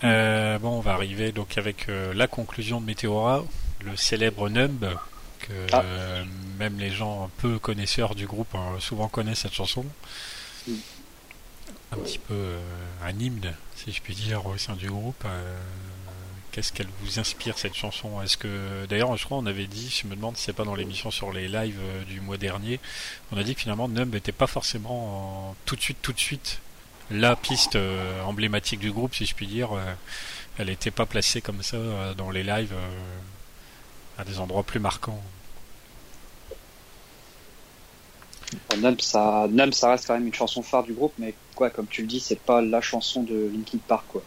Euh, 0.05 0.59
bon, 0.59 0.79
on 0.79 0.81
va 0.81 0.93
arriver 0.93 1.33
donc 1.33 1.59
avec 1.59 1.89
euh, 1.89 2.13
la 2.15 2.27
conclusion 2.27 2.81
de 2.81 2.87
Meteora, 2.87 3.45
le 3.85 3.97
célèbre 3.97 4.49
Numb, 4.49 4.87
que 5.41 5.53
ah. 5.73 5.83
euh, 5.85 6.25
même 6.59 6.79
les 6.79 6.91
gens 6.91 7.25
un 7.25 7.31
peu 7.39 7.59
connaisseurs 7.59 8.15
du 8.15 8.27
groupe 8.27 8.55
hein, 8.55 8.77
souvent 8.81 9.09
connaissent 9.09 9.41
cette 9.41 9.55
chanson. 9.55 9.85
Un 11.91 11.97
petit 11.97 12.19
peu 12.19 12.57
un 13.03 13.19
hymne, 13.19 13.55
si 13.75 13.93
je 13.93 14.03
puis 14.03 14.15
dire, 14.15 14.45
au 14.45 14.59
sein 14.59 14.75
du 14.75 14.89
groupe. 14.89 15.25
Qu'est-ce 16.53 16.73
qu'elle 16.73 16.89
vous 17.03 17.19
inspire 17.19 17.57
cette 17.57 17.75
chanson? 17.75 18.21
Est-ce 18.21 18.37
que 18.37 18.85
d'ailleurs, 18.87 19.17
je 19.17 19.25
crois, 19.25 19.39
on 19.39 19.47
avait 19.47 19.67
dit, 19.67 19.89
je 19.89 20.07
me 20.07 20.15
demande 20.15 20.37
si 20.37 20.45
c'est 20.45 20.53
pas 20.53 20.65
dans 20.65 20.75
l'émission 20.75 21.11
sur 21.11 21.33
les 21.33 21.49
lives 21.49 21.81
du 22.07 22.21
mois 22.21 22.37
dernier, 22.37 22.81
on 23.33 23.39
a 23.39 23.43
dit 23.43 23.55
que 23.55 23.63
finalement 23.63 23.89
Numb 23.89 24.13
n'était 24.13 24.33
pas 24.33 24.47
forcément 24.47 25.57
tout 25.65 25.77
de 25.77 25.81
suite, 25.81 25.99
tout 26.03 26.13
de 26.13 26.19
suite 26.19 26.61
la 27.11 27.37
piste 27.37 27.77
euh, 27.77 28.23
emblématique 28.25 28.81
du 28.81 28.93
groupe, 28.93 29.15
si 29.15 29.27
je 29.27 29.35
puis 29.35 29.47
dire. 29.47 29.73
Euh, 29.73 29.95
elle 30.59 30.69
n'était 30.69 30.91
pas 30.91 31.07
placée 31.07 31.41
comme 31.41 31.63
ça 31.63 31.77
euh, 31.77 32.15
dans 32.15 32.31
les 32.31 32.43
lives 32.43 32.75
à 34.19 34.25
des 34.25 34.41
endroits 34.41 34.65
plus 34.65 34.81
marquants. 34.81 35.21
Numb, 38.79 39.01
ça, 39.01 39.47
Numb, 39.51 39.73
ça 39.73 39.91
reste 39.91 40.07
quand 40.07 40.15
même 40.15 40.27
une 40.27 40.35
chanson 40.35 40.63
phare 40.63 40.83
du 40.83 40.93
groupe, 40.95 41.13
mais 41.19 41.35
quoi, 41.55 41.71
comme 41.71 41.87
tu 41.87 42.01
le 42.03 42.09
dis, 42.09 42.19
c'est 42.19 42.41
pas 42.41 42.61
la 42.61 42.81
chanson 42.81 43.23
de 43.23 43.51
Linkin 43.53 43.79
Park, 43.87 44.05
quoi. 44.09 44.23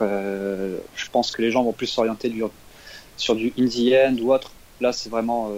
je 0.00 1.10
pense 1.10 1.32
que 1.32 1.42
les 1.42 1.50
gens 1.50 1.64
vont 1.64 1.72
plus 1.72 1.88
s'orienter 1.88 2.32
sur 3.16 3.34
du 3.34 3.52
In 3.58 3.66
the 3.66 4.08
End 4.08 4.16
ou 4.22 4.32
autre. 4.32 4.52
Là, 4.80 4.92
c'est 4.92 5.10
vraiment 5.10 5.50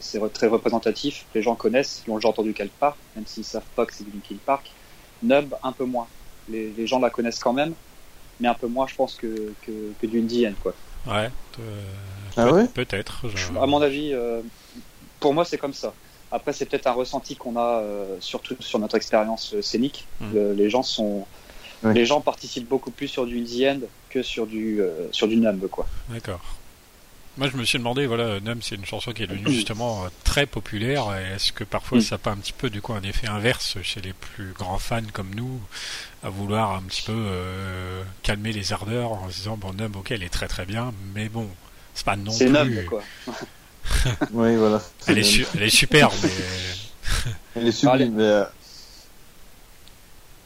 c'est 0.00 0.20
très 0.32 0.46
représentatif. 0.46 1.26
Les 1.34 1.42
gens 1.42 1.56
connaissent, 1.56 2.02
ils 2.06 2.10
ont 2.10 2.16
déjà 2.16 2.28
entendu 2.28 2.54
quelque 2.54 2.78
part, 2.78 2.96
même 3.16 3.26
s'ils 3.26 3.44
savent 3.44 3.62
pas 3.74 3.84
que 3.86 3.92
c'est 3.92 4.04
du 4.04 4.10
Linkin 4.12 4.36
Park. 4.46 4.70
Nub, 5.22 5.54
un 5.62 5.72
peu 5.72 5.84
moins. 5.84 6.06
Les, 6.48 6.70
les, 6.76 6.86
gens 6.86 6.98
la 6.98 7.10
connaissent 7.10 7.38
quand 7.38 7.52
même, 7.52 7.74
mais 8.40 8.48
un 8.48 8.54
peu 8.54 8.66
moins, 8.66 8.86
je 8.86 8.94
pense, 8.94 9.14
que, 9.14 9.52
que, 9.62 9.72
que 10.00 10.06
du 10.06 10.20
In 10.20 10.26
the 10.26 10.52
End, 10.52 10.54
quoi. 10.62 10.74
Ouais. 11.06 11.30
ah 12.36 12.52
ouais? 12.52 12.66
Peut-être. 12.68 13.22
À 13.60 13.66
mon 13.66 13.80
avis, 13.80 14.14
pour 15.20 15.34
moi, 15.34 15.44
c'est 15.44 15.58
comme 15.58 15.74
ça. 15.74 15.94
Après, 16.34 16.52
c'est 16.52 16.66
peut-être 16.66 16.88
un 16.88 16.92
ressenti 16.92 17.36
qu'on 17.36 17.56
a 17.56 17.78
euh, 17.78 18.16
surtout 18.18 18.56
sur 18.58 18.80
notre 18.80 18.96
expérience 18.96 19.54
euh, 19.54 19.62
scénique. 19.62 20.06
Mm. 20.20 20.52
les 20.56 20.68
gens 20.68 20.82
sont, 20.82 21.26
les 21.84 22.04
gens 22.04 22.20
participent 22.20 22.68
beaucoup 22.68 22.90
plus 22.90 23.06
sur 23.06 23.24
du 23.24 23.38
indie 23.38 23.68
end 23.68 23.80
que 24.10 24.22
sur 24.22 24.46
du 24.46 24.82
euh, 24.82 25.08
sur 25.12 25.28
du 25.28 25.36
numb, 25.36 25.68
quoi. 25.68 25.86
D'accord. 26.08 26.40
Moi, 27.36 27.48
je 27.48 27.56
me 27.56 27.64
suis 27.64 27.78
demandé, 27.78 28.06
voilà, 28.06 28.38
Numb, 28.40 28.60
c'est 28.62 28.76
une 28.76 28.84
chanson 28.84 29.12
qui 29.12 29.24
est 29.24 29.26
devenue 29.26 29.52
justement 29.52 30.06
très 30.22 30.46
populaire. 30.46 31.12
Est-ce 31.14 31.52
que 31.52 31.64
parfois, 31.64 31.98
mm. 31.98 32.02
ça 32.02 32.14
n'a 32.14 32.18
pas 32.18 32.30
un 32.30 32.36
petit 32.36 32.52
peu, 32.52 32.70
du 32.70 32.80
coup, 32.80 32.92
un 32.92 33.02
effet 33.02 33.26
inverse 33.26 33.76
chez 33.82 34.00
les 34.00 34.12
plus 34.12 34.52
grands 34.52 34.78
fans 34.78 35.00
comme 35.12 35.34
nous, 35.34 35.60
à 36.22 36.28
vouloir 36.28 36.76
un 36.76 36.82
petit 36.82 37.02
peu 37.02 37.26
calmer 38.22 38.52
les 38.52 38.72
ardeurs 38.72 39.12
en 39.12 39.28
se 39.30 39.36
disant, 39.36 39.56
bon, 39.56 39.72
Numb, 39.72 39.96
ok, 39.96 40.12
elle 40.12 40.22
est 40.22 40.28
très 40.28 40.48
très 40.48 40.64
bien, 40.64 40.92
mais 41.14 41.28
bon, 41.28 41.48
c'est 41.94 42.06
pas 42.06 42.16
non 42.16 42.30
plus. 42.30 42.38
C'est 42.38 42.50
Numb, 42.50 42.84
quoi. 42.86 43.02
oui, 44.32 44.56
voilà. 44.56 44.80
Elle 45.06 45.18
est, 45.18 45.54
elle 45.54 45.62
est 45.62 45.70
super, 45.70 46.10
mais. 46.22 46.30
elle 47.56 47.66
est 47.68 47.72
sublime, 47.72 48.14
mais. 48.14 48.22
Euh, 48.22 48.44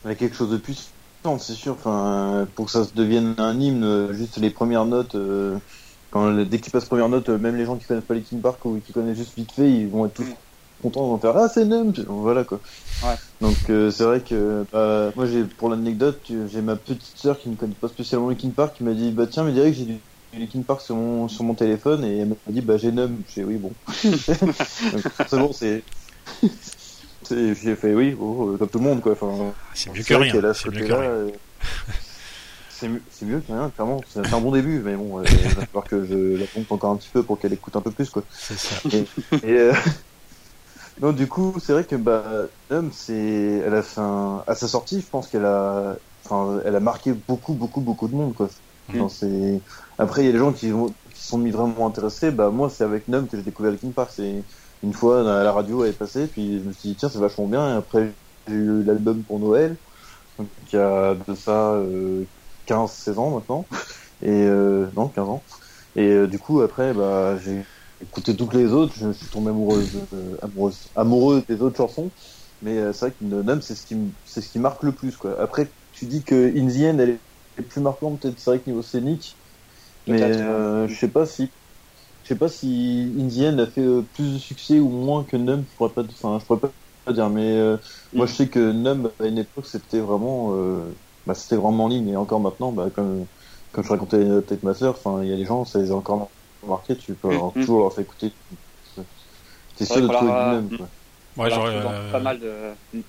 elle 0.05 0.13
a 0.13 0.15
quelque 0.15 0.37
chose 0.37 0.51
de 0.51 0.57
puissant, 0.57 1.39
c'est 1.39 1.55
sûr. 1.55 1.75
Enfin, 1.75 2.47
pour 2.55 2.67
que 2.67 2.71
ça 2.71 2.85
se 2.85 2.93
devienne 2.95 3.35
un 3.39 3.59
hymne, 3.59 4.13
juste 4.13 4.39
les 4.39 4.51
premières 4.51 4.85
notes. 4.85 5.15
Euh, 5.15 5.59
quand, 6.11 6.33
dès 6.45 6.59
qu'il 6.59 6.73
passe 6.73 6.87
première 6.87 7.09
note, 7.09 7.29
même 7.29 7.57
les 7.57 7.65
gens 7.65 7.77
qui 7.77 7.85
connaissent 7.85 8.05
pas 8.05 8.15
les 8.15 8.23
King 8.23 8.41
Park 8.41 8.65
ou 8.65 8.81
qui 8.85 8.93
connaissent 8.93 9.19
juste 9.19 9.37
vite 9.37 9.53
fait, 9.53 9.71
ils 9.71 9.89
vont 9.89 10.07
être 10.07 10.15
tous 10.15 10.25
mm. 10.25 10.35
contents, 10.83 11.07
ils 11.07 11.11
vont 11.11 11.19
faire 11.19 11.37
Ah, 11.37 11.49
c'est 11.49 11.65
Numb 11.65 11.95
Voilà 12.07 12.45
quoi. 12.45 12.61
Ouais. 13.05 13.15
Donc, 13.41 13.57
euh, 13.71 13.91
c'est 13.91 14.05
vrai 14.05 14.21
que 14.21 14.65
bah, 14.73 15.13
moi, 15.17 15.27
j'ai 15.27 15.45
pour 15.45 15.69
l'anecdote, 15.69 16.21
j'ai 16.51 16.63
ma 16.63 16.77
petite 16.77 17.17
sœur 17.17 17.39
qui 17.39 17.49
ne 17.49 17.57
connaît 17.57 17.75
pas 17.75 17.89
spécialement 17.89 18.31
les 18.31 18.37
King 18.37 18.53
Park 18.53 18.77
qui 18.77 18.85
m'a 18.85 18.93
dit 18.93 19.11
Bah, 19.11 19.27
tiens, 19.27 19.45
mais 19.45 19.53
dirais 19.53 19.71
que 19.71 19.77
j'ai 19.77 19.85
du 19.85 19.99
Linkin 20.37 20.63
Park 20.63 20.81
sur 20.81 20.95
mon, 20.95 21.29
sur 21.29 21.45
mon 21.45 21.55
téléphone 21.55 22.05
et 22.05 22.19
elle 22.19 22.29
m'a 22.29 22.35
dit 22.49 22.61
bah 22.61 22.77
j'ai 22.77 22.93
Num. 22.93 23.23
J'ai 23.35 23.45
oui 23.45 23.57
bon. 23.57 23.73
c'est 23.93 25.39
bon 25.39 25.53
c'est. 25.53 25.83
J'ai 27.31 27.77
fait 27.77 27.95
oui 27.95 28.17
oh, 28.19 28.57
comme 28.59 28.69
tout 28.69 28.79
le 28.79 28.85
monde 28.85 29.01
quoi. 29.01 29.13
Enfin, 29.13 29.53
c'est 29.75 29.93
mieux 29.93 30.03
que 30.03 30.15
rien. 30.15 30.55
C'est 30.55 30.71
mieux 30.71 30.87
que 30.87 30.93
rien. 30.93 31.27
Euh, 32.83 32.99
c'est 33.11 33.27
mieux 33.27 33.41
que 33.41 33.53
rien, 33.53 33.71
clairement. 33.71 34.01
C'est 34.09 34.33
un 34.33 34.41
bon 34.41 34.53
début, 34.53 34.81
mais 34.81 34.95
bon, 34.95 35.19
euh, 35.19 35.25
il 35.31 35.55
va 35.55 35.67
falloir 35.67 35.85
que 35.85 36.05
je 36.05 36.37
la 36.37 36.47
pompe 36.47 36.73
encore 36.73 36.93
un 36.93 36.97
petit 36.97 37.11
peu 37.13 37.23
pour 37.23 37.39
qu'elle 37.39 37.53
écoute 37.53 37.77
un 37.77 37.81
peu 37.81 37.91
plus, 37.91 38.11
quoi. 38.11 38.23
C'est 38.31 38.59
ça. 38.59 38.77
Et, 39.43 39.59
euh... 39.59 39.73
non, 41.03 41.13
du 41.13 41.27
coup, 41.27 41.55
c'est 41.61 41.73
vrai 41.73 41.85
que 41.85 41.97
bah, 41.97 42.25
c'est, 42.93 43.63
elle 43.67 43.75
a 43.75 43.83
fait 43.83 44.01
un... 44.01 44.43
à 44.47 44.55
sa 44.55 44.69
sortie, 44.69 45.01
je 45.01 45.07
pense 45.07 45.29
qu'elle 45.29 45.45
a, 45.45 45.97
enfin, 46.25 46.61
elle 46.65 46.77
a 46.77 46.81
marqué 46.81 47.13
beaucoup, 47.13 47.55
beaucoup, 47.55 47.81
beaucoup 47.81 48.09
de 48.09 48.15
monde, 48.15 48.35
quoi. 48.35 48.49
Mm. 48.93 49.59
Après, 49.99 50.23
il 50.23 50.27
y 50.27 50.29
a 50.31 50.33
des 50.33 50.39
gens 50.39 50.53
qui, 50.53 50.73
qui 51.15 51.23
sont 51.23 51.39
mis 51.39 51.51
vraiment 51.51 51.87
intéressés. 51.87 52.31
Bah, 52.31 52.51
moi, 52.51 52.71
c'est 52.71 52.85
avec 52.85 53.09
Num 53.09 53.27
que 53.27 53.37
j'ai 53.37 53.43
découvert 53.43 53.73
Linkin 53.73 53.91
Park. 53.91 54.11
C'est 54.15 54.43
une 54.83 54.93
fois 54.93 55.23
la 55.23 55.53
radio 55.53 55.85
elle 55.85 55.91
est 55.91 55.93
passée, 55.93 56.27
puis 56.27 56.61
je 56.61 56.69
me 56.69 56.73
suis 56.73 56.91
dit 56.91 56.95
tiens, 56.95 57.09
c'est 57.09 57.19
vachement 57.19 57.47
bien. 57.47 57.75
Et 57.75 57.77
après, 57.77 58.13
j'ai 58.47 58.55
eu 58.55 58.83
l'album 58.83 59.23
pour 59.23 59.39
Noël, 59.39 59.77
donc 60.39 60.49
il 60.73 60.77
y 60.77 60.79
a 60.79 61.15
de 61.15 61.35
ça 61.35 61.73
euh, 61.73 62.23
15-16 62.69 63.19
ans 63.19 63.31
maintenant. 63.37 63.67
Et 64.23 64.31
euh, 64.31 64.91
non, 64.97 65.09
15 65.09 65.29
ans. 65.29 65.45
Et 65.97 66.07
euh, 66.09 66.27
du 66.27 66.39
coup, 66.39 66.61
après, 66.61 66.93
bah, 66.93 67.39
j'ai 67.39 67.65
écouté 68.01 68.37
toutes 68.37 68.55
les 68.55 68.73
autres. 68.73 68.95
Je 68.97 69.13
suis 69.13 69.29
tombé 69.29 69.51
amoureuse, 69.51 70.01
euh, 70.13 70.37
amoureuse, 70.43 70.89
amoureux 70.95 71.43
des 71.49 71.63
autres 71.63 71.77
chansons. 71.77 72.11
Mais 72.61 72.93
c'est 72.93 73.07
vrai 73.07 73.11
que 73.13 73.25
Num, 73.25 73.63
c'est 73.63 73.77
ce 73.77 73.87
qui, 73.87 73.97
c'est 74.25 74.41
ce 74.41 74.49
qui 74.51 74.59
marque 74.59 74.83
le 74.83 74.93
plus, 74.93 75.17
quoi. 75.17 75.41
Après, 75.41 75.73
tu 75.93 76.07
dis 76.07 76.25
que 76.25 76.49
In 76.59 76.67
the 76.67 76.93
End, 76.95 76.99
elle 76.99 77.11
est 77.11 77.63
plus 77.63 77.81
marquant 77.81 78.17
peut-être 78.17 78.39
c'est 78.39 78.51
vrai 78.51 78.61
que 78.61 78.67
niveau 78.67 78.83
scénique 78.83 79.37
mais 80.07 80.23
euh, 80.23 80.89
je 80.89 80.95
sais 80.95 81.09
pas 81.09 81.27
si 81.27 81.51
je 82.23 82.29
sais 82.29 82.39
pas 82.39 82.49
si 82.49 83.15
Indian 83.19 83.59
a 83.59 83.67
fait 83.67 83.85
euh, 83.85 84.03
plus 84.03 84.35
de 84.35 84.39
succès 84.39 84.81
ou 84.81 84.89
moins 84.89 85.25
que 85.25 85.37
Numb 85.37 85.65
je 85.69 85.75
pourrais 85.77 85.93
pas 85.93 86.03
enfin 86.03 86.39
je 86.41 86.47
pourrais 86.47 86.73
pas 87.05 87.13
dire 87.13 87.31
mais 87.31 87.57
euh, 87.57 87.77
moi 88.13 88.27
je 88.27 88.33
mm. 88.33 88.35
sais 88.35 88.49
que 88.49 88.73
Numb 88.73 89.13
à 89.19 89.27
une 89.27 89.39
époque 89.39 89.67
c'était 89.67 90.01
vraiment 90.01 90.55
bah, 91.29 91.35
c'était 91.35 91.57
vraiment 91.57 91.85
en 91.85 91.89
ligne 91.89 92.09
et 92.09 92.17
encore 92.17 92.41
maintenant 92.41 92.73
bah, 92.73 92.89
comme 92.95 93.27
comme 93.73 93.85
je 93.85 93.91
racontais 93.91 94.25
peut-être 94.25 94.63
ma 94.63 94.75
soeur 94.75 94.95
enfin 94.97 95.23
il 95.23 95.29
y 95.29 95.33
a 95.33 95.37
des 95.37 95.45
gens 95.45 95.65
ça 95.65 95.79
les 95.79 95.93
a 95.93 95.95
encore 95.95 96.29
marqué 96.67 96.97
tu 96.97 97.15
peux 97.15 97.29
mm, 97.29 97.53
mm. 97.55 97.61
toujours 97.61 97.81
leur 97.81 97.93
faire 97.93 98.03
écouter 98.03 98.33
c'est 99.77 99.85
sûr 99.85 100.03
de 100.03 100.09
trouver 100.09 100.33
du 100.33 100.77
Numb 100.77 100.89
on, 101.39 101.45
la 101.45 101.57
euh, 101.57 102.13
pas 102.13 102.19
mal 102.19 102.41
de... 102.41 102.53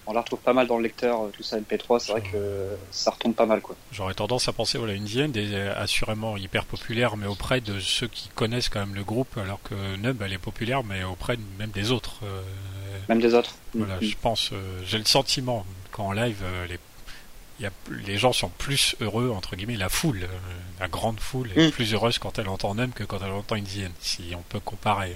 on 0.05 0.13
la 0.13 0.21
retrouve 0.21 0.39
pas 0.39 0.53
mal 0.53 0.67
dans 0.67 0.77
le 0.77 0.83
lecteur, 0.83 1.23
euh, 1.23 1.31
tout 1.35 1.41
ça 1.41 1.59
MP3, 1.59 1.99
c'est 1.99 2.11
vrai 2.11 2.21
que 2.21 2.67
ça 2.91 3.11
retombe 3.11 3.33
pas 3.33 3.45
mal. 3.45 3.61
quoi. 3.61 3.75
J'aurais 3.91 4.13
tendance 4.13 4.47
à 4.47 4.53
penser, 4.53 4.77
voilà, 4.77 4.93
Indienne 4.93 5.35
est 5.35 5.55
assurément 5.69 6.37
hyper 6.37 6.65
populaire, 6.65 7.17
mais 7.17 7.25
auprès 7.25 7.59
de 7.59 7.79
ceux 7.79 8.07
qui 8.07 8.29
connaissent 8.35 8.69
quand 8.69 8.81
même 8.81 8.95
le 8.95 9.03
groupe, 9.03 9.37
alors 9.37 9.59
que 9.63 9.73
Nub, 9.97 10.21
elle 10.21 10.33
est 10.33 10.37
populaire, 10.37 10.83
mais 10.83 11.03
auprès 11.03 11.37
même 11.57 11.71
des 11.71 11.91
autres. 11.91 12.19
Euh, 12.23 12.41
même 13.07 13.21
des 13.21 13.33
autres. 13.33 13.55
Voilà, 13.73 13.97
mm-hmm. 13.97 14.09
je 14.09 14.15
pense, 14.21 14.51
j'ai 14.85 14.99
le 14.99 15.05
sentiment 15.05 15.65
qu'en 15.91 16.11
live, 16.11 16.43
les 16.69 16.79
y 17.63 17.65
a, 17.65 17.71
les 18.05 18.17
gens 18.17 18.33
sont 18.33 18.49
plus 18.49 18.95
heureux, 19.01 19.31
entre 19.31 19.55
guillemets, 19.55 19.75
la 19.75 19.89
foule, 19.89 20.27
la 20.79 20.87
grande 20.87 21.19
foule 21.19 21.49
est 21.55 21.67
mm. 21.67 21.71
plus 21.71 21.93
heureuse 21.93 22.19
quand 22.19 22.39
elle 22.39 22.49
entend 22.49 22.75
Num 22.75 22.91
que 22.91 23.03
quand 23.03 23.19
elle 23.23 23.31
entend 23.31 23.55
Indienne, 23.55 23.91
si 23.99 24.31
on 24.35 24.41
peut 24.43 24.59
comparer. 24.59 25.15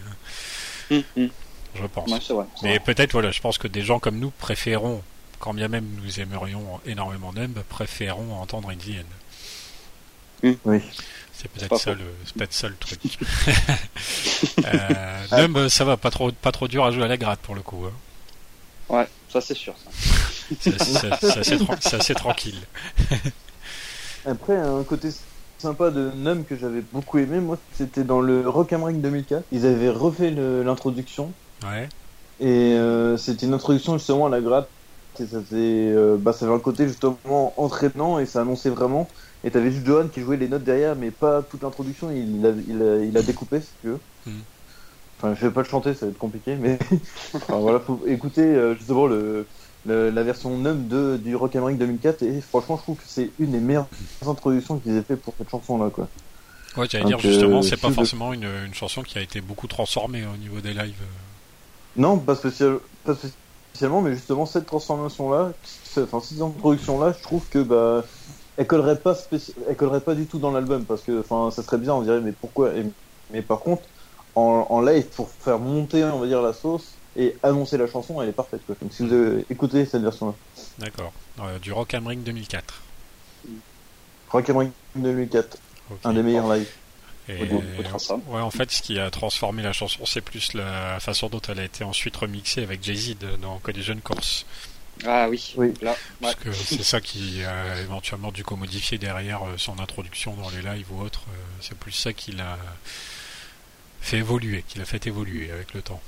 Hein. 0.91 1.02
Mm, 1.18 1.22
mm 1.24 1.30
je 1.76 1.86
pense. 1.88 2.32
Mais 2.61 2.80
peut-être, 2.80 3.14
voilà, 3.14 3.32
je 3.32 3.41
pense 3.41 3.57
que 3.57 3.68
des 3.68 3.82
gens 3.82 3.99
comme 3.99 4.20
nous 4.20 4.32
préférons, 4.32 5.02
quand 5.40 5.53
bien 5.53 5.68
même 5.68 5.88
nous 6.03 6.20
aimerions 6.20 6.80
énormément 6.86 7.34
Numb, 7.34 7.60
préférons 7.70 8.36
entendre 8.36 8.70
Indian. 8.70 9.03
Hmm. 10.44 10.53
Oui. 10.65 10.82
C'est 11.34 11.49
peut-être 11.49 11.78
ça, 11.78 11.94
le, 11.94 12.06
peut 12.38 12.48
ça 12.52 12.70
le 12.70 12.76
truc. 12.76 12.99
euh, 14.65 15.28
Numb, 15.32 15.68
ça 15.68 15.84
va, 15.84 15.98
pas 15.98 16.11
trop, 16.11 16.32
pas 16.32 16.52
trop 16.52 16.68
dur 16.68 16.86
à 16.86 16.91
jouer 16.91 17.03
à 17.03 17.07
la 17.07 17.18
gratte 17.18 17.40
pour 17.40 17.56
le 17.56 17.61
coup. 17.61 17.86
Hein. 17.86 17.94
Ouais, 18.90 19.07
ça 19.30 19.41
c'est 19.41 19.56
sûr. 19.56 19.74
C'est 20.59 21.93
assez, 21.93 22.13
tranquille. 22.13 22.59
Après, 24.25 24.55
un 24.55 24.84
côté 24.84 25.09
sympa 25.59 25.91
de 25.91 26.11
Numb 26.15 26.45
que 26.45 26.55
j'avais 26.55 26.81
beaucoup 26.91 27.17
aimé, 27.17 27.39
moi, 27.39 27.57
c'était 27.73 28.03
dans 28.03 28.21
le 28.21 28.47
Rock 28.47 28.73
am 28.73 28.84
Ring 28.84 29.01
2004. 29.01 29.43
Ils 29.51 29.65
avaient 29.65 29.89
refait 29.89 30.31
l'introduction 30.31 31.31
et 32.39 32.73
euh, 32.73 33.17
c'était 33.17 33.45
une 33.45 33.53
introduction 33.53 33.97
justement 33.97 34.25
à 34.27 34.30
la 34.30 34.41
gratte. 34.41 34.69
Et 35.19 35.25
ça, 35.25 35.38
euh, 35.53 36.17
bah, 36.17 36.34
ça 36.34 36.45
avait 36.45 36.55
un 36.55 36.59
côté 36.59 36.88
justement 36.88 37.53
entraînant 37.57 38.19
et 38.19 38.25
ça 38.25 38.41
annonçait 38.41 38.69
vraiment. 38.69 39.07
Et 39.43 39.51
t'avais 39.51 39.71
juste 39.71 39.85
Johan 39.85 40.07
qui 40.07 40.21
jouait 40.21 40.38
les 40.38 40.47
notes 40.47 40.63
derrière, 40.63 40.95
mais 40.95 41.11
pas 41.11 41.41
toute 41.43 41.61
l'introduction. 41.61 42.09
Il 42.11 42.45
a, 42.45 42.51
il, 43.03 43.17
a, 43.17 43.21
découpé, 43.21 43.61
si 43.61 43.69
tu 43.81 43.88
veux. 43.88 43.99
Hmm. 44.25 44.39
Enfin, 45.17 45.35
je 45.35 45.45
vais 45.45 45.53
pas 45.53 45.61
le 45.61 45.67
chanter, 45.67 45.93
ça 45.93 46.05
va 46.05 46.11
être 46.11 46.17
compliqué, 46.17 46.55
mais 46.55 46.80
enfin, 47.34 47.57
voilà, 47.57 47.80
faut 47.80 48.01
écouter 48.07 48.41
euh, 48.41 48.75
justement 48.75 49.05
le, 49.05 49.45
la 49.85 50.23
version 50.23 50.57
num 50.57 50.88
de, 50.88 51.18
du 51.18 51.35
Rock 51.35 51.51
Ring 51.55 51.77
2004 51.77 52.23
et 52.23 52.41
franchement, 52.41 52.77
je 52.77 52.84
trouve 52.84 52.97
que 52.97 53.03
c'est 53.05 53.31
une 53.39 53.51
des 53.51 53.60
meilleures 53.60 53.88
introductions 54.26 54.80
qu'ils 54.80 54.97
aient 54.97 55.03
fait 55.03 55.15
pour 55.15 55.34
cette 55.38 55.49
chanson-là, 55.49 55.89
quoi. 55.89 56.07
Ouais, 56.77 56.88
j'allais 56.89 57.05
dire 57.05 57.19
justement, 57.19 57.61
c'est 57.61 57.80
pas 57.80 57.91
forcément 57.91 58.34
une, 58.34 58.47
une, 58.65 58.73
chanson 58.73 59.03
qui 59.03 59.18
a 59.18 59.22
été 59.22 59.41
beaucoup 59.41 59.68
transformée 59.68 60.23
au 60.26 60.38
niveau 60.38 60.60
des 60.60 60.73
lives. 60.73 60.95
Non, 61.95 62.18
pas, 62.18 62.35
spécialement, 62.35 64.01
mais 64.01 64.14
justement 64.14 64.45
cette 64.45 64.65
transformation-là, 64.65 65.51
enfin 65.97 66.19
cette 66.19 66.41
introduction-là, 66.41 67.14
je 67.18 67.22
trouve 67.22 67.47
que 67.49 67.60
bah 67.60 68.03
elle 68.57 68.68
collerait 68.68 68.97
pas 68.97 69.15
elle 69.68 69.76
collerait 69.76 70.01
pas 70.01 70.15
du 70.15 70.26
tout 70.26 70.39
dans 70.39 70.51
l'album 70.51 70.85
parce 70.85 71.01
que 71.01 71.19
enfin 71.19 71.51
ça 71.51 71.64
serait 71.64 71.77
bien 71.77 71.93
on 71.93 72.01
dirait 72.01 72.22
mais 72.22 72.31
pourquoi? 72.31 72.72
Mais 73.31 73.41
par 73.41 73.60
contre 73.60 73.84
en, 74.35 74.81
live 74.81 75.05
pour 75.15 75.30
faire 75.30 75.60
monter 75.60 76.03
on 76.03 76.19
va 76.19 76.27
dire 76.27 76.41
la 76.41 76.53
sauce 76.53 76.93
et 77.15 77.35
annoncer 77.44 77.77
la 77.77 77.88
chanson 77.88 78.22
elle 78.22 78.30
est 78.30 78.34
parfaite 78.34 78.61
quoi. 78.65 78.76
Donc 78.81 78.94
si 78.94 79.06
vous 79.06 79.14
avez 79.14 79.45
écouté 79.49 79.85
cette 79.85 80.02
version 80.02 80.27
là 80.27 80.34
d'accord 80.80 81.14
euh, 81.40 81.60
du 81.60 81.72
Rock 81.72 81.94
am 81.94 82.07
Ring 82.07 82.23
2004 82.23 82.81
Rock 84.30 84.49
am 84.49 84.57
Ring 84.57 84.72
2004 84.95 85.57
un 86.03 86.14
des 86.14 86.23
meilleurs 86.23 86.53
lives 86.53 86.69
ouais, 87.27 88.41
en 88.41 88.52
fait, 88.52 88.72
ce 88.72 88.81
qui 88.81 88.99
a 88.99 89.10
transformé 89.10 89.64
la 89.64 89.73
chanson, 89.73 90.06
c'est 90.06 90.22
plus 90.22 90.53
la 90.53 90.99
façon 90.99 91.30
dont 91.30 91.41
elle 91.48 91.60
a 91.60 91.64
été 91.64 91.84
ensuite 91.84 92.15
remixée 92.18 92.64
avec 92.64 92.84
Jay-Z 92.84 93.15
dans 93.41 93.60
Collision 93.60 93.98
Course. 94.03 94.45
Ah 95.06 95.27
oui, 95.30 95.53
oui. 95.57 95.73
Là, 95.81 95.95
Parce 96.22 96.35
que 96.35 96.52
c'est 96.52 96.84
ça 96.84 97.02
qui 97.02 97.44
a 97.44 97.81
éventuellement 97.81 98.31
dû 98.31 98.44
modifier 98.56 98.98
derrière 98.98 99.44
euh, 99.44 99.57
son 99.57 99.80
introduction 99.80 100.35
dans 100.35 100.49
les 100.49 100.61
lives 100.61 100.91
ou 100.91 101.02
autres. 101.02 101.23
Euh, 101.30 101.35
c'est 101.61 101.77
plus 101.77 101.91
ça 101.91 102.14
qui 102.14 102.31
l'a 102.31 102.57
fait 104.02 104.18
évoluer, 104.18 104.64
qui 104.68 104.77
l'a 104.77 104.85
fait 104.85 105.07
évoluer 105.07 105.49
avec 105.52 105.73
le 105.73 105.81
temps. 105.81 106.02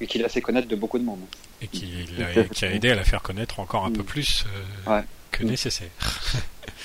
Et 0.00 0.06
qui 0.06 0.18
l'a 0.18 0.28
fait 0.28 0.40
connaître 0.40 0.68
de 0.68 0.76
beaucoup 0.76 0.98
de 0.98 1.04
monde. 1.04 1.20
Et 1.62 1.68
qui, 1.68 2.06
a, 2.20 2.44
qui 2.44 2.64
a 2.64 2.72
aidé 2.72 2.90
à 2.90 2.94
la 2.94 3.04
faire 3.04 3.22
connaître 3.22 3.60
encore 3.60 3.84
un 3.84 3.92
peu 3.92 4.02
mm. 4.02 4.06
plus. 4.06 4.44
Euh, 4.86 4.96
ouais 4.96 5.04
que 5.34 5.44
nécessaire. 5.44 5.90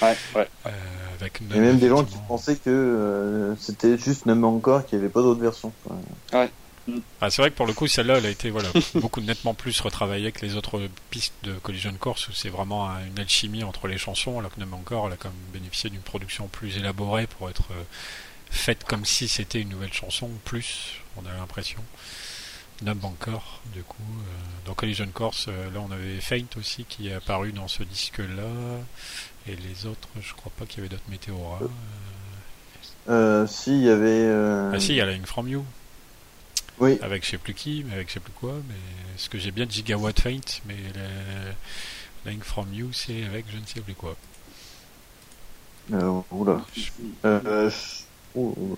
Ouais, 0.02 0.16
ouais. 0.34 0.48
Euh, 0.66 0.70
avec 1.20 1.40
Il 1.42 1.56
y 1.56 1.60
a 1.60 1.62
même 1.62 1.80
des 1.80 1.90
gens 1.90 2.06
qui 2.06 2.16
pensaient 2.26 2.56
que 2.56 2.70
euh, 2.70 3.56
c'était 3.58 3.98
juste 3.98 4.26
Numb 4.26 4.46
encore, 4.46 4.86
qu'il 4.86 4.98
n'y 4.98 5.04
avait 5.04 5.12
pas 5.12 5.22
d'autres 5.22 5.42
versions. 5.42 5.74
quoi. 5.84 6.48
Ah, 7.20 7.30
c'est 7.30 7.42
vrai 7.42 7.52
que 7.52 7.56
pour 7.58 7.66
le 7.66 7.74
coup, 7.74 7.88
celle-là, 7.88 8.18
elle 8.18 8.26
a 8.26 8.30
été 8.30 8.50
voilà, 8.50 8.70
beaucoup 8.96 9.20
nettement 9.20 9.54
plus 9.54 9.78
retravaillée 9.82 10.32
que 10.32 10.46
les 10.46 10.56
autres 10.56 10.80
pistes 11.10 11.34
de 11.44 11.54
Collision 11.54 11.94
Course 12.00 12.30
où 12.30 12.32
c'est 12.32 12.48
vraiment 12.48 12.90
un- 12.90 13.06
une 13.08 13.20
alchimie 13.20 13.64
entre 13.64 13.88
les 13.88 13.98
chansons, 13.98 14.40
alors 14.40 14.54
que 14.54 14.60
Numb 14.62 14.74
Encore, 14.74 15.08
elle 15.08 15.14
a 15.14 15.18
quand 15.18 15.30
même 15.30 15.52
bénéficié 15.60 15.90
d'une 15.90 16.00
production 16.02 16.48
plus 16.48 16.78
élaborée 16.78 17.28
pour 17.28 17.50
être 17.50 17.68
euh, 17.72 17.84
faite 18.52 18.86
comme 18.86 19.04
si 19.04 19.28
c'était 19.28 19.60
une 19.60 19.70
nouvelle 19.70 19.94
chanson, 19.94 20.30
plus, 20.46 21.02
on 21.18 21.26
a 21.26 21.34
l'impression. 21.38 21.80
Numb 22.82 23.04
Encore, 23.04 23.62
du 23.74 23.84
coup. 23.84 23.98
euh, 24.02 24.66
dans 24.66 24.74
Collision 24.74 25.08
Course, 25.14 25.48
euh, 25.50 25.70
là, 25.72 25.82
on 25.82 25.92
avait 25.92 26.20
Faint 26.22 26.46
aussi 26.58 26.86
qui 26.86 27.10
est 27.10 27.14
apparu 27.14 27.52
dans 27.52 27.68
ce 27.68 27.84
disque-là. 27.84 28.80
Et 29.48 29.56
les 29.56 29.86
autres, 29.86 30.08
je 30.22 30.34
crois 30.34 30.52
pas 30.58 30.66
qu'il 30.66 30.78
y 30.78 30.82
avait 30.82 30.90
d'autres 30.90 31.10
Météora. 31.10 31.60
Euh, 33.10 33.48
si, 33.48 33.72
il 33.72 33.84
y 33.86 33.90
avait... 33.90 34.08
euh, 34.08 34.72
Ah 34.74 34.80
si, 34.80 34.90
il 34.94 34.96
y 34.96 35.02
a 35.02 35.06
Lying 35.06 35.26
From 35.26 35.48
You. 35.48 35.66
Oui, 36.80 36.98
avec 37.02 37.26
je 37.26 37.32
sais 37.32 37.38
plus 37.38 37.54
qui, 37.54 37.84
mais 37.86 37.96
avec 37.96 38.08
je 38.08 38.14
sais 38.14 38.20
plus 38.22 38.32
quoi, 38.32 38.54
mais 38.70 38.76
ce 39.18 39.28
que 39.28 39.38
j'ai 39.38 39.52
bien 39.52 39.66
de 39.66 39.72
Gigawatt 39.72 40.18
Faint, 40.18 40.62
mais 40.66 40.78
le 40.96 42.30
Lying 42.30 42.42
From 42.42 42.74
You, 42.74 42.94
c'est 42.94 43.26
avec 43.26 43.46
je 43.52 43.58
ne 43.58 43.66
sais 43.66 43.82
plus 43.82 43.96
quoi. 43.96 44.16
euh, 45.92 46.22
oula. 46.32 46.62
Euh, 47.26 47.70
je... 47.70 47.76
oh, 48.36 48.56
oh, 48.58 48.78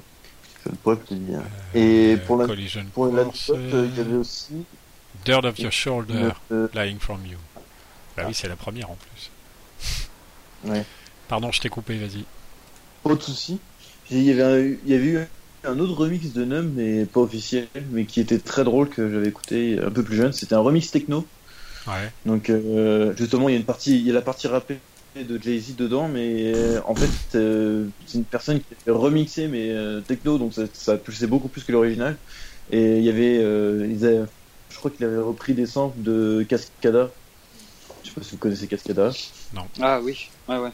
je 0.66 0.72
ne 0.72 0.76
pourrais 0.76 0.96
plus 0.98 1.16
le 1.16 1.22
dire. 1.22 1.40
Euh, 1.76 2.14
Et 2.14 2.18
pour 2.18 2.38
la- 2.38 2.46
Collision 2.46 2.86
Pour 2.94 3.06
euh, 3.06 3.26
il 3.50 3.98
y 3.98 4.00
avait 4.02 4.16
aussi... 4.16 4.64
Dirt 5.26 5.46
of 5.46 5.60
Your 5.60 5.72
Shoulder, 5.72 6.30
euh, 6.52 6.68
Lying 6.74 7.00
From 7.00 7.26
You. 7.26 7.38
Bah 8.18 8.24
oui, 8.28 8.34
c'est 8.34 8.48
la 8.48 8.56
première 8.56 8.90
en 8.90 8.96
plus. 8.96 9.30
Ouais. 10.64 10.86
Pardon, 11.28 11.52
je 11.52 11.60
t'ai 11.60 11.70
coupé, 11.70 11.98
vas-y. 11.98 12.24
Pas 13.04 13.16
de 13.16 13.22
souci. 13.22 13.60
Il 14.12 14.22
y 14.22 14.32
avait, 14.32 14.44
un, 14.44 14.60
il 14.60 14.92
y 14.92 14.94
avait 14.94 15.06
eu 15.08 15.20
un 15.64 15.80
autre 15.80 15.94
remix 15.94 16.34
de 16.34 16.46
Numb, 16.46 16.72
mais 16.76 17.06
pas 17.06 17.22
officiel, 17.22 17.68
mais 17.90 18.06
qui 18.06 18.20
était 18.20 18.38
très 18.38 18.64
drôle 18.64 18.88
que 18.90 19.10
j'avais 19.10 19.28
écouté 19.30 19.80
un 19.84 19.90
peu 19.90 20.04
plus 20.04 20.16
jeune. 20.18 20.34
C'était 20.34 20.54
un 20.54 20.60
remix 20.60 20.92
techno. 20.92 21.26
Ouais. 21.88 22.12
Donc 22.28 22.52
euh, 22.52 23.16
justement, 23.18 23.50
il 23.50 23.54
y 23.54 23.56
a 23.56 23.58
une 23.60 23.66
partie, 23.66 23.98
il 24.00 24.06
y 24.06 24.12
a 24.12 24.14
la 24.14 24.22
partie 24.22 24.48
rappée 24.48 24.78
de 25.16 25.42
Jay-Z 25.42 25.76
dedans, 25.76 26.08
mais 26.08 26.46
euh, 26.54 26.82
en 26.86 26.96
fait, 26.96 27.18
euh, 27.36 27.92
c'est 28.06 28.18
une 28.20 28.26
personne 28.28 28.60
qui 28.60 28.74
a 28.74 28.76
fait 28.78 28.92
remixer 28.92 29.48
mais 29.50 29.70
euh, 29.72 30.02
techno, 30.02 30.38
donc 30.38 30.54
ça, 30.54 30.66
ça 30.74 30.98
touchait 30.98 31.28
beaucoup 31.28 31.50
plus 31.50 31.64
que 31.66 31.72
l'original. 31.74 32.22
Et 32.70 32.98
il 33.00 33.04
y 33.04 33.10
avait, 33.10 33.40
euh, 33.40 33.88
ils 33.90 34.06
avaient- 34.06 34.26
je 34.70 34.78
crois 34.78 34.90
qu'il 34.92 35.04
avait 35.06 35.18
repris 35.18 35.54
des 35.54 35.66
samples 35.66 36.02
de 36.02 36.44
Cascada. 36.48 37.14
Je 38.04 38.10
sais 38.10 38.16
pas 38.16 38.24
si 38.24 38.32
vous 38.34 38.40
connaissez 38.40 38.68
Cascada. 38.68 39.12
Ah 39.82 40.00
oui, 40.02 40.34
ouais, 40.48 40.58
ouais. 40.60 40.72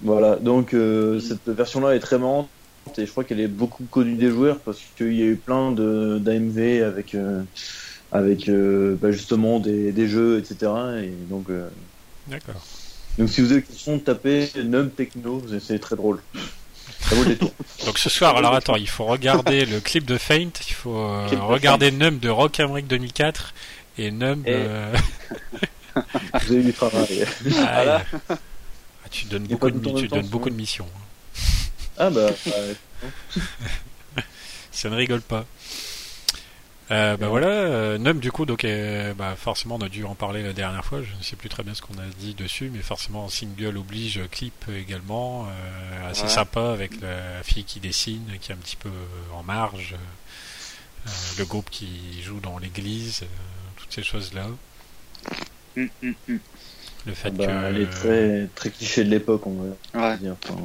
Voilà, 0.00 0.36
donc 0.36 0.74
euh, 0.74 1.20
cette 1.20 1.48
version-là 1.48 1.94
est 1.94 2.00
très 2.00 2.18
marrante 2.18 2.52
et 2.98 3.06
je 3.06 3.10
crois 3.10 3.24
qu'elle 3.24 3.40
est 3.40 3.48
beaucoup 3.48 3.86
connue 3.86 4.16
des 4.16 4.30
joueurs 4.30 4.62
parce 4.64 4.80
qu'il 4.94 5.14
y 5.14 5.22
a 5.22 5.26
eu 5.26 5.40
plein 5.40 5.72
de 5.72 6.18
d'AMV 6.18 6.82
avec 6.82 7.14
euh, 7.14 7.44
avec 8.10 8.48
euh, 8.48 8.96
bah, 9.00 9.10
justement 9.12 9.60
des, 9.60 9.92
des 9.92 10.06
jeux 10.08 10.40
etc. 10.40 11.02
Et 11.02 11.16
donc 11.26 11.50
euh, 11.50 11.70
D'accord. 12.26 12.62
Donc 13.18 13.28
si 13.30 13.40
vous 13.40 13.52
avez 13.52 13.62
question 13.62 13.98
tapez 13.98 14.50
Num 14.64 14.90
Techno, 14.90 15.42
c'est- 15.60 15.78
très 15.78 15.96
drôle. 15.96 16.20
Ça 17.00 17.14
vaut 17.14 17.22
le 17.22 17.30
détour. 17.30 17.52
Donc 17.86 17.98
ce 17.98 18.08
soir, 18.08 18.34
alors 18.36 18.54
attends, 18.54 18.76
il 18.76 18.88
faut 18.88 19.04
regarder 19.04 19.66
le 19.66 19.80
clip 19.80 20.06
de 20.06 20.16
Faint, 20.16 20.48
il 20.66 20.72
faut 20.72 20.96
euh, 20.96 21.26
regarder 21.40 21.90
Numb 21.90 22.18
de 22.18 22.30
Rock 22.30 22.60
Amérique 22.60 22.86
2004 22.86 23.52
et 23.98 24.10
euh, 24.22 24.92
Vous 25.94 26.52
avez 26.52 26.56
eu 26.56 26.62
du 26.64 26.72
travail. 26.72 27.26
ah, 27.58 28.02
ah, 28.30 28.36
tu 29.10 29.26
donnes 29.26 29.46
beaucoup 29.46 29.70
de, 29.70 29.78
tu 30.00 30.08
temps, 30.08 30.16
donnes 30.16 30.26
beaucoup 30.28 30.50
de 30.50 30.54
missions. 30.54 30.88
Ah 31.96 32.10
bah 32.10 32.30
euh, 32.48 32.74
Ça 34.72 34.88
ne 34.90 34.96
rigole 34.96 35.20
pas. 35.20 35.44
Euh, 36.90 37.16
bah 37.16 37.28
voilà, 37.28 37.46
euh, 37.46 37.96
Num 37.98 38.18
du 38.20 38.30
coup, 38.30 38.44
donc 38.44 38.64
euh, 38.64 39.14
bah 39.14 39.36
forcément 39.36 39.76
on 39.76 39.80
a 39.80 39.88
dû 39.88 40.04
en 40.04 40.14
parler 40.14 40.42
la 40.42 40.52
dernière 40.52 40.84
fois. 40.84 41.00
Je 41.02 41.16
ne 41.16 41.22
sais 41.22 41.34
plus 41.34 41.48
très 41.48 41.62
bien 41.62 41.72
ce 41.72 41.80
qu'on 41.80 41.94
a 41.94 42.06
dit 42.18 42.34
dessus, 42.34 42.70
mais 42.72 42.80
forcément 42.82 43.28
single 43.30 43.78
oblige 43.78 44.20
clip 44.30 44.66
également, 44.68 45.46
euh, 45.46 46.10
assez 46.10 46.24
Ouais. 46.24 46.28
sympa 46.28 46.72
avec 46.72 47.00
la 47.00 47.42
fille 47.42 47.64
qui 47.64 47.80
dessine, 47.80 48.24
qui 48.40 48.52
est 48.52 48.54
un 48.54 48.58
petit 48.58 48.76
peu 48.76 48.90
en 49.34 49.42
marge, 49.42 49.94
euh, 51.06 51.10
le 51.38 51.44
groupe 51.46 51.70
qui 51.70 52.20
joue 52.22 52.40
dans 52.40 52.58
l'église, 52.58 53.22
euh, 53.22 53.26
toutes 53.76 53.92
ces 53.92 54.02
choses 54.02 54.34
là. 54.34 54.46
Hum, 55.78 55.88
hum, 56.02 56.14
hum. 56.28 56.38
Le 57.06 57.14
fait 57.14 57.30
bah, 57.30 57.46
que 57.46 57.50
elle 57.50 57.78
est 57.80 57.90
très 57.90 58.48
très 58.54 58.70
cliché 58.70 59.04
de 59.04 59.10
l'époque 59.10 59.46
on 59.46 59.54
va 59.94 60.10
Ouais. 60.10 60.18
dire. 60.18 60.36
Enfin, 60.44 60.60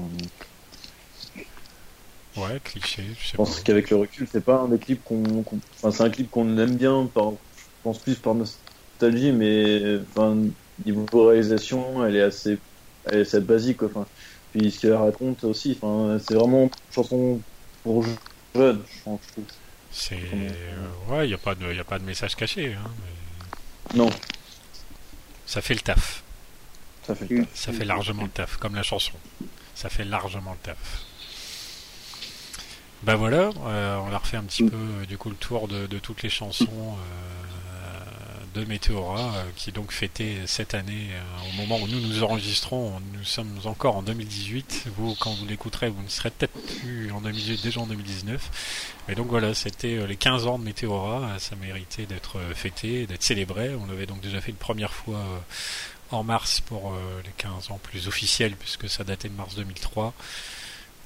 ouais 2.41 2.59
cliché, 2.63 3.03
je 3.19 3.27
sais 3.27 3.37
je 3.37 3.37
pas. 3.37 3.43
pense 3.45 3.59
qu'avec 3.61 3.89
le 3.89 3.97
recul, 3.97 4.27
c'est 4.31 4.43
pas 4.43 4.57
un 4.61 4.67
des 4.69 4.79
clips 4.79 5.03
qu'on, 5.03 5.23
enfin, 5.81 5.91
c'est 5.91 6.03
un 6.03 6.09
clip 6.09 6.29
qu'on 6.29 6.57
aime 6.57 6.75
bien, 6.75 7.05
par, 7.13 7.31
je 7.31 7.37
pense 7.83 7.99
plus 7.99 8.15
par 8.15 8.35
nostalgie, 8.35 9.31
mais 9.31 9.99
enfin, 10.11 10.37
niveau 10.85 11.05
réalisation, 11.27 12.05
elle 12.05 12.15
est 12.15 12.21
assez, 12.21 12.59
elle 13.05 13.19
est 13.19 13.21
assez 13.21 13.41
basique, 13.41 13.77
quoi. 13.77 13.87
Enfin, 13.89 14.07
puis 14.51 14.71
ce 14.71 14.79
qu'elle 14.79 14.93
raconte 14.93 15.43
aussi, 15.43 15.77
enfin, 15.81 16.17
c'est 16.19 16.33
vraiment 16.35 16.63
une 16.63 16.69
chanson 16.93 17.41
pour 17.83 18.03
jeunes, 18.55 18.83
je 18.89 19.03
pense. 19.03 19.21
C'est 19.91 20.15
euh, 20.15 20.89
ouais, 21.07 21.27
il 21.27 21.31
y 21.31 21.33
a 21.33 21.37
pas 21.37 21.55
de 21.55 21.73
y 21.73 21.79
a 21.79 21.83
pas 21.83 21.99
de 21.99 22.03
message 22.05 22.35
caché, 22.35 22.73
hein, 22.73 22.91
mais 22.99 23.97
Non, 23.97 24.09
ça 25.45 25.61
fait 25.61 25.73
le 25.73 25.79
taf. 25.81 26.23
ça 27.03 27.15
fait. 27.15 27.29
Mm. 27.29 27.47
Ça 27.53 27.73
fait 27.73 27.85
largement 27.85 28.23
le 28.23 28.29
taf, 28.29 28.57
comme 28.57 28.75
la 28.75 28.83
chanson. 28.83 29.13
Ça 29.75 29.89
fait 29.89 30.05
largement 30.05 30.51
le 30.53 30.59
taf. 30.59 31.05
Bah 33.03 33.15
voilà, 33.15 33.49
euh, 33.65 33.97
on 33.97 34.13
a 34.13 34.17
refait 34.17 34.35
un 34.35 34.43
petit 34.43 34.63
peu 34.63 34.75
euh, 34.75 35.05
du 35.05 35.17
coup 35.17 35.29
le 35.29 35.35
tour 35.35 35.69
de, 35.69 35.87
toutes 35.99 36.21
les 36.21 36.29
chansons 36.29 36.67
euh, 36.67 38.59
de 38.59 38.65
Meteora 38.65 39.35
euh, 39.37 39.43
qui 39.55 39.71
donc 39.71 39.93
fêtait 39.93 40.39
cette 40.47 40.73
année 40.73 41.07
au 41.47 41.61
moment 41.61 41.77
où 41.81 41.87
nous 41.87 42.01
nous 42.01 42.23
enregistrons. 42.23 42.99
Nous 43.13 43.23
sommes 43.23 43.57
encore 43.63 43.95
en 43.95 44.01
2018. 44.01 44.87
Vous, 44.97 45.15
quand 45.15 45.31
vous 45.33 45.45
l'écouterez, 45.45 45.89
vous 45.89 46.03
ne 46.03 46.09
serez 46.09 46.29
peut-être 46.29 46.59
plus 46.81 47.09
en 47.11 47.21
2018, 47.21 47.63
déjà 47.63 47.79
en 47.79 47.87
2019. 47.87 48.91
Mais 49.07 49.15
donc 49.15 49.27
voilà, 49.27 49.53
c'était 49.53 50.05
les 50.05 50.15
15 50.17 50.47
ans 50.47 50.59
de 50.59 50.65
Meteora. 50.65 51.29
Euh, 51.35 51.39
Ça 51.39 51.55
méritait 51.55 52.05
d'être 52.05 52.37
fêté, 52.53 53.07
d'être 53.07 53.23
célébré. 53.23 53.75
On 53.75 53.85
l'avait 53.85 54.07
donc 54.07 54.19
déjà 54.19 54.41
fait 54.41 54.51
une 54.51 54.57
première 54.57 54.93
fois 54.93 55.23
en 56.11 56.23
mars 56.23 56.59
pour 56.59 56.93
les 57.23 57.31
15 57.37 57.71
ans 57.71 57.79
plus 57.81 58.07
officiels 58.07 58.55
puisque 58.55 58.89
ça 58.89 59.03
datait 59.03 59.29
de 59.29 59.35
mars 59.35 59.55
2003. 59.55 60.13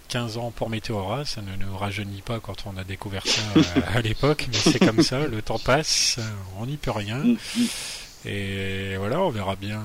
15 0.09 0.38
ans 0.38 0.51
pour 0.51 0.69
Meteora, 0.69 1.25
ça 1.25 1.41
ne 1.41 1.55
nous 1.55 1.75
rajeunit 1.77 2.21
pas 2.21 2.39
quand 2.39 2.65
on 2.67 2.77
a 2.77 2.84
découvert 2.84 3.25
ça 3.25 3.41
euh, 3.57 3.63
à 3.93 4.01
l'époque, 4.01 4.47
mais 4.51 4.57
c'est 4.57 4.80
comme 4.80 5.01
ça, 5.01 5.25
le 5.27 5.41
temps 5.41 5.57
passe, 5.59 6.19
on 6.59 6.65
n'y 6.67 6.77
peut 6.77 6.91
rien. 6.91 7.23
Et 8.25 8.95
voilà, 8.97 9.19
on 9.21 9.30
verra 9.30 9.55
bien. 9.55 9.81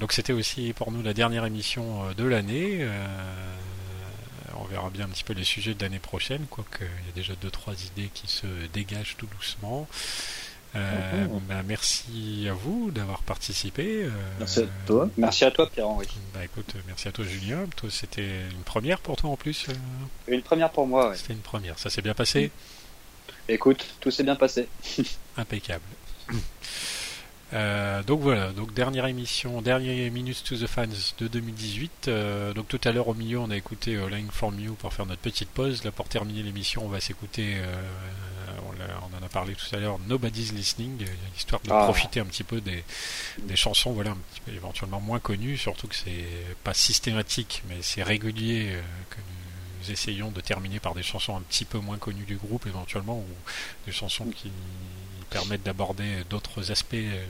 Donc 0.00 0.12
c'était 0.12 0.32
aussi 0.32 0.72
pour 0.74 0.90
nous 0.92 1.02
la 1.02 1.12
dernière 1.14 1.44
émission 1.44 2.04
euh, 2.08 2.14
de 2.14 2.24
l'année. 2.24 2.78
euh, 2.80 3.06
On 4.58 4.64
verra 4.64 4.90
bien 4.90 5.04
un 5.04 5.08
petit 5.08 5.24
peu 5.24 5.34
les 5.34 5.44
sujets 5.44 5.74
de 5.74 5.82
l'année 5.82 5.98
prochaine, 6.00 6.46
quoique 6.50 6.82
il 6.82 7.06
y 7.06 7.10
a 7.10 7.14
déjà 7.14 7.34
deux 7.40 7.50
trois 7.50 7.74
idées 7.74 8.10
qui 8.14 8.26
se 8.28 8.46
dégagent 8.72 9.16
tout 9.18 9.28
doucement. 9.36 9.86
Euh, 10.76 11.26
bah, 11.48 11.62
merci 11.66 12.46
à 12.50 12.52
vous 12.52 12.90
d'avoir 12.90 13.22
participé. 13.22 14.04
euh, 14.04 14.10
Merci 14.38 14.60
à 14.60 14.66
toi. 14.86 15.08
Merci 15.16 15.44
à 15.44 15.50
toi, 15.50 15.68
Pierre-Henri. 15.70 16.06
Bah 16.34 16.44
écoute, 16.44 16.72
euh, 16.76 16.80
merci 16.86 17.08
à 17.08 17.12
toi 17.12 17.24
Julien. 17.24 17.64
Toi 17.76 17.88
c'était 17.90 18.42
une 18.50 18.62
première 18.64 18.98
pour 18.98 19.16
toi 19.16 19.30
en 19.30 19.36
plus. 19.36 19.66
Une 20.28 20.42
première 20.42 20.70
pour 20.70 20.86
moi, 20.86 21.10
ouais. 21.10 21.16
C'était 21.16 21.32
une 21.32 21.38
première. 21.40 21.78
Ça 21.78 21.88
s'est 21.90 22.02
bien 22.02 22.14
passé? 22.14 22.50
Écoute, 23.48 23.86
tout 24.00 24.10
s'est 24.10 24.24
bien 24.24 24.36
passé. 24.36 24.68
Impeccable. 25.36 25.84
Euh, 27.52 28.02
donc 28.02 28.20
voilà, 28.22 28.50
donc 28.52 28.74
dernière 28.74 29.06
émission, 29.06 29.62
dernier 29.62 30.10
Minutes 30.10 30.42
to 30.44 30.56
the 30.56 30.66
Fans 30.66 30.86
de 31.18 31.28
2018. 31.28 32.08
Euh, 32.08 32.52
donc 32.52 32.66
tout 32.66 32.80
à 32.84 32.90
l'heure 32.90 33.06
au 33.08 33.14
milieu, 33.14 33.38
on 33.38 33.50
a 33.50 33.56
écouté 33.56 33.94
euh, 33.94 34.08
Lying 34.08 34.30
from 34.30 34.58
You 34.58 34.74
pour 34.74 34.92
faire 34.92 35.06
notre 35.06 35.20
petite 35.22 35.48
pause. 35.50 35.84
Là, 35.84 35.92
pour 35.92 36.08
terminer 36.08 36.42
l'émission, 36.42 36.84
on 36.84 36.88
va 36.88 37.00
s'écouter, 37.00 37.54
euh, 37.58 37.82
on, 38.68 38.72
on 39.14 39.22
en 39.22 39.24
a 39.24 39.28
parlé 39.28 39.54
tout 39.54 39.74
à 39.76 39.78
l'heure, 39.78 39.98
Nobody's 40.08 40.52
Listening, 40.52 41.02
euh, 41.02 41.06
histoire 41.36 41.60
de 41.62 41.70
Ah. 41.70 41.84
profiter 41.84 42.18
un 42.18 42.24
petit 42.26 42.42
peu 42.44 42.60
des, 42.60 42.82
des 43.42 43.56
chansons, 43.56 43.92
voilà, 43.92 44.10
un 44.10 44.18
petit 44.32 44.40
peu 44.40 44.52
éventuellement 44.52 45.00
moins 45.00 45.20
connues, 45.20 45.56
surtout 45.56 45.86
que 45.86 45.94
c'est 45.94 46.26
pas 46.64 46.74
systématique, 46.74 47.62
mais 47.68 47.76
c'est 47.80 48.02
régulier 48.02 48.76
que 49.10 49.16
nous 49.84 49.92
essayons 49.92 50.32
de 50.32 50.40
terminer 50.40 50.80
par 50.80 50.94
des 50.94 51.04
chansons 51.04 51.36
un 51.36 51.42
petit 51.42 51.64
peu 51.64 51.78
moins 51.78 51.98
connues 51.98 52.24
du 52.24 52.36
groupe 52.36 52.66
éventuellement, 52.66 53.18
ou 53.18 53.26
des 53.86 53.92
chansons 53.92 54.26
qui 54.34 54.50
permettent 55.30 55.62
d'aborder 55.62 56.24
d'autres 56.30 56.70
aspects 56.70 56.94
euh, 56.94 57.24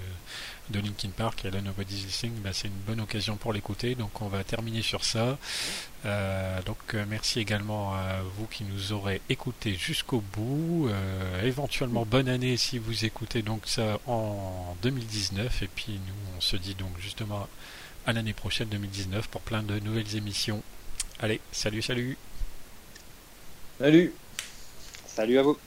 de 0.71 0.81
Linkin 0.81 1.11
Park 1.17 1.45
et 1.45 1.51
là 1.51 1.61
Nobody's 1.61 2.05
Listening 2.05 2.35
bah, 2.43 2.51
c'est 2.53 2.69
une 2.69 2.75
bonne 2.87 3.01
occasion 3.01 3.37
pour 3.37 3.53
l'écouter 3.53 3.95
donc 3.95 4.21
on 4.21 4.29
va 4.29 4.45
terminer 4.45 4.83
sur 4.83 5.05
ça 5.05 5.39
Euh, 6.05 6.63
donc 6.63 6.95
euh, 6.95 7.05
merci 7.09 7.41
également 7.41 7.95
à 7.95 8.21
vous 8.37 8.47
qui 8.47 8.63
nous 8.63 8.93
aurez 8.93 9.21
écouté 9.29 9.75
jusqu'au 9.75 10.21
bout 10.21 10.89
éventuellement 11.43 12.05
bonne 12.07 12.29
année 12.29 12.57
si 12.57 12.79
vous 12.79 13.05
écoutez 13.05 13.43
donc 13.43 13.63
ça 13.67 13.99
en 14.07 14.77
2019 14.83 15.63
et 15.63 15.69
puis 15.69 15.95
nous 16.07 16.37
on 16.37 16.41
se 16.41 16.57
dit 16.57 16.77
donc 16.77 16.93
justement 17.01 17.49
à 18.07 18.13
l'année 18.13 18.35
prochaine 18.35 18.69
2019 18.69 19.29
pour 19.29 19.41
plein 19.41 19.63
de 19.63 19.81
nouvelles 19.81 20.17
émissions. 20.17 20.63
Allez, 21.19 21.41
salut, 21.51 21.83
salut. 21.83 22.17
Salut. 23.79 24.13
Salut 25.07 25.39
à 25.39 25.43
vous. 25.43 25.59